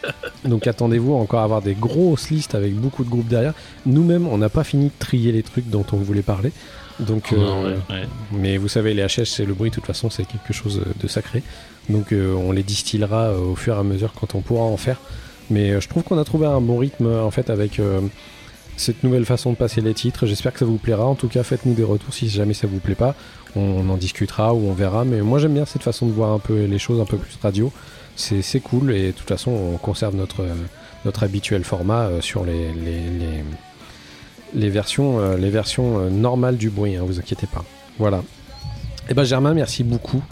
Donc 0.44 0.66
attendez-vous 0.66 1.14
encore 1.14 1.38
à 1.38 1.44
avoir 1.44 1.62
des 1.62 1.74
grosses 1.74 2.30
listes 2.30 2.56
avec 2.56 2.74
beaucoup 2.74 3.04
de 3.04 3.10
groupes 3.10 3.28
derrière. 3.28 3.54
Nous-mêmes, 3.86 4.26
on 4.26 4.38
n'a 4.38 4.48
pas 4.48 4.64
fini 4.64 4.86
de 4.86 4.92
trier 4.98 5.30
les 5.30 5.44
trucs 5.44 5.70
dont 5.70 5.86
on 5.92 5.98
voulait 5.98 6.22
parler. 6.22 6.50
Donc, 6.98 7.32
euh, 7.32 7.36
Non, 7.36 7.62
ouais, 7.64 7.76
ouais. 7.90 8.02
mais 8.32 8.56
vous 8.56 8.66
savez, 8.68 8.92
les 8.92 9.04
HS, 9.06 9.24
c'est 9.26 9.44
le 9.46 9.54
bruit, 9.54 9.70
de 9.70 9.74
toute 9.76 9.86
façon, 9.86 10.10
c'est 10.10 10.24
quelque 10.24 10.52
chose 10.52 10.82
de 11.00 11.06
sacré. 11.08 11.44
Donc 11.88 12.12
euh, 12.12 12.34
on 12.34 12.52
les 12.52 12.62
distillera 12.62 13.28
euh, 13.28 13.38
au 13.38 13.56
fur 13.56 13.74
et 13.76 13.78
à 13.78 13.82
mesure 13.82 14.12
quand 14.12 14.34
on 14.34 14.40
pourra 14.40 14.64
en 14.64 14.76
faire. 14.76 15.00
Mais 15.50 15.70
euh, 15.70 15.80
je 15.80 15.88
trouve 15.88 16.02
qu'on 16.02 16.18
a 16.18 16.24
trouvé 16.24 16.46
un 16.46 16.60
bon 16.60 16.78
rythme, 16.78 17.06
en 17.06 17.30
fait, 17.30 17.50
avec 17.50 17.80
cette 18.76 19.02
nouvelle 19.04 19.24
façon 19.24 19.50
de 19.50 19.56
passer 19.56 19.80
les 19.80 19.94
titres. 19.94 20.26
J'espère 20.26 20.52
que 20.52 20.60
ça 20.60 20.64
vous 20.64 20.78
plaira. 20.78 21.04
En 21.04 21.14
tout 21.14 21.28
cas, 21.28 21.42
faites-nous 21.42 21.74
des 21.74 21.84
retours 21.84 22.14
si 22.14 22.28
jamais 22.28 22.54
ça 22.54 22.66
vous 22.66 22.78
plaît 22.78 22.94
pas. 22.94 23.14
On 23.54 23.88
en 23.90 23.96
discutera 23.96 24.54
ou 24.54 24.68
on 24.68 24.72
verra. 24.72 25.04
Mais 25.04 25.20
moi, 25.20 25.38
j'aime 25.38 25.54
bien 25.54 25.66
cette 25.66 25.82
façon 25.82 26.06
de 26.06 26.12
voir 26.12 26.32
un 26.32 26.38
peu 26.38 26.64
les 26.64 26.78
choses 26.78 27.00
un 27.00 27.04
peu 27.04 27.18
plus 27.18 27.36
radio. 27.42 27.72
C'est 28.16 28.60
cool 28.60 28.92
et 28.92 29.08
de 29.08 29.12
toute 29.12 29.28
façon, 29.28 29.50
on 29.50 29.76
conserve 29.78 30.14
notre, 30.14 30.46
notre 31.04 31.22
habituel 31.22 31.64
format 31.64 32.08
sur 32.20 32.44
les, 32.44 32.70
les, 34.54 34.70
versions, 34.70 35.34
les 35.36 35.50
versions 35.50 36.10
normales 36.10 36.56
du 36.56 36.70
bruit, 36.70 36.96
hein, 36.96 37.02
vous 37.06 37.18
inquiétez 37.18 37.46
pas. 37.46 37.64
Voilà. 37.98 38.22
Et 39.08 39.14
ben 39.14 39.24
Germain, 39.24 39.54
merci 39.54 39.82
beaucoup 39.82 40.22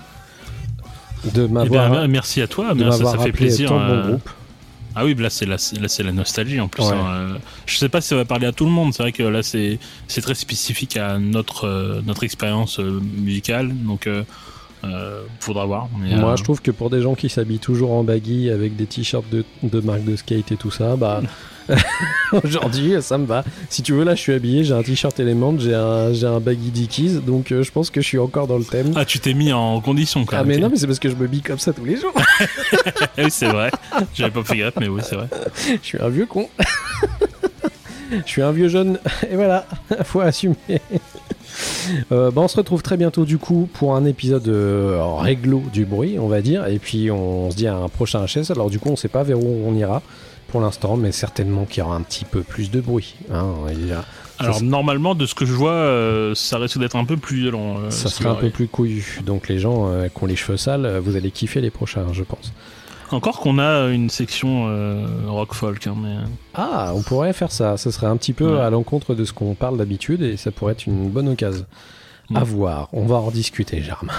de 1.25 1.49
Eh 2.05 2.09
merci 2.09 2.41
à 2.43 2.47
toi. 2.47 2.75
de 2.75 2.91
ça, 2.91 3.19
fait 3.19 3.33
plaisir. 3.33 3.71
bon 3.71 3.81
euh, 3.81 4.09
groupe. 4.09 4.31
Ah 4.95 5.05
oui, 5.05 5.15
là 5.15 5.31
c'est 5.31 5.47
la, 5.47 5.57
là 5.81 5.89
c'est 5.89 6.03
la 6.03 6.13
nostalgie 6.13 6.61
en 6.61 6.69
plus. 6.69 6.83
Ouais. 6.83 6.93
hein, 6.93 7.07
euh, 7.13 7.39
Je 7.67 7.77
sais 7.77 7.89
pas 7.89 8.01
si 8.01 8.09
ça 8.09 8.17
va 8.17 8.25
parler 8.25 8.47
à 8.47 8.53
tout 8.53 8.65
le 8.65 8.73
monde. 8.73 8.93
C'est 8.93 9.03
vrai 9.03 9.13
que 9.13 9.23
là 9.23 9.43
c'est 9.43 9.79
c'est 10.09 10.21
très 10.21 10.35
spécifique 10.35 10.97
à 10.97 11.19
notre 11.19 11.67
euh, 11.67 12.01
notre 12.05 12.25
expérience 12.25 12.81
euh, 12.81 13.01
musicale. 13.19 13.73
Donc 13.73 14.09
euh, 14.09 15.23
faudra 15.41 15.67
voir. 15.67 15.89
mais, 15.99 16.17
Moi, 16.17 16.37
je 16.37 16.43
trouve 16.43 16.63
que 16.63 16.71
pour 16.71 16.91
des 16.91 17.03
gens 17.03 17.15
qui 17.15 17.29
s'habillent 17.29 17.59
toujours 17.59 17.93
en 17.93 18.03
baggy 18.03 18.51
avec 18.51 18.77
des 18.77 18.87
t-shirts 18.87 19.29
de, 19.31 19.45
de 19.63 19.81
marque 19.81 20.05
de 20.05 20.17
skate 20.17 20.53
et 20.53 20.57
tout 20.57 20.71
ça, 20.71 20.97
bah 20.97 21.23
aujourd'hui, 22.45 22.95
ça 23.01 23.19
me 23.19 23.27
va. 23.27 23.45
Si 23.69 23.83
tu 23.83 23.93
veux, 23.93 24.05
là, 24.05 24.15
je 24.15 24.21
suis 24.21 24.33
habillé, 24.33 24.65
j'ai 24.65 24.75
un 24.75 24.83
t-shirt 24.83 25.19
Element, 25.21 25.59
j'ai 25.59 25.75
un, 25.75 26.13
j'ai 26.13 26.27
un 26.27 26.41
baggy 26.41 26.71
Dickies, 26.71 27.21
donc 27.27 27.53
euh, 27.53 27.63
je 27.63 27.71
pense 27.73 27.91
que 27.91 28.01
je 28.01 28.07
suis 28.07 28.19
encore 28.19 28.47
dans 28.47 28.59
le 28.59 28.65
thème. 28.65 28.93
Ah, 28.97 29.05
tu 29.05 29.19
t'es 29.19 29.35
mis 29.35 29.53
en 29.53 29.81
condition 29.81 30.25
quand 30.25 30.37
Ah, 30.37 30.41
même. 30.41 30.49
mais 30.49 30.55
ok. 30.57 30.63
non, 30.63 30.69
mais 30.71 30.77
c'est 30.77 30.87
parce 30.87 30.99
que 30.99 31.09
je 31.09 31.15
me 31.17 31.27
bille 31.27 31.43
comme 31.43 31.59
ça 31.59 31.73
tous 31.73 31.85
les 31.85 31.97
jours. 31.97 32.13
Ah 32.17 33.07
oui, 33.19 33.31
c'est 33.31 33.49
vrai. 33.49 33.71
J'avais 34.15 34.31
pas 34.31 34.45
fait 34.45 34.57
gaffe, 34.57 34.75
mais 34.81 34.89
oui, 34.89 35.01
c'est 35.05 35.17
vrai. 35.17 35.29
je 35.83 35.87
suis 35.87 36.01
un 36.01 36.09
vieux 36.09 36.27
con. 36.27 36.49
je 38.11 38.29
suis 38.31 38.43
un 38.43 38.53
vieux 38.53 38.69
jeune, 38.69 38.99
et 39.31 39.37
voilà, 39.37 39.67
faut 40.05 40.21
assumer. 40.21 40.57
Euh, 42.13 42.31
bah, 42.31 42.43
on 42.43 42.49
se 42.49 42.57
retrouve 42.57 42.81
très 42.83 42.97
bientôt 42.97 43.25
du 43.25 43.37
coup 43.37 43.69
pour 43.75 43.95
un 43.97 44.05
épisode 44.05 44.47
euh, 44.49 45.03
réglo 45.19 45.63
du 45.73 45.85
bruit, 45.85 46.19
on 46.19 46.29
va 46.29 46.41
dire, 46.41 46.67
et 46.69 46.79
puis 46.79 47.11
on 47.11 47.51
se 47.51 47.57
dit 47.57 47.67
à 47.67 47.77
un 47.77 47.89
prochain 47.89 48.25
HS. 48.25 48.51
Alors 48.51 48.71
du 48.71 48.79
coup, 48.79 48.89
on 48.89 48.97
sait 48.97 49.09
pas 49.09 49.23
vers 49.25 49.39
où 49.39 49.65
on 49.67 49.75
ira 49.75 50.01
pour 50.51 50.61
l'instant, 50.61 50.97
mais 50.97 51.13
certainement 51.13 51.65
qu'il 51.65 51.83
y 51.83 51.87
aura 51.87 51.97
un 51.97 52.03
petit 52.03 52.25
peu 52.25 52.43
plus 52.43 52.71
de 52.71 52.81
bruit. 52.81 53.15
hein. 53.33 53.47
Il 53.73 53.87
y 53.89 53.93
a- 53.93 54.05
Alors 54.39 54.57
Ça- 54.57 54.65
normalement, 54.65 55.15
de 55.15 55.27
ce 55.27 55.35
que 55.35 55.45
je 55.45 55.53
vois, 55.53 55.73
euh, 55.73 56.35
ça 56.35 56.57
risque 56.59 56.79
d'être 56.79 56.97
un 56.97 57.05
peu 57.05 57.17
plus 57.19 57.39
violent. 57.41 57.79
euh, 57.81 57.91
ça 57.91 58.09
sera 58.09 58.31
un 58.31 58.35
peu 58.37 58.51
plus 58.51 58.69
couillu. 58.69 59.21
Donc 59.25 59.49
les 59.49 59.59
gens 59.59 59.89
euh, 59.91 60.09
qui 60.09 60.23
ont 60.23 60.27
les 60.27 60.37
cheveux 60.37 60.57
sales, 60.57 60.99
vous 60.99 61.17
allez 61.17 61.31
kiffer 61.31 61.61
les 61.61 61.71
prochains, 61.71 62.07
je 62.13 62.23
pense. 62.23 62.53
Encore 63.13 63.41
qu'on 63.41 63.59
a 63.59 63.89
une 63.89 64.09
section 64.09 64.69
rock 65.27 65.53
folk, 65.53 65.87
hein, 65.89 65.95
mais 66.01 66.15
Ah, 66.55 66.93
on 66.95 67.03
pourrait 67.03 67.33
faire 67.33 67.51
ça. 67.51 67.77
Ce 67.77 67.91
serait 67.91 68.07
un 68.07 68.17
petit 68.17 68.33
peu 68.33 68.55
Ouais. 68.55 68.61
à 68.61 68.71
l'encontre 68.71 69.15
de 69.15 69.25
ce 69.25 69.33
qu'on 69.33 69.55
parle 69.55 69.77
d'habitude 69.79 70.23
et 70.23 70.37
ça 70.37 70.51
pourrait 70.53 70.73
être 70.73 70.87
une 70.87 71.09
bonne 71.11 71.29
occasion. 71.29 71.65
Mm. 72.31 72.37
À 72.37 72.45
voir. 72.45 72.89
On 72.93 73.07
va 73.07 73.17
en 73.17 73.31
discuter, 73.31 73.83
Germain. 73.83 74.13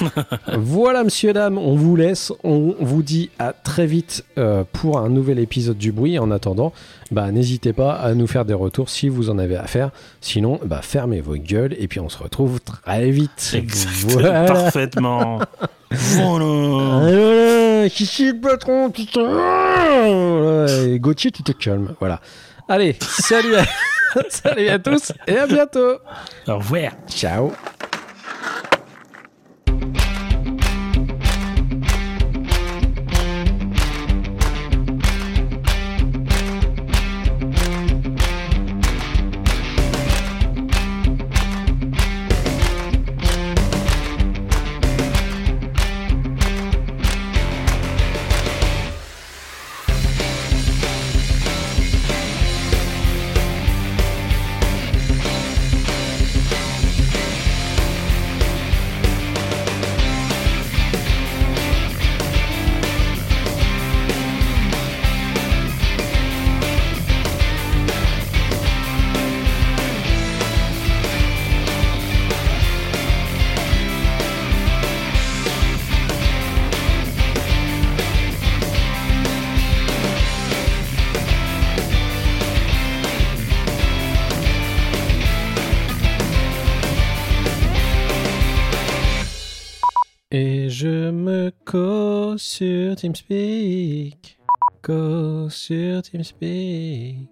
voilà, 0.58 1.04
monsieur, 1.04 1.32
dames, 1.32 1.56
on 1.58 1.76
vous 1.76 1.96
laisse. 1.96 2.32
On 2.44 2.74
vous 2.80 3.02
dit 3.02 3.30
à 3.38 3.52
très 3.52 3.86
vite 3.86 4.24
euh, 4.38 4.64
pour 4.72 4.98
un 4.98 5.08
nouvel 5.08 5.38
épisode 5.38 5.78
du 5.78 5.92
bruit. 5.92 6.18
En 6.18 6.30
attendant, 6.30 6.72
bah, 7.10 7.30
n'hésitez 7.30 7.72
pas 7.72 7.92
à 7.94 8.14
nous 8.14 8.26
faire 8.26 8.44
des 8.44 8.54
retours 8.54 8.90
si 8.90 9.08
vous 9.08 9.30
en 9.30 9.38
avez 9.38 9.56
à 9.56 9.66
faire. 9.66 9.90
Sinon, 10.20 10.58
bah, 10.64 10.80
fermez 10.82 11.20
vos 11.20 11.36
gueules 11.36 11.74
et 11.78 11.88
puis 11.88 12.00
on 12.00 12.08
se 12.08 12.18
retrouve 12.18 12.60
très 12.60 13.10
vite. 13.10 13.52
exactement, 13.54 14.12
Voilà. 14.20 14.44
parfaitement. 14.44 15.38
voilà. 15.90 16.44
Ah, 16.44 17.00
voilà, 17.00 17.88
qui 17.88 18.32
le 18.32 18.40
patron, 18.40 18.90
putain? 18.90 20.66
Et 20.86 20.98
Gauthier, 20.98 21.30
tu 21.30 21.42
te 21.42 21.52
calmes. 21.52 21.94
Voilà. 22.00 22.20
Allez, 22.68 22.96
salut 23.00 23.56
à, 23.56 23.64
salut 24.28 24.68
à 24.68 24.78
tous 24.78 25.12
et 25.26 25.38
à 25.38 25.46
bientôt. 25.46 25.98
Au 26.46 26.56
revoir. 26.58 26.92
Ciao. 27.08 27.52
TeamSpeak. 92.98 94.40
Cause 94.82 95.54
sur 95.54 96.02
TeamSpeak. 96.02 97.28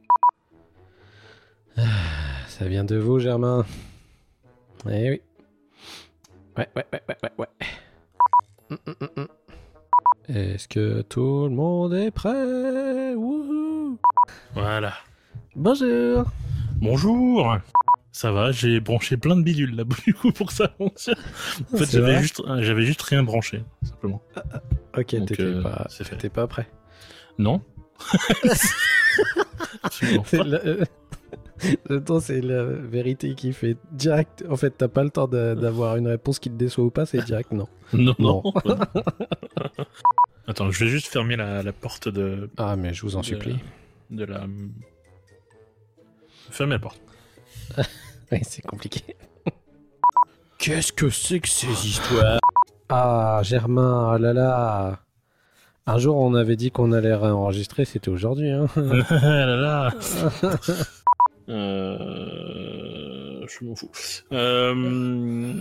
Ah, 1.76 1.82
ça 2.46 2.68
vient 2.68 2.84
de 2.84 2.96
vous, 2.96 3.18
Germain. 3.18 3.66
Eh 4.88 5.10
oui. 5.10 5.20
Ouais, 6.56 6.68
ouais, 6.76 6.86
ouais, 6.92 7.02
ouais, 7.08 7.16
ouais, 7.24 7.30
ouais. 7.38 7.46
Hum, 8.70 8.78
hum, 8.86 9.08
hum. 9.16 9.28
Est-ce 10.28 10.68
que 10.68 11.02
tout 11.02 11.48
le 11.48 11.50
monde 11.50 11.94
est 11.94 12.12
prêt? 12.12 13.14
Wouhou 13.14 13.98
Voilà. 14.54 14.94
Bonjour 15.56 16.26
Bonjour. 16.80 17.58
Ça 18.18 18.32
va, 18.32 18.50
j'ai 18.50 18.80
branché 18.80 19.18
plein 19.18 19.36
de 19.36 19.42
bidules 19.42 19.76
là 19.76 19.84
du 20.06 20.14
coup 20.14 20.32
pour 20.32 20.50
ça. 20.50 20.72
En 20.80 20.88
fait, 20.88 21.16
C'est 21.84 21.90
j'avais 21.90 22.18
juste, 22.22 22.40
j'avais 22.60 22.80
juste 22.86 23.02
rien 23.02 23.22
branché, 23.22 23.62
simplement. 23.82 24.22
Ok, 24.96 25.16
Donc, 25.16 25.28
t'étais 25.28 25.42
euh, 25.42 25.62
pas, 25.62 25.86
fait. 25.90 26.04
t'étais 26.04 26.30
pas 26.30 26.46
prêt. 26.46 26.66
Non. 27.36 27.60
Pas. 30.30 30.44
la- 30.44 30.64
euh, 30.64 30.84
Le 31.90 32.02
temps, 32.02 32.20
c'est 32.20 32.40
la 32.40 32.64
vérité 32.64 33.34
qui 33.34 33.52
fait 33.52 33.76
direct. 33.92 34.44
En 34.48 34.56
fait, 34.56 34.70
t'as 34.70 34.88
pas 34.88 35.04
le 35.04 35.10
temps 35.10 35.28
d'avoir 35.28 35.96
une 35.96 36.08
réponse 36.08 36.38
qui 36.38 36.48
te 36.50 36.54
déçoit 36.56 36.84
ou 36.86 36.90
pas, 36.90 37.04
c'est 37.04 37.22
direct 37.22 37.52
non. 37.52 37.68
Non, 37.92 38.14
non. 38.18 38.42
Non. 38.64 38.78
Attends, 40.46 40.70
je 40.70 40.84
vais 40.84 40.90
juste 40.90 41.08
fermer 41.08 41.36
la, 41.36 41.62
la 41.62 41.72
porte 41.74 42.08
de, 42.08 42.48
Ah, 42.56 42.76
mais 42.76 42.94
je 42.94 43.02
vous 43.02 43.16
en 43.16 43.20
de- 43.20 43.26
supplie. 43.26 43.58
de 44.10 44.24
la. 44.24 44.46
Fermez 46.50 46.72
la 46.74 46.78
porte. 46.78 47.00
C'est 48.42 48.62
compliqué. 48.66 49.02
Qu'est-ce 50.58 50.92
que 50.92 51.10
c'est 51.10 51.40
que 51.40 51.48
ces 51.48 51.86
histoires? 51.86 52.38
Ah, 52.88 53.40
Germain, 53.42 54.10
ah 54.14 54.18
là 54.18 54.32
là. 54.32 54.98
Un 55.86 55.98
jour, 55.98 56.16
on 56.16 56.34
avait 56.34 56.56
dit 56.56 56.70
qu'on 56.70 56.92
allait 56.92 57.14
réenregistrer, 57.14 57.84
c'était 57.84 58.08
aujourd'hui. 58.08 58.50
Hein. 58.50 58.66
Ah 58.76 58.82
là 59.46 59.56
là. 59.56 59.90
Euh, 61.48 63.46
Je 63.46 63.64
m'en 63.64 63.76
fous. 63.76 63.88
Euh, 64.32 65.52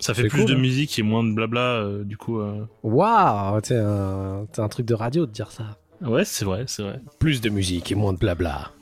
Ça 0.00 0.14
fait 0.14 0.26
plus 0.26 0.40
cool, 0.40 0.48
de 0.50 0.54
hein. 0.56 0.58
musique 0.58 0.98
et 0.98 1.02
moins 1.04 1.22
de 1.22 1.32
blabla, 1.32 1.60
euh, 1.82 2.02
du 2.02 2.16
coup. 2.16 2.40
euh, 2.40 2.64
Waouh, 2.82 3.60
c'est 3.62 3.78
un, 3.78 4.46
c'est 4.52 4.62
un 4.62 4.68
truc 4.68 4.86
de 4.86 4.94
radio 4.94 5.26
de 5.26 5.30
dire 5.30 5.52
ça. 5.52 5.78
Ouais, 6.00 6.24
c'est 6.24 6.44
vrai, 6.44 6.64
c'est 6.66 6.82
vrai. 6.82 7.00
Plus 7.20 7.40
de 7.40 7.50
musique 7.50 7.92
et 7.92 7.94
moins 7.94 8.12
de 8.12 8.18
blabla. 8.18 8.72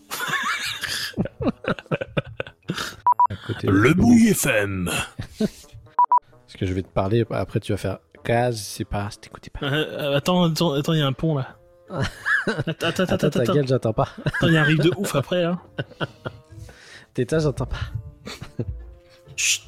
Côté- 3.47 3.69
Bouille 3.95 4.29
FM. 4.29 4.91
Parce 5.39 6.57
que 6.59 6.67
je 6.67 6.73
vais 6.73 6.83
te 6.83 6.89
parler, 6.89 7.25
après 7.31 7.61
tu 7.61 7.73
vas 7.73 7.79
faire 7.79 7.99
case, 8.25 8.59
c'est 8.61 8.85
pas, 8.85 9.09
t'écoutais 9.21 9.51
pas. 9.51 9.67
Euh, 9.67 10.17
attends, 10.17 10.45
attends, 10.45 10.73
attends, 10.73 10.93
il 10.93 10.99
y 10.99 11.03
a 11.03 11.07
un 11.07 11.13
pont 11.13 11.37
là. 11.37 11.57
Attends, 11.89 12.03
attends, 12.67 12.87
attends, 12.89 13.03
Attends, 13.03 13.15
attends, 13.15 13.31
ta 13.31 13.41
attends. 13.43 13.55
gueule, 13.55 13.69
j'entends 13.69 13.93
pas. 13.93 14.09
il 14.43 14.53
y 14.53 14.57
a 14.57 14.61
un 14.61 14.65
riff 14.65 14.79
de 14.81 14.91
ouf 14.97 15.15
après 15.15 15.45
hein. 15.45 15.61
Téta, 17.15 17.39
j'entends 17.39 17.67
pas. 17.67 17.79
Chut. 19.37 19.63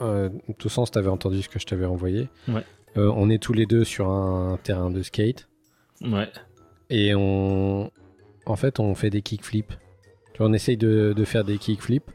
Euh, 0.00 0.28
de 0.30 0.38
toute 0.54 0.62
façon, 0.64 0.84
t'avais 0.84 1.08
entendu 1.08 1.42
ce 1.42 1.48
que 1.48 1.58
je 1.58 1.66
t'avais 1.66 1.84
envoyé. 1.86 2.28
Ouais. 2.48 2.64
Euh, 2.96 3.12
on 3.14 3.30
est 3.30 3.40
tous 3.40 3.52
les 3.52 3.66
deux 3.66 3.84
sur 3.84 4.08
un 4.08 4.58
terrain 4.62 4.90
de 4.90 5.02
skate 5.02 5.48
Ouais. 6.00 6.28
et 6.90 7.14
on, 7.14 7.90
en 8.46 8.56
fait, 8.56 8.80
on 8.80 8.94
fait 8.94 9.10
des 9.10 9.22
kickflips. 9.22 9.72
Tu 10.32 10.38
vois, 10.38 10.46
on 10.48 10.52
essaye 10.52 10.76
de, 10.76 11.12
de 11.16 11.24
faire 11.24 11.44
des 11.44 11.58
kickflips, 11.58 12.10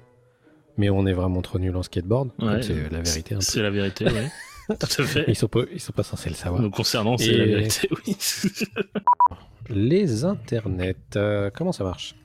mais 0.78 0.90
on 0.90 1.06
est 1.06 1.14
vraiment 1.14 1.42
trop 1.42 1.60
nul 1.60 1.76
en 1.76 1.84
skateboard. 1.84 2.32
Ouais. 2.40 2.62
c'est 2.62 2.90
la 2.90 3.02
vérité. 3.02 3.36
C'est 3.40 3.62
la 3.62 3.70
vérité, 3.70 4.06
oui. 4.06 4.28
Tout 4.80 5.02
à 5.02 5.06
fait. 5.06 5.24
Ils 5.30 5.36
sont 5.36 5.48
pas, 5.48 5.62
ils 5.72 5.80
sont 5.80 5.94
pas 5.94 6.04
censés 6.04 6.30
le 6.30 6.36
savoir. 6.36 6.62
Nous 6.62 6.70
concernant, 6.72 7.18
c'est 7.18 7.32
la 7.32 7.46
vérité, 7.46 7.90
oui. 8.06 8.18
Les 9.70 10.24
internets, 10.26 10.96
euh, 11.16 11.50
comment 11.54 11.72
ça 11.72 11.84
marche? 11.84 12.16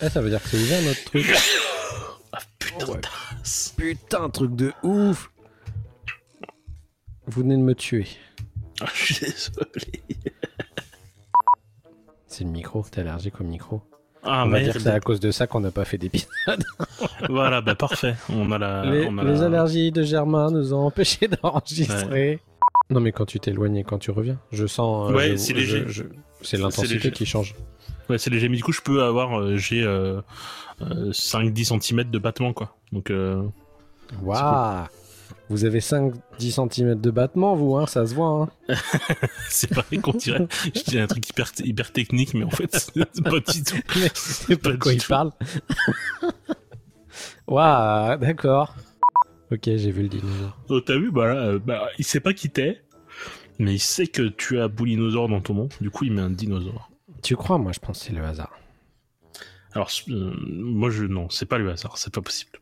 Eh, 0.00 0.08
ça 0.10 0.20
veut 0.20 0.30
dire 0.30 0.42
que 0.42 0.48
c'est 0.48 0.56
ouvert 0.58 0.82
notre 0.82 1.04
truc. 1.04 1.26
ah 2.32 2.38
putain, 2.58 2.86
Ouais. 2.86 3.00
tasse. 3.00 3.74
Putain, 3.76 4.28
truc 4.30 4.54
de 4.56 4.72
ouf 4.82 5.30
Vous 7.26 7.42
venez 7.42 7.56
de 7.56 7.62
me 7.62 7.74
tuer. 7.74 8.06
Ah, 8.80 8.86
je 8.94 9.14
suis 9.14 9.26
désolé. 9.26 10.02
C'est 12.36 12.44
le 12.44 12.50
micro, 12.50 12.84
t'es 12.90 13.00
allergique 13.00 13.40
au 13.40 13.44
micro. 13.44 13.80
Ah, 14.22 14.44
On 14.44 14.50
va 14.50 14.60
dire 14.60 14.74
que 14.74 14.78
c'est 14.80 14.90
à 14.90 15.00
cause 15.00 15.20
de 15.20 15.30
ça 15.30 15.46
qu'on 15.46 15.60
n'a 15.60 15.70
pas 15.70 15.86
fait 15.86 15.96
d'épisode. 15.96 16.28
Voilà, 17.30 17.62
bah 17.62 17.74
parfait. 17.74 18.14
On 18.28 18.52
a 18.52 18.58
la. 18.58 18.84
les 18.84 19.06
on 19.08 19.16
a 19.16 19.24
les 19.24 19.36
la- 19.38 19.44
allergies 19.46 19.90
de 19.90 20.02
Germain 20.02 20.50
nous 20.50 20.74
ont 20.74 20.84
empêchés 20.86 21.28
d'enregistrer. 21.28 22.40
Non, 22.90 23.00
mais 23.00 23.10
quand 23.12 23.24
tu 23.24 23.40
t'éloignes 23.40 23.76
et 23.76 23.84
quand 23.84 23.98
tu 23.98 24.10
reviens, 24.10 24.38
je 24.52 24.66
sens. 24.66 25.10
euh, 25.10 25.14
Ouais, 25.14 25.36
c'est 25.38 25.54
léger. 25.54 25.84
je- 25.86 26.02
C'est 26.42 26.58
l'intensité 26.58 27.10
qui 27.10 27.24
change. 27.24 27.54
Ouais, 28.10 28.18
c'est 28.18 28.28
léger. 28.28 28.50
Mais 28.50 28.56
du 28.58 28.62
coup, 28.64 28.72
je 28.72 28.82
peux 28.82 29.02
avoir. 29.02 29.40
euh, 29.40 29.56
J'ai 29.56 29.82
euh, 29.82 30.20
euh, 30.82 31.10
5-10 31.12 31.80
cm 31.80 32.04
de 32.10 32.18
battement, 32.18 32.52
quoi. 32.52 32.76
Donc, 32.92 33.10
euh, 33.10 33.42
Waouh 34.22 34.86
Vous 35.48 35.64
avez 35.64 35.78
5-10 35.78 36.12
cm 36.70 37.00
de 37.00 37.10
battement, 37.10 37.54
vous, 37.54 37.76
hein, 37.76 37.86
ça 37.86 38.04
se 38.04 38.14
voit. 38.14 38.50
Hein. 38.68 38.74
c'est 39.48 39.72
pareil 39.72 40.00
qu'on 40.00 40.12
dirait. 40.12 40.46
Je 40.74 40.82
dis 40.82 40.98
un 40.98 41.06
truc 41.06 41.28
hyper, 41.28 41.52
hyper 41.62 41.92
technique, 41.92 42.34
mais 42.34 42.44
en 42.44 42.50
fait, 42.50 42.74
c'est 42.94 43.22
pas 43.22 43.40
du 43.40 43.62
tout. 43.62 43.76
C'est 44.14 44.60
pas 44.60 44.72
de 44.72 44.76
quoi 44.76 44.92
il 44.92 45.00
tout. 45.00 45.08
parle. 45.08 45.30
Waouh, 47.46 48.18
d'accord. 48.18 48.74
Ok, 49.52 49.62
j'ai 49.64 49.90
vu 49.92 50.02
le 50.02 50.08
dinosaure. 50.08 50.58
Oh, 50.68 50.80
t'as 50.80 50.98
vu, 50.98 51.12
bah 51.12 51.26
là, 51.32 51.40
euh, 51.46 51.58
bah, 51.60 51.88
il 51.98 52.04
sait 52.04 52.18
pas 52.18 52.34
qui 52.34 52.50
t'es, 52.50 52.82
mais 53.60 53.74
il 53.74 53.78
sait 53.78 54.08
que 54.08 54.22
tu 54.22 54.58
as 54.58 54.66
Boulinosaure 54.66 55.28
dans 55.28 55.40
ton 55.40 55.54
nom. 55.54 55.68
Du 55.80 55.90
coup, 55.90 56.04
il 56.04 56.12
met 56.12 56.22
un 56.22 56.30
dinosaure. 56.30 56.90
Tu 57.22 57.36
crois 57.36 57.58
Moi, 57.58 57.70
je 57.72 57.78
pense 57.78 58.00
que 58.00 58.06
c'est 58.06 58.12
le 58.12 58.24
hasard. 58.24 58.52
Alors, 59.72 59.90
euh, 60.08 60.34
moi, 60.40 60.90
je 60.90 61.04
non, 61.04 61.30
c'est 61.30 61.46
pas 61.46 61.58
le 61.58 61.70
hasard, 61.70 61.98
c'est 61.98 62.12
pas 62.12 62.22
possible. 62.22 62.58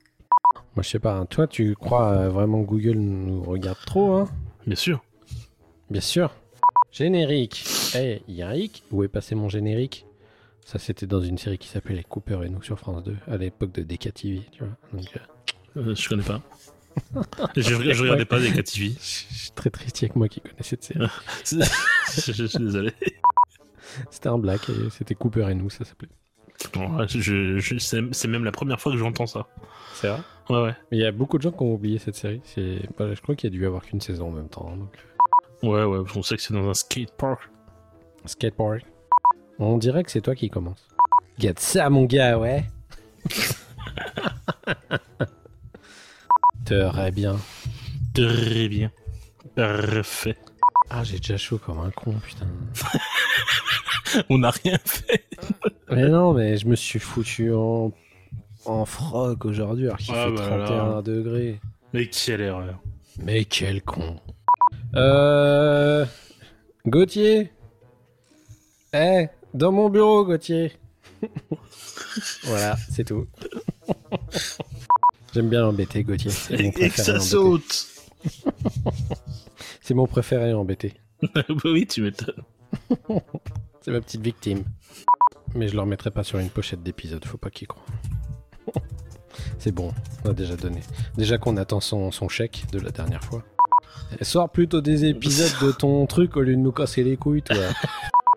Moi, 0.76 0.82
je 0.82 0.88
sais 0.88 0.98
pas. 0.98 1.14
hein. 1.16 1.26
Toi, 1.26 1.46
tu 1.46 1.74
crois 1.76 2.08
euh, 2.10 2.28
vraiment 2.30 2.62
que 2.62 2.68
Google 2.68 2.96
nous 2.98 3.42
regarde 3.42 3.78
trop, 3.86 4.12
hein? 4.14 4.28
Bien 4.66 4.76
sûr. 4.76 5.02
Bien 5.90 6.00
sûr. 6.00 6.30
Générique. 6.90 7.64
Eh, 7.96 8.22
il 8.28 8.34
y 8.34 8.42
a 8.42 8.48
un 8.48 8.54
hic. 8.54 8.82
Où 8.90 9.02
est 9.04 9.08
passé 9.08 9.34
mon 9.34 9.48
générique? 9.48 10.06
Ça, 10.64 10.78
c'était 10.78 11.06
dans 11.06 11.20
une 11.20 11.38
série 11.38 11.58
qui 11.58 11.68
s'appelait 11.68 12.02
Cooper 12.02 12.40
et 12.44 12.48
nous 12.48 12.62
sur 12.62 12.78
France 12.78 13.04
2, 13.04 13.16
à 13.28 13.36
l'époque 13.36 13.72
de 13.72 13.82
DKTV, 13.82 14.42
tu 14.50 14.64
vois. 14.64 14.72
Donc, 14.92 15.06
euh, 15.16 15.80
Euh, 15.90 15.94
je 15.94 16.08
connais 16.08 16.22
pas. 16.22 16.40
je, 17.56 17.60
je 17.62 18.02
regardais 18.02 18.24
pas 18.24 18.40
des 18.40 18.50
KTV. 18.62 18.94
je 18.98 18.98
suis 19.00 19.50
très 19.54 19.68
triste, 19.70 20.00
il 20.00 20.04
y 20.06 20.10
a 20.10 20.14
que 20.14 20.18
moi 20.18 20.28
qui 20.28 20.40
connais 20.40 20.54
cette 20.62 20.82
série. 20.84 21.06
je, 21.44 22.32
je 22.32 22.44
suis 22.46 22.58
désolé. 22.64 22.92
C'était 24.10 24.28
un 24.28 24.38
black 24.38 24.62
c'était 24.90 25.14
Cooper 25.14 25.48
et 25.50 25.54
nous, 25.54 25.68
ça 25.70 25.84
s'appelait. 25.84 26.08
Je, 27.08 27.58
je- 27.58 27.78
c'est 27.78 28.28
même 28.28 28.44
la 28.44 28.52
première 28.52 28.80
fois 28.80 28.90
que 28.92 28.98
j'entends 28.98 29.26
ça. 29.26 29.46
C'est 29.94 30.08
vrai? 30.08 30.20
Ouais, 30.50 30.62
ouais. 30.62 30.74
Mais 30.90 30.98
il 30.98 31.00
y 31.00 31.06
a 31.06 31.12
beaucoup 31.12 31.38
de 31.38 31.42
gens 31.42 31.52
qui 31.52 31.62
ont 31.62 31.72
oublié 31.74 31.98
cette 31.98 32.16
série. 32.16 32.40
C'est... 32.44 32.80
bah, 32.98 33.12
je 33.14 33.20
crois 33.20 33.34
qu'il 33.34 33.50
y 33.50 33.52
a 33.52 33.56
dû 33.56 33.62
y 33.62 33.66
avoir 33.66 33.82
qu'une 33.82 34.00
saison 34.00 34.28
en 34.28 34.32
même 34.32 34.48
temps. 34.48 34.68
hein, 34.72 34.76
Donc... 34.76 34.94
Ouais, 35.62 35.84
ouais, 35.84 36.00
on 36.14 36.22
sait 36.22 36.36
que 36.36 36.42
c'est 36.42 36.52
dans 36.52 36.68
un 36.68 36.74
skatepark. 36.74 37.40
Skateboard. 38.26 38.82
On 39.58 39.78
dirait 39.78 40.02
que 40.04 40.10
c'est 40.10 40.20
toi 40.20 40.34
qui 40.34 40.50
commence. 40.50 40.86
Get 41.38 41.54
ça, 41.58 41.88
mon 41.90 42.04
gars, 42.04 42.38
ouais. 42.38 42.64
Très 46.64 47.10
bien. 47.10 47.36
Très 48.14 48.68
bien. 48.68 48.90
Parfait. 49.54 50.36
Ah, 50.90 51.04
j'ai 51.04 51.18
déjà 51.18 51.36
chaud 51.36 51.58
comme 51.58 51.78
un 51.80 51.90
con, 51.90 52.14
putain. 52.24 52.46
On 54.30 54.38
n'a 54.38 54.50
rien 54.50 54.78
fait. 54.84 55.24
mais 55.90 56.08
non, 56.08 56.32
mais 56.34 56.56
je 56.56 56.66
me 56.66 56.76
suis 56.76 56.98
foutu 56.98 57.52
en, 57.52 57.92
en 58.66 58.84
froc 58.84 59.44
aujourd'hui 59.44 59.86
alors 59.86 59.98
qu'il 59.98 60.14
Ah, 60.14 60.26
fait 60.26 60.34
bah 60.34 60.46
31 60.66 60.94
là. 60.96 61.02
degrés. 61.02 61.60
Mais 61.92 62.06
quelle 62.08 62.40
erreur. 62.40 62.80
Mais 63.22 63.44
quel 63.44 63.82
con. 63.82 64.18
Euh. 64.94 66.04
Gauthier 66.86 67.50
Eh, 68.92 69.26
dans 69.54 69.72
mon 69.72 69.88
bureau, 69.90 70.24
Gauthier 70.24 70.72
Voilà, 72.44 72.76
c'est 72.90 73.04
tout. 73.04 73.26
J'aime 75.32 75.48
bien 75.48 75.62
l'embêter, 75.62 76.04
Gauthier. 76.04 76.30
C'est 76.30 76.52
mon 76.56 76.68
Et 76.68 76.70
que 76.72 76.78
préféré 76.78 77.02
ça 77.04 77.20
saute. 77.20 77.86
C'est 79.80 79.94
mon 79.94 80.06
préféré 80.06 80.52
embêté. 80.54 80.94
Bah 81.34 81.42
oui, 81.64 81.86
tu 81.86 82.02
m'étonnes. 82.02 82.42
C'est 83.80 83.90
ma 83.90 84.00
petite 84.00 84.22
victime. 84.22 84.64
Mais 85.54 85.68
je 85.68 85.74
le 85.74 85.80
remettrai 85.80 86.10
pas 86.10 86.24
sur 86.24 86.38
une 86.38 86.48
pochette 86.50 86.82
d'épisode, 86.82 87.24
faut 87.24 87.38
pas 87.38 87.50
qu'il 87.50 87.68
croit. 87.68 87.84
C'est 89.58 89.72
bon, 89.72 89.92
on 90.24 90.30
a 90.30 90.32
déjà 90.34 90.56
donné. 90.56 90.80
Déjà 91.16 91.38
qu'on 91.38 91.56
attend 91.56 91.80
son, 91.80 92.10
son 92.10 92.28
chèque 92.28 92.64
de 92.72 92.78
la 92.80 92.90
dernière 92.90 93.22
fois. 93.24 93.42
Et 94.20 94.24
sors 94.24 94.50
plutôt 94.50 94.80
des 94.80 95.06
épisodes 95.06 95.52
de 95.66 95.72
ton 95.72 96.04
truc 96.06 96.36
au 96.36 96.42
lieu 96.42 96.54
de 96.54 96.60
nous 96.60 96.72
casser 96.72 97.02
les 97.02 97.16
couilles, 97.16 97.42
toi. 97.42 97.56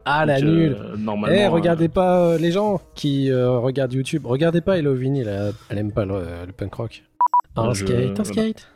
Ah 0.09 0.25
la 0.25 0.39
Donc, 0.39 0.49
euh, 0.49 0.53
nulle 0.53 0.77
Eh, 0.93 0.97
Normalement. 0.99 1.51
regardez 1.51 1.89
pas 1.89 2.21
euh, 2.21 2.37
les 2.37 2.53
gens 2.53 2.79
qui 2.95 3.29
euh, 3.29 3.59
regardent 3.59 3.91
YouTube. 3.91 4.25
Regardez 4.25 4.61
pas 4.61 4.77
Hello 4.77 4.95
Vinny, 4.95 5.25
là, 5.25 5.49
elle 5.67 5.77
aime 5.79 5.91
pas 5.91 6.05
le, 6.05 6.45
le 6.45 6.53
punk 6.53 6.75
rock. 6.75 7.03
Un 7.57 7.73
Je- 7.73 7.85
skate, 7.85 8.17
un 8.17 8.23
skate. 8.23 8.67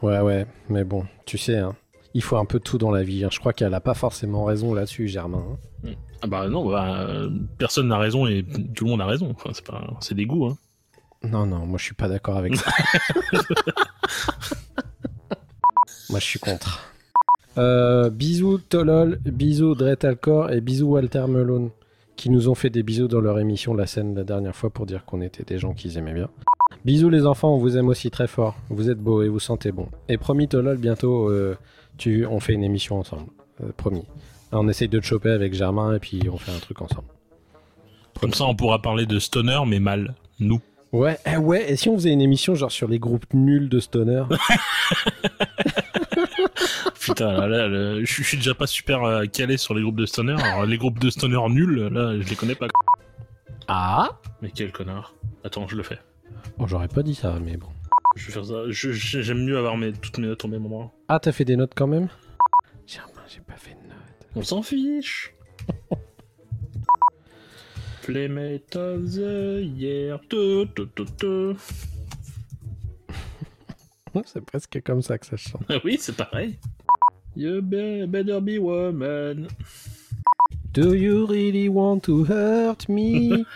Ouais, 0.00 0.20
ouais, 0.20 0.46
mais 0.70 0.84
bon, 0.84 1.04
tu 1.26 1.36
sais, 1.36 1.58
hein, 1.58 1.74
il 2.14 2.22
faut 2.22 2.38
un 2.38 2.46
peu 2.46 2.58
tout 2.60 2.78
dans 2.78 2.90
la 2.90 3.02
vie. 3.02 3.24
hein. 3.24 3.28
Je 3.30 3.38
crois 3.40 3.52
qu'elle 3.52 3.74
a 3.74 3.80
pas 3.82 3.92
forcément 3.92 4.44
raison 4.46 4.72
là-dessus, 4.72 5.06
Germain. 5.06 5.44
hein. 5.52 5.58
euh, 5.88 5.92
Ah 6.22 6.26
bah 6.26 6.48
non, 6.48 6.66
bah, 6.70 7.00
euh, 7.06 7.28
personne 7.58 7.88
n'a 7.88 7.98
raison 7.98 8.26
et 8.26 8.42
tout 8.74 8.84
le 8.86 8.90
monde 8.92 9.02
a 9.02 9.06
raison. 9.06 9.34
Enfin, 9.36 9.50
c'est 9.52 9.66
pas, 9.66 9.86
c'est 10.00 10.14
des 10.14 10.24
goûts. 10.24 10.46
Hein. 10.46 10.56
Non, 11.22 11.46
non, 11.46 11.66
moi 11.66 11.78
je 11.78 11.84
suis 11.84 11.94
pas 11.94 12.08
d'accord 12.08 12.36
avec 12.36 12.56
ça. 12.56 12.70
moi 16.10 16.18
je 16.18 16.24
suis 16.24 16.38
contre. 16.38 16.90
Euh, 17.58 18.10
bisous 18.10 18.58
Tolol, 18.58 19.18
bisous 19.24 19.74
Dretalcor 19.74 20.50
et 20.50 20.60
bisous 20.60 20.86
Walter 20.86 21.26
Melone 21.28 21.70
qui 22.16 22.30
nous 22.30 22.48
ont 22.48 22.54
fait 22.54 22.70
des 22.70 22.82
bisous 22.82 23.08
dans 23.08 23.20
leur 23.20 23.38
émission 23.38 23.74
La 23.74 23.86
scène 23.86 24.14
la 24.14 24.24
dernière 24.24 24.54
fois 24.54 24.70
pour 24.70 24.86
dire 24.86 25.04
qu'on 25.04 25.20
était 25.22 25.42
des 25.42 25.58
gens 25.58 25.72
qu'ils 25.72 25.98
aimaient 25.98 26.12
bien. 26.12 26.28
Bisous 26.84 27.10
les 27.10 27.26
enfants, 27.26 27.54
on 27.54 27.58
vous 27.58 27.76
aime 27.76 27.88
aussi 27.88 28.10
très 28.10 28.26
fort. 28.26 28.56
Vous 28.68 28.90
êtes 28.90 28.98
beaux 28.98 29.22
et 29.22 29.28
vous 29.28 29.40
sentez 29.40 29.72
bon. 29.72 29.88
Et 30.08 30.18
promis 30.18 30.46
Tolol, 30.46 30.76
bientôt 30.76 31.28
euh, 31.30 31.56
tu, 31.96 32.26
on 32.26 32.38
fait 32.38 32.52
une 32.52 32.62
émission 32.62 32.98
ensemble. 32.98 33.26
Euh, 33.62 33.72
promis. 33.76 34.04
On 34.52 34.68
essaye 34.68 34.88
de 34.88 34.98
te 34.98 35.04
choper 35.04 35.30
avec 35.30 35.54
Germain 35.54 35.94
et 35.94 35.98
puis 35.98 36.28
on 36.30 36.38
fait 36.38 36.52
un 36.52 36.58
truc 36.58 36.80
ensemble. 36.82 37.08
Comme 38.20 38.34
ça, 38.34 38.44
on 38.44 38.54
pourra 38.54 38.82
parler 38.82 39.06
de 39.06 39.18
stoner, 39.18 39.60
mais 39.66 39.80
mal. 39.80 40.14
Nous. 40.40 40.60
Ouais, 40.92 41.18
eh 41.24 41.36
ouais, 41.36 41.70
et 41.70 41.76
si 41.76 41.88
on 41.88 41.94
faisait 41.94 42.12
une 42.12 42.20
émission 42.20 42.56
genre 42.56 42.72
sur 42.72 42.88
les 42.88 42.98
groupes 42.98 43.32
nuls 43.32 43.68
de 43.68 43.78
stoner 43.78 44.24
Putain, 47.00 47.32
là, 47.32 47.46
là, 47.46 47.68
là, 47.68 48.04
je 48.04 48.22
suis 48.22 48.36
déjà 48.36 48.54
pas 48.54 48.66
super 48.66 49.04
euh, 49.04 49.24
calé 49.26 49.56
sur 49.56 49.74
les 49.74 49.82
groupes 49.82 49.96
de 49.96 50.06
stoner. 50.06 50.34
Alors, 50.42 50.66
les 50.66 50.78
groupes 50.78 50.98
de 50.98 51.08
stoner 51.10 51.38
nuls, 51.48 51.88
là, 51.92 52.20
je 52.20 52.28
les 52.28 52.34
connais 52.36 52.56
pas. 52.56 52.66
Ah 53.68 54.18
Mais 54.42 54.50
quel 54.52 54.72
connard. 54.72 55.14
Attends, 55.44 55.68
je 55.68 55.76
le 55.76 55.82
fais. 55.84 55.98
Bon, 56.58 56.66
j'aurais 56.66 56.88
pas 56.88 57.02
dit 57.02 57.14
ça, 57.14 57.38
mais 57.40 57.56
bon. 57.56 57.68
Je 58.16 58.26
vais 58.26 58.32
faire 58.32 58.44
ça. 58.44 58.64
J'aime 58.68 59.44
mieux 59.44 59.56
avoir 59.56 59.76
mes, 59.76 59.92
toutes 59.92 60.18
mes 60.18 60.26
notes 60.26 60.44
au 60.44 60.48
même 60.48 60.66
endroit. 60.66 60.92
Ah, 61.08 61.20
t'as 61.20 61.32
fait 61.32 61.44
des 61.44 61.56
notes 61.56 61.72
quand 61.76 61.86
même? 61.86 62.08
Germain, 62.86 63.22
j'ai 63.28 63.40
pas 63.40 63.56
fait 63.56 63.74
de 63.74 63.88
notes. 63.88 64.28
On 64.34 64.42
s'en 64.42 64.62
fiche. 64.62 65.34
Playmate 68.02 68.76
of 68.76 69.02
the 69.14 69.60
year. 69.62 70.18
Tu, 70.28 70.66
tu. 71.18 71.56
C'est 74.26 74.44
presque 74.44 74.82
comme 74.84 75.02
ça 75.02 75.18
que 75.18 75.26
ça 75.26 75.36
chante. 75.36 75.62
Oui, 75.84 75.96
c'est 76.00 76.16
pareil. 76.16 76.58
You 77.36 77.60
be- 77.62 78.06
better 78.08 78.40
be 78.40 78.58
woman. 78.58 79.46
Do 80.72 80.94
you 80.94 81.26
really 81.26 81.68
want 81.68 82.00
to 82.04 82.24
hurt 82.24 82.88
me? 82.88 83.44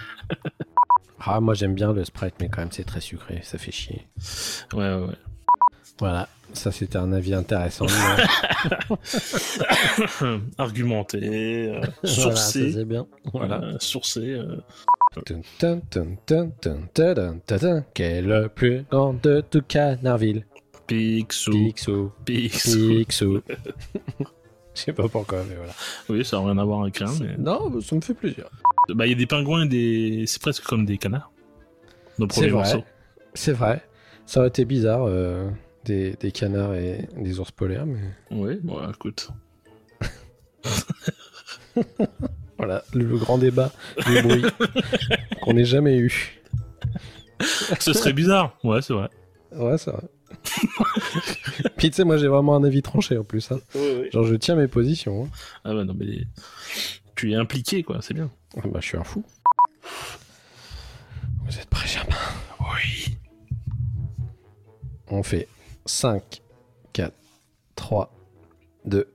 Ah, 1.26 1.40
moi 1.40 1.54
j'aime 1.54 1.72
bien 1.74 1.90
le 1.94 2.04
Sprite, 2.04 2.34
mais 2.38 2.50
quand 2.50 2.60
même 2.60 2.70
c'est 2.70 2.84
très 2.84 3.00
sucré, 3.00 3.40
ça 3.42 3.56
fait 3.56 3.70
chier. 3.72 4.06
Ouais, 4.74 4.94
ouais, 4.94 5.06
ouais. 5.06 5.16
Voilà, 5.98 6.28
ça, 6.54 6.70
c'était 6.70 6.98
un 6.98 7.12
avis 7.12 7.34
intéressant. 7.34 7.86
Euh, 10.22 10.38
Argumenté, 10.58 11.18
euh, 11.22 11.80
sourcé. 12.04 12.70
Voilà, 12.70 12.84
bien. 12.84 13.06
Voilà. 13.32 13.60
Euh, 13.62 13.76
sourcé. 13.80 14.20
Euh... 14.20 14.56
Quel 17.92 18.26
le 18.26 18.48
plus 18.48 18.84
grand 18.90 19.14
de 19.14 19.42
tout 19.48 19.62
Canardville 19.66 20.46
Picsou. 20.86 21.50
Picsou. 21.50 22.12
Picsou. 22.24 22.88
Picsou. 22.88 23.40
Je 24.74 24.80
sais 24.80 24.92
pas 24.92 25.08
pourquoi, 25.08 25.42
mais 25.48 25.56
voilà. 25.56 25.72
Oui, 26.08 26.24
ça 26.24 26.38
n'a 26.38 26.46
rien 26.46 26.58
à 26.58 26.64
voir 26.64 26.82
avec 26.82 26.96
rien. 26.96 27.36
Non, 27.38 27.80
ça 27.80 27.96
me 27.96 28.00
fait 28.00 28.14
plaisir. 28.14 28.48
Bah, 28.88 29.06
il 29.06 29.10
y 29.10 29.14
a 29.14 29.18
des 29.18 29.26
pingouins 29.26 29.64
et 29.64 29.68
des. 29.68 30.24
C'est 30.26 30.42
presque 30.42 30.64
comme 30.64 30.84
des 30.84 30.98
canards. 30.98 31.30
C'est 32.30 32.48
vrai. 32.48 32.84
C'est 33.34 33.52
vrai. 33.52 33.82
Ça 34.26 34.40
aurait 34.40 34.48
été 34.48 34.64
bizarre 34.64 35.08
des, 35.84 36.12
des, 36.12 36.32
canards 36.32 36.74
et 36.74 37.08
des 37.16 37.38
ours 37.40 37.50
polaires. 37.50 37.86
Mais... 37.86 38.00
Oui, 38.30 38.58
bon, 38.62 38.78
écoute. 38.90 39.30
voilà, 42.58 42.82
le, 42.94 43.16
grand 43.16 43.38
débat 43.38 43.72
du 44.06 44.22
bruit 44.22 44.44
qu'on 45.42 45.52
n'ait 45.52 45.64
jamais 45.64 45.98
eu. 45.98 46.40
Ce 47.80 47.92
serait 47.92 48.12
bizarre, 48.12 48.56
ouais, 48.64 48.80
c'est 48.82 48.92
vrai. 48.94 49.10
Ouais, 49.52 49.78
c'est 49.78 49.90
vrai. 49.90 50.04
Puis 51.76 51.90
tu 51.90 51.96
sais, 51.96 52.04
moi 52.04 52.16
j'ai 52.16 52.28
vraiment 52.28 52.56
un 52.56 52.64
avis 52.64 52.82
tranché 52.82 53.16
en 53.18 53.24
plus. 53.24 53.52
Hein. 53.52 53.60
Genre, 54.12 54.24
je 54.24 54.34
tiens 54.34 54.56
mes 54.56 54.68
positions. 54.68 55.24
Hein. 55.24 55.28
Ah 55.64 55.74
bah 55.74 55.84
non, 55.84 55.94
mais 55.94 56.24
tu 57.14 57.32
es 57.32 57.34
impliqué, 57.34 57.82
quoi, 57.82 57.98
c'est 58.00 58.14
bien. 58.14 58.30
Ah 58.56 58.66
bah, 58.66 58.80
je 58.80 58.86
suis 58.86 58.98
un 58.98 59.04
fou. 59.04 59.24
Vous 61.44 61.58
êtes 61.58 61.68
prêts, 61.68 61.88
Germain? 61.88 62.16
Oui. 62.60 63.16
On 65.08 65.22
fait 65.22 65.48
5, 65.86 66.40
4, 66.92 67.12
3, 67.76 68.08
2, 68.84 69.13